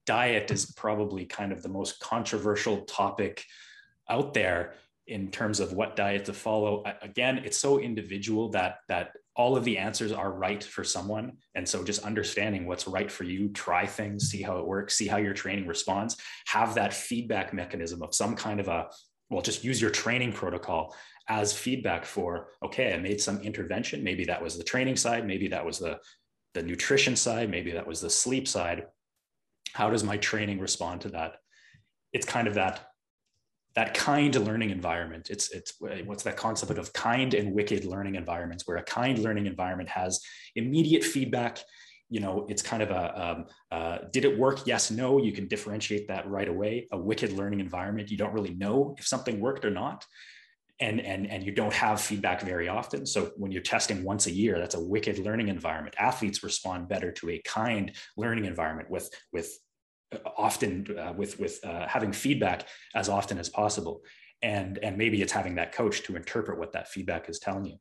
diet 0.07 0.51
is 0.51 0.73
probably 0.73 1.27
kind 1.27 1.53
of 1.53 1.63
the 1.63 1.69
most 1.69 2.01
controversial 2.01 2.83
topic 2.83 3.45
out 4.09 4.33
there 4.35 4.75
in 5.09 5.31
terms 5.31 5.61
of 5.61 5.73
what 5.73 5.97
diet 5.97 6.25
to 6.27 6.33
follow. 6.33 6.85
Again 7.03 7.39
it's 7.39 7.59
so 7.59 7.79
individual 7.79 8.51
that 8.51 8.79
that 8.89 9.13
all 9.35 9.57
of 9.57 9.65
the 9.65 9.79
answers 9.79 10.13
are 10.13 10.33
right 10.33 10.63
for 10.63 10.85
someone. 10.85 11.33
And 11.55 11.69
so 11.69 11.85
just 11.85 12.05
understanding 12.05 12.67
what's 12.67 12.89
right 12.89 13.11
for 13.11 13.25
you 13.25 13.49
try 13.51 13.87
things 13.87 14.31
see 14.31 14.43
how 14.43 14.59
it 14.59 14.67
works 14.67 14.97
see 14.97 15.07
how 15.07 15.17
your 15.17 15.35
training 15.35 15.67
responds. 15.67 16.17
Have 16.47 16.75
that 16.75 16.95
feedback 16.95 17.53
mechanism 17.53 18.03
of 18.03 18.15
some 18.15 18.37
kind 18.37 18.61
of 18.61 18.69
a 18.69 18.89
well 19.31 19.43
just 19.43 19.65
use 19.65 19.81
your 19.81 19.91
training 19.91 20.33
protocol 20.33 20.95
as 21.31 21.53
feedback 21.53 22.07
for 22.07 22.49
okay 22.65 22.95
i 22.95 22.99
made 22.99 23.21
some 23.21 23.41
intervention. 23.43 24.05
Maybe 24.05 24.25
that 24.27 24.43
was 24.43 24.57
the 24.57 24.65
training 24.65 24.97
side. 24.97 25.27
Maybe 25.27 25.49
that 25.49 25.65
was 25.65 25.79
the 25.79 25.99
the 26.55 26.63
nutrition 26.63 27.17
side, 27.17 27.51
maybe 27.51 27.73
that 27.73 27.87
was 27.87 28.01
the 28.01 28.11
sleep 28.11 28.49
side. 28.49 28.87
How 29.73 29.91
does 29.91 30.03
my 30.03 30.17
training 30.17 30.59
respond 30.59 31.03
to 31.03 31.11
that? 31.11 31.37
It's 32.13 32.27
kind 32.27 32.49
of 32.49 32.55
that 32.55 32.88
that 33.79 33.95
kind 33.95 34.35
learning 34.35 34.71
environment. 34.71 35.31
It's 35.31 35.53
it's 35.53 35.75
what's 36.05 36.25
that 36.25 36.37
concept 36.37 36.77
of 36.77 36.93
kind 36.93 37.33
and 37.33 37.53
wicked 37.53 37.85
learning 37.85 38.17
environments, 38.17 38.67
where 38.67 38.77
a 38.77 38.83
kind 38.83 39.21
learning 39.21 39.47
environment 39.47 39.89
has 39.89 40.21
immediate 40.57 41.05
feedback. 41.05 41.61
You 42.11 42.19
know, 42.19 42.45
it's 42.49 42.61
kind 42.61 42.83
of 42.83 42.91
a 42.91 43.05
um, 43.25 43.47
uh, 43.71 43.99
did 44.13 44.25
it 44.25 44.37
work? 44.37 44.67
Yes, 44.67 44.91
no. 44.91 45.19
You 45.23 45.31
can 45.31 45.47
differentiate 45.47 46.09
that 46.09 46.29
right 46.29 46.49
away. 46.49 46.89
A 46.91 46.99
wicked 46.99 47.33
learning 47.33 47.61
environment, 47.61 48.11
you 48.11 48.17
don't 48.17 48.33
really 48.33 48.55
know 48.55 48.97
if 48.99 49.07
something 49.07 49.39
worked 49.39 49.65
or 49.65 49.71
not 49.71 50.05
and 50.81 51.01
and 51.01 51.31
and 51.31 51.45
you 51.45 51.53
don't 51.53 51.73
have 51.73 52.01
feedback 52.01 52.41
very 52.43 52.69
often 52.69 53.05
so 53.05 53.33
when 53.37 53.51
you're 53.51 53.61
testing 53.63 54.05
once 54.05 54.27
a 54.27 54.31
year 54.31 54.61
that's 54.61 54.77
a 54.77 54.81
wicked 54.81 55.19
learning 55.19 55.49
environment 55.49 55.93
athletes 55.99 56.45
respond 56.45 56.89
better 56.89 57.11
to 57.11 57.31
a 57.31 57.43
kind 57.45 57.91
learning 58.17 58.45
environment 58.45 58.89
with 58.89 59.11
with 59.33 59.47
uh, 59.47 59.68
often 60.37 60.87
uh, 60.99 61.13
with 61.13 61.39
with 61.39 61.65
uh, 61.65 61.87
having 61.87 62.13
feedback 62.13 62.67
as 62.95 63.09
often 63.09 63.39
as 63.39 63.49
possible. 63.49 64.03
And 64.43 64.79
and 64.79 64.97
maybe 64.97 65.21
it's 65.21 65.33
having 65.33 65.57
that 65.57 65.73
coach 65.73 66.03
to 66.05 66.17
interpret 66.17 66.59
what 66.59 66.73
that 66.73 66.89
feedback 66.89 67.29
is 67.29 67.39
telling 67.39 67.67
you. 67.67 67.77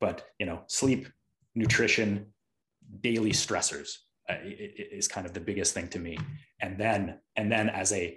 But 0.00 0.24
you 0.38 0.46
know 0.46 0.62
sleep 0.68 1.08
nutrition 1.54 2.32
daily 3.00 3.32
stressors 3.32 3.96
uh, 4.28 4.36
is 4.44 5.08
kind 5.08 5.26
of 5.26 5.32
the 5.32 5.40
biggest 5.40 5.74
thing 5.74 5.88
to 5.88 5.98
me. 5.98 6.18
And 6.60 6.78
then 6.78 7.18
and 7.36 7.50
then 7.50 7.68
as 7.68 7.92
a 7.92 8.16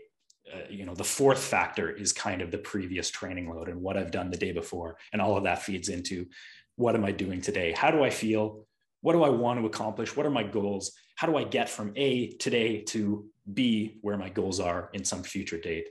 uh, 0.54 0.60
you 0.70 0.86
know 0.86 0.94
the 0.94 1.04
fourth 1.04 1.40
factor 1.40 1.90
is 1.90 2.14
kind 2.14 2.42
of 2.42 2.52
the 2.52 2.58
previous 2.58 3.10
training 3.10 3.50
load 3.50 3.68
and 3.68 3.82
what 3.82 3.98
i've 3.98 4.12
done 4.12 4.30
the 4.30 4.38
day 4.38 4.52
before. 4.52 4.98
And 5.12 5.22
all 5.22 5.38
of 5.38 5.44
that 5.46 5.64
feeds 5.64 5.90
into 5.90 6.28
what 6.76 6.96
am 6.96 7.06
i 7.06 7.12
doing 7.12 7.42
today? 7.42 7.72
How 7.72 7.90
do 7.92 8.04
i 8.04 8.10
feel 8.10 8.68
what 9.06 9.14
do 9.14 9.22
i 9.22 9.30
want 9.30 9.60
to 9.60 9.68
accomplish? 9.68 10.18
What 10.18 10.26
are 10.26 10.32
my 10.32 10.42
goals? 10.42 10.92
How 11.16 11.28
do 11.28 11.38
i 11.38 11.44
get 11.44 11.70
from 11.70 11.94
a 11.96 12.30
today 12.46 12.82
to 12.94 13.30
b 13.54 14.00
where 14.02 14.18
my 14.18 14.30
goals 14.30 14.60
are 14.60 14.90
in 14.94 15.06
some 15.06 15.22
future 15.22 15.60
date? 15.60 15.90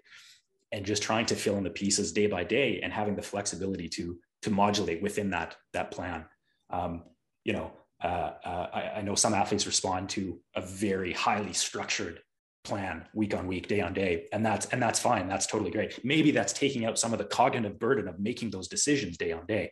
And 0.72 0.84
just 0.84 1.04
trying 1.04 1.26
to 1.26 1.36
fill 1.36 1.56
in 1.56 1.62
the 1.62 1.70
pieces 1.70 2.10
day 2.10 2.26
by 2.26 2.42
day 2.42 2.80
and 2.82 2.92
having 2.92 3.14
the 3.14 3.22
flexibility 3.22 3.88
to 3.90 4.18
to 4.42 4.50
modulate 4.50 5.00
within 5.00 5.30
that 5.30 5.54
that 5.74 5.92
plan. 5.92 6.24
Um, 6.70 7.04
you 7.44 7.52
know 7.52 7.70
uh, 8.02 8.32
uh, 8.44 8.66
I, 8.74 8.80
I 8.96 9.02
know 9.02 9.14
some 9.14 9.32
athletes 9.32 9.64
respond 9.64 10.08
to 10.16 10.40
a 10.56 10.60
very 10.60 11.12
highly 11.12 11.52
structured 11.52 12.18
plan 12.64 13.06
week 13.14 13.32
on 13.36 13.46
week 13.46 13.68
day 13.68 13.80
on 13.80 13.92
day 13.94 14.26
and 14.32 14.44
that's 14.44 14.66
and 14.72 14.82
that's 14.82 14.98
fine. 14.98 15.28
That's 15.28 15.46
totally 15.46 15.70
great. 15.70 16.04
Maybe 16.04 16.32
that's 16.32 16.52
taking 16.52 16.84
out 16.84 16.98
some 16.98 17.12
of 17.12 17.20
the 17.20 17.26
cognitive 17.26 17.78
burden 17.78 18.08
of 18.08 18.18
making 18.18 18.50
those 18.50 18.66
decisions 18.66 19.16
day 19.16 19.30
on 19.30 19.46
day 19.46 19.70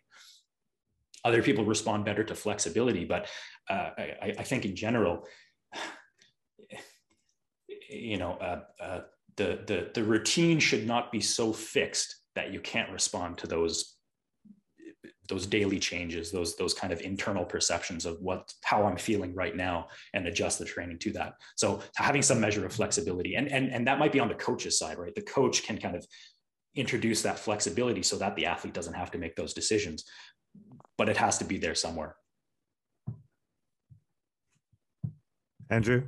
other 1.24 1.43
people 1.43 1.65
respond 1.65 2.05
better 2.05 2.24
to 2.24 2.35
flexibility, 2.35 3.05
but 3.05 3.27
uh, 3.70 3.90
I, 3.97 4.35
I, 4.39 4.43
think 4.43 4.65
in 4.65 4.74
general, 4.74 5.24
you 7.89 8.19
know, 8.19 8.32
uh, 8.32 8.61
uh, 8.82 9.01
the 9.36 9.61
the 9.66 9.90
the 9.94 10.05
routine 10.05 10.59
should 10.59 10.86
not 10.86 11.12
be 11.12 11.20
so 11.20 11.53
fixed 11.53 12.16
that 12.35 12.53
you 12.53 12.61
can't 12.61 12.90
respond 12.90 13.39
to 13.39 13.47
those 13.47 13.97
those 15.28 15.47
daily 15.47 15.78
changes 15.78 16.31
those 16.31 16.57
those 16.57 16.74
kind 16.74 16.93
of 16.93 17.01
internal 17.01 17.44
perceptions 17.44 18.05
of 18.05 18.19
what 18.20 18.53
how 18.65 18.85
i'm 18.85 18.97
feeling 18.97 19.35
right 19.35 19.57
now 19.57 19.86
and 20.15 20.27
adjust 20.27 20.59
the 20.59 20.65
training 20.65 20.99
to 20.99 21.12
that. 21.12 21.35
So 21.57 21.81
having 21.97 22.23
some 22.23 22.40
measure 22.40 22.66
of 22.66 22.73
flexibility 22.73 23.36
and 23.36 23.49
and 23.49 23.70
and 23.70 23.86
that 23.86 23.99
might 23.99 24.12
be 24.12 24.20
on 24.20 24.28
the 24.28 24.35
coach's 24.35 24.78
side 24.78 24.99
right? 24.99 25.15
The 25.15 25.23
coach 25.23 25.62
can 25.62 25.78
kind 25.78 25.97
of 25.97 26.05
introduce 26.74 27.23
that 27.23 27.39
flexibility 27.39 28.03
so 28.03 28.16
that 28.16 28.35
the 28.35 28.47
athlete 28.47 28.74
doesn't 28.74 28.94
have 28.94 29.11
to 29.11 29.19
make 29.19 29.36
those 29.36 29.53
decisions 29.53 30.05
but 31.03 31.09
it 31.09 31.16
has 31.16 31.37
to 31.37 31.45
be 31.45 31.59
there 31.59 31.74
somewhere 31.74 32.15
andrew 35.69 36.05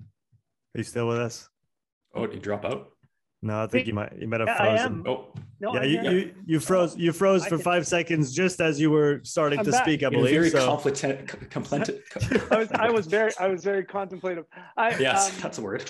are 0.00 0.78
you 0.78 0.84
still 0.84 1.08
with 1.08 1.18
us 1.18 1.48
oh 2.14 2.24
did 2.24 2.36
you 2.36 2.40
drop 2.40 2.64
out 2.64 2.92
no, 3.40 3.62
I 3.62 3.68
think 3.68 3.86
you 3.86 3.94
might 3.94 4.12
you 4.18 4.26
might 4.26 4.40
have 4.40 4.56
frozen. 4.56 5.04
Oh, 5.06 5.28
no, 5.60 5.72
yeah, 5.74 5.84
you, 5.84 6.10
you, 6.10 6.34
you 6.44 6.58
froze 6.58 6.96
you 6.96 7.12
froze 7.12 7.46
for 7.46 7.56
five 7.56 7.86
seconds 7.86 8.34
just 8.34 8.60
as 8.60 8.80
you 8.80 8.90
were 8.90 9.20
starting 9.22 9.60
I'm 9.60 9.64
to 9.64 9.70
back. 9.70 9.84
speak. 9.84 10.02
I 10.02 10.08
believe 10.08 10.32
very 10.32 10.50
so. 10.50 10.66
competent. 10.66 12.00
I 12.50 12.56
was 12.56 12.72
I 12.72 12.90
was 12.90 13.06
very 13.06 13.30
I 13.38 13.46
was 13.46 13.62
very 13.62 13.84
contemplative. 13.84 14.44
I, 14.76 14.98
yes, 14.98 15.30
um, 15.30 15.40
that's 15.40 15.58
a 15.58 15.62
word. 15.62 15.88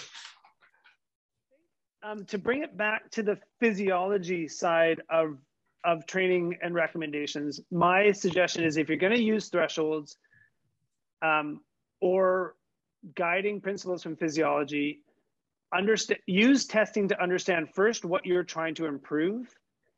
Um, 2.03 2.27
to 2.27 2.37
bring 2.37 2.63
it 2.63 2.77
back 2.77 3.11
to 3.13 3.23
the 3.23 3.39
physiology 3.61 4.47
side 4.47 5.01
of 5.09 5.39
of 5.85 6.07
training 6.07 6.57
and 6.63 6.75
recommendations, 6.75 7.61
my 7.71 8.13
suggestion 8.13 8.65
is 8.65 8.77
if 8.77 8.89
you're 8.89 8.99
going 8.99 9.15
to 9.15 9.23
use 9.23 9.49
thresholds 9.49 10.17
um, 11.23 11.61
or 12.01 12.55
guiding 13.15 13.61
principles 13.61 14.03
from 14.03 14.17
physiology, 14.17 15.01
understand 15.73 16.21
use 16.27 16.67
testing 16.67 17.09
to 17.09 17.23
understand 17.23 17.69
first 17.75 18.05
what 18.05 18.27
you're 18.27 18.45
trying 18.45 18.75
to 18.75 18.87
improve 18.87 19.55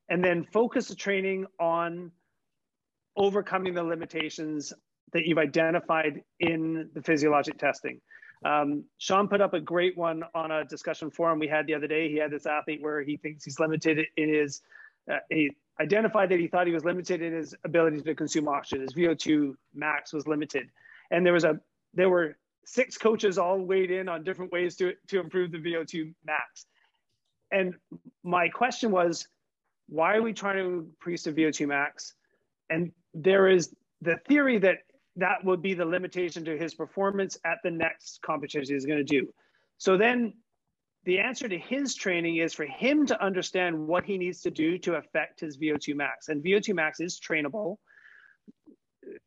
and 0.09 0.24
then 0.24 0.44
focus 0.44 0.89
the 0.89 0.94
training 0.94 1.47
on 1.59 2.11
overcoming 3.16 3.74
the 3.74 3.82
limitations 3.82 4.73
that 5.12 5.24
you've 5.24 5.39
identified 5.39 6.23
in 6.40 6.89
the 6.94 7.02
physiologic 7.02 7.59
testing. 7.59 8.01
Um, 8.44 8.85
sean 8.98 9.28
put 9.28 9.40
up 9.40 9.55
a 9.55 9.61
great 9.61 9.97
one 9.97 10.23
on 10.35 10.51
a 10.51 10.65
discussion 10.65 11.11
forum 11.11 11.39
we 11.39 11.47
had 11.47 11.66
the 11.66 11.74
other 11.74 11.86
day. 11.86 12.09
He 12.09 12.16
had 12.16 12.31
this 12.31 12.47
athlete 12.47 12.81
where 12.81 13.02
he 13.02 13.16
thinks 13.16 13.44
he's 13.44 13.61
limited 13.61 14.01
in 14.16 14.28
his 14.28 14.62
uh, 15.11 15.19
he 15.28 15.51
identified 15.81 16.28
that 16.28 16.39
he 16.39 16.47
thought 16.47 16.66
he 16.66 16.73
was 16.73 16.85
limited 16.85 17.23
in 17.23 17.32
his 17.32 17.55
ability 17.65 18.01
to 18.02 18.15
consume 18.15 18.48
oxygen 18.48 18.82
his 18.82 18.93
vo2 18.93 19.55
max 19.74 20.12
was 20.12 20.27
limited 20.27 20.69
and 21.11 21.24
there 21.24 21.32
was 21.32 21.44
a 21.44 21.59
there 21.94 22.09
were 22.09 22.36
six 22.65 22.97
coaches 22.97 23.39
all 23.39 23.59
weighed 23.59 23.90
in 23.90 24.09
on 24.09 24.23
different 24.23 24.52
ways 24.52 24.77
to, 24.77 24.94
to 25.09 25.19
improve 25.19 25.51
the 25.51 25.59
VO2 25.59 26.15
max. 26.24 26.66
And 27.51 27.74
my 28.23 28.48
question 28.48 28.93
was, 28.93 29.27
why 29.89 30.15
are 30.15 30.23
we 30.23 30.32
trying 30.32 30.57
to 30.57 30.65
increase 30.65 31.24
the 31.24 31.32
VO2 31.32 31.66
max? 31.66 32.15
And 32.69 32.93
there 33.12 33.48
is 33.48 33.74
the 34.02 34.16
theory 34.28 34.59
that 34.59 34.78
that 35.16 35.44
would 35.44 35.61
be 35.61 35.74
the 35.74 35.85
limitation 35.85 36.44
to 36.44 36.57
his 36.57 36.74
performance 36.74 37.36
at 37.44 37.59
the 37.65 37.70
next 37.70 38.23
competition 38.23 38.74
he's 38.74 38.86
going 38.86 39.05
to 39.05 39.05
do. 39.05 39.32
So 39.78 39.97
then 39.97 40.35
the 41.05 41.18
answer 41.18 41.48
to 41.48 41.59
his 41.59 41.94
training 41.94 42.36
is 42.36 42.52
for 42.52 42.66
him 42.66 43.06
to 43.06 43.22
understand 43.22 43.86
what 43.86 44.05
he 44.05 44.18
needs 44.18 44.43
to 44.43 44.51
do 44.51 44.78
to 44.78 44.97
affect 44.97 45.40
his 45.40 45.56
VO2 45.56 45.94
max. 45.94 46.28
And 46.28 46.44
VO2 46.44 46.74
max 46.74 47.01
is 47.01 47.18
trainable. 47.18 47.77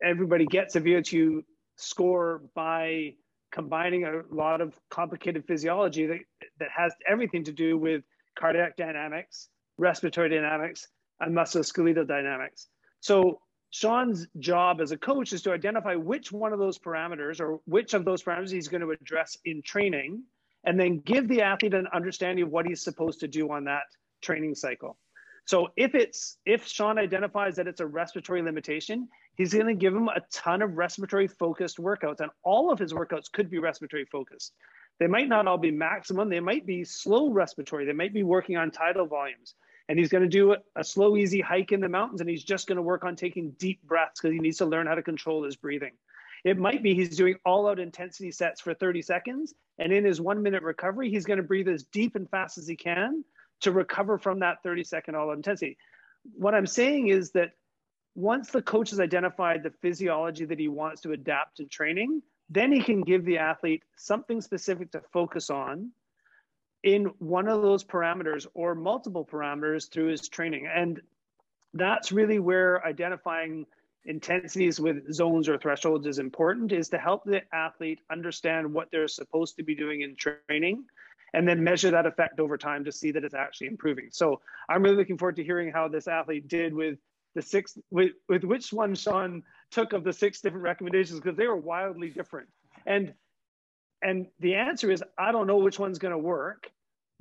Everybody 0.03 0.45
gets 0.45 0.75
a 0.75 0.81
VO2 0.81 1.43
score 1.77 2.43
by 2.53 3.15
combining 3.51 4.05
a 4.05 4.21
lot 4.31 4.61
of 4.61 4.79
complicated 4.89 5.45
physiology 5.47 6.05
that, 6.07 6.19
that 6.59 6.69
has 6.75 6.93
everything 7.07 7.43
to 7.45 7.51
do 7.51 7.77
with 7.77 8.03
cardiac 8.37 8.77
dynamics, 8.77 9.49
respiratory 9.77 10.29
dynamics, 10.29 10.87
and 11.19 11.35
musculoskeletal 11.35 12.07
dynamics. 12.07 12.67
So 12.99 13.39
Sean's 13.71 14.27
job 14.39 14.81
as 14.81 14.91
a 14.91 14.97
coach 14.97 15.33
is 15.33 15.41
to 15.43 15.51
identify 15.51 15.95
which 15.95 16.31
one 16.31 16.53
of 16.53 16.59
those 16.59 16.77
parameters 16.77 17.39
or 17.39 17.59
which 17.65 17.93
of 17.95 18.05
those 18.05 18.23
parameters 18.23 18.51
he's 18.51 18.67
going 18.67 18.81
to 18.81 18.91
address 18.91 19.37
in 19.45 19.61
training, 19.63 20.23
and 20.63 20.79
then 20.79 20.99
give 20.99 21.27
the 21.27 21.41
athlete 21.41 21.73
an 21.73 21.87
understanding 21.93 22.43
of 22.43 22.51
what 22.51 22.65
he's 22.65 22.83
supposed 22.83 23.19
to 23.19 23.27
do 23.27 23.51
on 23.51 23.65
that 23.65 23.83
training 24.21 24.55
cycle. 24.55 24.97
So 25.45 25.69
if 25.75 25.93
it's 25.93 26.37
if 26.45 26.67
Sean 26.67 26.97
identifies 26.97 27.57
that 27.57 27.67
it's 27.67 27.81
a 27.81 27.85
respiratory 27.85 28.41
limitation, 28.41 29.09
he's 29.35 29.53
going 29.53 29.67
to 29.67 29.73
give 29.73 29.93
him 29.93 30.07
a 30.07 30.21
ton 30.31 30.61
of 30.61 30.77
respiratory 30.77 31.27
focused 31.27 31.77
workouts, 31.77 32.21
and 32.21 32.31
all 32.43 32.71
of 32.71 32.79
his 32.79 32.93
workouts 32.93 33.31
could 33.31 33.49
be 33.49 33.59
respiratory 33.59 34.05
focused. 34.05 34.53
They 34.99 35.07
might 35.07 35.27
not 35.27 35.47
all 35.47 35.57
be 35.57 35.71
maximum. 35.71 36.29
They 36.29 36.39
might 36.39 36.65
be 36.65 36.83
slow 36.85 37.29
respiratory. 37.29 37.85
They 37.85 37.93
might 37.93 38.13
be 38.13 38.23
working 38.23 38.57
on 38.57 38.71
tidal 38.71 39.07
volumes. 39.07 39.55
And 39.89 39.99
he's 39.99 40.09
going 40.09 40.23
to 40.23 40.29
do 40.29 40.55
a 40.77 40.83
slow, 40.83 41.17
easy 41.17 41.41
hike 41.41 41.73
in 41.73 41.81
the 41.81 41.89
mountains, 41.89 42.21
and 42.21 42.29
he's 42.29 42.43
just 42.43 42.67
going 42.67 42.77
to 42.77 42.81
work 42.81 43.03
on 43.03 43.17
taking 43.17 43.51
deep 43.51 43.83
breaths 43.83 44.21
because 44.21 44.33
he 44.33 44.39
needs 44.39 44.59
to 44.59 44.65
learn 44.65 44.87
how 44.87 44.95
to 44.95 45.03
control 45.03 45.43
his 45.43 45.57
breathing. 45.57 45.91
It 46.43 46.57
might 46.57 46.83
be 46.83 46.93
he's 46.93 47.15
doing 47.15 47.35
all 47.45 47.67
out 47.67 47.79
intensity 47.79 48.31
sets 48.31 48.59
for 48.59 48.73
30 48.73 49.01
seconds. 49.01 49.53
And 49.79 49.91
in 49.93 50.03
his 50.03 50.19
one 50.19 50.43
minute 50.43 50.63
recovery, 50.63 51.09
he's 51.09 51.25
going 51.25 51.37
to 51.37 51.43
breathe 51.43 51.69
as 51.69 51.83
deep 51.83 52.15
and 52.15 52.29
fast 52.29 52.57
as 52.57 52.67
he 52.67 52.75
can 52.75 53.23
to 53.61 53.71
recover 53.71 54.17
from 54.17 54.39
that 54.39 54.61
30 54.63 54.83
second 54.83 55.15
all 55.15 55.29
out 55.29 55.37
intensity. 55.37 55.77
What 56.33 56.53
I'm 56.53 56.67
saying 56.67 57.07
is 57.07 57.31
that 57.31 57.51
once 58.15 58.49
the 58.49 58.61
coach 58.61 58.91
has 58.91 58.99
identified 58.99 59.63
the 59.63 59.73
physiology 59.81 60.45
that 60.45 60.59
he 60.59 60.67
wants 60.67 61.01
to 61.01 61.13
adapt 61.13 61.59
in 61.59 61.69
training, 61.69 62.21
then 62.49 62.71
he 62.71 62.81
can 62.81 63.01
give 63.01 63.25
the 63.25 63.37
athlete 63.37 63.83
something 63.95 64.41
specific 64.41 64.91
to 64.91 65.01
focus 65.11 65.49
on 65.49 65.91
in 66.83 67.05
one 67.19 67.47
of 67.47 67.61
those 67.61 67.83
parameters 67.83 68.45
or 68.53 68.75
multiple 68.75 69.25
parameters 69.25 69.89
through 69.89 70.07
his 70.07 70.27
training. 70.27 70.67
And 70.67 71.01
that's 71.73 72.11
really 72.11 72.39
where 72.39 72.85
identifying 72.85 73.65
intensities 74.05 74.79
with 74.79 75.13
zones 75.13 75.47
or 75.47 75.57
thresholds 75.57 76.05
is 76.07 76.19
important 76.19 76.71
is 76.71 76.89
to 76.89 76.97
help 76.97 77.23
the 77.23 77.41
athlete 77.53 77.99
understand 78.11 78.73
what 78.73 78.89
they're 78.91 79.07
supposed 79.07 79.55
to 79.57 79.63
be 79.63 79.75
doing 79.75 80.01
in 80.01 80.15
training 80.15 80.85
and 81.33 81.47
then 81.47 81.63
measure 81.63 81.91
that 81.91 82.05
effect 82.05 82.39
over 82.39 82.57
time 82.57 82.85
to 82.85 82.91
see 82.91 83.11
that 83.11 83.23
it's 83.23 83.33
actually 83.33 83.67
improving. 83.67 84.09
So 84.11 84.41
I'm 84.69 84.83
really 84.83 84.97
looking 84.97 85.17
forward 85.17 85.37
to 85.37 85.43
hearing 85.43 85.71
how 85.71 85.87
this 85.87 86.07
athlete 86.07 86.47
did 86.47 86.73
with 86.73 86.99
the 87.33 87.41
six, 87.41 87.77
with, 87.89 88.11
with 88.29 88.43
which 88.43 88.71
one 88.71 88.93
Sean 88.93 89.43
took 89.71 89.93
of 89.93 90.03
the 90.03 90.13
six 90.13 90.41
different 90.41 90.63
recommendations 90.63 91.19
because 91.19 91.37
they 91.37 91.47
were 91.47 91.57
wildly 91.57 92.09
different. 92.09 92.49
And 92.85 93.13
and 94.03 94.27
the 94.39 94.55
answer 94.55 94.91
is 94.91 95.01
I 95.17 95.31
don't 95.31 95.47
know 95.47 95.57
which 95.57 95.79
one's 95.79 95.97
going 95.97 96.11
to 96.11 96.17
work, 96.17 96.69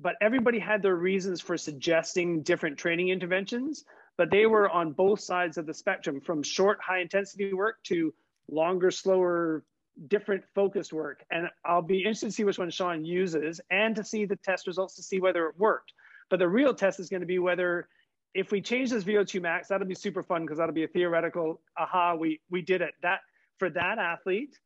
but 0.01 0.17
everybody 0.21 0.59
had 0.59 0.83
their 0.83 0.97
reasons 0.97 1.41
for 1.41 1.57
suggesting 1.57 2.43
different 2.43 2.77
training 2.77 3.11
interventions, 3.11 3.85
but 4.17 4.31
they 4.31 4.47
were 4.47 4.69
on 4.71 4.93
both 4.93 5.21
sides 5.21 5.59
of 5.59 5.67
the 5.67 5.75
spectrum 5.75 6.21
from 6.21 6.43
short 6.43 6.79
high 6.81 7.01
intensity 7.01 7.53
work 7.53 7.83
to 7.85 8.13
longer 8.51 8.91
slower 8.91 9.65
different 10.09 10.43
focused 10.55 10.93
work. 10.93 11.25
And 11.31 11.49
I'll 11.65 11.83
be 11.83 11.99
interested 11.99 12.27
to 12.27 12.33
see 12.33 12.45
which 12.45 12.59
one 12.59 12.71
Sean 12.71 13.05
uses 13.05 13.61
and 13.71 13.95
to 13.97 14.05
see 14.05 14.25
the 14.25 14.37
test 14.37 14.67
results 14.67 14.95
to 14.97 15.03
see 15.03 15.21
whether 15.21 15.47
it 15.47 15.59
worked. 15.59 15.93
But 16.31 16.39
the 16.39 16.49
real 16.49 16.75
test 16.75 16.99
is 16.99 17.09
going 17.09 17.21
to 17.21 17.27
be 17.27 17.39
whether 17.39 17.89
if 18.35 18.51
we 18.51 18.61
change 18.61 18.91
this 18.91 19.05
VO2 19.05 19.43
max, 19.43 19.69
that'll 19.69 19.87
be 19.87 19.95
super 19.95 20.23
fun 20.23 20.43
because 20.43 20.59
that'll 20.59 20.75
be 20.75 20.85
a 20.85 20.89
theoretical, 20.89 21.61
aha, 21.77 22.15
we 22.15 22.41
we 22.51 22.63
did 22.63 22.81
it. 22.81 22.95
That 23.03 23.21
for 23.59 23.69
that 23.71 23.99
athlete, 23.99 24.59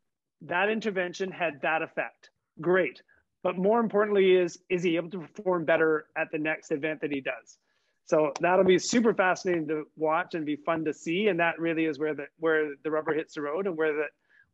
that 0.42 0.68
intervention 0.68 1.30
had 1.30 1.60
that 1.62 1.82
effect. 1.82 2.30
Great. 2.60 3.02
But 3.42 3.58
more 3.58 3.80
importantly 3.80 4.36
is 4.36 4.58
is 4.68 4.82
he 4.82 4.96
able 4.96 5.10
to 5.10 5.20
perform 5.20 5.64
better 5.64 6.06
at 6.16 6.30
the 6.30 6.38
next 6.38 6.70
event 6.70 7.00
that 7.00 7.12
he 7.12 7.20
does? 7.20 7.58
So 8.06 8.32
that'll 8.40 8.64
be 8.64 8.78
super 8.78 9.12
fascinating 9.12 9.66
to 9.68 9.84
watch 9.96 10.34
and 10.34 10.46
be 10.46 10.56
fun 10.56 10.84
to 10.84 10.94
see. 10.94 11.26
And 11.26 11.40
that 11.40 11.58
really 11.58 11.86
is 11.86 11.98
where 11.98 12.14
the 12.14 12.26
where 12.38 12.74
the 12.82 12.90
rubber 12.90 13.12
hits 13.12 13.34
the 13.34 13.42
road 13.42 13.66
and 13.66 13.76
where 13.76 13.92
the 13.92 14.04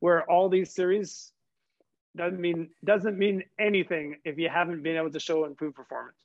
where 0.01 0.29
all 0.29 0.49
these 0.49 0.75
series 0.75 1.33
doesn't 2.17 2.41
mean 2.41 2.71
doesn't 2.85 3.19
mean 3.19 3.45
anything 3.59 4.17
if 4.25 4.39
you 4.39 4.49
haven't 4.49 4.83
been 4.83 4.97
able 4.97 5.11
to 5.11 5.21
show 5.21 5.45
improved 5.45 5.77
performance. 5.77 6.17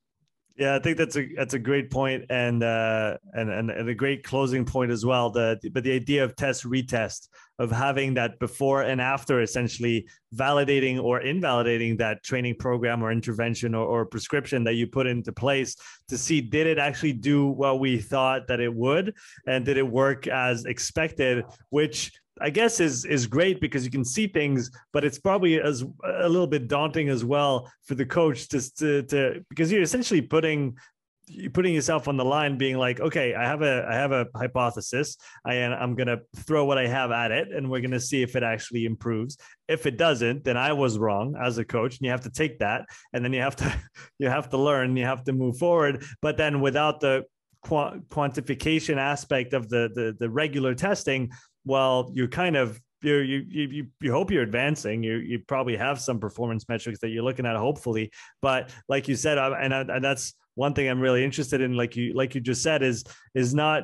Yeah, 0.58 0.76
I 0.76 0.80
think 0.80 0.98
that's 0.98 1.16
a 1.16 1.28
that's 1.36 1.54
a 1.54 1.60
great 1.60 1.92
point 1.92 2.26
and 2.32 2.64
uh, 2.64 3.18
and, 3.34 3.52
and 3.52 3.70
and 3.70 3.90
a 3.90 3.94
great 3.94 4.24
closing 4.24 4.66
point 4.66 4.92
as 4.92 5.06
well. 5.06 5.30
The 5.30 5.60
but 5.72 5.84
the 5.84 5.94
idea 5.94 6.24
of 6.24 6.36
test 6.36 6.64
retest 6.64 7.28
of 7.60 7.72
having 7.72 8.16
that 8.16 8.40
before 8.40 8.82
and 8.82 9.00
after, 9.00 9.42
essentially 9.42 10.08
validating 10.34 11.02
or 11.02 11.22
invalidating 11.22 11.98
that 11.98 12.24
training 12.24 12.56
program 12.56 13.04
or 13.04 13.12
intervention 13.12 13.76
or, 13.76 13.86
or 13.86 14.06
prescription 14.06 14.64
that 14.64 14.74
you 14.74 14.88
put 14.88 15.06
into 15.06 15.32
place 15.32 15.76
to 16.08 16.18
see 16.18 16.42
did 16.42 16.66
it 16.66 16.80
actually 16.80 17.14
do 17.14 17.48
what 17.48 17.80
we 17.80 18.00
thought 18.00 18.48
that 18.48 18.60
it 18.60 18.74
would 18.74 19.14
and 19.46 19.64
did 19.64 19.78
it 19.78 19.88
work 19.88 20.26
as 20.26 20.66
expected, 20.66 21.46
which 21.70 22.12
I 22.42 22.50
guess 22.50 22.80
is 22.80 23.06
is 23.06 23.28
great 23.28 23.60
because 23.62 23.84
you 23.86 23.92
can 23.92 24.06
see 24.06 24.28
things, 24.28 24.72
but 24.94 25.04
it's 25.04 25.20
probably 25.20 25.60
as 25.62 25.84
a 26.04 26.30
little 26.30 26.48
bit 26.48 26.68
daunting 26.68 27.10
as 27.10 27.24
well 27.26 27.72
for 27.86 27.96
the 27.96 28.06
coach 28.06 28.48
to 28.50 28.76
to, 28.76 29.04
to 29.04 29.46
because 29.50 29.72
you're 29.72 29.82
essentially 29.82 30.22
putting 30.22 30.76
putting 31.54 31.74
yourself 31.74 32.08
on 32.08 32.16
the 32.16 32.24
line 32.24 32.58
being 32.58 32.78
like 32.78 33.02
okay 33.02 33.36
i 33.36 33.44
have 33.44 33.62
a 33.62 33.86
i 33.90 33.94
have 33.94 34.12
a 34.12 34.28
hypothesis. 34.36 35.18
I 35.46 35.56
i'm 35.56 35.96
going 35.96 36.08
to 36.08 36.22
throw 36.36 36.64
what 36.64 36.78
i 36.78 36.88
have 36.88 37.12
at 37.12 37.32
it 37.32 37.50
and 37.52 37.70
we're 37.70 37.82
going 37.82 37.92
to 37.92 38.00
see 38.00 38.22
if 38.22 38.36
it 38.36 38.44
actually 38.44 38.86
improves. 38.86 39.38
If 39.68 39.86
it 39.86 39.98
doesn't 39.98 40.44
then 40.46 40.58
i 40.58 40.72
was 40.72 40.98
wrong 40.98 41.36
as 41.42 41.58
a 41.58 41.66
coach 41.66 41.98
and 41.98 42.06
you 42.06 42.12
have 42.12 42.22
to 42.22 42.30
take 42.30 42.60
that 42.60 42.86
and 43.14 43.24
then 43.24 43.34
you 43.34 43.42
have 43.42 43.58
to 43.58 43.74
you 44.20 44.30
have 44.30 44.50
to 44.52 44.58
learn 44.58 44.96
you 44.96 45.06
have 45.06 45.24
to 45.26 45.34
move 45.34 45.58
forward. 45.58 46.04
But 46.22 46.38
then 46.38 46.62
without 46.62 47.02
the 47.02 47.26
quantification 47.66 48.98
aspect 48.98 49.54
of 49.54 49.68
the, 49.68 49.90
the 49.94 50.16
the 50.18 50.30
regular 50.30 50.74
testing 50.74 51.32
well 51.68 52.10
you're 52.14 52.28
kind 52.28 52.56
of 52.56 52.80
you 53.02 53.18
you 53.18 53.46
you 53.50 53.88
you 54.02 54.12
hope 54.12 54.32
you're 54.32 54.44
advancing. 54.44 55.04
You 55.04 55.18
you 55.18 55.40
probably 55.40 55.78
have 55.78 56.00
some 56.00 56.20
performance 56.20 56.68
metrics 56.68 57.00
that 57.00 57.10
you're 57.10 57.24
looking 57.24 57.46
at, 57.46 57.56
hopefully. 57.56 58.12
But 58.42 58.72
like 58.90 59.08
you 59.08 59.16
said, 59.16 59.38
and, 59.38 59.74
and 59.74 60.04
that's 60.04 60.34
one 60.56 60.74
thing 60.74 60.90
I'm 60.90 61.00
really 61.00 61.24
interested 61.24 61.62
in, 61.62 61.76
like 61.76 61.96
you 61.96 62.14
like 62.14 62.34
you 62.34 62.42
just 62.42 62.64
said, 62.64 62.82
is 62.82 63.04
is 63.36 63.54
not 63.54 63.84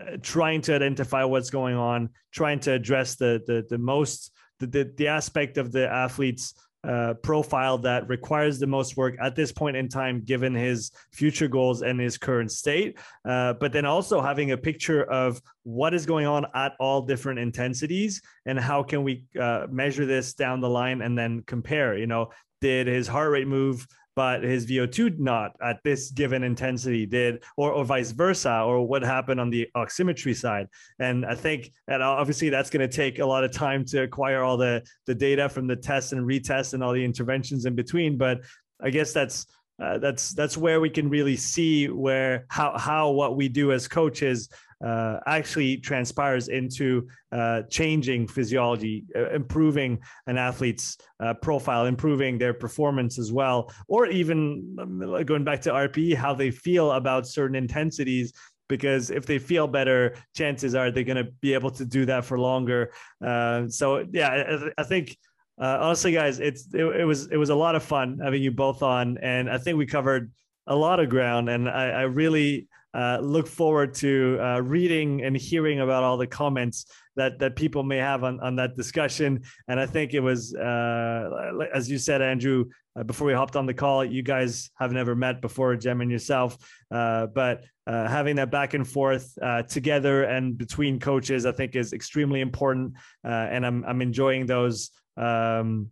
uh, 0.00 0.16
trying 0.22 0.62
to 0.62 0.74
identify 0.74 1.24
what's 1.24 1.50
going 1.50 1.76
on, 1.76 2.08
trying 2.32 2.60
to 2.60 2.72
address 2.72 3.16
the 3.16 3.42
the 3.46 3.64
the 3.68 3.78
most 3.78 4.32
the 4.60 4.66
the, 4.66 4.92
the 4.96 5.08
aspect 5.08 5.58
of 5.58 5.70
the 5.70 5.86
athlete's 5.88 6.54
uh, 6.84 7.14
profile 7.14 7.78
that 7.78 8.08
requires 8.08 8.58
the 8.58 8.66
most 8.66 8.96
work 8.96 9.16
at 9.20 9.34
this 9.34 9.52
point 9.52 9.76
in 9.76 9.88
time, 9.88 10.22
given 10.22 10.54
his 10.54 10.90
future 11.12 11.48
goals 11.48 11.82
and 11.82 12.00
his 12.00 12.18
current 12.18 12.52
state. 12.52 12.98
Uh, 13.24 13.54
but 13.54 13.72
then 13.72 13.84
also 13.84 14.20
having 14.20 14.52
a 14.52 14.56
picture 14.56 15.04
of 15.04 15.40
what 15.62 15.94
is 15.94 16.06
going 16.06 16.26
on 16.26 16.46
at 16.54 16.72
all 16.78 17.02
different 17.02 17.38
intensities 17.38 18.20
and 18.46 18.58
how 18.58 18.82
can 18.82 19.02
we 19.02 19.24
uh, 19.40 19.66
measure 19.70 20.06
this 20.06 20.34
down 20.34 20.60
the 20.60 20.68
line 20.68 21.02
and 21.02 21.16
then 21.16 21.42
compare. 21.46 21.96
You 21.96 22.06
know, 22.06 22.30
did 22.60 22.86
his 22.86 23.06
heart 23.06 23.30
rate 23.30 23.46
move 23.46 23.86
but 24.16 24.42
his 24.42 24.66
VO2 24.66 25.18
not 25.18 25.56
at 25.62 25.82
this 25.82 26.10
given 26.10 26.42
intensity 26.42 27.06
did, 27.06 27.42
or, 27.56 27.72
or 27.72 27.84
vice 27.84 28.12
versa, 28.12 28.62
or 28.62 28.86
what 28.86 29.02
happened 29.02 29.40
on 29.40 29.50
the 29.50 29.68
oximetry 29.76 30.36
side. 30.36 30.68
And 30.98 31.26
I 31.26 31.34
think, 31.34 31.72
and 31.88 32.02
obviously 32.02 32.48
that's 32.48 32.70
going 32.70 32.88
to 32.88 32.96
take 32.96 33.18
a 33.18 33.26
lot 33.26 33.44
of 33.44 33.52
time 33.52 33.84
to 33.86 34.02
acquire 34.02 34.42
all 34.42 34.56
the, 34.56 34.82
the 35.06 35.14
data 35.14 35.48
from 35.48 35.66
the 35.66 35.76
tests 35.76 36.12
and 36.12 36.26
retests 36.26 36.74
and 36.74 36.82
all 36.82 36.92
the 36.92 37.04
interventions 37.04 37.66
in 37.66 37.74
between. 37.74 38.16
But 38.16 38.42
I 38.80 38.90
guess 38.90 39.12
that's, 39.12 39.46
uh, 39.82 39.98
that's 39.98 40.32
that's 40.34 40.56
where 40.56 40.80
we 40.80 40.88
can 40.88 41.08
really 41.08 41.36
see 41.36 41.88
where 41.88 42.46
how 42.48 42.78
how 42.78 43.10
what 43.10 43.36
we 43.36 43.48
do 43.48 43.72
as 43.72 43.88
coaches 43.88 44.48
uh, 44.84 45.18
actually 45.26 45.76
transpires 45.78 46.48
into 46.48 47.06
uh, 47.32 47.62
changing 47.70 48.26
physiology, 48.26 49.04
uh, 49.16 49.30
improving 49.30 49.98
an 50.26 50.38
athlete's 50.38 50.96
uh, 51.20 51.34
profile, 51.34 51.86
improving 51.86 52.38
their 52.38 52.54
performance 52.54 53.18
as 53.18 53.32
well, 53.32 53.72
or 53.88 54.06
even 54.06 54.76
um, 54.80 55.24
going 55.24 55.44
back 55.44 55.60
to 55.60 55.70
RPE, 55.70 56.14
how 56.14 56.34
they 56.34 56.50
feel 56.50 56.92
about 56.92 57.26
certain 57.26 57.56
intensities. 57.56 58.32
Because 58.66 59.10
if 59.10 59.26
they 59.26 59.38
feel 59.38 59.68
better, 59.68 60.16
chances 60.34 60.74
are 60.74 60.90
they're 60.90 61.04
going 61.04 61.22
to 61.22 61.30
be 61.42 61.52
able 61.52 61.70
to 61.72 61.84
do 61.84 62.06
that 62.06 62.24
for 62.24 62.38
longer. 62.38 62.92
Uh, 63.22 63.68
so 63.68 64.06
yeah, 64.10 64.30
I, 64.30 64.80
I 64.80 64.84
think 64.84 65.18
uh, 65.60 65.78
honestly, 65.80 66.12
guys, 66.12 66.40
it's 66.40 66.66
it, 66.74 66.84
it, 66.84 67.04
was 67.04 67.30
it 67.30 67.36
was 67.36 67.50
a 67.50 67.54
lot 67.54 67.74
of 67.74 67.82
fun 67.82 68.18
having 68.22 68.42
you 68.42 68.50
both 68.50 68.82
on, 68.82 69.18
and 69.18 69.48
I 69.48 69.58
think 69.58 69.78
we 69.78 69.86
covered 69.86 70.32
a 70.66 70.74
lot 70.74 70.98
of 70.98 71.08
ground, 71.08 71.48
and 71.48 71.68
I, 71.68 71.90
I 71.90 72.02
really 72.02 72.68
uh, 72.94 73.18
look 73.20 73.46
forward 73.48 73.92
to 73.92 74.38
uh, 74.40 74.60
reading 74.60 75.22
and 75.22 75.36
hearing 75.36 75.80
about 75.80 76.04
all 76.04 76.16
the 76.16 76.26
comments 76.26 76.86
that 77.16 77.38
that 77.38 77.56
people 77.56 77.82
may 77.82 77.96
have 77.96 78.24
on, 78.24 78.40
on 78.40 78.56
that 78.56 78.76
discussion. 78.76 79.42
And 79.68 79.80
I 79.80 79.86
think 79.86 80.14
it 80.14 80.20
was, 80.20 80.54
uh, 80.54 81.30
as 81.72 81.90
you 81.90 81.98
said, 81.98 82.22
Andrew, 82.22 82.66
uh, 82.96 83.02
before 83.02 83.26
we 83.26 83.34
hopped 83.34 83.56
on 83.56 83.66
the 83.66 83.74
call, 83.74 84.04
you 84.04 84.22
guys 84.22 84.70
have 84.78 84.92
never 84.92 85.14
met 85.16 85.40
before, 85.40 85.74
Jem 85.76 86.00
and 86.00 86.10
yourself, 86.10 86.56
uh, 86.90 87.26
but 87.26 87.64
having 87.86 88.36
that 88.36 88.50
back 88.50 88.74
and 88.74 88.86
forth 88.86 89.36
together 89.68 90.24
and 90.24 90.56
between 90.56 91.00
coaches, 91.00 91.46
I 91.46 91.52
think, 91.52 91.74
is 91.76 91.92
extremely 91.92 92.40
important. 92.40 92.94
and 93.24 93.66
I'm 93.66 93.84
I'm 93.84 94.02
enjoying 94.02 94.46
those. 94.46 94.90
Um, 95.16 95.90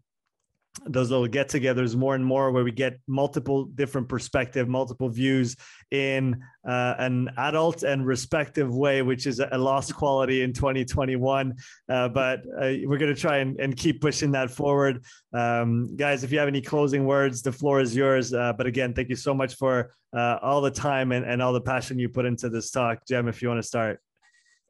those 0.86 1.10
little 1.10 1.26
get-togethers 1.26 1.94
more 1.94 2.14
and 2.14 2.24
more 2.24 2.50
where 2.50 2.64
we 2.64 2.72
get 2.72 2.98
multiple 3.06 3.66
different 3.66 4.08
perspective 4.08 4.68
multiple 4.68 5.08
views 5.08 5.54
in 5.90 6.42
uh, 6.66 6.94
an 6.98 7.28
adult 7.36 7.82
and 7.82 8.06
respective 8.06 8.74
way 8.74 9.02
which 9.02 9.26
is 9.26 9.38
a 9.38 9.58
lost 9.58 9.94
quality 9.94 10.42
in 10.42 10.52
2021 10.52 11.54
uh, 11.90 12.08
but 12.08 12.40
uh, 12.58 12.72
we're 12.84 12.96
going 12.96 13.14
to 13.14 13.20
try 13.20 13.38
and, 13.38 13.60
and, 13.60 13.76
keep 13.76 14.00
pushing 14.00 14.30
that 14.30 14.50
forward. 14.50 15.04
Um, 15.32 15.94
guys 15.96 16.24
if 16.24 16.32
you 16.32 16.38
have 16.38 16.48
any 16.48 16.62
closing 16.62 17.04
words 17.04 17.42
the 17.42 17.52
floor 17.52 17.80
is 17.80 17.94
yours. 17.94 18.32
Uh, 18.32 18.52
but 18.54 18.66
again 18.66 18.94
thank 18.94 19.08
you 19.10 19.16
so 19.16 19.34
much 19.34 19.56
for 19.56 19.92
uh, 20.16 20.38
all 20.40 20.60
the 20.60 20.70
time 20.70 21.12
and, 21.12 21.24
and 21.26 21.42
all 21.42 21.52
the 21.52 21.60
passion 21.60 21.98
you 21.98 22.08
put 22.08 22.24
into 22.24 22.48
this 22.48 22.70
talk. 22.70 23.06
Jem 23.06 23.28
if 23.28 23.42
you 23.42 23.48
want 23.48 23.58
to 23.58 23.66
start. 23.66 24.00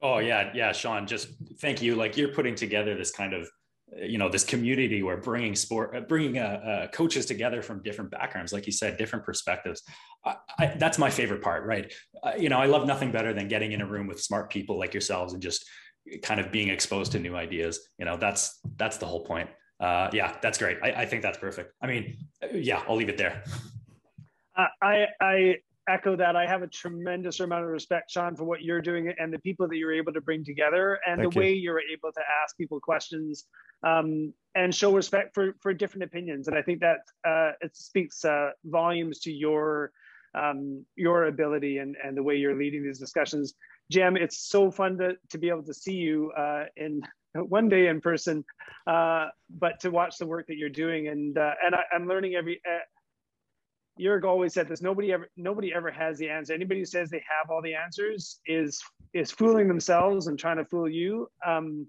Oh 0.01 0.17
yeah 0.17 0.51
yeah 0.53 0.73
sean 0.73 1.07
just 1.07 1.29
thank 1.61 1.81
you. 1.81 1.95
Like 1.95 2.17
you're 2.17 2.33
putting 2.33 2.55
together 2.55 2.95
this 2.95 3.11
kind 3.11 3.33
of 3.33 3.49
you 3.97 4.17
know 4.17 4.29
this 4.29 4.43
community 4.43 5.03
where 5.03 5.17
bringing 5.17 5.55
sport 5.55 5.95
uh, 5.95 6.01
bringing 6.01 6.37
uh, 6.37 6.41
uh, 6.41 6.87
coaches 6.87 7.25
together 7.25 7.61
from 7.61 7.81
different 7.83 8.11
backgrounds 8.11 8.53
like 8.53 8.65
you 8.65 8.71
said 8.71 8.97
different 8.97 9.25
perspectives. 9.25 9.83
I, 10.25 10.35
I, 10.59 10.65
that's 10.77 10.97
my 10.97 11.09
favorite 11.09 11.41
part 11.41 11.65
right? 11.65 11.91
Uh, 12.21 12.33
you 12.37 12.49
know 12.49 12.59
i 12.59 12.65
love 12.65 12.87
nothing 12.87 13.11
better 13.11 13.33
than 13.33 13.47
getting 13.47 13.71
in 13.71 13.81
a 13.81 13.85
room 13.85 14.07
with 14.07 14.21
smart 14.21 14.49
people 14.49 14.77
like 14.79 14.93
yourselves 14.93 15.33
and 15.33 15.41
just 15.41 15.65
kind 16.21 16.39
of 16.39 16.51
being 16.51 16.69
exposed 16.69 17.11
to 17.13 17.19
new 17.19 17.35
ideas. 17.35 17.89
You 17.97 18.05
know 18.05 18.17
that's 18.17 18.59
that's 18.77 18.97
the 18.97 19.05
whole 19.05 19.23
point. 19.25 19.49
Uh, 19.79 20.09
yeah 20.13 20.35
that's 20.41 20.57
great. 20.57 20.77
I, 20.83 20.91
I, 20.91 21.05
think 21.05 21.23
that's 21.23 21.37
perfect. 21.37 21.73
I 21.81 21.87
mean 21.87 22.17
yeah 22.53 22.83
i'll 22.87 22.95
leave 22.95 23.09
it 23.09 23.17
there. 23.17 23.43
I 24.55 25.07
i 25.19 25.55
echo 25.89 26.15
that. 26.15 26.35
I 26.35 26.45
have 26.45 26.63
a 26.63 26.67
tremendous 26.67 27.39
amount 27.39 27.65
of 27.65 27.69
respect, 27.69 28.11
Sean, 28.11 28.35
for 28.35 28.43
what 28.43 28.61
you're 28.61 28.81
doing 28.81 29.13
and 29.19 29.33
the 29.33 29.39
people 29.39 29.67
that 29.67 29.77
you're 29.77 29.93
able 29.93 30.13
to 30.13 30.21
bring 30.21 30.43
together 30.43 30.99
and 31.05 31.19
Thank 31.19 31.33
the 31.33 31.39
you. 31.39 31.41
way 31.41 31.53
you're 31.53 31.81
able 31.81 32.11
to 32.11 32.21
ask 32.43 32.57
people 32.57 32.79
questions 32.79 33.45
um, 33.83 34.33
and 34.55 34.73
show 34.73 34.93
respect 34.93 35.33
for, 35.33 35.55
for 35.61 35.73
different 35.73 36.03
opinions. 36.03 36.47
And 36.47 36.57
I 36.57 36.61
think 36.61 36.79
that 36.81 36.99
uh, 37.27 37.51
it 37.61 37.75
speaks 37.75 38.23
uh, 38.25 38.51
volumes 38.65 39.19
to 39.21 39.31
your 39.31 39.91
um, 40.35 40.83
your 40.95 41.25
ability 41.25 41.77
and, 41.77 41.95
and 42.03 42.17
the 42.17 42.23
way 42.23 42.35
you're 42.35 42.57
leading 42.57 42.83
these 42.83 42.97
discussions. 42.97 43.53
Jem, 43.91 44.17
it's 44.17 44.49
so 44.49 44.71
fun 44.71 44.97
to, 44.97 45.13
to 45.29 45.37
be 45.37 45.49
able 45.49 45.61
to 45.61 45.75
see 45.75 45.93
you 45.93 46.31
uh, 46.31 46.65
in 46.75 47.01
one 47.35 47.69
day 47.69 47.87
in 47.87 48.01
person, 48.01 48.43
uh, 48.87 49.27
but 49.59 49.79
to 49.81 49.91
watch 49.91 50.17
the 50.17 50.25
work 50.25 50.47
that 50.47 50.57
you're 50.57 50.69
doing. 50.69 51.07
And, 51.07 51.37
uh, 51.37 51.53
and 51.63 51.75
I, 51.75 51.83
am 51.93 52.07
learning 52.07 52.33
every, 52.33 52.59
Jurg 53.99 54.23
always 54.23 54.53
said 54.53 54.67
this: 54.67 54.81
nobody 54.81 55.11
ever, 55.11 55.29
nobody 55.37 55.73
ever 55.73 55.91
has 55.91 56.17
the 56.17 56.29
answer. 56.29 56.53
Anybody 56.53 56.81
who 56.81 56.85
says 56.85 57.09
they 57.09 57.23
have 57.29 57.49
all 57.49 57.61
the 57.61 57.75
answers 57.75 58.39
is 58.45 58.81
is 59.13 59.31
fooling 59.31 59.67
themselves 59.67 60.27
and 60.27 60.37
trying 60.37 60.57
to 60.57 60.65
fool 60.65 60.89
you. 60.89 61.27
Um, 61.45 61.87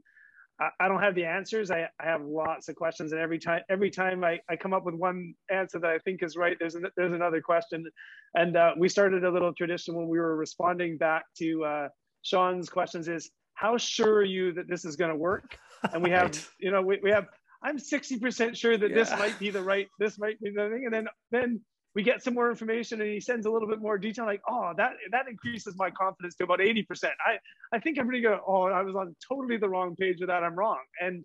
I, 0.60 0.68
I, 0.80 0.88
don't 0.88 1.02
have 1.02 1.14
the 1.14 1.24
answers. 1.24 1.70
I, 1.70 1.88
I, 1.98 2.04
have 2.04 2.22
lots 2.22 2.68
of 2.68 2.76
questions, 2.76 3.12
and 3.12 3.20
every 3.20 3.38
time 3.38 3.62
every 3.70 3.90
time 3.90 4.22
I, 4.22 4.38
I 4.50 4.56
come 4.56 4.74
up 4.74 4.84
with 4.84 4.94
one 4.94 5.34
answer 5.50 5.78
that 5.78 5.90
I 5.90 5.98
think 5.98 6.22
is 6.22 6.36
right, 6.36 6.56
there's 6.60 6.74
an, 6.74 6.86
there's 6.96 7.12
another 7.12 7.40
question. 7.40 7.86
And 8.34 8.56
uh, 8.56 8.72
we 8.78 8.88
started 8.88 9.24
a 9.24 9.30
little 9.30 9.54
tradition 9.54 9.94
when 9.94 10.08
we 10.08 10.18
were 10.18 10.36
responding 10.36 10.98
back 10.98 11.24
to 11.38 11.64
uh, 11.64 11.88
Sean's 12.22 12.68
questions: 12.68 13.08
is 13.08 13.30
how 13.54 13.78
sure 13.78 14.16
are 14.16 14.24
you 14.24 14.52
that 14.52 14.68
this 14.68 14.84
is 14.84 14.96
going 14.96 15.10
to 15.10 15.16
work? 15.16 15.56
And 15.92 16.02
we 16.02 16.10
have, 16.10 16.26
right. 16.26 16.48
you 16.58 16.70
know, 16.70 16.82
we, 16.82 16.98
we 17.02 17.10
have 17.10 17.28
I'm 17.64 17.78
60% 17.78 18.54
sure 18.54 18.76
that 18.76 18.90
yeah. 18.90 18.94
this 18.94 19.10
might 19.12 19.38
be 19.38 19.48
the 19.48 19.62
right, 19.62 19.88
this 19.98 20.18
might 20.18 20.38
be 20.40 20.50
the 20.50 20.68
thing. 20.68 20.82
And 20.84 20.92
then, 20.92 21.06
then 21.30 21.60
we 21.94 22.02
get 22.02 22.22
some 22.22 22.34
more 22.34 22.50
information 22.50 23.00
and 23.00 23.10
he 23.10 23.20
sends 23.20 23.46
a 23.46 23.50
little 23.50 23.68
bit 23.68 23.80
more 23.80 23.98
detail 23.98 24.24
like 24.24 24.42
oh 24.48 24.72
that 24.76 24.92
that 25.10 25.28
increases 25.28 25.74
my 25.76 25.90
confidence 25.90 26.34
to 26.36 26.44
about 26.44 26.58
80% 26.58 26.84
i 27.26 27.38
i 27.72 27.78
think 27.78 27.98
i'm 27.98 28.06
pretty 28.06 28.22
good. 28.22 28.38
Oh 28.46 28.64
i 28.64 28.82
was 28.82 28.94
on 28.94 29.14
totally 29.26 29.56
the 29.56 29.68
wrong 29.68 29.96
page 29.96 30.16
with 30.20 30.28
that. 30.28 30.42
I'm 30.42 30.56
wrong. 30.56 30.80
And 31.00 31.24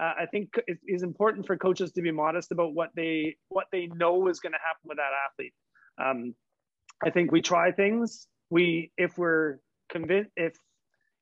uh, 0.00 0.12
i 0.18 0.26
think 0.26 0.50
it 0.66 0.78
is 0.86 1.02
important 1.02 1.46
for 1.46 1.56
coaches 1.56 1.92
to 1.92 2.02
be 2.02 2.10
modest 2.10 2.52
about 2.52 2.74
what 2.74 2.90
they 2.94 3.36
what 3.48 3.66
they 3.72 3.86
know 3.86 4.28
is 4.28 4.40
going 4.40 4.52
to 4.52 4.58
happen 4.58 4.84
with 4.84 4.98
that 4.98 5.12
athlete. 5.28 5.54
Um, 5.98 6.34
i 7.04 7.10
think 7.10 7.32
we 7.32 7.42
try 7.42 7.72
things. 7.72 8.26
We 8.50 8.92
if 8.96 9.18
we're 9.18 9.58
convinced 9.90 10.30
if 10.36 10.56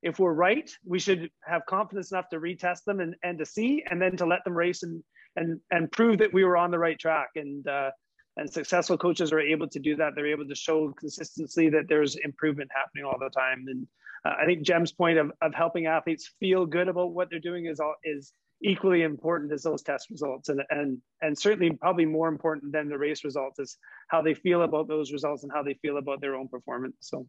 if 0.01 0.19
we're 0.19 0.33
right 0.33 0.69
we 0.85 0.99
should 0.99 1.29
have 1.43 1.65
confidence 1.65 2.11
enough 2.11 2.29
to 2.29 2.39
retest 2.39 2.83
them 2.85 2.99
and, 2.99 3.15
and 3.23 3.39
to 3.39 3.45
see 3.45 3.83
and 3.89 4.01
then 4.01 4.17
to 4.17 4.25
let 4.25 4.43
them 4.43 4.55
race 4.55 4.83
and 4.83 5.03
and 5.35 5.59
and 5.71 5.91
prove 5.91 6.19
that 6.19 6.33
we 6.33 6.43
were 6.43 6.57
on 6.57 6.71
the 6.71 6.79
right 6.79 6.97
track. 6.97 7.29
And 7.35 7.67
uh, 7.67 7.91
and 8.37 8.51
successful 8.51 8.97
coaches 8.97 9.31
are 9.31 9.39
able 9.39 9.67
to 9.69 9.79
do 9.79 9.95
that. 9.95 10.13
They're 10.15 10.27
able 10.27 10.47
to 10.47 10.55
show 10.55 10.91
consistently 10.91 11.69
that 11.69 11.87
there's 11.87 12.15
improvement 12.15 12.69
happening 12.75 13.05
all 13.05 13.17
the 13.19 13.29
time. 13.29 13.65
And 13.67 13.87
uh, 14.25 14.33
i 14.41 14.45
think 14.45 14.63
jem's 14.63 14.91
point 14.91 15.17
of, 15.17 15.31
of 15.41 15.53
helping 15.53 15.85
athletes 15.85 16.31
feel 16.39 16.65
good 16.65 16.87
about 16.87 17.13
what 17.13 17.29
they're 17.29 17.39
doing 17.39 17.67
is 17.67 17.79
all 17.79 17.95
is 18.03 18.33
equally 18.63 19.03
important 19.03 19.51
as 19.51 19.63
those 19.63 19.81
test 19.81 20.09
results. 20.09 20.49
And 20.49 20.61
and 20.69 20.97
and 21.21 21.37
certainly 21.37 21.71
probably 21.71 22.05
more 22.05 22.27
important 22.27 22.71
than 22.71 22.89
the 22.89 22.97
race 22.97 23.23
results 23.23 23.59
is 23.59 23.77
how 24.09 24.21
they 24.21 24.33
feel 24.33 24.63
about 24.63 24.87
those 24.87 25.11
results 25.11 25.43
and 25.43 25.51
how 25.51 25.63
they 25.63 25.75
feel 25.75 25.97
about 25.97 26.21
their 26.21 26.35
own 26.35 26.47
performance. 26.47 26.95
So 27.01 27.27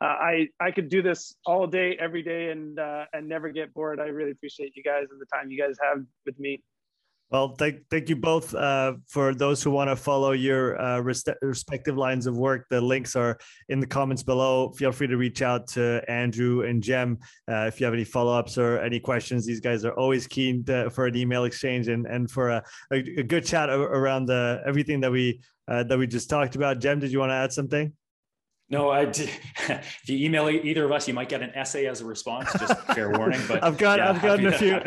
uh, 0.00 0.04
i 0.04 0.48
i 0.60 0.70
could 0.70 0.88
do 0.88 1.02
this 1.02 1.34
all 1.46 1.66
day 1.66 1.96
every 2.00 2.22
day 2.22 2.50
and 2.50 2.78
uh, 2.78 3.04
and 3.12 3.28
never 3.28 3.50
get 3.50 3.72
bored. 3.74 4.00
I 4.00 4.06
really 4.06 4.32
appreciate 4.32 4.72
you 4.74 4.82
guys 4.82 5.06
and 5.10 5.20
the 5.20 5.26
time 5.26 5.50
you 5.50 5.60
guys 5.60 5.76
have 5.82 6.04
with 6.26 6.38
me 6.38 6.62
Well, 7.32 7.54
thank, 7.56 7.88
thank 7.90 8.10
you 8.10 8.16
both. 8.16 8.54
Uh, 8.54 8.92
for 9.08 9.34
those 9.34 9.62
who 9.62 9.70
want 9.70 9.88
to 9.88 9.96
follow 9.96 10.32
your 10.32 10.78
uh, 10.78 11.00
respective 11.00 11.96
lines 11.96 12.26
of 12.26 12.36
work, 12.36 12.66
the 12.68 12.78
links 12.78 13.16
are 13.16 13.38
in 13.70 13.80
the 13.80 13.86
comments 13.86 14.22
below. 14.22 14.70
Feel 14.72 14.92
free 14.92 15.06
to 15.06 15.16
reach 15.16 15.40
out 15.40 15.66
to 15.68 16.02
Andrew 16.08 16.64
and 16.64 16.82
Jem 16.82 17.18
uh, 17.50 17.64
if 17.68 17.80
you 17.80 17.86
have 17.86 17.94
any 17.94 18.04
follow 18.04 18.34
ups 18.34 18.58
or 18.58 18.78
any 18.80 19.00
questions. 19.00 19.46
These 19.46 19.60
guys 19.60 19.86
are 19.86 19.94
always 19.94 20.26
keen 20.26 20.62
to, 20.64 20.90
for 20.90 21.06
an 21.06 21.16
email 21.16 21.44
exchange 21.44 21.88
and, 21.88 22.06
and 22.06 22.30
for 22.30 22.50
a, 22.50 22.62
a, 22.92 22.96
a 22.96 23.22
good 23.22 23.46
chat 23.46 23.70
around 23.70 24.26
the, 24.26 24.62
everything 24.66 25.00
that 25.00 25.10
we 25.10 25.40
uh, 25.68 25.84
that 25.84 25.98
we 25.98 26.06
just 26.06 26.28
talked 26.28 26.54
about. 26.54 26.80
Jem, 26.80 26.98
did 26.98 27.12
you 27.12 27.18
want 27.18 27.30
to 27.30 27.34
add 27.34 27.52
something? 27.52 27.92
No, 28.72 28.88
I 28.88 29.04
did. 29.04 29.28
if 29.68 30.02
you 30.06 30.24
email 30.24 30.48
either 30.48 30.86
of 30.86 30.92
us, 30.92 31.06
you 31.06 31.12
might 31.12 31.28
get 31.28 31.42
an 31.42 31.50
essay 31.50 31.86
as 31.86 32.00
a 32.00 32.06
response. 32.06 32.50
Just 32.58 32.80
fair 32.94 33.10
warning. 33.10 33.42
But 33.46 33.62
I've 33.64 33.76
got, 33.76 33.98
yeah, 33.98 34.08
I've 34.08 34.22
gotten 34.22 34.46
a 34.46 34.52
few. 34.52 34.80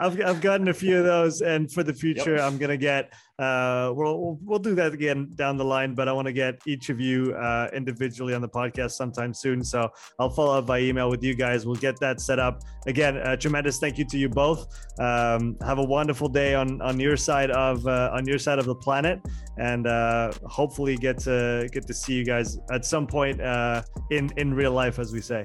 I've, 0.00 0.20
I've 0.22 0.40
gotten 0.40 0.68
a 0.68 0.74
few 0.74 0.96
of 0.96 1.04
those, 1.04 1.42
and 1.42 1.70
for 1.70 1.82
the 1.82 1.92
future, 1.92 2.36
yep. 2.36 2.44
I'm 2.44 2.56
gonna 2.56 2.78
get 2.78 3.12
uh, 3.40 3.90
we'll 3.94 4.38
we'll 4.42 4.58
do 4.58 4.74
that 4.74 4.92
again 4.92 5.30
down 5.34 5.56
the 5.56 5.64
line, 5.64 5.94
but 5.94 6.08
I 6.08 6.12
want 6.12 6.26
to 6.26 6.32
get 6.32 6.60
each 6.66 6.90
of 6.90 7.00
you 7.00 7.32
uh, 7.34 7.68
individually 7.72 8.34
on 8.34 8.42
the 8.42 8.48
podcast 8.48 8.92
sometime 8.92 9.32
soon. 9.32 9.64
So 9.64 9.88
I'll 10.18 10.28
follow 10.28 10.58
up 10.58 10.66
by 10.66 10.80
email 10.80 11.08
with 11.08 11.22
you 11.24 11.34
guys. 11.34 11.64
We'll 11.64 11.76
get 11.76 11.98
that 12.00 12.20
set 12.20 12.38
up. 12.38 12.62
Again, 12.86 13.16
uh, 13.16 13.36
tremendous 13.36 13.78
thank 13.78 13.96
you 13.96 14.04
to 14.04 14.18
you 14.18 14.28
both. 14.28 14.66
Um, 14.98 15.56
have 15.62 15.78
a 15.78 15.84
wonderful 15.84 16.28
day 16.28 16.54
on 16.54 16.82
on 16.82 17.00
your 17.00 17.16
side 17.16 17.50
of 17.50 17.86
uh, 17.86 18.10
on 18.12 18.26
your 18.26 18.38
side 18.38 18.58
of 18.58 18.66
the 18.66 18.74
planet, 18.74 19.20
and 19.56 19.86
uh, 19.86 20.32
hopefully 20.44 20.96
get 20.96 21.16
to 21.20 21.66
get 21.72 21.86
to 21.86 21.94
see 21.94 22.12
you 22.12 22.24
guys 22.26 22.58
at 22.70 22.84
some 22.84 23.06
point 23.06 23.40
in 24.10 24.30
in 24.36 24.52
real 24.52 24.72
life, 24.72 24.98
as 24.98 25.12
we 25.14 25.22
say. 25.22 25.44